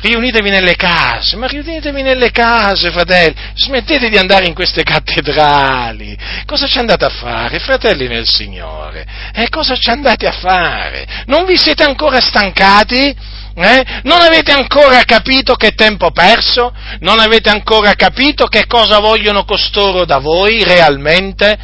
riunitevi 0.00 0.48
nelle 0.48 0.76
case, 0.76 1.36
ma 1.36 1.48
riunitevi 1.48 2.02
nelle 2.02 2.30
case, 2.30 2.92
fratelli, 2.92 3.34
smettete 3.54 4.08
di 4.08 4.16
andare 4.16 4.46
in 4.46 4.54
queste 4.54 4.84
cattedrali, 4.84 6.16
cosa 6.46 6.66
ci 6.66 6.78
andate 6.78 7.04
a 7.04 7.10
fare, 7.10 7.58
fratelli 7.58 8.06
nel 8.06 8.28
Signore? 8.28 9.06
Eh, 9.34 9.48
cosa 9.48 9.76
ci 9.76 9.90
andate 9.90 10.26
a 10.26 10.32
fare? 10.32 11.24
Non 11.26 11.44
vi 11.44 11.56
siete 11.56 11.82
ancora 11.82 12.20
stancati? 12.20 13.38
Eh? 13.54 13.84
Non 14.04 14.20
avete 14.20 14.52
ancora 14.52 15.02
capito 15.04 15.54
che 15.54 15.72
tempo 15.72 16.10
perso? 16.12 16.72
Non 17.00 17.18
avete 17.18 17.48
ancora 17.50 17.94
capito 17.94 18.46
che 18.46 18.66
cosa 18.66 18.98
vogliono 19.00 19.44
costoro 19.44 20.04
da 20.04 20.18
voi 20.18 20.62
realmente? 20.62 21.58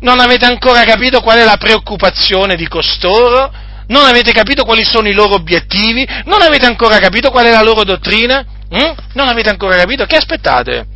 Non 0.00 0.18
avete 0.18 0.46
ancora 0.46 0.82
capito 0.84 1.20
qual 1.20 1.38
è 1.38 1.44
la 1.44 1.58
preoccupazione 1.58 2.56
di 2.56 2.66
costoro? 2.68 3.52
Non 3.88 4.06
avete 4.06 4.32
capito 4.32 4.64
quali 4.64 4.84
sono 4.84 5.08
i 5.08 5.12
loro 5.12 5.34
obiettivi? 5.34 6.06
Non 6.24 6.42
avete 6.42 6.66
ancora 6.66 6.98
capito 6.98 7.30
qual 7.30 7.46
è 7.46 7.50
la 7.50 7.62
loro 7.62 7.84
dottrina? 7.84 8.44
Mm? 8.74 8.92
Non 9.14 9.28
avete 9.28 9.50
ancora 9.50 9.76
capito? 9.76 10.06
Che 10.06 10.16
aspettate? 10.16 10.86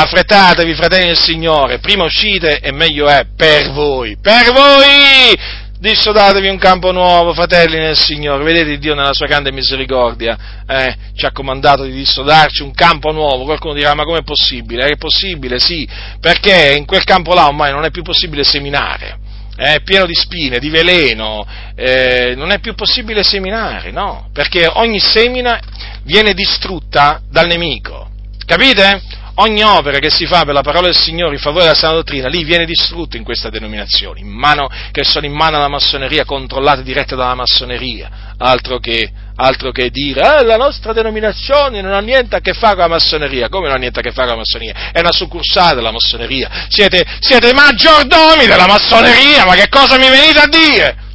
affrettatevi, 0.00 0.74
fratelli 0.74 1.06
del 1.06 1.18
Signore, 1.18 1.80
prima 1.80 2.04
uscite 2.04 2.60
e 2.60 2.70
meglio 2.70 3.08
è 3.08 3.26
per 3.36 3.72
voi, 3.72 4.16
per 4.20 4.52
voi! 4.52 5.57
Dissodatevi 5.80 6.48
un 6.48 6.58
campo 6.58 6.90
nuovo, 6.90 7.32
fratelli 7.32 7.76
nel 7.78 7.96
Signore. 7.96 8.42
Vedete 8.42 8.78
Dio 8.78 8.96
nella 8.96 9.12
sua 9.12 9.28
grande 9.28 9.52
misericordia 9.52 10.36
eh, 10.66 10.96
ci 11.14 11.24
ha 11.24 11.30
comandato 11.30 11.84
di 11.84 11.92
dissodarci 11.92 12.62
un 12.62 12.72
campo 12.72 13.12
nuovo. 13.12 13.44
Qualcuno 13.44 13.74
dirà: 13.74 13.94
Ma 13.94 14.02
com'è 14.02 14.24
possibile? 14.24 14.86
È 14.86 14.96
possibile, 14.96 15.60
sì, 15.60 15.88
perché 16.20 16.74
in 16.76 16.84
quel 16.84 17.04
campo 17.04 17.32
là 17.32 17.46
ormai 17.46 17.70
non 17.70 17.84
è 17.84 17.92
più 17.92 18.02
possibile 18.02 18.42
seminare. 18.42 19.18
È 19.54 19.80
pieno 19.84 20.06
di 20.06 20.14
spine, 20.14 20.58
di 20.58 20.68
veleno, 20.68 21.46
eh, 21.76 22.34
non 22.36 22.50
è 22.50 22.58
più 22.58 22.74
possibile 22.74 23.22
seminare, 23.22 23.92
no? 23.92 24.30
Perché 24.32 24.66
ogni 24.66 24.98
semina 24.98 25.60
viene 26.02 26.34
distrutta 26.34 27.20
dal 27.30 27.46
nemico. 27.46 28.10
Capite? 28.44 29.00
Ogni 29.40 29.62
opera 29.62 29.98
che 29.98 30.10
si 30.10 30.26
fa 30.26 30.44
per 30.44 30.54
la 30.54 30.62
parola 30.62 30.86
del 30.86 30.96
Signore 30.96 31.34
in 31.34 31.40
favore 31.40 31.64
della 31.64 31.76
sana 31.76 31.94
dottrina, 31.94 32.28
lì 32.28 32.44
viene 32.44 32.64
distrutto 32.64 33.16
in 33.16 33.24
questa 33.24 33.50
denominazione, 33.50 34.20
in 34.20 34.28
mano, 34.28 34.68
che 34.90 35.04
sono 35.04 35.26
in 35.26 35.32
mano 35.32 35.56
alla 35.56 35.68
massoneria, 35.68 36.24
controllate 36.24 36.82
dirette 36.82 37.14
dalla 37.14 37.34
massoneria, 37.34 38.34
altro 38.38 38.78
che, 38.78 39.10
altro 39.36 39.70
che 39.70 39.90
dire, 39.90 40.20
eh, 40.20 40.44
la 40.44 40.56
nostra 40.56 40.92
denominazione 40.92 41.80
non 41.80 41.92
ha 41.92 42.00
niente 42.00 42.36
a 42.36 42.40
che 42.40 42.52
fare 42.52 42.74
con 42.74 42.84
la 42.84 42.88
massoneria, 42.88 43.48
come 43.48 43.66
non 43.66 43.76
ha 43.76 43.78
niente 43.78 44.00
a 44.00 44.02
che 44.02 44.12
fare 44.12 44.28
con 44.28 44.36
la 44.36 44.42
massoneria? 44.42 44.90
È 44.92 45.00
una 45.00 45.12
succursale 45.12 45.74
della 45.74 45.92
massoneria, 45.92 46.66
siete, 46.68 47.04
siete 47.20 47.52
maggiordomi 47.52 48.46
della 48.46 48.66
massoneria, 48.66 49.44
ma 49.44 49.54
che 49.54 49.68
cosa 49.68 49.98
mi 49.98 50.08
venite 50.08 50.38
a 50.38 50.48
dire? 50.48 51.06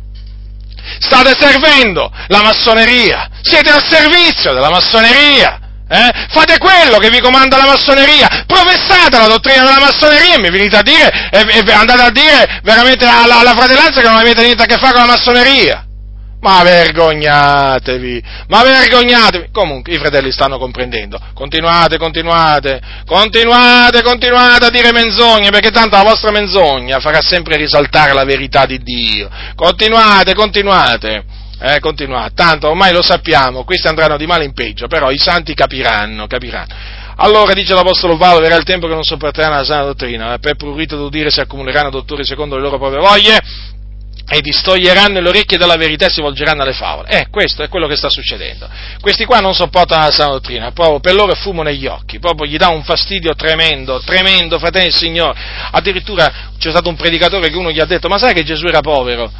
State 0.99 1.35
servendo 1.37 2.11
la 2.27 2.41
massoneria, 2.41 3.29
siete 3.41 3.69
al 3.69 3.83
servizio 3.83 4.53
della 4.53 4.69
massoneria, 4.69 5.62
eh? 5.93 6.27
Fate 6.29 6.57
quello 6.57 6.97
che 6.97 7.09
vi 7.09 7.19
comanda 7.19 7.57
la 7.57 7.67
massoneria, 7.67 8.45
professate 8.47 9.17
la 9.17 9.27
dottrina 9.27 9.63
della 9.63 9.79
massoneria 9.79 10.35
e 10.35 10.39
mi 10.39 10.49
venite 10.49 10.75
a 10.75 10.81
dire, 10.81 11.29
e, 11.29 11.45
e 11.47 11.71
andate 11.71 12.01
a 12.01 12.09
dire 12.09 12.59
veramente 12.63 13.05
alla, 13.05 13.39
alla 13.39 13.53
fratellanza 13.53 14.01
che 14.01 14.07
non 14.07 14.17
avete 14.17 14.43
niente 14.43 14.63
a 14.63 14.65
che 14.65 14.77
fare 14.77 14.93
con 14.93 15.01
la 15.01 15.13
massoneria. 15.13 15.85
Ma 16.41 16.61
vergognatevi, 16.61 18.21
ma 18.49 18.63
vergognatevi. 18.63 19.47
Comunque 19.53 19.93
i 19.93 19.97
fratelli 19.97 20.29
stanno 20.29 20.57
comprendendo. 20.57 21.17
Continuate, 21.33 21.97
continuate, 21.97 22.81
continuate, 23.05 24.01
continuate 24.01 24.65
a 24.65 24.69
dire 24.69 24.91
menzogne, 24.91 25.51
perché 25.51 25.69
tanto 25.69 25.95
la 25.95 26.03
vostra 26.03 26.31
menzogna 26.31 26.99
farà 26.99 27.21
sempre 27.21 27.55
risaltare 27.55 28.11
la 28.11 28.25
verità 28.25 28.65
di 28.65 28.83
Dio. 28.83 29.29
Continuate, 29.55 30.33
continuate 30.33 31.23
eh, 31.63 31.79
continuate, 31.79 32.33
tanto 32.35 32.67
ormai 32.67 32.91
lo 32.91 33.01
sappiamo, 33.01 33.63
questi 33.63 33.87
andranno 33.87 34.17
di 34.17 34.25
male 34.25 34.43
in 34.43 34.51
peggio, 34.51 34.87
però 34.87 35.11
i 35.11 35.17
santi 35.17 35.53
capiranno, 35.53 36.27
capiranno. 36.27 37.01
Allora 37.15 37.53
dice 37.53 37.73
l'Apostolo 37.73 38.17
Paolo, 38.17 38.41
verrà 38.41 38.57
il 38.57 38.65
tempo 38.65 38.87
che 38.87 38.93
non 38.93 39.03
sopporteranno 39.03 39.55
la 39.55 39.63
sana 39.63 39.85
dottrina, 39.85 40.33
eh, 40.33 40.39
per 40.39 40.55
prurito 40.55 40.97
d'udire 40.97 41.29
si 41.29 41.39
accumuleranno 41.39 41.89
dottori 41.89 42.25
secondo 42.25 42.55
le 42.55 42.63
loro 42.63 42.77
proprie 42.77 42.99
voglie 42.99 43.39
e 44.27 44.41
distoglieranno 44.41 45.21
le 45.21 45.29
orecchie 45.29 45.57
dalla 45.57 45.77
verità 45.77 46.07
e 46.07 46.09
si 46.09 46.19
volgeranno 46.19 46.63
alle 46.63 46.73
favole. 46.73 47.07
Eh, 47.07 47.27
questo 47.29 47.63
è 47.63 47.69
quello 47.69 47.87
che 47.87 47.95
sta 47.95 48.09
succedendo. 48.09 48.67
Questi 48.99 49.23
qua 49.23 49.39
non 49.39 49.53
sopportano 49.53 50.03
la 50.03 50.11
sana 50.11 50.31
dottrina, 50.31 50.71
proprio 50.71 50.99
per 50.99 51.13
loro 51.13 51.31
è 51.31 51.35
fumo 51.35 51.63
negli 51.63 51.85
occhi, 51.85 52.19
proprio 52.19 52.45
gli 52.45 52.57
dà 52.57 52.67
un 52.67 52.83
fastidio 52.83 53.35
tremendo, 53.35 54.01
tremendo, 54.01 54.59
fratelli 54.59 54.85
del 54.89 54.95
Signore. 54.95 55.39
Addirittura 55.71 56.51
c'è 56.57 56.71
stato 56.71 56.89
un 56.89 56.97
predicatore 56.97 57.49
che 57.49 57.55
uno 57.55 57.71
gli 57.71 57.79
ha 57.79 57.85
detto, 57.85 58.09
ma 58.09 58.17
sai 58.17 58.33
che 58.33 58.43
Gesù 58.43 58.65
era 58.65 58.81
povero? 58.81 59.31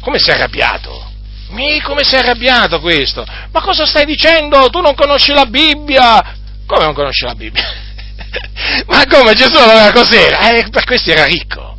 Come 0.00 0.18
si 0.18 0.30
è 0.30 0.34
arrabbiato? 0.34 1.12
Mi, 1.50 1.80
come 1.80 2.02
è 2.02 2.16
arrabbiato 2.16 2.80
questo? 2.80 3.24
Ma 3.52 3.60
cosa 3.60 3.86
stai 3.86 4.04
dicendo? 4.04 4.68
Tu 4.70 4.80
non 4.80 4.94
conosci 4.94 5.32
la 5.32 5.46
Bibbia? 5.46 6.36
Come 6.66 6.84
non 6.84 6.94
conosci 6.94 7.24
la 7.24 7.34
Bibbia? 7.34 7.62
Ma 8.86 9.04
come 9.06 9.34
Gesù 9.34 9.56
allora 9.56 9.92
cos'era? 9.92 10.50
Eh, 10.50 10.68
per 10.70 10.84
questi 10.84 11.10
era 11.10 11.24
ricco. 11.24 11.72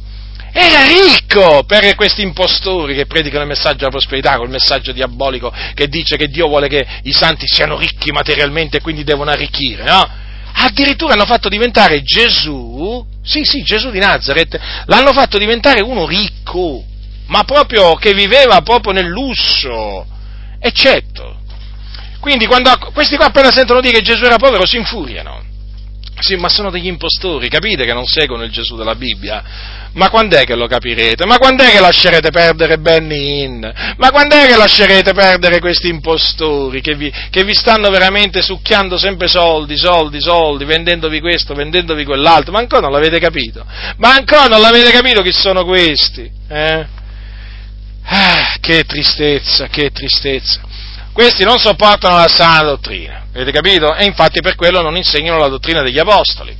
Era 0.58 0.86
ricco 0.86 1.64
per 1.66 1.96
questi 1.96 2.22
impostori 2.22 2.96
che 2.96 3.08
predicano 3.08 3.42
il 3.42 3.50
messaggio 3.50 3.80
della 3.80 3.90
prosperità, 3.90 4.38
col 4.38 4.50
messaggio 4.50 4.94
diabolico 4.94 5.52
che 5.74 5.90
dice 5.90 6.16
che 6.16 6.30
Dio 6.30 6.48
vuole 6.48 6.70
che 6.70 6.86
i 7.04 7.12
santi 7.12 7.46
siano 7.46 7.78
ricchi 7.78 8.12
materialmente 8.12 8.78
e 8.78 8.82
quindi 8.82 9.04
devono 9.04 9.32
arricchire, 9.32 9.84
no? 9.84 10.10
Addirittura 10.58 11.14
hanno 11.14 11.26
fatto 11.26 11.50
diventare 11.50 12.02
Gesù, 12.04 13.06
sì 13.22 13.44
sì, 13.44 13.64
Gesù 13.64 13.92
di 13.92 14.00
Nazareth, 14.00 14.58
l'hanno 14.86 15.12
fatto 15.12 15.38
diventare 15.38 15.82
uno 15.82 16.06
ricco 16.06 16.86
ma 17.27 17.43
proprio 17.43 17.95
che 17.95 18.14
viveva 18.14 18.61
proprio 18.61 18.93
nel 18.93 19.07
lusso, 19.07 20.06
eccetto. 20.60 21.39
Quindi 22.19 22.47
quando 22.47 22.72
questi 22.93 23.15
qua 23.15 23.27
appena 23.27 23.52
sentono 23.52 23.81
dire 23.81 23.97
che 23.97 24.03
Gesù 24.03 24.23
era 24.23 24.38
povero 24.38 24.65
si 24.65 24.77
infuriano. 24.77 25.43
Sì, 26.19 26.35
ma 26.38 26.47
sono 26.47 26.72
degli 26.72 26.88
impostori, 26.88 27.49
capite 27.49 27.84
che 27.84 27.93
non 27.93 28.06
seguono 28.06 28.43
il 28.43 28.52
Gesù 28.52 28.76
della 28.77 28.95
Bibbia? 28.95 29.43
Ma 29.93 30.10
quando 30.10 30.38
è 30.38 30.43
che 30.43 30.56
lo 30.56 30.65
capirete? 30.65 31.26
Ma 31.26 31.38
quando 31.38 31.64
è 31.64 31.72
che 31.72 31.80
lascerete 31.80 32.30
perdere 32.31 32.77
Benny 32.77 33.43
Hinn? 33.43 33.65
Ma 33.97 34.11
quando 34.11 34.35
è 34.35 34.47
che 34.47 34.56
lascerete 34.56 35.14
perdere 35.14 35.60
questi 35.60 35.89
impostori 35.89 36.81
che 36.81 36.95
vi, 36.95 37.11
che 37.30 37.43
vi, 37.43 37.53
stanno 37.53 37.89
veramente 37.89 38.41
succhiando 38.41 38.97
sempre 38.97 39.27
soldi, 39.27 39.77
soldi, 39.77 40.19
soldi, 40.22 40.65
vendendovi 40.65 41.19
questo, 41.19 41.53
vendendovi 41.53 42.06
quell'altro? 42.06 42.52
Ma 42.53 42.60
ancora 42.60 42.81
non 42.81 42.91
l'avete 42.91 43.19
capito? 43.19 43.65
Ma 43.97 44.14
ancora 44.14 44.47
non 44.47 44.61
l'avete 44.61 44.91
capito 44.91 45.22
chi 45.22 45.31
sono 45.31 45.65
questi? 45.65 46.30
Eh? 46.47 47.03
Ah, 48.07 48.56
che 48.60 48.84
tristezza, 48.84 49.68
che 49.68 49.91
tristezza. 49.91 50.61
Questi 51.11 51.44
non 51.44 51.57
sopportano 51.57 52.18
la 52.18 52.27
sana 52.27 52.61
dottrina, 52.61 53.27
avete 53.34 53.52
capito? 53.52 53.95
E 53.95 54.06
infatti 54.06 54.41
per 54.41 54.56
quello 54.56 54.82
non 54.82 54.98
insegnano 54.98 55.40
la 55.40 55.48
dottrina 55.48 55.82
degli 55.82 55.98
apostoli. 55.98 56.56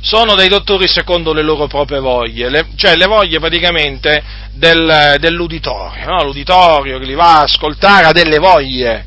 Sono 0.00 0.34
dei 0.34 0.48
dottori 0.48 0.86
secondo 0.86 1.32
le 1.32 1.42
loro 1.42 1.66
proprie 1.66 2.00
voglie, 2.00 2.50
le, 2.50 2.66
cioè 2.76 2.96
le 2.96 3.06
voglie 3.06 3.38
praticamente 3.38 4.22
del, 4.52 5.16
dell'uditorio, 5.18 6.04
no? 6.04 6.24
l'uditorio 6.24 6.98
che 6.98 7.06
li 7.06 7.14
va 7.14 7.38
a 7.38 7.42
ascoltare 7.42 8.06
ha 8.06 8.12
delle 8.12 8.38
voglie, 8.38 9.06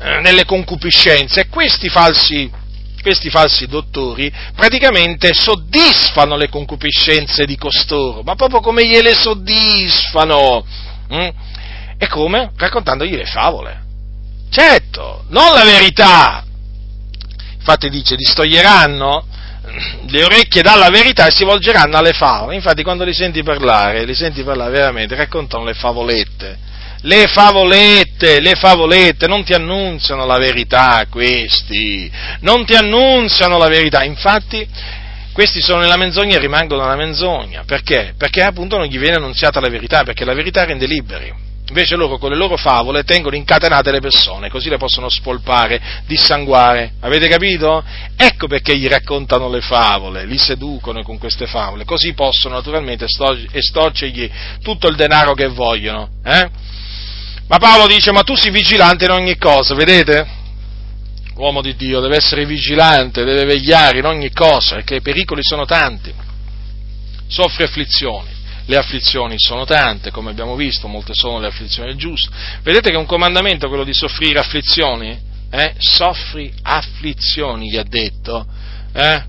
eh, 0.00 0.20
delle 0.22 0.44
concupiscenze 0.44 1.40
e 1.40 1.48
questi 1.48 1.88
falsi 1.88 2.50
questi 3.02 3.30
falsi 3.30 3.66
dottori 3.66 4.32
praticamente 4.54 5.32
soddisfano 5.32 6.36
le 6.36 6.48
concupiscenze 6.48 7.44
di 7.44 7.56
costoro, 7.56 8.22
ma 8.22 8.34
proprio 8.34 8.60
come 8.60 8.86
gliele 8.86 9.14
soddisfano. 9.14 10.64
Mm? 11.12 11.28
E 11.98 12.06
come? 12.08 12.52
Raccontandogli 12.56 13.16
le 13.16 13.26
favole. 13.26 13.82
Certo, 14.50 15.24
non 15.28 15.52
la 15.52 15.64
verità. 15.64 16.44
Infatti 17.54 17.90
dice, 17.90 18.16
distoglieranno 18.16 19.26
le 20.08 20.24
orecchie 20.24 20.62
dalla 20.62 20.88
verità 20.88 21.26
e 21.26 21.30
si 21.30 21.44
volgeranno 21.44 21.96
alle 21.96 22.12
favole. 22.12 22.54
Infatti 22.54 22.82
quando 22.82 23.04
li 23.04 23.12
senti 23.12 23.42
parlare, 23.42 24.04
li 24.04 24.14
senti 24.14 24.42
parlare 24.42 24.70
veramente, 24.70 25.14
raccontano 25.14 25.64
le 25.64 25.74
favolette 25.74 26.66
le 27.02 27.26
favolette, 27.28 28.40
le 28.40 28.54
favolette 28.54 29.26
non 29.26 29.44
ti 29.44 29.52
annunziano 29.52 30.26
la 30.26 30.38
verità 30.38 31.06
questi, 31.10 32.10
non 32.40 32.64
ti 32.64 32.74
annunziano 32.74 33.56
la 33.58 33.68
verità, 33.68 34.02
infatti 34.02 34.66
questi 35.32 35.60
sono 35.60 35.80
nella 35.80 35.96
menzogna 35.96 36.36
e 36.36 36.40
rimangono 36.40 36.82
nella 36.82 36.96
menzogna, 36.96 37.62
perché? 37.64 38.14
Perché 38.18 38.42
appunto 38.42 38.76
non 38.76 38.86
gli 38.86 38.98
viene 38.98 39.16
annunziata 39.16 39.60
la 39.60 39.68
verità, 39.68 40.02
perché 40.02 40.24
la 40.24 40.34
verità 40.34 40.64
rende 40.64 40.86
liberi. 40.86 41.46
Invece 41.68 41.96
loro 41.96 42.16
con 42.16 42.30
le 42.30 42.36
loro 42.36 42.56
favole 42.56 43.04
tengono 43.04 43.36
incatenate 43.36 43.92
le 43.92 44.00
persone, 44.00 44.48
così 44.48 44.70
le 44.70 44.78
possono 44.78 45.10
spolpare, 45.10 45.80
dissanguare. 46.06 46.92
Avete 47.00 47.28
capito? 47.28 47.84
Ecco 48.16 48.46
perché 48.46 48.76
gli 48.76 48.88
raccontano 48.88 49.50
le 49.50 49.60
favole, 49.60 50.24
li 50.24 50.38
seducono 50.38 51.02
con 51.02 51.18
queste 51.18 51.46
favole, 51.46 51.84
così 51.84 52.14
possono 52.14 52.54
naturalmente 52.54 53.04
estorcergli 53.52 54.30
tutto 54.62 54.88
il 54.88 54.96
denaro 54.96 55.34
che 55.34 55.46
vogliono. 55.46 56.08
Eh? 56.24 56.48
Ma 57.48 57.56
Paolo 57.56 57.86
dice, 57.86 58.12
ma 58.12 58.22
tu 58.22 58.34
sei 58.34 58.50
vigilante 58.50 59.06
in 59.06 59.10
ogni 59.10 59.38
cosa, 59.38 59.74
vedete? 59.74 60.36
L'uomo 61.34 61.62
di 61.62 61.74
Dio 61.76 62.00
deve 62.00 62.16
essere 62.16 62.44
vigilante, 62.44 63.24
deve 63.24 63.44
vegliare 63.44 63.98
in 63.98 64.04
ogni 64.04 64.30
cosa, 64.32 64.74
perché 64.74 64.96
i 64.96 65.00
pericoli 65.00 65.42
sono 65.42 65.64
tanti. 65.64 66.12
Soffre 67.26 67.64
afflizioni. 67.64 68.28
Le 68.66 68.76
afflizioni 68.76 69.36
sono 69.38 69.64
tante, 69.64 70.10
come 70.10 70.30
abbiamo 70.30 70.56
visto, 70.56 70.88
molte 70.88 71.14
sono 71.14 71.40
le 71.40 71.46
afflizioni 71.46 71.88
del 71.88 71.96
giusto. 71.96 72.30
Vedete 72.62 72.90
che 72.90 72.96
è 72.96 72.98
un 72.98 73.06
comandamento 73.06 73.68
quello 73.68 73.84
di 73.84 73.94
soffrire 73.94 74.40
afflizioni? 74.40 75.18
Eh? 75.50 75.74
Soffri 75.78 76.52
afflizioni, 76.60 77.70
gli 77.70 77.78
ha 77.78 77.84
detto. 77.84 78.46
Eh? 78.92 79.24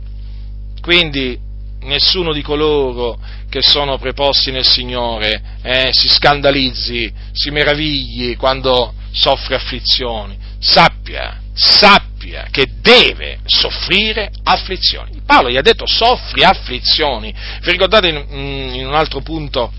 Quindi 0.81 1.39
nessuno 1.81 2.33
di 2.33 2.41
coloro 2.41 3.17
che 3.49 3.61
sono 3.61 3.97
preposti 3.97 4.51
nel 4.51 4.65
Signore 4.65 5.41
eh, 5.63 5.89
si 5.91 6.07
scandalizzi, 6.07 7.11
si 7.33 7.49
meravigli 7.49 8.37
quando 8.37 8.93
soffre 9.11 9.55
afflizioni. 9.55 10.37
Sappia, 10.59 11.41
sappia 11.53 12.47
che 12.51 12.67
deve 12.79 13.39
soffrire 13.45 14.31
afflizioni. 14.43 15.21
Paolo 15.25 15.49
gli 15.49 15.57
ha 15.57 15.61
detto 15.61 15.85
soffri 15.85 16.43
afflizioni. 16.43 17.33
Vi 17.61 17.71
ricordate 17.71 18.07
in, 18.07 18.73
in 18.75 18.85
un 18.85 18.93
altro 18.93 19.21
punto 19.21 19.71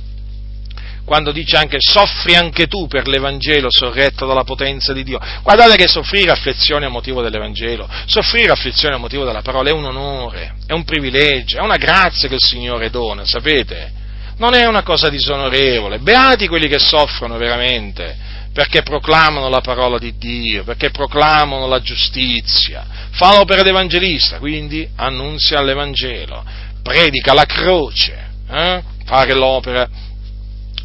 quando 1.11 1.32
dice 1.32 1.57
anche 1.57 1.78
soffri 1.81 2.37
anche 2.37 2.69
tu 2.69 2.87
per 2.87 3.09
l'Evangelo 3.09 3.66
sorretto 3.69 4.27
dalla 4.27 4.45
potenza 4.45 4.93
di 4.93 5.03
Dio. 5.03 5.19
Guardate 5.43 5.74
che 5.74 5.89
soffrire 5.89 6.31
afflizioni 6.31 6.85
a 6.85 6.89
motivo 6.89 7.20
dell'Evangelo, 7.20 7.89
soffrire 8.07 8.53
afflizioni 8.53 8.95
a 8.95 8.99
motivo 8.99 9.24
della 9.24 9.43
parola 9.43 9.70
è 9.70 9.73
un 9.73 9.87
onore, 9.87 10.55
è 10.69 10.73
un 10.73 10.85
privilegio, 10.85 11.59
è 11.59 11.62
una 11.62 11.78
grazia 11.78 12.28
che 12.28 12.37
il 12.37 12.41
Signore 12.41 12.91
dona, 12.91 13.24
sapete? 13.24 13.91
Non 14.37 14.55
è 14.55 14.65
una 14.66 14.85
cosa 14.85 15.09
disonorevole. 15.09 15.99
Beati 15.99 16.47
quelli 16.47 16.69
che 16.69 16.78
soffrono 16.78 17.37
veramente, 17.39 18.16
perché 18.53 18.82
proclamano 18.82 19.49
la 19.49 19.61
parola 19.61 19.99
di 19.99 20.16
Dio, 20.16 20.62
perché 20.62 20.91
proclamano 20.91 21.66
la 21.66 21.81
giustizia. 21.81 22.87
Fa 23.11 23.35
l'opera 23.35 23.62
d'evangelista, 23.62 24.39
quindi 24.39 24.89
annunzia 24.95 25.61
l'Evangelo, 25.61 26.45
predica 26.85 27.35
la 27.35 27.47
croce, 27.47 28.28
eh? 28.49 28.82
fare 29.05 29.35
l'opera 29.35 29.89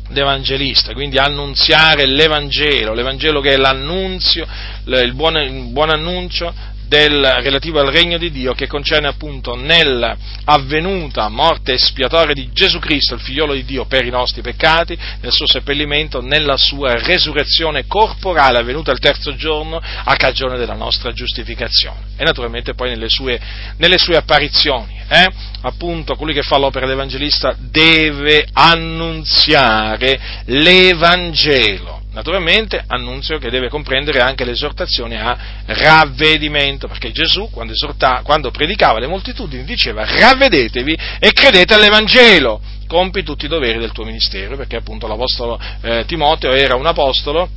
d'evangelista, 0.10 0.94
quindi 0.94 1.18
annunziare 1.18 2.06
l'Evangelo, 2.06 2.94
l'Evangelo 2.94 3.41
che 3.41 3.53
è 3.53 3.57
l'annunzio, 3.57 4.45
il 4.86 5.14
buon, 5.14 5.38
il 5.38 5.72
buon 5.72 5.90
annuncio 5.90 6.53
del, 6.87 7.21
relativo 7.41 7.79
al 7.79 7.91
regno 7.91 8.17
di 8.17 8.31
Dio 8.31 8.53
che 8.53 8.67
concerne 8.67 9.07
appunto 9.07 9.55
nell'avvenuta 9.55 11.29
morte 11.29 11.73
espiatoria 11.73 12.33
di 12.33 12.51
Gesù 12.51 12.79
Cristo, 12.79 13.15
il 13.15 13.21
figliolo 13.21 13.53
di 13.53 13.65
Dio, 13.65 13.85
per 13.85 14.05
i 14.05 14.09
nostri 14.09 14.41
peccati, 14.41 14.97
nel 15.21 15.31
suo 15.31 15.47
seppellimento, 15.47 16.21
nella 16.21 16.57
sua 16.57 16.93
resurrezione 16.93 17.85
corporale 17.87 18.59
avvenuta 18.59 18.91
il 18.91 18.99
terzo 18.99 19.35
giorno 19.35 19.81
a 19.81 20.15
cagione 20.15 20.57
della 20.57 20.75
nostra 20.75 21.11
giustificazione 21.11 22.13
e 22.17 22.23
naturalmente 22.23 22.73
poi 22.73 22.89
nelle 22.89 23.09
sue, 23.09 23.39
nelle 23.77 23.97
sue 23.97 24.15
apparizioni. 24.15 24.93
Eh? 25.07 25.27
Appunto, 25.61 26.15
colui 26.15 26.33
che 26.33 26.41
fa 26.41 26.57
l'opera 26.57 26.87
d'evangelista 26.87 27.55
deve 27.59 28.47
annunziare 28.53 30.19
l'Evangelo 30.45 32.03
Naturalmente 32.15 32.81
annunzio 32.87 33.39
che 33.39 33.49
deve 33.49 33.67
comprendere 33.67 34.21
anche 34.21 34.45
l'esortazione 34.45 35.19
a 35.19 35.37
ravvedimento, 35.65 36.87
perché 36.87 37.11
Gesù 37.11 37.49
quando, 37.51 37.73
esorta, 37.73 38.21
quando 38.23 38.51
predicava 38.51 38.99
alle 38.99 39.07
moltitudini 39.07 39.65
diceva 39.65 40.05
ravvedetevi 40.05 40.97
e 41.19 41.33
credete 41.33 41.73
all'Evangelo, 41.73 42.61
compi 42.87 43.21
tutti 43.21 43.45
i 43.45 43.49
doveri 43.49 43.79
del 43.79 43.91
tuo 43.91 44.05
ministero, 44.05 44.55
perché 44.55 44.77
appunto 44.77 45.07
l'Apostolo 45.07 45.59
eh, 45.81 46.05
Timoteo 46.07 46.53
era 46.53 46.77
un 46.77 46.85
apostolo 46.85 47.49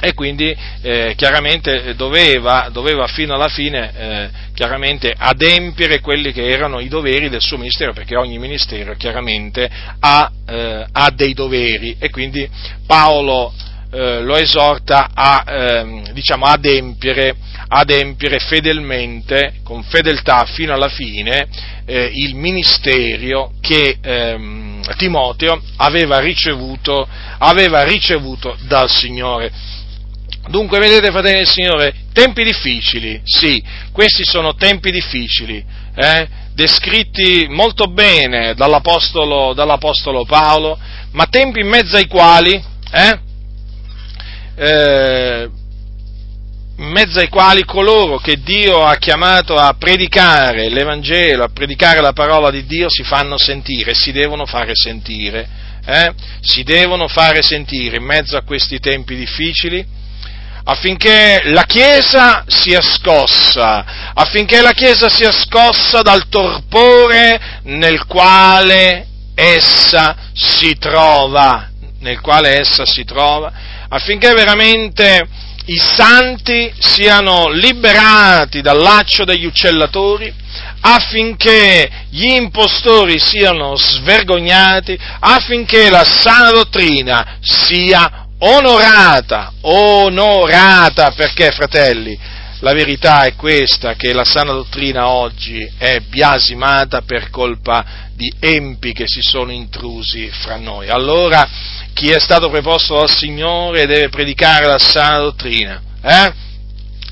e 0.00 0.14
quindi 0.14 0.56
eh, 0.80 1.12
chiaramente 1.14 1.94
doveva, 1.94 2.70
doveva, 2.72 3.06
fino 3.06 3.34
alla 3.34 3.48
fine 3.48 4.30
eh, 4.56 5.12
adempiere 5.18 6.00
quelli 6.00 6.32
che 6.32 6.48
erano 6.48 6.80
i 6.80 6.88
doveri 6.88 7.28
del 7.28 7.42
suo 7.42 7.58
ministero, 7.58 7.92
perché 7.92 8.16
ogni 8.16 8.38
ministero 8.38 8.94
chiaramente 8.94 9.70
ha, 10.00 10.30
eh, 10.46 10.86
ha 10.90 11.10
dei 11.10 11.34
doveri. 11.34 11.96
E 11.98 12.08
quindi 12.08 12.48
Paolo 12.86 13.52
eh, 13.94 14.22
lo 14.22 14.36
esorta 14.36 15.10
a 15.14 15.44
eh, 15.46 16.02
diciamo, 16.12 16.46
adempiere, 16.46 17.36
adempiere, 17.68 18.40
fedelmente, 18.40 19.60
con 19.62 19.84
fedeltà 19.84 20.44
fino 20.46 20.74
alla 20.74 20.88
fine, 20.88 21.46
eh, 21.86 22.10
il 22.12 22.34
ministero 22.34 23.52
che 23.60 23.98
ehm, 24.02 24.82
Timoteo 24.96 25.62
aveva 25.76 26.18
ricevuto, 26.18 27.06
aveva 27.38 27.84
ricevuto 27.84 28.56
dal 28.66 28.90
Signore. 28.90 29.52
Dunque, 30.48 30.80
vedete, 30.80 31.12
fratelli 31.12 31.36
del 31.36 31.48
Signore, 31.48 31.94
tempi 32.12 32.42
difficili, 32.42 33.20
sì, 33.22 33.62
questi 33.92 34.24
sono 34.24 34.56
tempi 34.56 34.90
difficili, 34.90 35.64
eh, 35.94 36.28
descritti 36.52 37.46
molto 37.48 37.86
bene 37.86 38.54
dall'Apostolo, 38.54 39.54
dall'Apostolo, 39.54 40.24
Paolo, 40.24 40.76
ma 41.12 41.26
tempi 41.26 41.60
in 41.60 41.68
mezzo 41.68 41.94
ai 41.94 42.08
quali, 42.08 42.62
eh, 42.90 43.23
eh, 44.56 45.50
in 46.76 46.86
mezzo 46.86 47.20
ai 47.20 47.28
quali 47.28 47.64
coloro 47.64 48.18
che 48.18 48.40
Dio 48.42 48.84
ha 48.84 48.96
chiamato 48.96 49.56
a 49.56 49.74
predicare 49.78 50.68
l'Evangelo, 50.68 51.44
a 51.44 51.50
predicare 51.52 52.00
la 52.00 52.12
parola 52.12 52.50
di 52.50 52.66
Dio, 52.66 52.88
si 52.88 53.04
fanno 53.04 53.38
sentire, 53.38 53.94
si 53.94 54.10
devono 54.10 54.44
fare 54.44 54.72
sentire, 54.74 55.48
eh? 55.86 56.12
si 56.40 56.64
devono 56.64 57.06
fare 57.06 57.42
sentire 57.42 57.98
in 57.98 58.04
mezzo 58.04 58.36
a 58.36 58.42
questi 58.42 58.80
tempi 58.80 59.14
difficili, 59.14 59.86
affinché 60.64 61.42
la 61.44 61.62
Chiesa 61.62 62.44
sia 62.48 62.80
scossa, 62.80 64.12
affinché 64.12 64.60
la 64.60 64.72
Chiesa 64.72 65.08
sia 65.08 65.30
scossa 65.30 66.02
dal 66.02 66.28
torpore 66.28 67.60
nel 67.64 68.04
quale 68.06 69.06
essa 69.34 70.16
si 70.32 70.76
trova, 70.76 71.68
nel 72.00 72.20
quale 72.20 72.58
essa 72.58 72.84
si 72.84 73.04
trova, 73.04 73.52
affinché 73.94 74.32
veramente 74.34 75.24
i 75.66 75.78
santi 75.78 76.72
siano 76.78 77.48
liberati 77.48 78.60
dal 78.60 78.78
laccio 78.78 79.24
degli 79.24 79.46
uccellatori, 79.46 80.32
affinché 80.80 81.88
gli 82.10 82.32
impostori 82.32 83.18
siano 83.18 83.76
svergognati, 83.76 84.98
affinché 85.20 85.90
la 85.90 86.04
sana 86.04 86.50
dottrina 86.50 87.38
sia 87.40 88.26
onorata, 88.38 89.52
onorata, 89.62 91.12
perché 91.12 91.52
fratelli, 91.52 92.18
la 92.58 92.72
verità 92.72 93.24
è 93.24 93.34
questa, 93.36 93.94
che 93.94 94.12
la 94.12 94.24
sana 94.24 94.52
dottrina 94.52 95.08
oggi 95.08 95.70
è 95.78 96.00
biasimata 96.00 97.02
per 97.02 97.30
colpa 97.30 98.03
di 98.14 98.32
empi 98.38 98.92
che 98.92 99.04
si 99.06 99.20
sono 99.20 99.52
intrusi 99.52 100.30
fra 100.30 100.56
noi. 100.56 100.88
Allora, 100.88 101.48
chi 101.92 102.10
è 102.10 102.18
stato 102.18 102.48
preposto 102.50 102.98
dal 102.98 103.10
Signore 103.10 103.86
deve 103.86 104.08
predicare 104.08 104.66
la 104.66 104.78
sana 104.78 105.18
dottrina, 105.18 105.80
eh? 106.02 106.32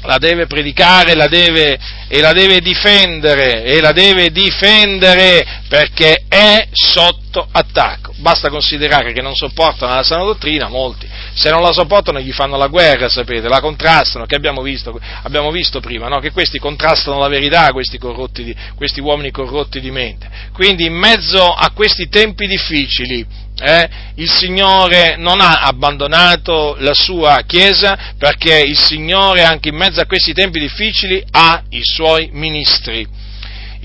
la 0.04 0.18
deve 0.18 0.46
predicare 0.46 1.14
la 1.14 1.28
deve, 1.28 1.78
e 2.08 2.20
la 2.20 2.32
deve 2.32 2.60
difendere, 2.60 3.62
e 3.64 3.80
la 3.80 3.92
deve 3.92 4.30
difendere 4.30 5.62
perché 5.68 6.24
è 6.28 6.68
sotto 6.72 7.46
attacco. 7.50 8.01
Basta 8.22 8.50
considerare 8.50 9.12
che 9.12 9.20
non 9.20 9.34
sopportano 9.34 9.96
la 9.96 10.04
sana 10.04 10.22
dottrina, 10.22 10.68
molti, 10.68 11.08
se 11.34 11.50
non 11.50 11.60
la 11.60 11.72
sopportano 11.72 12.20
gli 12.20 12.30
fanno 12.30 12.56
la 12.56 12.68
guerra, 12.68 13.08
sapete, 13.08 13.48
la 13.48 13.60
contrastano, 13.60 14.26
che 14.26 14.36
abbiamo 14.36 14.62
visto, 14.62 14.96
abbiamo 15.22 15.50
visto 15.50 15.80
prima, 15.80 16.06
no? 16.06 16.20
che 16.20 16.30
questi 16.30 16.60
contrastano 16.60 17.18
la 17.18 17.26
verità, 17.26 17.72
questi, 17.72 17.98
di, 18.44 18.54
questi 18.76 19.00
uomini 19.00 19.32
corrotti 19.32 19.80
di 19.80 19.90
mente. 19.90 20.30
Quindi 20.52 20.84
in 20.84 20.94
mezzo 20.94 21.52
a 21.52 21.72
questi 21.74 22.08
tempi 22.08 22.46
difficili, 22.46 23.26
eh, 23.58 23.88
il 24.14 24.30
Signore 24.30 25.16
non 25.16 25.40
ha 25.40 25.58
abbandonato 25.62 26.76
la 26.78 26.94
sua 26.94 27.42
Chiesa 27.44 28.14
perché 28.16 28.56
il 28.60 28.78
Signore 28.78 29.42
anche 29.42 29.70
in 29.70 29.76
mezzo 29.76 30.00
a 30.00 30.06
questi 30.06 30.32
tempi 30.32 30.60
difficili 30.60 31.20
ha 31.32 31.60
i 31.70 31.80
suoi 31.82 32.30
ministri. 32.32 33.04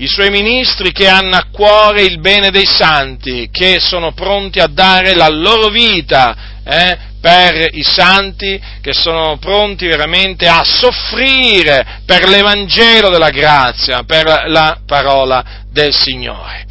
I 0.00 0.06
suoi 0.06 0.30
ministri 0.30 0.92
che 0.92 1.08
hanno 1.08 1.34
a 1.34 1.46
cuore 1.50 2.02
il 2.02 2.20
bene 2.20 2.50
dei 2.50 2.66
santi, 2.66 3.48
che 3.50 3.80
sono 3.80 4.12
pronti 4.12 4.60
a 4.60 4.68
dare 4.68 5.16
la 5.16 5.28
loro 5.28 5.70
vita 5.70 6.60
eh, 6.64 6.96
per 7.20 7.68
i 7.72 7.82
santi, 7.82 8.60
che 8.80 8.92
sono 8.92 9.38
pronti 9.38 9.88
veramente 9.88 10.46
a 10.46 10.62
soffrire 10.62 12.02
per 12.06 12.28
l'Evangelo 12.28 13.08
della 13.10 13.30
grazia, 13.30 14.04
per 14.04 14.44
la 14.46 14.78
parola 14.86 15.64
del 15.72 15.92
Signore. 15.92 16.64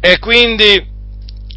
E 0.00 0.20
quindi 0.20 0.80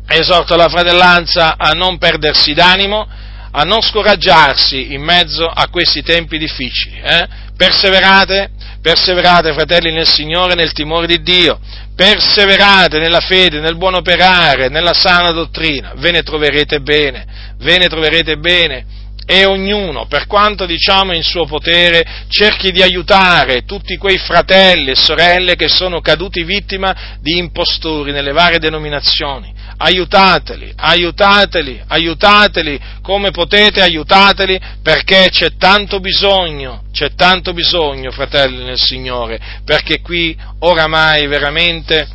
esorto 0.07 0.55
la 0.55 0.69
fratellanza 0.69 1.55
a 1.55 1.71
non 1.73 1.99
perdersi 1.99 2.53
d'animo, 2.53 3.07
a 3.51 3.61
non 3.61 3.81
scoraggiarsi 3.81 4.91
in 4.93 5.03
mezzo 5.03 5.45
a 5.45 5.67
questi 5.69 6.01
tempi 6.01 6.39
difficili. 6.39 6.99
Eh? 6.99 7.27
Perseverate, 7.55 8.49
perseverate 8.81 9.53
fratelli 9.53 9.91
nel 9.91 10.07
Signore, 10.07 10.55
nel 10.55 10.71
timore 10.73 11.07
di 11.07 11.21
Dio, 11.21 11.59
perseverate 11.95 12.99
nella 12.99 13.19
fede, 13.19 13.59
nel 13.59 13.77
buon 13.77 13.95
operare, 13.95 14.69
nella 14.69 14.93
sana 14.93 15.31
dottrina, 15.31 15.93
ve 15.97 16.11
ne 16.11 16.23
troverete 16.23 16.81
bene, 16.81 17.25
ve 17.59 17.77
ne 17.77 17.87
troverete 17.87 18.37
bene. 18.37 18.99
E 19.23 19.45
ognuno, 19.45 20.07
per 20.07 20.25
quanto 20.25 20.65
diciamo 20.65 21.13
in 21.13 21.21
suo 21.21 21.45
potere, 21.45 22.25
cerchi 22.27 22.71
di 22.71 22.81
aiutare 22.81 23.63
tutti 23.63 23.95
quei 23.95 24.17
fratelli 24.17 24.91
e 24.91 24.95
sorelle 24.95 25.55
che 25.55 25.69
sono 25.69 26.01
caduti 26.01 26.43
vittima 26.43 27.17
di 27.21 27.37
impostori 27.37 28.11
nelle 28.11 28.33
varie 28.33 28.59
denominazioni 28.59 29.60
aiutateli, 29.81 30.73
aiutateli, 30.75 31.81
aiutateli, 31.87 32.79
come 33.01 33.31
potete 33.31 33.81
aiutateli, 33.81 34.59
perché 34.83 35.29
c'è 35.29 35.55
tanto 35.57 35.99
bisogno, 35.99 36.83
c'è 36.91 37.13
tanto 37.15 37.53
bisogno, 37.53 38.11
fratelli 38.11 38.63
nel 38.63 38.77
Signore, 38.77 39.39
perché 39.65 40.01
qui 40.01 40.37
oramai 40.59 41.25
veramente 41.25 42.07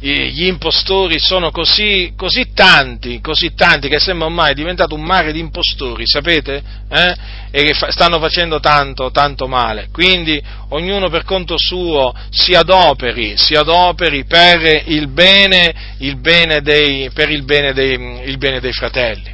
gli 0.00 0.46
impostori 0.46 1.18
sono 1.18 1.50
così, 1.50 2.12
così, 2.16 2.52
tanti, 2.52 3.20
così 3.20 3.54
tanti, 3.54 3.88
che 3.88 3.98
sembra 3.98 4.26
ormai 4.26 4.54
diventato 4.54 4.94
un 4.94 5.02
mare 5.02 5.32
di 5.32 5.38
impostori, 5.40 6.06
sapete? 6.06 6.62
Eh? 6.90 7.14
E 7.50 7.62
che 7.62 7.72
fa, 7.72 7.90
stanno 7.90 8.18
facendo 8.18 8.60
tanto, 8.60 9.10
tanto 9.10 9.46
male. 9.46 9.88
Quindi 9.92 10.42
ognuno 10.70 11.08
per 11.08 11.24
conto 11.24 11.56
suo 11.56 12.14
si 12.30 12.52
adoperi, 12.52 13.36
si 13.36 13.54
adoperi 13.54 14.24
per 14.24 14.82
il 14.86 15.08
bene, 15.08 15.94
il 15.98 16.16
bene, 16.16 16.60
dei, 16.60 17.10
per 17.14 17.30
il 17.30 17.44
bene, 17.44 17.72
dei, 17.72 18.22
il 18.24 18.36
bene 18.36 18.60
dei 18.60 18.72
fratelli. 18.72 19.32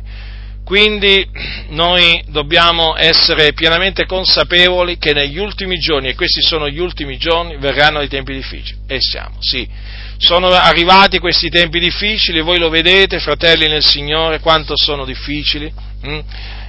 Quindi 0.71 1.27
noi 1.71 2.23
dobbiamo 2.29 2.97
essere 2.97 3.55
pienamente 3.55 4.07
consapevoli 4.07 4.99
che 4.99 5.13
negli 5.13 5.39
ultimi 5.39 5.81
giorni, 5.81 6.11
e 6.11 6.15
questi 6.15 6.43
sono 6.43 6.69
gli 6.69 6.79
ultimi 6.79 7.17
giorni, 7.17 7.57
verranno 7.57 7.99
dei 7.99 8.09
tempi 8.09 8.35
difficili. 8.35 8.79
E 8.87 8.99
siamo, 9.01 9.35
sì. 9.41 9.69
Sono 10.23 10.49
arrivati 10.49 11.19
questi 11.19 11.49
tempi 11.49 11.81
difficili, 11.81 12.43
voi 12.43 12.59
lo 12.59 12.69
vedete, 12.69 13.21
fratelli 13.21 13.67
nel 13.67 13.83
Signore, 13.83 14.39
quanto 14.39 14.75
sono 14.77 15.07
difficili. 15.07 15.73
Hm? 16.03 16.19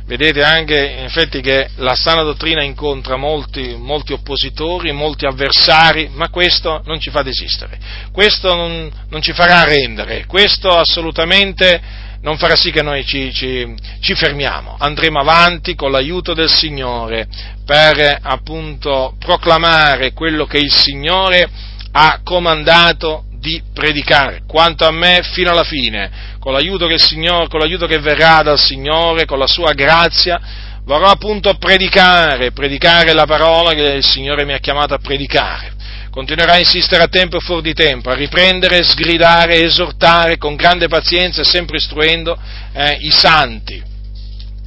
Vedete 0.05 0.41
anche, 0.41 0.95
in 0.97 1.03
effetti, 1.03 1.41
che 1.41 1.69
la 1.75 1.93
sana 1.93 2.21
dottrina 2.21 2.63
incontra 2.63 3.17
molti, 3.17 3.75
molti, 3.77 4.13
oppositori, 4.13 4.93
molti 4.93 5.25
avversari, 5.25 6.09
ma 6.13 6.29
questo 6.29 6.81
non 6.85 7.01
ci 7.01 7.09
fa 7.09 7.23
desistere, 7.23 7.77
questo 8.13 8.55
non, 8.55 8.89
non 9.09 9.21
ci 9.21 9.33
farà 9.33 9.59
arrendere, 9.59 10.25
questo 10.27 10.69
assolutamente 10.69 11.81
non 12.21 12.37
farà 12.37 12.55
sì 12.55 12.71
che 12.71 12.81
noi 12.81 13.05
ci, 13.05 13.33
ci, 13.33 13.75
ci, 13.99 14.15
fermiamo, 14.15 14.77
andremo 14.79 15.19
avanti 15.19 15.75
con 15.75 15.91
l'aiuto 15.91 16.33
del 16.33 16.49
Signore 16.49 17.27
per 17.65 18.17
appunto 18.21 19.15
proclamare 19.19 20.13
quello 20.13 20.45
che 20.45 20.57
il 20.57 20.71
Signore 20.71 21.49
ha 21.91 22.21
comandato 22.23 23.25
di 23.41 23.61
predicare, 23.73 24.43
quanto 24.47 24.85
a 24.85 24.91
me 24.91 25.21
fino 25.33 25.49
alla 25.49 25.63
fine, 25.63 26.37
con 26.39 26.53
l'aiuto 26.53 26.85
che, 26.85 26.99
Signore, 26.99 27.47
con 27.47 27.59
l'aiuto 27.59 27.87
che 27.87 27.97
verrà 27.97 28.43
dal 28.43 28.59
Signore, 28.59 29.25
con 29.25 29.39
la 29.39 29.47
sua 29.47 29.73
grazia, 29.73 30.39
vorrò 30.85 31.09
appunto 31.09 31.55
predicare, 31.55 32.51
predicare 32.51 33.13
la 33.13 33.25
parola 33.25 33.73
che 33.73 33.93
il 33.93 34.05
Signore 34.05 34.45
mi 34.45 34.53
ha 34.53 34.59
chiamato 34.59 34.93
a 34.93 34.99
predicare. 34.99 35.73
Continuerà 36.11 36.53
a 36.53 36.59
insistere 36.59 37.03
a 37.03 37.07
tempo 37.07 37.37
e 37.37 37.39
fuori 37.39 37.63
di 37.63 37.73
tempo, 37.73 38.11
a 38.11 38.15
riprendere, 38.15 38.83
sgridare, 38.83 39.63
esortare 39.63 40.37
con 40.37 40.55
grande 40.55 40.87
pazienza 40.87 41.41
e 41.41 41.45
sempre 41.45 41.77
istruendo 41.77 42.37
eh, 42.73 42.97
i 42.99 43.09
santi, 43.09 43.81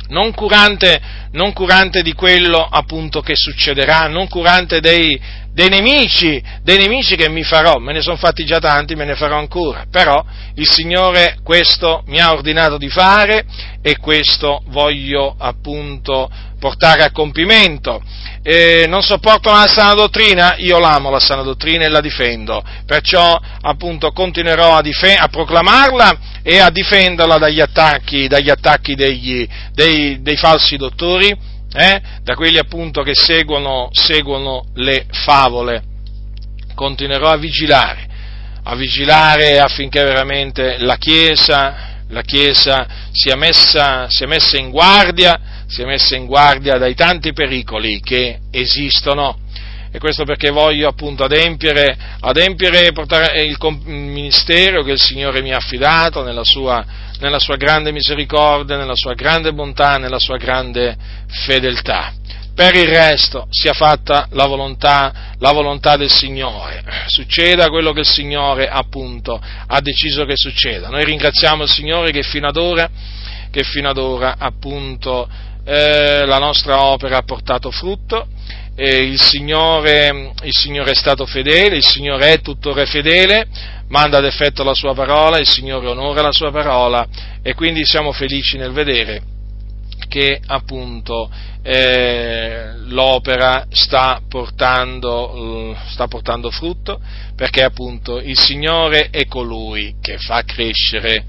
non 0.08 0.32
curante, 0.34 1.00
non 1.34 1.52
curante, 1.52 2.02
di 2.02 2.12
quello 2.12 2.66
appunto 2.68 3.20
che 3.20 3.34
succederà, 3.36 4.08
non 4.08 4.28
curante 4.28 4.80
dei, 4.80 5.20
dei 5.52 5.68
nemici, 5.68 6.42
dei 6.62 6.78
nemici 6.78 7.14
che 7.16 7.28
mi 7.28 7.44
farò, 7.44 7.78
me 7.78 7.92
ne 7.92 8.00
sono 8.00 8.16
fatti 8.16 8.44
già 8.44 8.58
tanti, 8.58 8.94
me 8.94 9.04
ne 9.04 9.14
farò 9.14 9.38
ancora, 9.38 9.86
però 9.90 10.24
il 10.54 10.68
Signore 10.68 11.38
questo 11.42 12.02
mi 12.06 12.20
ha 12.20 12.32
ordinato 12.32 12.76
di 12.76 12.88
fare 12.88 13.44
e 13.82 13.98
questo 13.98 14.62
voglio 14.68 15.34
appunto 15.38 16.30
portare 16.58 17.02
a 17.02 17.10
compimento. 17.10 18.02
Eh, 18.42 18.86
non 18.88 19.02
sopportano 19.02 19.58
la 19.58 19.66
sana 19.66 19.94
dottrina, 19.94 20.56
io 20.56 20.78
l'amo 20.78 21.10
la 21.10 21.18
sana 21.18 21.42
dottrina 21.42 21.84
e 21.84 21.88
la 21.88 22.00
difendo, 22.00 22.62
perciò 22.86 23.38
appunto 23.60 24.12
continuerò 24.12 24.76
a, 24.76 24.82
dif- 24.82 25.16
a 25.18 25.28
proclamarla 25.28 26.18
e 26.42 26.58
a 26.58 26.68
difenderla 26.68 27.38
dagli 27.38 27.60
attacchi, 27.60 28.28
dagli 28.28 28.50
attacchi 28.50 28.94
degli, 28.94 29.48
dei, 29.72 30.20
dei, 30.20 30.36
falsi 30.36 30.76
dottori, 30.76 31.23
eh? 31.28 32.02
da 32.22 32.34
quelli 32.34 32.58
appunto 32.58 33.02
che 33.02 33.14
seguono, 33.14 33.88
seguono 33.92 34.66
le 34.74 35.06
favole. 35.10 35.82
Continuerò 36.74 37.28
a 37.28 37.36
vigilare, 37.36 38.08
a 38.62 38.74
vigilare 38.74 39.58
affinché 39.58 40.02
veramente 40.02 40.78
la 40.78 40.96
Chiesa, 40.96 42.02
la 42.08 42.22
Chiesa 42.22 42.86
sia 43.12 43.36
messa, 43.36 44.08
sia 44.08 44.26
messa 44.26 44.56
in 44.58 44.70
guardia 44.70 45.52
si 45.66 45.82
è 45.82 45.84
messa 45.86 46.14
in 46.14 46.26
guardia 46.26 46.78
dai 46.78 46.94
tanti 46.94 47.32
pericoli 47.32 48.00
che 48.00 48.38
esistono. 48.50 49.38
E 49.94 50.00
questo 50.00 50.24
perché 50.24 50.50
voglio 50.50 50.88
appunto 50.88 51.22
adempiere, 51.22 51.96
adempiere 52.18 52.88
il 52.88 53.56
ministero 53.84 54.82
che 54.82 54.90
il 54.90 55.00
Signore 55.00 55.40
mi 55.40 55.52
ha 55.52 55.58
affidato 55.58 56.24
nella 56.24 56.42
sua, 56.42 56.84
nella 57.20 57.38
sua 57.38 57.54
grande 57.54 57.92
misericordia, 57.92 58.76
nella 58.76 58.96
sua 58.96 59.14
grande 59.14 59.52
bontà, 59.52 59.96
nella 59.98 60.18
sua 60.18 60.36
grande 60.36 60.96
fedeltà. 61.28 62.12
Per 62.52 62.74
il 62.74 62.88
resto 62.88 63.46
sia 63.50 63.72
fatta 63.72 64.26
la 64.32 64.46
volontà, 64.46 65.36
la 65.38 65.52
volontà, 65.52 65.94
del 65.94 66.10
Signore, 66.10 66.82
succeda 67.06 67.68
quello 67.68 67.92
che 67.92 68.00
il 68.00 68.08
Signore 68.08 68.66
appunto 68.66 69.40
ha 69.40 69.80
deciso 69.80 70.24
che 70.24 70.34
succeda. 70.34 70.88
Noi 70.88 71.04
ringraziamo 71.04 71.62
il 71.62 71.70
Signore 71.70 72.10
che 72.10 72.24
fino 72.24 72.48
ad 72.48 72.56
ora, 72.56 72.90
fino 73.62 73.88
ad 73.88 73.98
ora 73.98 74.34
appunto 74.38 75.28
eh, 75.64 76.26
la 76.26 76.38
nostra 76.38 76.82
opera 76.82 77.18
ha 77.18 77.22
portato 77.22 77.70
frutto, 77.70 78.26
eh, 78.74 79.04
il, 79.04 79.20
Signore, 79.20 80.32
il, 80.42 80.52
Signore, 80.52 80.92
è 80.92 80.94
stato 80.94 81.26
fedele, 81.26 81.76
il 81.76 81.84
Signore 81.84 82.32
è 82.32 82.40
tuttora 82.40 82.84
fedele, 82.86 83.46
manda 83.88 84.18
ad 84.18 84.24
effetto 84.24 84.62
la 84.62 84.74
sua 84.74 84.94
parola, 84.94 85.38
il 85.38 85.48
Signore 85.48 85.88
onora 85.88 86.22
la 86.22 86.32
sua 86.32 86.50
parola 86.50 87.06
e 87.42 87.54
quindi 87.54 87.84
siamo 87.84 88.12
felici 88.12 88.56
nel 88.56 88.72
vedere 88.72 89.22
che 90.08 90.40
appunto 90.46 91.30
eh, 91.62 92.72
l'opera 92.86 93.66
sta 93.70 94.20
portando, 94.28 95.76
sta 95.88 96.06
portando 96.08 96.50
frutto 96.50 97.00
perché 97.34 97.62
appunto 97.62 98.18
il 98.18 98.38
Signore 98.38 99.08
è 99.10 99.26
colui 99.26 99.96
che 100.00 100.18
fa 100.18 100.42
crescere 100.42 101.24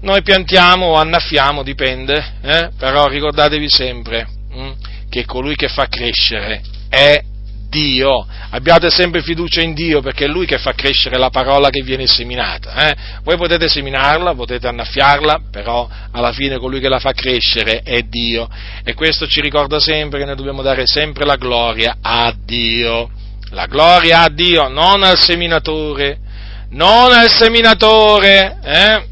noi 0.00 0.22
piantiamo 0.22 0.86
o 0.86 0.94
annaffiamo, 0.94 1.64
dipende, 1.64 2.34
eh? 2.40 2.70
però 2.78 3.08
ricordatevi 3.08 3.68
sempre 3.68 4.28
hm, 4.52 4.72
che 5.08 5.24
colui 5.24 5.54
che 5.54 5.68
fa 5.68 5.86
crescere 5.86 6.62
è 6.88 7.22
Dio. 7.68 8.26
Abbiate 8.50 8.90
sempre 8.90 9.22
fiducia 9.22 9.60
in 9.60 9.74
Dio 9.74 10.00
perché 10.00 10.24
è 10.24 10.28
Lui 10.28 10.46
che 10.46 10.58
fa 10.58 10.72
crescere 10.72 11.18
la 11.18 11.30
parola 11.30 11.68
che 11.70 11.82
viene 11.82 12.06
seminata. 12.06 12.88
Eh? 12.88 12.96
Voi 13.22 13.36
potete 13.36 13.68
seminarla, 13.68 14.34
potete 14.34 14.66
annaffiarla, 14.66 15.42
però 15.50 15.88
alla 16.12 16.32
fine 16.32 16.58
colui 16.58 16.80
che 16.80 16.88
la 16.88 16.98
fa 16.98 17.12
crescere 17.12 17.82
è 17.82 18.02
Dio. 18.02 18.48
E 18.82 18.94
questo 18.94 19.26
ci 19.26 19.40
ricorda 19.40 19.78
sempre 19.80 20.18
che 20.18 20.24
noi 20.24 20.36
dobbiamo 20.36 20.62
dare 20.62 20.86
sempre 20.86 21.24
la 21.24 21.36
gloria 21.36 21.98
a 22.00 22.34
Dio. 22.44 23.10
La 23.50 23.66
gloria 23.66 24.22
a 24.22 24.28
Dio, 24.28 24.68
non 24.68 25.02
al 25.02 25.18
seminatore, 25.18 26.18
non 26.70 27.12
al 27.12 27.30
seminatore, 27.30 28.58
eh? 28.62 29.06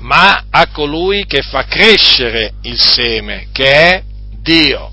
ma 0.00 0.44
a 0.50 0.68
colui 0.68 1.24
che 1.26 1.40
fa 1.40 1.64
crescere 1.64 2.52
il 2.62 2.78
seme, 2.78 3.48
che 3.52 3.70
è 3.70 4.02
Dio. 4.42 4.92